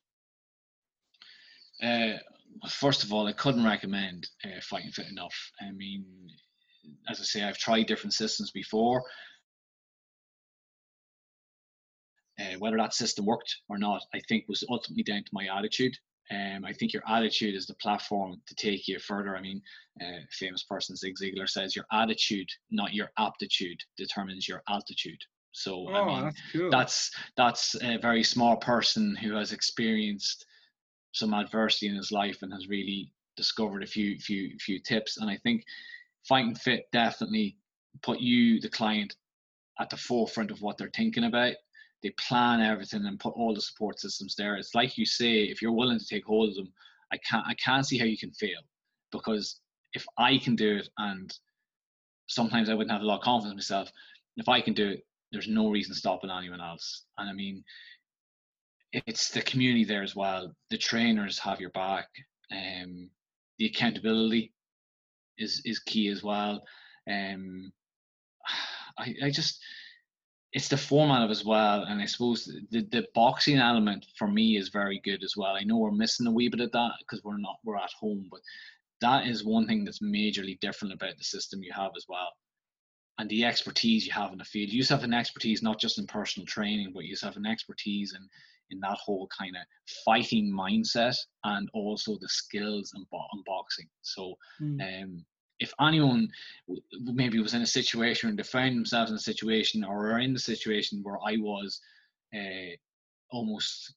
Uh, 1.82 2.18
first 2.70 3.04
of 3.04 3.14
all, 3.14 3.28
I 3.28 3.34
couldn't 3.34 3.64
recommend 3.64 4.28
uh, 4.44 4.60
Fighting 4.62 4.92
Fit 4.92 5.10
enough. 5.10 5.36
I 5.62 5.72
mean, 5.72 6.06
as 7.10 7.20
I 7.20 7.24
say, 7.24 7.44
I've 7.44 7.58
tried 7.58 7.88
different 7.88 8.14
systems 8.14 8.52
before. 8.52 9.04
Uh, 12.40 12.58
whether 12.60 12.78
that 12.78 12.94
system 12.94 13.26
worked 13.26 13.54
or 13.68 13.78
not, 13.78 14.02
I 14.14 14.22
think 14.30 14.46
was 14.48 14.64
ultimately 14.70 15.04
down 15.04 15.24
to 15.24 15.30
my 15.34 15.48
attitude. 15.58 15.94
Um, 16.32 16.64
I 16.64 16.74
think 16.74 16.94
your 16.94 17.04
attitude 17.08 17.56
is 17.56 17.66
the 17.66 17.74
platform 17.76 18.40
to 18.48 18.56
take 18.56 18.88
you 18.88 19.00
further. 19.00 19.36
I 19.36 19.42
mean, 19.42 19.62
uh, 20.02 20.20
famous 20.32 20.64
person 20.64 20.96
Zig 20.96 21.16
Ziglar 21.22 21.50
says 21.50 21.76
your 21.76 21.86
attitude, 21.92 22.48
not 22.70 22.94
your 22.94 23.10
aptitude, 23.18 23.80
determines 23.98 24.48
your 24.48 24.62
altitude. 24.70 25.20
So 25.52 25.88
oh 25.90 25.94
I 25.94 26.06
mean, 26.06 26.24
that's 26.26 26.42
cool 26.54 26.70
that's 26.70 27.12
that's 27.36 27.76
a 27.82 27.98
very 27.98 28.24
smart 28.24 28.62
person 28.62 29.16
who 29.16 29.34
has 29.34 29.52
experienced 29.52 30.46
some 31.12 31.34
adversity 31.34 31.88
in 31.88 31.96
his 31.96 32.12
life 32.12 32.42
and 32.42 32.54
has 32.54 32.68
really 32.68 33.12
discovered 33.36 33.84
a 33.84 33.88
few 33.88 34.20
few 34.20 34.58
few 34.60 34.80
tips. 34.80 35.18
And 35.18 35.30
i 35.30 35.38
think 35.38 35.64
fighting 36.28 36.56
fit 36.56 36.88
definitely 36.92 37.58
put 38.02 38.20
you 38.20 38.60
the 38.60 38.70
client 38.70 39.16
at 39.80 39.90
the 39.90 39.98
forefront 39.98 40.52
of 40.52 40.62
what 40.62 40.78
they're 40.78 40.92
thinking 40.94 41.24
about. 41.24 41.54
They 42.04 42.12
plan 42.12 42.62
everything 42.62 43.06
and 43.06 43.20
put 43.20 43.34
all 43.36 43.54
the 43.54 43.62
support 43.62 44.00
systems 44.00 44.36
there. 44.36 44.56
It's 44.56 44.76
like 44.76 44.98
you 44.98 45.06
say 45.06 45.44
if 45.44 45.62
you're 45.62 45.72
willing 45.72 46.00
to 46.00 46.06
take 46.06 46.26
hold 46.26 46.50
of 46.50 46.56
them 46.56 46.72
i 47.12 47.18
can't 47.18 47.46
i 47.48 47.54
can't 47.56 47.86
see 47.86 47.98
how 47.98 48.06
you 48.06 48.18
can 48.18 48.32
fail. 48.32 48.62
Because 49.12 49.60
if 49.94 50.06
i 50.18 50.38
can 50.38 50.56
do 50.56 50.78
it 50.78 50.90
and 50.98 51.34
sometimes 52.28 52.70
i 52.70 52.74
wouldn't 52.74 52.92
have 52.92 53.02
a 53.02 53.06
lot 53.06 53.18
of 53.18 53.24
confidence 53.24 53.54
in 53.54 53.58
myself 53.58 53.92
if 54.38 54.48
i 54.48 54.62
can 54.62 54.74
do 54.74 54.88
it 54.90 55.04
there's 55.32 55.48
no 55.48 55.70
reason 55.70 55.94
stopping 55.94 56.30
anyone 56.30 56.62
else. 56.62 57.06
And 57.18 57.30
I 57.30 57.34
mean, 57.34 57.64
it's 58.92 59.30
the 59.30 59.42
community 59.42 59.86
there 59.86 60.04
as 60.04 60.16
well. 60.16 60.54
The 60.70 60.78
trainers 60.78 61.40
have 61.40 61.62
your 61.62 61.70
back. 61.72 62.08
Um, 62.52 63.10
the 63.58 63.68
accountability 63.68 64.54
is 65.38 65.62
is 65.66 65.80
key 65.80 66.08
as 66.10 66.24
well. 66.24 66.64
Um, 67.10 67.72
I 68.98 69.16
I 69.24 69.30
just 69.32 69.62
it's 70.52 70.68
the 70.68 70.78
format 70.78 71.24
of 71.24 71.30
as 71.30 71.46
well, 71.46 71.84
and 71.84 72.02
I 72.02 72.06
suppose 72.06 72.46
the 72.72 72.82
the 72.92 73.08
boxing 73.14 73.58
element 73.58 74.06
for 74.18 74.28
me 74.28 74.58
is 74.58 74.70
very 74.70 75.00
good 75.04 75.24
as 75.24 75.36
well. 75.38 75.56
I 75.56 75.64
know 75.64 75.78
we're 75.78 75.92
missing 75.92 76.28
a 76.28 76.32
wee 76.32 76.50
bit 76.50 76.62
of 76.62 76.72
that 76.72 76.94
because 77.00 77.24
we're 77.24 77.38
not 77.38 77.58
we're 77.64 77.78
at 77.78 77.92
home, 78.00 78.28
but 78.32 78.42
that 79.02 79.28
is 79.28 79.46
one 79.46 79.68
thing 79.68 79.86
that's 79.86 80.00
majorly 80.00 80.60
different 80.60 80.94
about 80.94 81.18
the 81.18 81.24
system 81.24 81.64
you 81.64 81.72
have 81.74 81.92
as 81.96 82.06
well 82.10 82.30
and 83.20 83.30
the 83.30 83.46
expertise 83.46 84.06
you 84.06 84.14
have 84.14 84.32
in 84.32 84.38
the 84.38 84.46
field. 84.46 84.72
You 84.72 84.84
have 84.86 85.04
an 85.04 85.14
expertise 85.14 85.62
not 85.62 85.80
just 85.80 86.00
in 86.00 86.08
personal 86.08 86.48
training, 86.48 86.92
but 86.94 87.04
you 87.04 87.16
have 87.22 87.36
an 87.36 87.46
expertise 87.46 88.14
in 88.14 88.28
in 88.72 88.80
that 88.82 88.98
whole 89.04 89.28
kind 89.38 89.56
of 89.56 89.64
fighting 90.06 90.52
mindset 90.52 91.16
and 91.44 91.70
also 91.74 92.18
the 92.20 92.30
skills 92.30 92.92
and 92.96 93.06
bo- 93.10 93.28
boxing. 93.46 93.88
So 94.02 94.36
Mm. 94.62 95.04
um, 95.04 95.26
if 95.60 95.74
anyone 95.82 96.30
maybe 97.02 97.40
was 97.40 97.54
in 97.54 97.62
a 97.62 97.68
situation 97.68 98.30
or 98.30 98.36
they 98.36 98.44
found 98.44 98.78
themselves 98.78 99.12
in 99.12 99.18
a 99.18 99.20
situation 99.20 99.84
or 99.84 100.12
are 100.12 100.20
in 100.20 100.34
the 100.34 100.40
situation 100.40 101.02
where 101.04 101.18
I 101.26 101.38
was 101.38 101.82
uh, 102.34 102.76
almost 103.32 103.94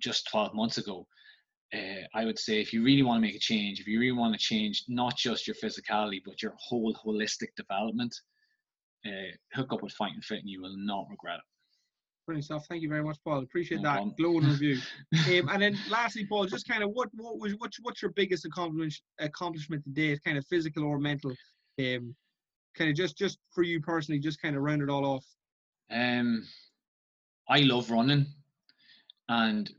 just 0.00 0.28
12 0.28 0.54
months 0.54 0.78
ago, 0.78 1.06
uh, 1.74 2.04
I 2.14 2.24
would 2.24 2.38
say 2.38 2.60
if 2.60 2.72
you 2.72 2.82
really 2.82 3.02
want 3.02 3.18
to 3.18 3.26
make 3.26 3.34
a 3.34 3.40
change, 3.40 3.80
if 3.80 3.86
you 3.86 3.98
really 3.98 4.16
want 4.16 4.34
to 4.34 4.38
change 4.38 4.84
not 4.88 5.16
just 5.16 5.46
your 5.46 5.56
physicality 5.56 6.20
but 6.24 6.42
your 6.42 6.54
whole 6.58 6.94
holistic 6.94 7.54
development, 7.56 8.14
uh, 9.06 9.30
hook 9.54 9.72
up 9.72 9.82
with 9.82 9.92
Fighting 9.92 10.20
Fit 10.22 10.40
and 10.40 10.48
you 10.48 10.60
will 10.62 10.76
not 10.76 11.06
regret 11.10 11.38
it. 11.38 11.44
Brilliant 12.26 12.44
stuff. 12.44 12.66
Thank 12.68 12.82
you 12.82 12.88
very 12.88 13.04
much, 13.04 13.18
Paul. 13.24 13.38
Appreciate 13.38 13.78
No 13.78 13.82
that 13.84 13.94
problem. 13.96 14.14
glowing 14.18 14.44
review. 14.46 14.78
Um, 15.28 15.48
and 15.48 15.62
then 15.62 15.78
lastly, 15.88 16.26
Paul, 16.26 16.46
just 16.46 16.68
kind 16.68 16.82
of 16.82 16.90
what 16.90 17.08
what 17.14 17.38
was 17.38 17.54
what's 17.58 17.78
what's 17.80 18.02
your 18.02 18.10
biggest 18.12 18.44
accomplishment 18.44 19.00
accomplishment 19.20 19.84
today, 19.84 20.18
kind 20.24 20.36
of 20.36 20.44
physical 20.46 20.84
or 20.84 20.98
mental? 20.98 21.30
Um, 21.78 22.14
kind 22.76 22.90
of 22.90 22.96
just 22.96 23.16
just 23.16 23.38
for 23.54 23.62
you 23.62 23.80
personally, 23.80 24.18
just 24.18 24.42
kind 24.42 24.56
of 24.56 24.62
round 24.62 24.82
it 24.82 24.90
all 24.90 25.04
off. 25.04 25.24
Um, 25.90 26.44
I 27.48 27.60
love 27.60 27.90
running, 27.92 28.26
and 29.28 29.70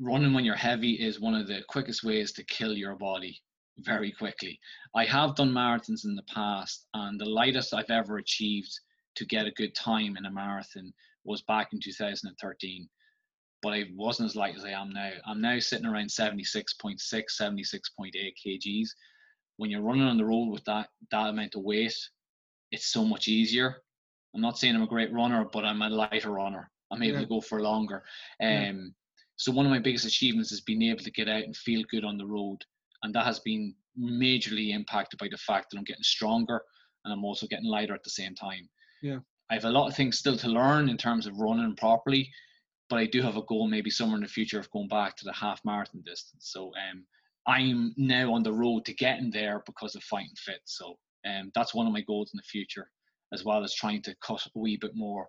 running 0.00 0.32
when 0.34 0.44
you're 0.44 0.56
heavy 0.56 0.92
is 0.94 1.20
one 1.20 1.34
of 1.36 1.46
the 1.46 1.62
quickest 1.68 2.02
ways 2.02 2.32
to 2.32 2.44
kill 2.44 2.76
your 2.76 2.96
body 2.96 3.40
very 3.78 4.10
quickly. 4.10 4.58
I 4.94 5.04
have 5.04 5.36
done 5.36 5.52
marathons 5.52 6.04
in 6.04 6.16
the 6.16 6.24
past, 6.24 6.86
and 6.94 7.18
the 7.20 7.28
lightest 7.28 7.72
I've 7.74 7.90
ever 7.90 8.18
achieved 8.18 8.72
to 9.14 9.24
get 9.26 9.46
a 9.46 9.52
good 9.52 9.74
time 9.74 10.16
in 10.16 10.26
a 10.26 10.30
marathon 10.30 10.92
was 11.24 11.42
back 11.42 11.72
in 11.72 11.80
2013. 11.80 12.88
But 13.62 13.74
I 13.74 13.84
wasn't 13.94 14.28
as 14.30 14.36
light 14.36 14.56
as 14.56 14.64
I 14.64 14.70
am 14.70 14.92
now. 14.92 15.10
I'm 15.26 15.40
now 15.40 15.58
sitting 15.60 15.86
around 15.86 16.08
76.6, 16.08 16.96
76.8 17.40 18.32
kgs. 18.44 18.88
When 19.56 19.70
you're 19.70 19.82
running 19.82 20.02
on 20.02 20.16
the 20.16 20.24
road 20.24 20.48
with 20.50 20.64
that 20.64 20.88
that 21.10 21.28
amount 21.28 21.54
of 21.54 21.62
weight, 21.62 21.94
it's 22.72 22.86
so 22.92 23.04
much 23.04 23.28
easier. 23.28 23.76
I'm 24.34 24.40
not 24.40 24.58
saying 24.58 24.74
I'm 24.74 24.82
a 24.82 24.86
great 24.86 25.12
runner, 25.12 25.44
but 25.52 25.64
I'm 25.64 25.82
a 25.82 25.90
lighter 25.90 26.30
runner. 26.32 26.70
I'm 26.90 27.02
able 27.02 27.14
Yeah. 27.16 27.20
to 27.20 27.26
go 27.28 27.40
for 27.40 27.62
longer. 27.62 28.02
Um, 28.40 28.48
Yeah. 28.48 28.72
So 29.36 29.52
one 29.52 29.66
of 29.66 29.70
my 29.70 29.78
biggest 29.78 30.04
achievements 30.06 30.52
is 30.52 30.60
being 30.60 30.82
able 30.82 31.02
to 31.02 31.10
get 31.10 31.28
out 31.28 31.42
and 31.44 31.56
feel 31.56 31.82
good 31.90 32.04
on 32.04 32.16
the 32.16 32.26
road, 32.26 32.64
and 33.02 33.14
that 33.14 33.24
has 33.26 33.40
been 33.40 33.74
majorly 33.98 34.70
impacted 34.70 35.18
by 35.18 35.28
the 35.28 35.36
fact 35.38 35.70
that 35.70 35.78
I'm 35.78 35.84
getting 35.84 36.02
stronger 36.02 36.62
and 37.04 37.12
I'm 37.12 37.24
also 37.24 37.46
getting 37.46 37.66
lighter 37.66 37.94
at 37.94 38.02
the 38.04 38.10
same 38.10 38.34
time. 38.34 38.68
Yeah. 39.02 39.18
I 39.50 39.54
have 39.54 39.64
a 39.64 39.70
lot 39.70 39.88
of 39.88 39.96
things 39.96 40.18
still 40.18 40.36
to 40.38 40.48
learn 40.48 40.88
in 40.88 40.96
terms 40.96 41.26
of 41.26 41.38
running 41.38 41.76
properly, 41.76 42.30
but 42.88 42.98
I 42.98 43.06
do 43.06 43.22
have 43.22 43.36
a 43.36 43.42
goal 43.42 43.68
maybe 43.68 43.90
somewhere 43.90 44.16
in 44.16 44.22
the 44.22 44.28
future 44.28 44.58
of 44.58 44.70
going 44.70 44.88
back 44.88 45.16
to 45.16 45.24
the 45.24 45.32
half 45.32 45.60
marathon 45.64 46.02
distance. 46.04 46.50
So 46.52 46.72
um, 46.90 47.04
I'm 47.46 47.94
now 47.96 48.32
on 48.32 48.42
the 48.42 48.52
road 48.52 48.84
to 48.86 48.94
getting 48.94 49.30
there 49.30 49.62
because 49.66 49.94
of 49.94 50.02
fighting 50.04 50.34
fit. 50.36 50.60
So 50.64 50.96
um, 51.26 51.50
that's 51.54 51.74
one 51.74 51.86
of 51.86 51.92
my 51.92 52.02
goals 52.02 52.30
in 52.32 52.36
the 52.36 52.42
future, 52.42 52.88
as 53.32 53.44
well 53.44 53.64
as 53.64 53.74
trying 53.74 54.02
to 54.02 54.14
cut 54.24 54.46
a 54.46 54.58
wee 54.58 54.76
bit 54.76 54.94
more. 54.94 55.28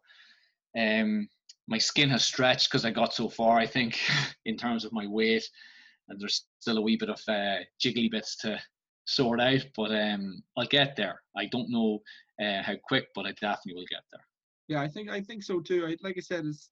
Um, 0.77 1.27
my 1.67 1.77
skin 1.77 2.09
has 2.09 2.25
stretched 2.25 2.69
because 2.69 2.85
I 2.85 2.91
got 2.91 3.13
so 3.13 3.29
far, 3.29 3.57
I 3.57 3.65
think, 3.65 3.99
in 4.45 4.57
terms 4.57 4.85
of 4.85 4.93
my 4.93 5.07
weight, 5.07 5.47
and 6.09 6.19
there's 6.19 6.45
still 6.59 6.77
a 6.77 6.81
wee 6.81 6.97
bit 6.97 7.09
of 7.09 7.21
uh, 7.27 7.63
jiggly 7.83 8.11
bits 8.11 8.35
to 8.37 8.59
sort 9.05 9.39
out, 9.41 9.65
but 9.75 9.91
um, 9.91 10.41
I'll 10.57 10.65
get 10.67 10.95
there. 10.95 11.21
I 11.35 11.45
don't 11.47 11.69
know 11.69 12.01
uh, 12.41 12.61
how 12.63 12.75
quick, 12.87 13.07
but 13.15 13.25
I 13.25 13.31
definitely 13.31 13.75
will 13.75 13.87
get 13.89 14.03
there. 14.11 14.25
Yeah, 14.67 14.81
I 14.81 14.87
think 14.87 15.09
I 15.09 15.21
think 15.21 15.43
so 15.43 15.59
too. 15.59 15.85
I, 15.85 15.97
like 16.01 16.17
I 16.17 16.21
said, 16.21 16.45
it's 16.45 16.69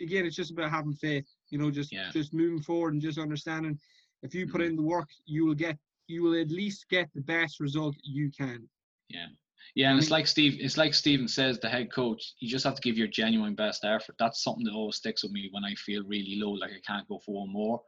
again, 0.00 0.24
it's 0.26 0.36
just 0.36 0.52
about 0.52 0.70
having 0.70 0.94
faith. 0.94 1.26
You 1.50 1.58
know, 1.58 1.70
just 1.70 1.92
Yeah. 1.92 2.10
just 2.12 2.32
moving 2.32 2.62
forward 2.62 2.92
and 2.94 3.02
just 3.02 3.18
understanding. 3.18 3.78
If 4.22 4.34
you 4.34 4.46
put 4.46 4.60
Mhm. 4.60 4.66
in 4.68 4.76
the 4.76 4.82
work, 4.82 5.08
you 5.24 5.44
will 5.44 5.54
get 5.54 5.76
you 6.08 6.22
will 6.22 6.40
at 6.40 6.50
least 6.50 6.88
get 6.88 7.08
the 7.14 7.22
best 7.22 7.58
result 7.60 7.96
you 8.02 8.30
can. 8.30 8.68
Yeah. 9.08 9.28
Yeah, 9.74 9.90
and 9.90 9.98
it's 9.98 10.10
like 10.10 10.26
Steve. 10.26 10.58
It's 10.60 10.76
like 10.76 10.92
Steven 10.92 11.28
says, 11.28 11.58
the 11.58 11.68
head 11.68 11.90
coach. 11.92 12.34
You 12.40 12.48
just 12.48 12.64
have 12.64 12.74
to 12.74 12.82
give 12.82 12.98
your 12.98 13.06
genuine 13.06 13.54
best 13.54 13.84
effort. 13.84 14.16
That's 14.18 14.42
something 14.42 14.64
that 14.64 14.74
always 14.74 14.96
sticks 14.96 15.22
with 15.22 15.32
me 15.32 15.48
when 15.52 15.64
I 15.64 15.74
feel 15.76 16.02
really 16.04 16.36
low, 16.36 16.50
like 16.50 16.72
I 16.72 16.80
can't 16.86 17.08
go 17.08 17.18
for 17.20 17.40
one 17.40 17.48
more. 17.50 17.82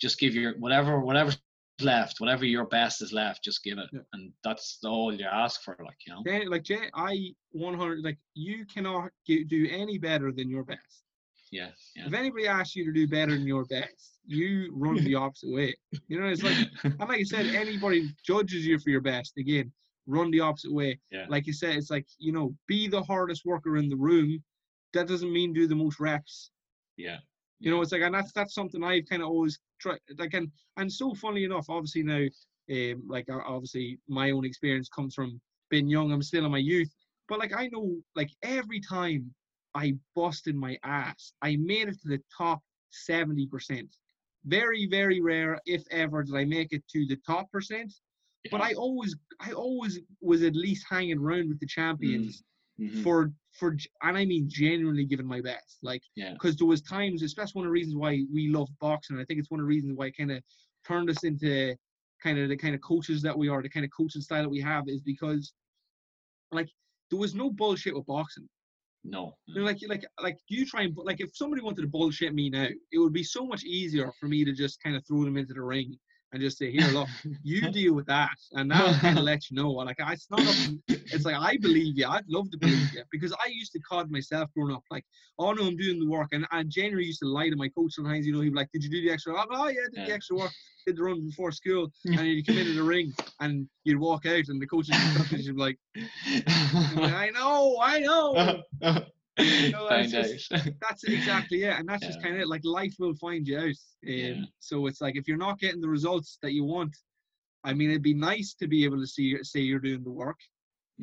Just 0.00 0.18
give 0.18 0.34
your 0.34 0.56
whatever, 0.58 1.00
whatever's 1.00 1.38
left, 1.80 2.20
whatever 2.20 2.44
your 2.44 2.66
best 2.66 3.02
is 3.02 3.12
left. 3.12 3.42
Just 3.44 3.62
give 3.64 3.78
it, 3.78 3.88
Yeah. 3.92 4.00
and 4.12 4.32
that's 4.42 4.78
all 4.84 5.12
you 5.12 5.26
ask 5.26 5.62
for. 5.62 5.76
Like 5.84 5.96
you 6.06 6.12
know. 6.12 6.22
Then, 6.24 6.48
like 6.48 6.62
Jay, 6.62 6.88
I 6.94 7.34
100 7.50 8.02
like 8.04 8.18
you 8.34 8.64
cannot 8.66 9.10
get, 9.26 9.48
do 9.48 9.66
any 9.70 9.98
better 9.98 10.32
than 10.32 10.48
your 10.48 10.64
best. 10.64 11.02
Yeah. 11.50 11.70
Yeah. 11.94 12.06
If 12.06 12.14
anybody 12.14 12.46
asks 12.48 12.74
you 12.74 12.84
to 12.84 12.92
do 12.92 13.06
better 13.06 13.32
than 13.32 13.46
your 13.46 13.64
best, 13.66 14.18
you 14.26 14.70
run 14.74 14.96
the 15.04 15.14
opposite 15.14 15.52
way. 15.52 15.74
You 16.08 16.20
know, 16.20 16.26
it's 16.28 16.42
like 16.42 16.56
and 16.84 16.98
like 17.00 17.20
I 17.20 17.22
said, 17.22 17.46
anybody 17.54 18.08
judges 18.26 18.64
you 18.66 18.78
for 18.78 18.90
your 18.90 19.00
best. 19.00 19.34
Again, 19.38 19.72
run 20.06 20.30
the 20.30 20.40
opposite 20.40 20.72
way. 20.72 20.98
Yeah. 21.10 21.26
Like 21.28 21.46
you 21.46 21.52
said, 21.52 21.76
it's 21.76 21.90
like 21.90 22.06
you 22.18 22.32
know, 22.32 22.54
be 22.66 22.88
the 22.88 23.02
hardest 23.02 23.44
worker 23.44 23.76
in 23.76 23.88
the 23.88 23.96
room. 23.96 24.42
That 24.94 25.08
doesn't 25.08 25.32
mean 25.32 25.52
do 25.52 25.66
the 25.66 25.74
most 25.74 25.98
reps. 26.00 26.50
yeah. 26.96 27.18
You 27.60 27.70
know, 27.70 27.80
it's 27.80 27.92
like, 27.92 28.02
and 28.02 28.14
that's 28.14 28.32
that's 28.32 28.52
something 28.52 28.82
I've 28.84 29.06
kind 29.08 29.22
of 29.22 29.28
always 29.28 29.58
tried. 29.84 30.00
Like, 30.18 30.34
and 30.34 30.48
and 30.78 30.90
so 31.00 31.14
funny 31.14 31.44
enough, 31.44 31.66
obviously 31.68 32.02
now, 32.02 32.24
um, 32.76 33.02
like 33.14 33.26
obviously 33.30 33.98
my 34.08 34.30
own 34.34 34.44
experience 34.44 34.88
comes 34.88 35.14
from 35.14 35.40
being 35.70 35.88
young. 35.88 36.12
I'm 36.12 36.22
still 36.22 36.46
in 36.46 36.52
my 36.52 36.58
youth, 36.58 36.92
but 37.28 37.38
like 37.38 37.54
I 37.62 37.68
know, 37.72 37.86
like 38.20 38.30
every 38.42 38.80
time 38.80 39.22
I 39.74 39.94
busted 40.14 40.56
my 40.56 40.78
ass, 40.84 41.32
I 41.42 41.56
made 41.56 41.88
it 41.88 42.00
to 42.02 42.08
the 42.08 42.22
top 42.36 42.60
seventy 42.90 43.46
percent. 43.46 43.90
Very, 44.46 44.86
very 44.98 45.20
rare, 45.20 45.58
if 45.66 45.82
ever, 45.90 46.22
did 46.22 46.36
I 46.36 46.44
make 46.44 46.70
it 46.72 46.84
to 46.92 47.06
the 47.06 47.18
top 47.26 47.50
percent. 47.50 47.90
But 48.50 48.60
I 48.60 48.74
always, 48.74 49.16
I 49.40 49.52
always 49.52 50.00
was 50.20 50.42
at 50.42 50.54
least 50.54 50.84
hanging 50.94 51.18
around 51.18 51.48
with 51.48 51.60
the 51.60 51.66
champions 51.66 52.42
Mhm. 52.78 53.02
for 53.02 53.32
for 53.58 53.76
and 54.02 54.18
I 54.18 54.24
mean 54.24 54.48
genuinely 54.48 55.04
giving 55.04 55.26
my 55.26 55.40
best. 55.40 55.78
Like 55.82 56.02
Yeah. 56.16 56.32
because 56.32 56.56
there 56.56 56.66
was 56.66 56.82
times, 56.82 57.22
especially 57.22 57.60
one 57.60 57.66
of 57.66 57.70
the 57.70 57.72
reasons 57.72 57.96
why 57.96 58.22
we 58.32 58.48
love 58.48 58.68
boxing. 58.80 59.18
I 59.18 59.24
think 59.24 59.40
it's 59.40 59.50
one 59.50 59.60
of 59.60 59.64
the 59.64 59.68
reasons 59.68 59.96
why 59.96 60.06
it 60.06 60.16
kind 60.16 60.32
of 60.32 60.42
turned 60.86 61.08
us 61.08 61.24
into 61.24 61.74
kind 62.22 62.38
of 62.38 62.48
the 62.48 62.56
kind 62.56 62.74
of 62.74 62.80
coaches 62.80 63.22
that 63.22 63.36
we 63.36 63.48
are, 63.48 63.62
the 63.62 63.68
kind 63.68 63.84
of 63.84 63.90
coaching 63.96 64.22
style 64.22 64.42
that 64.42 64.48
we 64.48 64.60
have, 64.60 64.84
is 64.88 65.02
because 65.02 65.52
like 66.50 66.68
there 67.10 67.18
was 67.18 67.34
no 67.34 67.50
bullshit 67.50 67.94
with 67.94 68.06
boxing. 68.06 68.48
No. 69.04 69.34
You 69.46 69.56
know, 69.56 69.60
mm. 69.60 69.66
like 69.66 69.78
like 69.88 70.04
like 70.20 70.38
you 70.48 70.66
try 70.66 70.82
and 70.82 70.96
like 70.96 71.20
if 71.20 71.30
somebody 71.36 71.62
wanted 71.62 71.82
to 71.82 71.88
bullshit 71.88 72.34
me 72.34 72.50
now, 72.50 72.68
it 72.90 72.98
would 72.98 73.12
be 73.12 73.22
so 73.22 73.46
much 73.46 73.62
easier 73.64 74.10
for 74.18 74.26
me 74.26 74.44
to 74.44 74.52
just 74.52 74.82
kind 74.82 74.96
of 74.96 75.06
throw 75.06 75.24
them 75.24 75.36
into 75.36 75.54
the 75.54 75.62
ring 75.62 75.96
and 76.34 76.42
just 76.42 76.58
say, 76.58 76.72
here, 76.72 76.88
look, 76.88 77.08
you 77.44 77.70
deal 77.70 77.94
with 77.94 78.06
that, 78.06 78.30
and 78.52 78.68
that'll 78.68 78.94
kind 78.94 79.16
of 79.16 79.24
let 79.30 79.48
you 79.48 79.56
know. 79.56 79.70
Like 79.70 79.96
it's 80.00 80.26
not, 80.30 80.40
it's 80.88 81.24
like 81.24 81.36
I 81.36 81.56
believe 81.58 81.96
you. 81.96 82.08
I'd 82.08 82.28
love 82.28 82.50
to 82.50 82.58
believe 82.58 82.92
you 82.92 83.04
because 83.12 83.32
I 83.32 83.48
used 83.48 83.70
to 83.72 83.80
cod 83.80 84.10
myself 84.10 84.50
growing 84.52 84.74
up, 84.74 84.82
like, 84.90 85.04
oh 85.38 85.52
no, 85.52 85.64
I'm 85.64 85.76
doing 85.76 86.00
the 86.00 86.08
work, 86.08 86.30
and 86.32 86.44
I 86.50 86.64
genuinely 86.64 87.06
used 87.06 87.20
to 87.20 87.28
lie 87.28 87.50
to 87.50 87.56
my 87.56 87.68
coach 87.68 87.92
sometimes. 87.92 88.26
You 88.26 88.32
know, 88.32 88.40
he'd 88.40 88.50
be 88.50 88.56
like, 88.56 88.68
did 88.72 88.82
you 88.82 88.90
do 88.90 89.00
the 89.00 89.12
extra? 89.12 89.32
Oh, 89.34 89.44
oh 89.48 89.68
yeah, 89.68 89.82
I 89.86 89.90
did 89.94 90.08
the 90.08 90.12
extra 90.12 90.36
work, 90.36 90.50
did 90.86 90.96
the 90.96 91.04
run 91.04 91.24
before 91.24 91.52
school, 91.52 91.88
and 92.04 92.26
you'd 92.26 92.46
come 92.46 92.58
into 92.58 92.74
the 92.74 92.82
ring 92.82 93.12
and 93.38 93.68
you'd 93.84 94.00
walk 94.00 94.26
out, 94.26 94.48
and 94.48 94.60
the 94.60 94.66
coach 94.66 94.88
would 95.30 95.30
be 95.30 95.52
like, 95.52 95.78
I 95.96 97.30
know, 97.32 97.78
I 97.80 98.00
know. 98.00 99.04
No, 99.72 99.88
Find 99.88 100.12
it's 100.14 100.50
out. 100.52 100.60
That's 100.80 101.04
exactly 101.04 101.64
it, 101.64 101.76
and 101.78 101.88
that's 101.88 102.06
just 102.06 102.22
kind 102.22 102.40
of 102.40 102.48
like 102.48 102.60
life 102.64 102.94
will 103.00 103.14
find 103.16 103.46
you 103.48 103.58
out. 103.58 103.64
Um, 103.64 103.74
Yeah. 104.02 104.34
So 104.60 104.86
it's 104.86 105.00
like 105.00 105.16
if 105.16 105.26
you're 105.26 105.36
not 105.36 105.58
getting 105.58 105.80
the 105.80 105.88
results 105.88 106.38
that 106.42 106.52
you 106.52 106.64
want, 106.64 106.96
I 107.64 107.72
mean, 107.74 107.90
it'd 107.90 108.02
be 108.02 108.14
nice 108.14 108.54
to 108.60 108.68
be 108.68 108.84
able 108.84 109.00
to 109.00 109.06
see 109.06 109.36
say 109.42 109.60
you're 109.60 109.80
doing 109.80 110.04
the 110.04 110.10
work, 110.10 110.38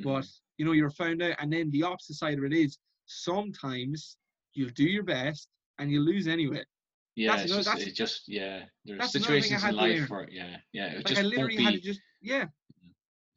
but 0.04 0.26
you 0.58 0.66
know 0.66 0.72
you're 0.72 0.92
found 0.92 1.22
out. 1.22 1.36
And 1.40 1.52
then 1.52 1.70
the 1.72 1.84
opposite 1.84 2.16
side 2.16 2.38
of 2.38 2.44
it 2.46 2.54
is 2.54 2.78
sometimes 3.06 4.18
you'll 4.54 4.70
do 4.72 4.84
your 4.86 5.04
best 5.04 5.48
and 5.80 5.92
you 5.92 6.00
lose 6.02 6.28
anyway. 6.28 6.64
yeah, 7.16 7.32
that's 7.36 7.44
it's 7.44 7.52
another- 7.52 7.64
just, 7.64 7.70
that's- 7.70 7.88
it 7.88 7.96
just, 7.96 8.24
yeah. 8.28 8.64
There's 8.86 9.00
that's 9.00 9.16
another 9.16 9.42
thing 9.42 9.54
I 9.54 9.58
situations 9.58 9.64
in 9.66 9.76
life 9.76 10.10
where, 10.10 10.30
yeah, 10.30 10.58
yeah, 10.74 10.86
it 10.92 10.96
Like 10.98 11.06
just 11.08 11.20
I 11.22 11.24
literally 11.24 11.58
be. 11.58 11.64
had 11.64 11.74
to 11.74 11.80
just 11.82 12.00
yeah. 12.22 12.46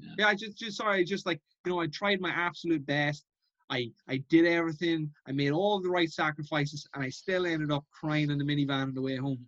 Yeah. 0.01 0.15
Yeah, 0.19 0.27
I 0.29 0.35
just 0.35 0.59
just 0.59 0.77
sorry, 0.77 1.01
I 1.01 1.05
just 1.05 1.25
like 1.27 1.41
you 1.65 1.73
know, 1.73 1.81
I 1.81 1.87
tried 1.89 2.21
my 2.21 2.31
absolute 2.31 2.85
best. 2.87 3.25
I 3.71 3.91
I 4.09 4.23
did 4.29 4.47
everything. 4.47 5.11
I 5.27 5.33
made 5.33 5.53
all 5.53 5.81
the 5.81 5.91
right 5.91 6.11
sacrifices, 6.11 6.87
and 6.95 7.05
I 7.05 7.09
still 7.09 7.47
ended 7.47 7.71
up 7.71 7.85
crying 7.93 8.31
in 8.31 8.39
the 8.39 8.45
minivan 8.45 8.83
on 8.83 8.95
the 8.95 9.03
way 9.03 9.17
home. 9.17 9.47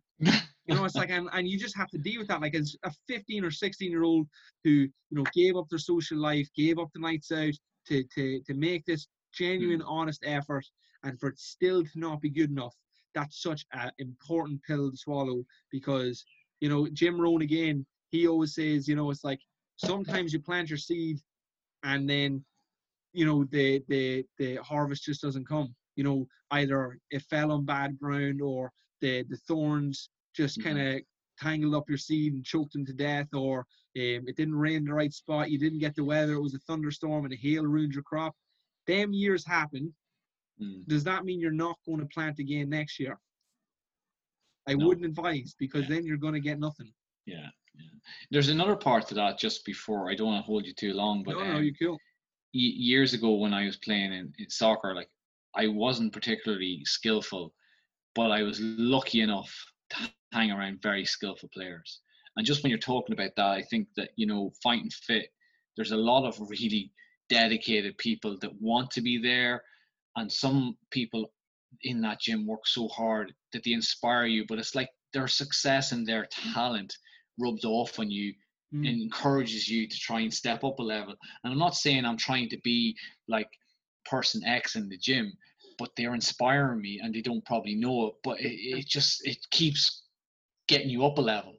You 0.66 0.74
know, 0.74 0.84
it's 0.84 0.96
like, 0.96 1.10
and, 1.10 1.28
and 1.32 1.46
you 1.46 1.58
just 1.58 1.76
have 1.76 1.90
to 1.90 1.98
deal 1.98 2.18
with 2.18 2.28
that. 2.28 2.40
Like, 2.40 2.56
as 2.56 2.74
a 2.82 2.90
15 3.06 3.44
or 3.44 3.50
16 3.52 3.88
year 3.90 4.02
old 4.02 4.26
who, 4.64 4.70
you 4.70 4.90
know, 5.12 5.24
gave 5.32 5.56
up 5.56 5.68
their 5.68 5.78
social 5.78 6.18
life, 6.18 6.48
gave 6.56 6.78
up 6.78 6.88
the 6.92 7.00
nights 7.00 7.30
out 7.30 7.54
to, 7.86 8.02
to, 8.14 8.40
to 8.42 8.54
make 8.54 8.84
this 8.84 9.06
genuine, 9.32 9.80
mm. 9.80 9.86
honest 9.86 10.24
effort, 10.26 10.66
and 11.04 11.18
for 11.20 11.28
it 11.28 11.38
still 11.38 11.84
to 11.84 11.90
not 11.94 12.20
be 12.20 12.30
good 12.30 12.50
enough, 12.50 12.74
that's 13.14 13.40
such 13.40 13.64
an 13.72 13.90
important 13.98 14.60
pill 14.64 14.90
to 14.90 14.96
swallow 14.96 15.44
because, 15.70 16.24
you 16.60 16.68
know, 16.68 16.88
Jim 16.92 17.20
Rohn 17.20 17.42
again, 17.42 17.86
he 18.10 18.26
always 18.26 18.54
says, 18.54 18.88
you 18.88 18.96
know, 18.96 19.10
it's 19.10 19.24
like 19.24 19.40
sometimes 19.76 20.32
you 20.32 20.40
plant 20.40 20.68
your 20.68 20.78
seed 20.78 21.18
and 21.84 22.10
then, 22.10 22.44
you 23.18 23.24
know, 23.26 23.44
the, 23.56 23.82
the, 23.88 24.24
the 24.38 24.56
harvest 24.56 25.04
just 25.04 25.22
doesn't 25.22 25.48
come. 25.48 25.74
you 25.98 26.04
know 26.04 26.18
either 26.60 26.80
it 27.10 27.22
fell 27.30 27.50
on 27.50 27.64
bad 27.64 27.90
ground 28.02 28.38
or 28.50 28.70
the 29.02 29.14
the 29.30 29.38
thorns 29.48 29.96
just 30.40 30.58
Mm-hmm. 30.58 30.68
kind 30.68 30.78
of 30.88 31.02
tangled 31.44 31.74
up 31.74 31.88
your 31.88 31.98
seed 32.08 32.30
and 32.34 32.44
choked 32.44 32.72
them 32.74 32.84
to 32.86 32.92
death, 33.08 33.30
or 33.34 33.58
um, 33.60 34.22
it 34.30 34.36
didn't 34.36 34.54
rain 34.64 34.76
in 34.82 34.84
the 34.84 34.92
right 35.02 35.12
spot, 35.22 35.50
you 35.50 35.58
didn't 35.58 35.80
get 35.86 35.94
the 35.96 36.04
weather, 36.12 36.34
it 36.34 36.40
was 36.48 36.54
a 36.54 36.58
thunderstorm 36.66 37.24
and 37.24 37.32
a 37.34 37.36
hail 37.36 37.64
ruined 37.64 37.94
your 37.94 38.02
crop. 38.10 38.34
Them 38.86 39.12
years 39.12 39.44
happen. 39.46 39.84
Mm. 40.62 40.86
Does 40.92 41.04
that 41.04 41.24
mean 41.26 41.40
you're 41.40 41.62
not 41.66 41.76
going 41.86 42.00
to 42.00 42.06
plant 42.16 42.38
again 42.38 42.68
next 42.70 42.98
year? 43.00 43.18
I 44.68 44.74
No. 44.74 44.86
wouldn't 44.86 45.06
advise 45.06 45.54
because 45.58 45.82
Yeah. 45.84 45.96
then 45.96 46.06
you're 46.06 46.16
going 46.26 46.34
to 46.40 46.40
get 46.50 46.58
nothing. 46.58 46.92
Yeah, 47.26 47.48
yeah. 47.78 47.90
There's 48.30 48.48
another 48.48 48.76
part 48.76 49.06
to 49.08 49.14
that 49.14 49.38
just 49.38 49.64
before. 49.64 50.10
I 50.10 50.14
don't 50.14 50.28
want 50.28 50.42
to 50.42 50.46
hold 50.46 50.66
you 50.66 50.74
too 50.74 50.92
long, 50.92 51.22
but 51.22 51.34
no, 51.36 51.44
no, 51.44 51.56
um, 51.58 51.64
you 51.64 51.74
cool. 51.74 51.98
Years 52.56 53.14
ago 53.14 53.34
when 53.34 53.54
I 53.54 53.66
was 53.66 53.76
playing 53.76 54.12
in, 54.12 54.32
in 54.38 54.50
soccer, 54.50 54.94
like 54.94 55.10
I 55.54 55.68
wasn't 55.68 56.12
particularly 56.12 56.82
skillful, 56.84 57.52
but 58.14 58.30
I 58.30 58.42
was 58.42 58.60
lucky 58.60 59.20
enough 59.20 59.52
to 59.90 60.10
hang 60.32 60.50
around 60.50 60.82
very 60.82 61.04
skillful 61.04 61.48
players. 61.52 62.00
And 62.36 62.46
just 62.46 62.62
when 62.62 62.70
you're 62.70 62.78
talking 62.78 63.14
about 63.14 63.30
that, 63.36 63.46
I 63.46 63.62
think 63.62 63.88
that 63.96 64.10
you 64.16 64.26
know, 64.26 64.52
fighting 64.62 64.90
fit, 64.90 65.28
there's 65.76 65.92
a 65.92 65.96
lot 65.96 66.26
of 66.26 66.38
really 66.50 66.92
dedicated 67.28 67.98
people 67.98 68.38
that 68.40 68.60
want 68.60 68.90
to 68.92 69.00
be 69.00 69.18
there, 69.18 69.62
and 70.16 70.30
some 70.30 70.76
people 70.90 71.32
in 71.82 72.00
that 72.00 72.20
gym 72.20 72.46
work 72.46 72.66
so 72.66 72.88
hard 72.88 73.32
that 73.52 73.62
they 73.64 73.72
inspire 73.72 74.26
you. 74.26 74.44
But 74.48 74.58
it's 74.58 74.74
like 74.74 74.90
their 75.12 75.28
success 75.28 75.92
and 75.92 76.06
their 76.06 76.26
talent 76.26 76.94
rubs 77.38 77.64
off 77.64 77.98
on 77.98 78.10
you 78.10 78.34
Mm. 78.74 79.02
encourages 79.02 79.68
you 79.68 79.86
to 79.86 79.96
try 79.96 80.20
and 80.20 80.34
step 80.34 80.64
up 80.64 80.80
a 80.80 80.82
level. 80.82 81.14
And 81.44 81.52
I'm 81.52 81.58
not 81.58 81.76
saying 81.76 82.04
I'm 82.04 82.16
trying 82.16 82.48
to 82.48 82.58
be 82.64 82.96
like 83.28 83.48
person 84.04 84.44
X 84.44 84.74
in 84.74 84.88
the 84.88 84.98
gym, 84.98 85.32
but 85.78 85.90
they're 85.96 86.14
inspiring 86.14 86.80
me 86.80 87.00
and 87.02 87.14
they 87.14 87.20
don't 87.20 87.44
probably 87.44 87.76
know 87.76 88.08
it, 88.08 88.14
but 88.24 88.40
it, 88.40 88.54
it 88.54 88.86
just 88.86 89.24
it 89.24 89.38
keeps 89.50 90.02
getting 90.66 90.90
you 90.90 91.04
up 91.04 91.18
a 91.18 91.20
level. 91.20 91.54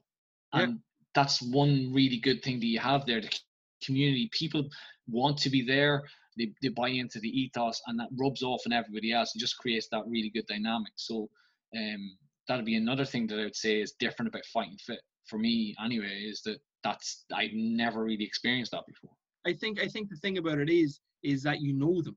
Yeah. 0.54 0.62
And 0.62 0.80
that's 1.14 1.40
one 1.40 1.92
really 1.94 2.18
good 2.18 2.42
thing 2.42 2.60
that 2.60 2.66
you 2.66 2.78
have 2.78 3.06
there. 3.06 3.22
The 3.22 3.34
community, 3.82 4.28
people 4.32 4.68
want 5.08 5.38
to 5.38 5.50
be 5.50 5.62
there. 5.62 6.02
They, 6.36 6.52
they 6.62 6.68
buy 6.68 6.90
into 6.90 7.20
the 7.20 7.28
ethos 7.28 7.80
and 7.86 7.98
that 7.98 8.08
rubs 8.18 8.42
off 8.42 8.62
on 8.66 8.72
everybody 8.72 9.12
else 9.12 9.34
and 9.34 9.40
just 9.40 9.58
creates 9.58 9.88
that 9.92 10.06
really 10.06 10.30
good 10.30 10.46
dynamic. 10.46 10.92
So 10.96 11.28
um, 11.76 12.16
that'd 12.46 12.66
be 12.66 12.76
another 12.76 13.06
thing 13.06 13.26
that 13.28 13.40
I 13.40 13.44
would 13.44 13.56
say 13.56 13.80
is 13.80 13.94
different 13.98 14.28
about 14.28 14.44
fighting 14.46 14.78
fit 14.86 15.00
for 15.26 15.38
me 15.38 15.74
anyway, 15.82 16.24
is 16.28 16.42
that 16.42 16.58
that's 16.84 17.24
I've 17.34 17.52
never 17.52 18.04
really 18.04 18.24
experienced 18.24 18.72
that 18.72 18.86
before. 18.86 19.10
I 19.46 19.52
think 19.52 19.80
I 19.80 19.86
think 19.88 20.08
the 20.10 20.16
thing 20.16 20.38
about 20.38 20.58
it 20.58 20.70
is 20.70 21.00
is 21.22 21.42
that 21.42 21.60
you 21.60 21.72
know 21.72 22.00
them. 22.02 22.16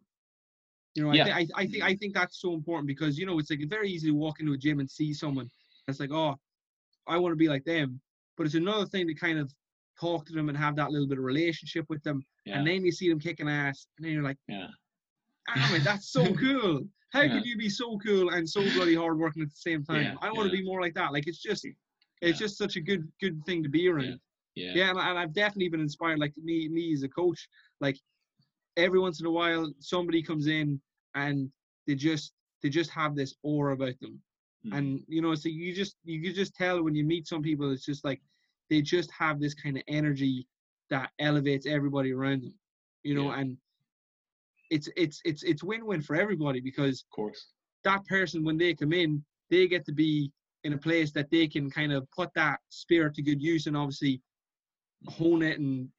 You 0.96 1.04
know, 1.04 1.12
I, 1.12 1.16
Yeah. 1.16 1.24
thi- 1.26 1.32
I, 1.32 1.48
I 1.62 1.66
think 1.68 1.84
I 1.84 1.96
think 1.96 2.14
that's 2.14 2.40
so 2.42 2.54
important 2.54 2.88
because 2.88 3.18
you 3.18 3.26
know 3.26 3.40
it's 3.40 3.50
like 3.50 3.62
very 3.70 3.90
easy 3.90 4.08
to 4.10 4.16
walk 4.16 4.40
into 4.40 4.54
a 4.54 4.58
gym 4.58 4.80
and 4.80 4.90
see 4.90 5.14
someone 5.14 5.50
that's 5.88 6.00
like, 6.00 6.12
oh, 6.12 6.36
I 7.08 7.18
want 7.18 7.32
to 7.32 7.38
be 7.38 7.48
like 7.50 7.64
them. 7.66 8.00
But 8.38 8.46
it's 8.46 8.56
another 8.56 8.86
thing 8.86 9.08
to 9.08 9.14
kind 9.14 9.40
of 9.40 9.52
talk 10.00 10.26
to 10.26 10.34
them 10.34 10.50
and 10.50 10.58
have 10.58 10.76
that 10.76 10.92
little 10.92 11.08
bit 11.08 11.18
of 11.18 11.24
relationship 11.24 11.86
with 11.90 12.02
them, 12.04 12.24
Yeah. 12.46 12.58
and 12.58 12.68
then 12.68 12.84
you 12.86 12.92
see 12.92 13.10
them 13.10 13.20
kicking 13.20 13.48
ass, 13.50 13.88
and 13.98 14.06
then 14.06 14.14
you're 14.14 14.24
like, 14.24 14.38
yeah. 14.48 14.68
ah, 15.50 15.70
man, 15.72 15.84
that's 15.84 16.12
so 16.12 16.34
cool. 16.36 16.82
How 17.12 17.22
Yeah. 17.22 17.34
could 17.38 17.46
you 17.46 17.58
be 17.58 17.70
so 17.70 17.98
cool 18.00 18.30
and 18.30 18.50
so 18.50 18.62
bloody 18.74 18.96
hard 18.96 19.18
working 19.20 19.42
at 19.44 19.50
the 19.50 19.56
same 19.56 19.84
time? 19.84 20.04
Yeah, 20.04 20.16
I 20.22 20.32
want 20.32 20.50
to 20.50 20.56
be 20.58 20.64
more 20.64 20.82
like 20.82 20.94
that. 20.96 21.12
Like 21.14 21.28
it's 21.28 21.42
just, 21.42 21.68
it's 22.22 22.40
just 22.40 22.58
such 22.58 22.76
a 22.78 22.82
good 22.82 23.08
good 23.22 23.44
thing 23.46 23.62
to 23.64 23.70
be 23.70 23.88
around. 23.90 24.20
Yeah. 24.56 24.72
Yeah, 24.76 24.90
and, 24.92 25.00
and 25.00 25.18
I've 25.18 25.34
definitely 25.34 25.70
been 25.70 25.80
inspired. 25.82 26.20
Like 26.20 26.34
me, 26.38 26.68
me 26.68 26.94
as 26.94 27.04
a 27.04 27.10
coach, 27.10 27.48
like 27.80 27.98
every 28.78 29.00
once 29.00 29.20
in 29.22 29.26
a 29.26 29.32
while, 29.32 29.72
somebody 29.80 30.22
comes 30.22 30.48
in 30.48 30.80
and 31.16 31.50
they 31.88 31.96
just 31.96 32.34
they 32.62 32.70
just 32.70 32.92
have 32.92 33.16
this 33.16 33.34
aura 33.44 33.74
about 33.74 34.00
them, 34.02 34.20
Mm. 34.66 34.78
and 34.78 35.04
you 35.08 35.22
know, 35.24 35.34
so 35.34 35.50
you 35.50 35.74
just 35.74 35.96
you 36.04 36.22
can 36.22 36.36
just 36.36 36.54
tell 36.54 36.84
when 36.84 36.94
you 36.94 37.04
meet 37.04 37.28
some 37.28 37.42
people, 37.42 37.72
it's 37.72 37.84
just 37.86 38.06
like 38.06 38.22
they 38.70 38.80
just 38.82 39.10
have 39.12 39.40
this 39.40 39.56
kind 39.56 39.76
of 39.76 39.82
energy 39.88 40.46
that 40.92 41.10
elevates 41.18 41.66
everybody 41.66 42.12
around 42.14 42.44
them, 42.44 42.54
you 43.04 43.16
know, 43.16 43.32
Yeah. 43.32 43.40
and 43.40 43.58
it's 44.70 44.88
it's 44.96 45.20
it's 45.26 45.44
it's 45.44 45.64
win 45.64 45.86
win 45.86 46.02
for 46.02 46.16
everybody 46.16 46.60
because 46.62 47.02
of 47.02 47.10
course. 47.16 47.48
that 47.84 48.06
person 48.06 48.44
when 48.44 48.58
they 48.58 48.74
come 48.76 48.94
in, 48.94 49.24
they 49.50 49.68
get 49.68 49.86
to 49.86 49.92
be 49.94 50.32
in 50.64 50.74
a 50.74 50.78
place 50.78 51.12
that 51.12 51.30
they 51.32 51.48
can 51.48 51.70
kind 51.70 51.92
of 51.92 52.08
put 52.12 52.30
that 52.36 52.60
spirit 52.70 53.16
to 53.16 53.22
good 53.24 53.42
use 53.42 53.66
and 53.66 53.76
obviously 53.76 54.22
hone 55.08 55.42
it 55.42 55.60
and 55.60 55.90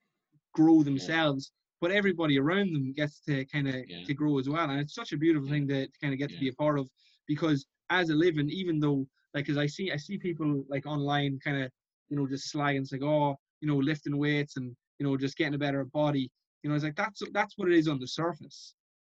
grow 0.54 0.82
themselves. 0.82 1.52
But 1.80 1.90
everybody 1.90 2.38
around 2.38 2.72
them 2.72 2.92
gets 2.92 3.20
to 3.22 3.44
kind 3.46 3.68
of 3.68 3.74
Yeah. 3.88 4.04
to 4.04 4.14
grow 4.14 4.38
as 4.38 4.48
well, 4.48 4.70
and 4.70 4.80
it's 4.80 4.94
such 4.94 5.12
a 5.12 5.16
beautiful 5.16 5.48
Yeah. 5.48 5.54
thing 5.54 5.68
to, 5.68 5.86
to 5.88 5.98
kind 6.00 6.12
of 6.12 6.18
get 6.18 6.30
to 6.30 6.38
be 6.38 6.48
a 6.48 6.52
part 6.54 6.78
of. 6.78 6.88
Because 7.26 7.66
as 7.90 8.10
a 8.10 8.14
living, 8.14 8.48
even 8.50 8.78
though 8.80 9.06
like, 9.34 9.46
cause 9.46 9.56
I 9.56 9.66
see 9.66 9.90
I 9.90 9.96
see 9.96 10.18
people 10.18 10.64
like 10.68 10.86
online 10.86 11.38
kind 11.40 11.62
of 11.62 11.70
you 12.08 12.16
know 12.16 12.26
just 12.26 12.52
slagging, 12.52 12.82
it's 12.82 12.92
like 12.92 13.02
oh 13.02 13.36
you 13.60 13.68
know 13.68 13.76
lifting 13.78 14.16
weights 14.18 14.56
and 14.56 14.76
you 14.98 15.06
know 15.06 15.16
just 15.16 15.36
getting 15.36 15.54
a 15.54 15.58
better 15.58 15.84
body. 15.86 16.30
You 16.62 16.70
know, 16.70 16.76
it's 16.76 16.84
like 16.84 16.94
that's 16.96 17.20
that's 17.32 17.58
what 17.58 17.68
it 17.68 17.74
is 17.76 17.88
on 17.88 17.98
the 17.98 18.06
surface 18.06 18.74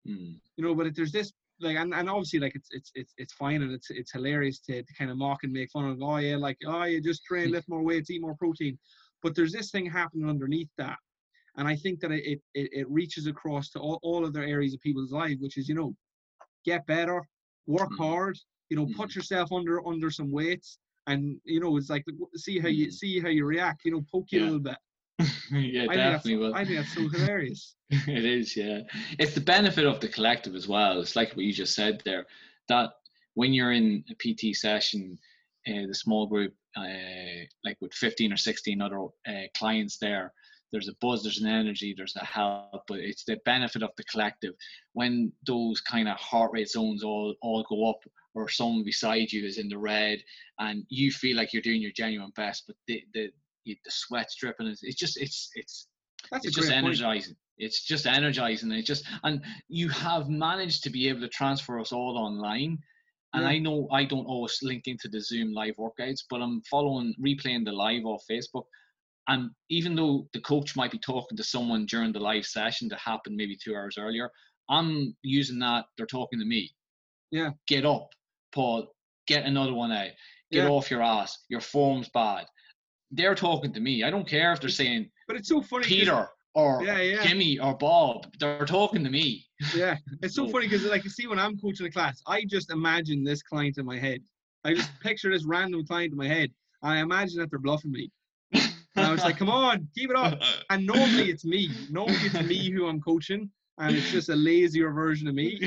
Mm. 0.08 0.38
you 0.56 0.62
know 0.64 0.72
but 0.72 0.86
if 0.86 0.94
there's 0.94 1.10
this 1.10 1.32
like 1.60 1.76
and, 1.76 1.92
and 1.92 2.08
obviously 2.08 2.38
like 2.38 2.54
it's 2.54 2.68
it's 2.70 2.92
it's 2.94 3.12
it's 3.16 3.32
fine 3.32 3.62
and 3.62 3.72
it's 3.72 3.90
it's 3.90 4.12
hilarious 4.12 4.60
to, 4.60 4.84
to 4.84 4.94
kind 4.94 5.10
of 5.10 5.16
mock 5.16 5.42
and 5.42 5.52
make 5.52 5.68
fun 5.72 5.90
of 5.90 6.00
oh 6.00 6.18
yeah 6.18 6.36
like 6.36 6.56
oh 6.64 6.84
you 6.84 7.00
just 7.00 7.24
train 7.24 7.50
lift 7.52 7.68
more 7.68 7.82
weights 7.82 8.08
eat 8.10 8.20
more 8.20 8.36
protein 8.36 8.78
but 9.22 9.34
there's 9.34 9.52
this 9.52 9.70
thing 9.70 9.86
happening 9.86 10.28
underneath 10.28 10.70
that 10.78 10.98
and 11.56 11.66
i 11.68 11.74
think 11.76 12.00
that 12.00 12.10
it 12.12 12.40
it, 12.54 12.70
it 12.72 12.90
reaches 12.90 13.26
across 13.26 13.70
to 13.70 13.78
all, 13.78 13.98
all 14.02 14.24
other 14.26 14.42
areas 14.42 14.74
of 14.74 14.80
people's 14.80 15.12
lives 15.12 15.40
which 15.40 15.56
is 15.56 15.68
you 15.68 15.74
know 15.74 15.94
get 16.64 16.86
better 16.86 17.22
work 17.66 17.90
Mhm. 17.92 17.98
hard 17.98 18.38
you 18.70 18.76
know 18.76 18.86
put 18.96 19.10
Mhm. 19.10 19.16
yourself 19.16 19.52
under 19.52 19.86
under 19.86 20.10
some 20.10 20.30
weights 20.30 20.78
and 21.06 21.40
you 21.44 21.60
know 21.60 21.76
it's 21.76 21.90
like 21.90 22.04
see 22.34 22.58
how 22.58 22.68
you 22.68 22.88
Mhm. 22.88 22.92
see 22.92 23.20
how 23.20 23.28
you 23.28 23.44
react 23.44 23.84
you 23.84 23.92
know 23.92 24.04
poke 24.10 24.32
you 24.32 24.42
a 24.42 24.44
little 24.44 24.60
bit 24.60 24.76
yeah, 25.50 25.84
I 25.84 25.86
think, 25.86 25.96
definitely. 25.96 26.36
will. 26.36 26.54
I 26.54 26.64
think 26.64 26.76
that's 26.76 26.94
so 26.94 27.08
hilarious 27.08 27.76
it 27.90 28.24
is, 28.24 28.56
yeah. 28.56 28.80
It's 29.18 29.34
the 29.34 29.40
benefit 29.40 29.86
of 29.86 30.00
the 30.00 30.08
collective 30.08 30.56
as 30.56 30.66
well. 30.66 31.00
It's 31.00 31.14
like 31.14 31.30
what 31.36 31.44
you 31.44 31.52
just 31.52 31.74
said 31.74 32.02
there, 32.04 32.26
that 32.68 32.90
when 33.34 33.52
you're 33.52 33.70
in 33.72 34.04
a 34.10 34.14
PT 34.14 34.54
session, 34.56 35.16
the 35.66 35.94
small 35.94 36.26
group, 36.26 36.54
uh, 36.76 36.84
like 37.64 37.76
with 37.80 37.92
15 37.94 38.32
or 38.32 38.36
16 38.36 38.80
other 38.80 39.00
uh, 39.28 39.42
clients 39.56 39.98
there, 39.98 40.32
there's 40.72 40.88
a 40.88 40.94
buzz, 41.00 41.22
there's 41.22 41.40
an 41.40 41.48
energy, 41.48 41.94
there's 41.96 42.16
a 42.16 42.24
help, 42.24 42.82
but 42.88 42.98
it's 42.98 43.24
the 43.24 43.38
benefit 43.44 43.82
of 43.82 43.90
the 43.96 44.04
collective. 44.04 44.54
When 44.92 45.32
those 45.46 45.80
kind 45.80 46.08
of 46.08 46.16
heart 46.16 46.50
rate 46.52 46.68
zones 46.68 47.04
all, 47.04 47.34
all 47.40 47.64
go 47.68 47.90
up, 47.90 48.00
or 48.34 48.48
someone 48.48 48.84
beside 48.84 49.32
you 49.32 49.46
is 49.46 49.58
in 49.58 49.68
the 49.68 49.78
red, 49.78 50.22
and 50.58 50.84
you 50.88 51.10
feel 51.10 51.36
like 51.36 51.52
you're 51.52 51.62
doing 51.62 51.80
your 51.80 51.92
genuine 51.92 52.32
best, 52.36 52.64
but 52.66 52.76
the 52.86 53.02
the, 53.14 53.30
the 53.64 53.76
sweat's 53.88 54.36
dripping, 54.36 54.66
it's, 54.66 54.82
it's 54.82 54.96
just 54.96 55.20
it's 55.20 55.50
it's 55.54 55.88
that's 56.30 56.46
it's 56.46 56.54
just 56.54 56.68
great 56.68 56.76
point. 56.80 56.86
energizing 56.86 57.36
it's 57.58 57.82
just 57.82 58.06
energizing 58.06 58.70
it 58.72 58.84
just 58.84 59.04
and 59.22 59.42
you 59.68 59.88
have 59.88 60.28
managed 60.28 60.82
to 60.82 60.90
be 60.90 61.08
able 61.08 61.20
to 61.20 61.28
transfer 61.28 61.78
us 61.80 61.92
all 61.92 62.18
online 62.18 62.78
and 63.34 63.42
Yeah. 63.42 63.48
i 63.50 63.58
know 63.58 63.88
i 63.92 64.04
don't 64.04 64.26
always 64.26 64.58
link 64.62 64.86
into 64.86 65.08
the 65.08 65.20
zoom 65.20 65.52
live 65.52 65.76
workouts 65.76 66.20
but 66.30 66.40
i'm 66.42 66.60
following 66.70 67.14
replaying 67.20 67.64
the 67.64 67.72
live 67.72 68.04
off 68.04 68.22
facebook 68.30 68.64
and 69.28 69.50
even 69.70 69.94
though 69.96 70.28
the 70.32 70.40
coach 70.40 70.76
might 70.76 70.92
be 70.92 70.98
talking 70.98 71.36
to 71.36 71.42
someone 71.44 71.86
during 71.86 72.12
the 72.12 72.20
live 72.20 72.46
session 72.46 72.88
that 72.88 72.98
happened 73.00 73.36
maybe 73.36 73.56
two 73.62 73.74
hours 73.74 73.96
earlier 73.98 74.30
i'm 74.68 75.14
using 75.22 75.58
that 75.58 75.84
they're 75.96 76.06
talking 76.06 76.38
to 76.38 76.44
me 76.46 76.70
Yeah. 77.30 77.50
get 77.66 77.84
up 77.84 78.08
paul 78.54 78.86
get 79.26 79.44
another 79.44 79.74
one 79.74 79.92
out 79.92 80.10
get 80.52 80.64
Yeah. 80.64 80.68
off 80.68 80.90
your 80.90 81.02
ass 81.02 81.44
your 81.48 81.60
form's 81.60 82.08
bad 82.10 82.46
they're 83.10 83.34
talking 83.34 83.72
to 83.72 83.80
me 83.80 84.04
i 84.04 84.10
don't 84.10 84.28
care 84.28 84.52
if 84.52 84.60
they're 84.60 84.70
saying 84.70 85.10
but 85.28 85.36
it's 85.36 85.48
so 85.48 85.60
funny. 85.60 85.84
Peter 85.84 86.28
or 86.56 86.82
Yeah, 86.82 87.00
yeah. 87.00 87.22
Jimmy 87.26 87.58
or 87.58 87.76
Bob. 87.76 88.26
They're 88.40 88.64
talking 88.64 89.04
to 89.04 89.10
me. 89.10 89.44
Yeah, 89.74 89.96
it's 90.22 90.34
so 90.34 90.48
funny 90.52 90.66
because 90.68 90.84
like 90.84 91.04
you 91.04 91.10
see 91.10 91.26
when 91.26 91.38
I'm 91.38 91.56
coaching 91.58 91.86
a 91.86 91.90
class, 91.90 92.20
I 92.26 92.44
just 92.44 92.70
imagine 92.72 93.22
this 93.22 93.42
client 93.42 93.78
in 93.78 93.84
my 93.84 93.98
head. 93.98 94.20
I 94.64 94.74
just 94.74 94.90
picture 95.00 95.30
this 95.30 95.44
random 95.44 95.86
client 95.86 96.12
in 96.12 96.16
my 96.18 96.26
head. 96.26 96.50
I 96.82 96.98
imagine 96.98 97.38
that 97.40 97.50
they're 97.50 97.60
bluffing 97.60 97.92
me. 97.92 98.10
And 98.96 99.04
I 99.04 99.12
was 99.12 99.22
like, 99.22 99.36
come 99.36 99.50
on, 99.50 99.86
keep 99.94 100.08
it 100.08 100.16
up. 100.16 100.42
And 100.70 100.86
normally 100.86 101.28
it's 101.28 101.44
me. 101.44 101.68
Normally 101.90 102.16
it's 102.22 102.40
me 102.40 102.70
who 102.70 102.86
I'm 102.86 102.98
coaching, 103.02 103.50
and 103.76 103.94
it's 103.94 104.10
just 104.10 104.30
a 104.30 104.34
lazier 104.34 104.90
version 104.90 105.28
of 105.28 105.34
me. 105.34 105.60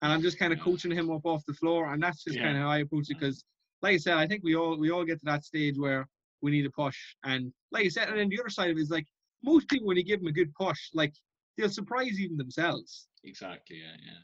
And 0.00 0.10
I'm 0.10 0.22
just 0.22 0.38
kind 0.38 0.50
of 0.50 0.60
coaching 0.60 0.90
him 0.90 1.10
up 1.10 1.26
off 1.26 1.44
the 1.46 1.52
floor, 1.52 1.92
and 1.92 2.02
that's 2.02 2.24
just 2.24 2.38
Yeah. 2.38 2.44
kind 2.44 2.56
of 2.56 2.62
how 2.62 2.70
I 2.70 2.78
approach 2.78 3.10
it. 3.10 3.18
Because, 3.18 3.44
like 3.82 3.92
I 3.92 3.98
said, 3.98 4.16
I 4.16 4.26
think 4.26 4.42
we 4.42 4.56
all 4.56 4.78
we 4.78 4.90
all 4.90 5.04
get 5.04 5.18
to 5.18 5.26
that 5.26 5.44
stage 5.44 5.76
where 5.76 6.08
we 6.40 6.50
need 6.50 6.64
a 6.64 6.70
push. 6.70 6.96
And 7.22 7.52
like 7.70 7.84
I 7.84 7.88
said, 7.88 8.08
and 8.08 8.16
then 8.18 8.30
the 8.30 8.40
other 8.40 8.48
side 8.48 8.70
of 8.70 8.78
it 8.78 8.80
is 8.80 8.88
like 8.88 9.06
most 9.42 9.68
people 9.68 9.86
when 9.86 9.96
you 9.96 10.04
give 10.04 10.20
them 10.20 10.28
a 10.28 10.32
good 10.32 10.54
push, 10.54 10.90
like 10.94 11.14
they'll 11.56 11.68
surprise 11.68 12.18
even 12.18 12.36
themselves. 12.36 13.08
exactly. 13.24 13.78
Yeah, 13.78 13.96
yeah. 14.04 14.18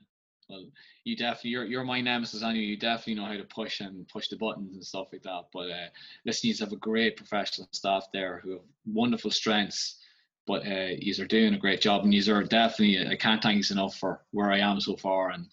Well, 0.48 0.66
you 1.04 1.16
definitely 1.16 1.50
you're 1.50 1.64
you're 1.64 1.84
my 1.84 2.00
nemesis 2.00 2.42
anyway. 2.42 2.64
You 2.64 2.70
you 2.70 2.76
definitely 2.76 3.14
know 3.14 3.24
how 3.26 3.36
to 3.36 3.44
push 3.44 3.80
and 3.80 4.06
push 4.08 4.28
the 4.28 4.36
buttons 4.36 4.74
and 4.74 4.84
stuff 4.84 5.08
like 5.12 5.22
that. 5.22 5.46
But 5.52 5.70
uh, 5.70 5.88
listen, 6.24 6.48
you 6.48 6.54
have 6.60 6.72
a 6.72 6.76
great 6.76 7.16
professional 7.16 7.68
staff 7.72 8.06
there 8.12 8.40
who 8.44 8.52
have 8.52 8.60
wonderful 8.86 9.30
strengths. 9.30 10.00
But 10.46 10.64
uh, 10.64 10.94
you 11.00 11.12
are 11.20 11.26
doing 11.26 11.54
a 11.54 11.58
great 11.58 11.80
job, 11.80 12.04
and 12.04 12.14
you 12.14 12.32
are 12.32 12.44
definitely 12.44 13.08
I 13.08 13.16
can't 13.16 13.42
thank 13.42 13.58
you 13.58 13.74
enough 13.74 13.96
for 13.96 14.22
where 14.30 14.52
I 14.52 14.58
am 14.58 14.80
so 14.80 14.96
far. 14.96 15.30
And 15.30 15.48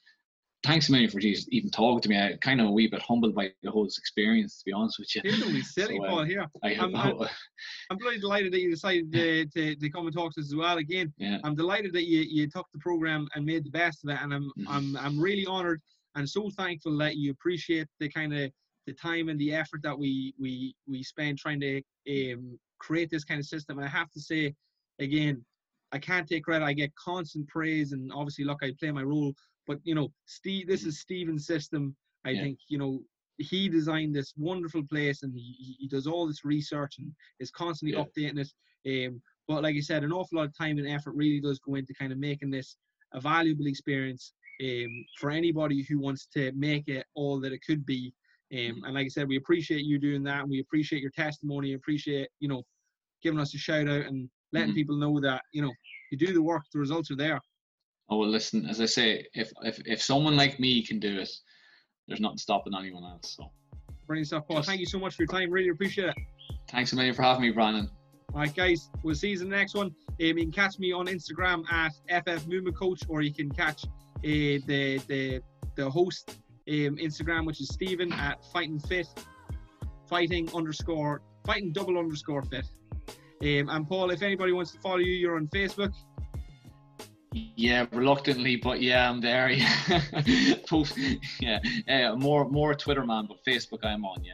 thanks 0.64 0.88
a 0.90 0.92
million 0.92 1.10
for 1.10 1.20
even 1.20 1.70
talking 1.70 2.02
to 2.02 2.10
me. 2.10 2.18
I 2.18 2.38
kind 2.42 2.62
of 2.62 2.68
a 2.68 2.72
wee 2.72 2.88
bit 2.88 3.02
humbled 3.02 3.36
by 3.36 3.52
the 3.64 3.72
whole 3.72 3.86
experience, 3.86 4.60
to 4.60 4.66
be 4.66 4.72
honest 4.74 4.98
with 5.00 5.14
you. 5.16 5.22
You're 5.26 5.38
doing 5.40 5.62
silly, 5.62 5.98
So, 5.98 6.04
uh, 6.06 6.08
Paul. 6.08 6.24
Here, 6.24 6.48
I 6.64 6.74
I'm- 6.76 6.96
I'm- 6.96 7.28
I'm 7.90 7.98
bloody 7.98 8.20
delighted 8.20 8.54
that 8.54 8.62
you 8.62 8.70
decided 8.70 9.12
to, 9.12 9.46
to, 9.46 9.76
to 9.76 9.90
come 9.90 10.08
and 10.08 10.16
talk 10.16 10.34
to 10.34 10.42
us 10.42 10.48
as 10.48 10.56
well. 10.56 10.78
Again, 10.78 11.14
yeah, 11.18 11.38
I'm 11.44 11.56
delighted 11.56 11.94
that 11.94 12.06
you, 12.08 12.22
you 12.22 12.50
took 12.50 12.66
the 12.74 12.80
program 12.80 13.28
and 13.36 13.46
made 13.46 13.64
the 13.66 13.70
best 13.70 14.04
of 14.04 14.10
it, 14.10 14.20
and 14.22 14.34
I'm 14.34 14.52
Mhm. 14.58 14.66
I'm 14.68 14.98
I'm 14.98 15.20
really 15.20 15.46
honoured 15.46 15.82
and 16.16 16.30
so 16.30 16.50
thankful 16.52 16.98
that 17.00 17.18
you 17.18 17.32
appreciate 17.32 17.88
the 18.00 18.10
kind 18.10 18.34
of 18.34 18.52
the 18.88 18.94
time 18.94 19.30
and 19.30 19.40
the 19.40 19.54
effort 19.54 19.82
that 19.84 19.98
we 19.98 20.34
we 20.40 20.76
we 20.88 21.04
spend 21.04 21.38
trying 21.38 21.60
to 21.62 21.82
um, 22.10 22.58
create 22.80 23.10
this 23.10 23.24
kind 23.24 23.40
of 23.40 23.46
system. 23.46 23.78
And 23.80 23.88
I 23.88 23.90
have 23.90 24.12
to 24.12 24.20
say, 24.22 24.54
again, 25.00 25.44
I 25.92 26.00
can't 26.00 26.28
take 26.28 26.44
credit. 26.44 26.66
I 26.66 26.74
get 26.74 26.94
constant 26.96 27.48
praise, 27.48 27.92
and 27.94 28.12
obviously, 28.14 28.46
look, 28.46 28.60
I 28.64 28.72
play 28.80 28.92
my 28.92 29.04
role. 29.04 29.34
But 29.68 29.80
you 29.84 29.96
know, 29.96 30.12
Steve, 30.26 30.68
this 30.68 30.84
is 30.86 31.00
Steven's 31.00 31.46
system. 31.46 31.96
I 32.26 32.32
Yeah. 32.32 32.44
think 32.44 32.60
you 32.68 32.78
know 32.78 33.04
he 33.38 33.68
designed 33.68 34.16
this 34.16 34.34
wonderful 34.38 34.84
place, 34.84 35.24
and 35.24 35.34
he, 35.34 35.76
he- 35.80 35.88
does 35.88 36.06
all 36.08 36.28
this 36.28 36.46
research 36.46 37.00
and 37.00 37.12
is 37.40 37.52
constantly 37.52 37.98
Yeah. 37.98 38.04
updating 38.06 38.40
it. 38.86 39.08
Um, 39.08 39.22
but 39.48 39.64
like 39.64 39.76
I 39.76 39.80
said, 39.80 40.04
an 40.04 40.12
awful 40.14 40.38
lot 40.38 40.48
of 40.48 40.58
time 40.58 40.78
and 40.78 40.88
effort 40.88 41.16
really 41.16 41.40
does 41.42 41.60
go 41.60 41.76
into 41.76 41.94
kind 41.94 42.12
of 42.12 42.18
making 42.20 42.52
this 42.52 42.78
a 43.14 43.20
valuable 43.22 43.68
experience 43.68 44.34
um, 44.64 45.06
for 45.20 45.30
anybody 45.32 45.82
who 45.84 46.00
wants 46.00 46.28
to 46.28 46.52
make 46.54 46.88
it 46.88 47.06
all 47.16 47.40
that 47.40 47.52
it 47.54 47.62
could 47.66 47.86
be. 47.86 48.14
Um, 48.54 48.84
and 48.86 48.94
like 48.94 49.06
I 49.06 49.10
said, 49.10 49.28
we 49.28 49.38
appreciate 49.38 49.84
you 49.84 49.98
doing 50.00 50.24
that, 50.24 50.42
and 50.42 50.50
we 50.50 50.60
appreciate 50.60 51.02
your 51.02 51.12
testimony. 51.12 51.74
Appreciate 51.74 52.30
you 52.40 52.48
know 52.48 52.64
giving 53.24 53.40
us 53.40 53.54
a 53.56 53.58
shout 53.58 53.88
out 53.88 54.06
and 54.06 54.30
letting 54.52 54.72
Mhm. 54.72 54.76
people 54.76 54.96
know 54.98 55.20
that 55.20 55.42
you 55.54 55.62
know 55.62 55.74
you 56.12 56.18
do 56.18 56.34
the 56.34 56.42
work, 56.42 56.64
the 56.72 56.80
results 56.80 57.10
are 57.10 57.16
there. 57.16 57.42
Oh 58.10 58.18
well, 58.18 58.30
listen. 58.30 58.66
As 58.66 58.82
I 58.82 58.86
say, 58.86 59.26
if 59.34 59.52
if 59.64 59.82
if 59.86 60.02
someone 60.02 60.36
like 60.36 60.60
me 60.60 60.84
can 60.84 61.00
do 61.00 61.20
it, 61.20 61.30
there's 62.08 62.20
nothing 62.20 62.38
stopping 62.38 62.74
anyone 62.78 63.04
else. 63.04 63.36
So 63.38 63.52
Brilliant 64.08 64.28
stuff, 64.28 64.44
Thank 64.66 64.82
you 64.82 64.86
so 64.86 65.00
much 65.00 65.16
for 65.16 65.24
your 65.24 65.28
time. 65.28 65.50
Really 65.50 65.70
appreciate 65.70 66.10
it. 66.10 66.16
thanks 66.70 66.92
a 66.92 66.96
million 66.96 67.16
for 67.16 67.22
having 67.22 67.42
me, 67.42 67.52
Brandon. 67.52 67.90
All 68.34 68.42
right, 68.42 68.54
guys, 68.54 68.90
we'll 69.02 69.16
see 69.16 69.30
you 69.30 69.42
in 69.42 69.50
the 69.50 69.56
next 69.56 69.76
one. 69.76 69.88
Um, 69.88 69.96
you 70.20 70.34
can 70.36 70.52
catch 70.52 70.78
me 70.78 70.92
on 70.92 71.08
Instagram 71.08 71.64
at 71.72 71.94
FF 72.10 72.48
Movement 72.48 72.76
Coach, 72.76 73.02
or 73.08 73.22
you 73.22 73.34
can 73.34 73.50
catch 73.52 73.86
uh, 73.86 73.90
the 74.24 75.00
the 75.08 75.42
the 75.76 75.90
host 75.90 76.38
um, 76.68 76.98
Instagram, 76.98 77.46
which 77.46 77.62
is 77.62 77.70
Stephen 77.70 78.12
at 78.12 78.44
Fighting 78.52 78.80
Fit, 78.80 79.08
fighting 80.10 80.50
underscore 80.54 81.22
fighting 81.46 81.72
double 81.72 81.98
underscore 81.98 82.42
fit. 82.44 82.66
Um, 83.42 83.70
and 83.70 83.88
Paul, 83.88 84.12
if 84.12 84.22
anybody 84.22 84.52
wants 84.52 84.72
to 84.72 84.80
follow 84.80 84.98
you, 84.98 85.14
you're 85.14 85.36
on 85.36 85.48
Facebook. 85.48 85.94
Yeah, 87.34 87.86
reluctantly, 87.92 88.58
but 88.58 88.82
yeah, 88.82 89.10
I'm 89.10 89.22
there. 89.22 89.50
Yeah, 90.26 90.56
Post, 90.68 90.98
yeah. 91.40 91.60
More 92.16 92.48
more 92.50 92.74
Twitter 92.76 93.06
man, 93.06 93.28
but 93.28 93.38
Facebook 93.46 93.84
I'm 93.84 94.06
on. 94.06 94.24
Yeah. 94.24 94.34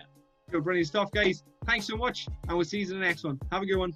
Good, 0.52 0.64
brilliant 0.64 0.88
stuff, 0.88 1.12
guys. 1.12 1.44
Thanks 1.66 1.86
so 1.86 1.96
much, 1.96 2.28
and 2.48 2.58
we'll 2.58 2.66
see 2.66 2.80
you 2.80 2.86
in 2.86 3.00
the 3.00 3.06
next 3.06 3.24
one. 3.24 3.40
Have 3.52 3.62
a 3.62 3.66
good 3.66 3.78
one. 3.78 3.94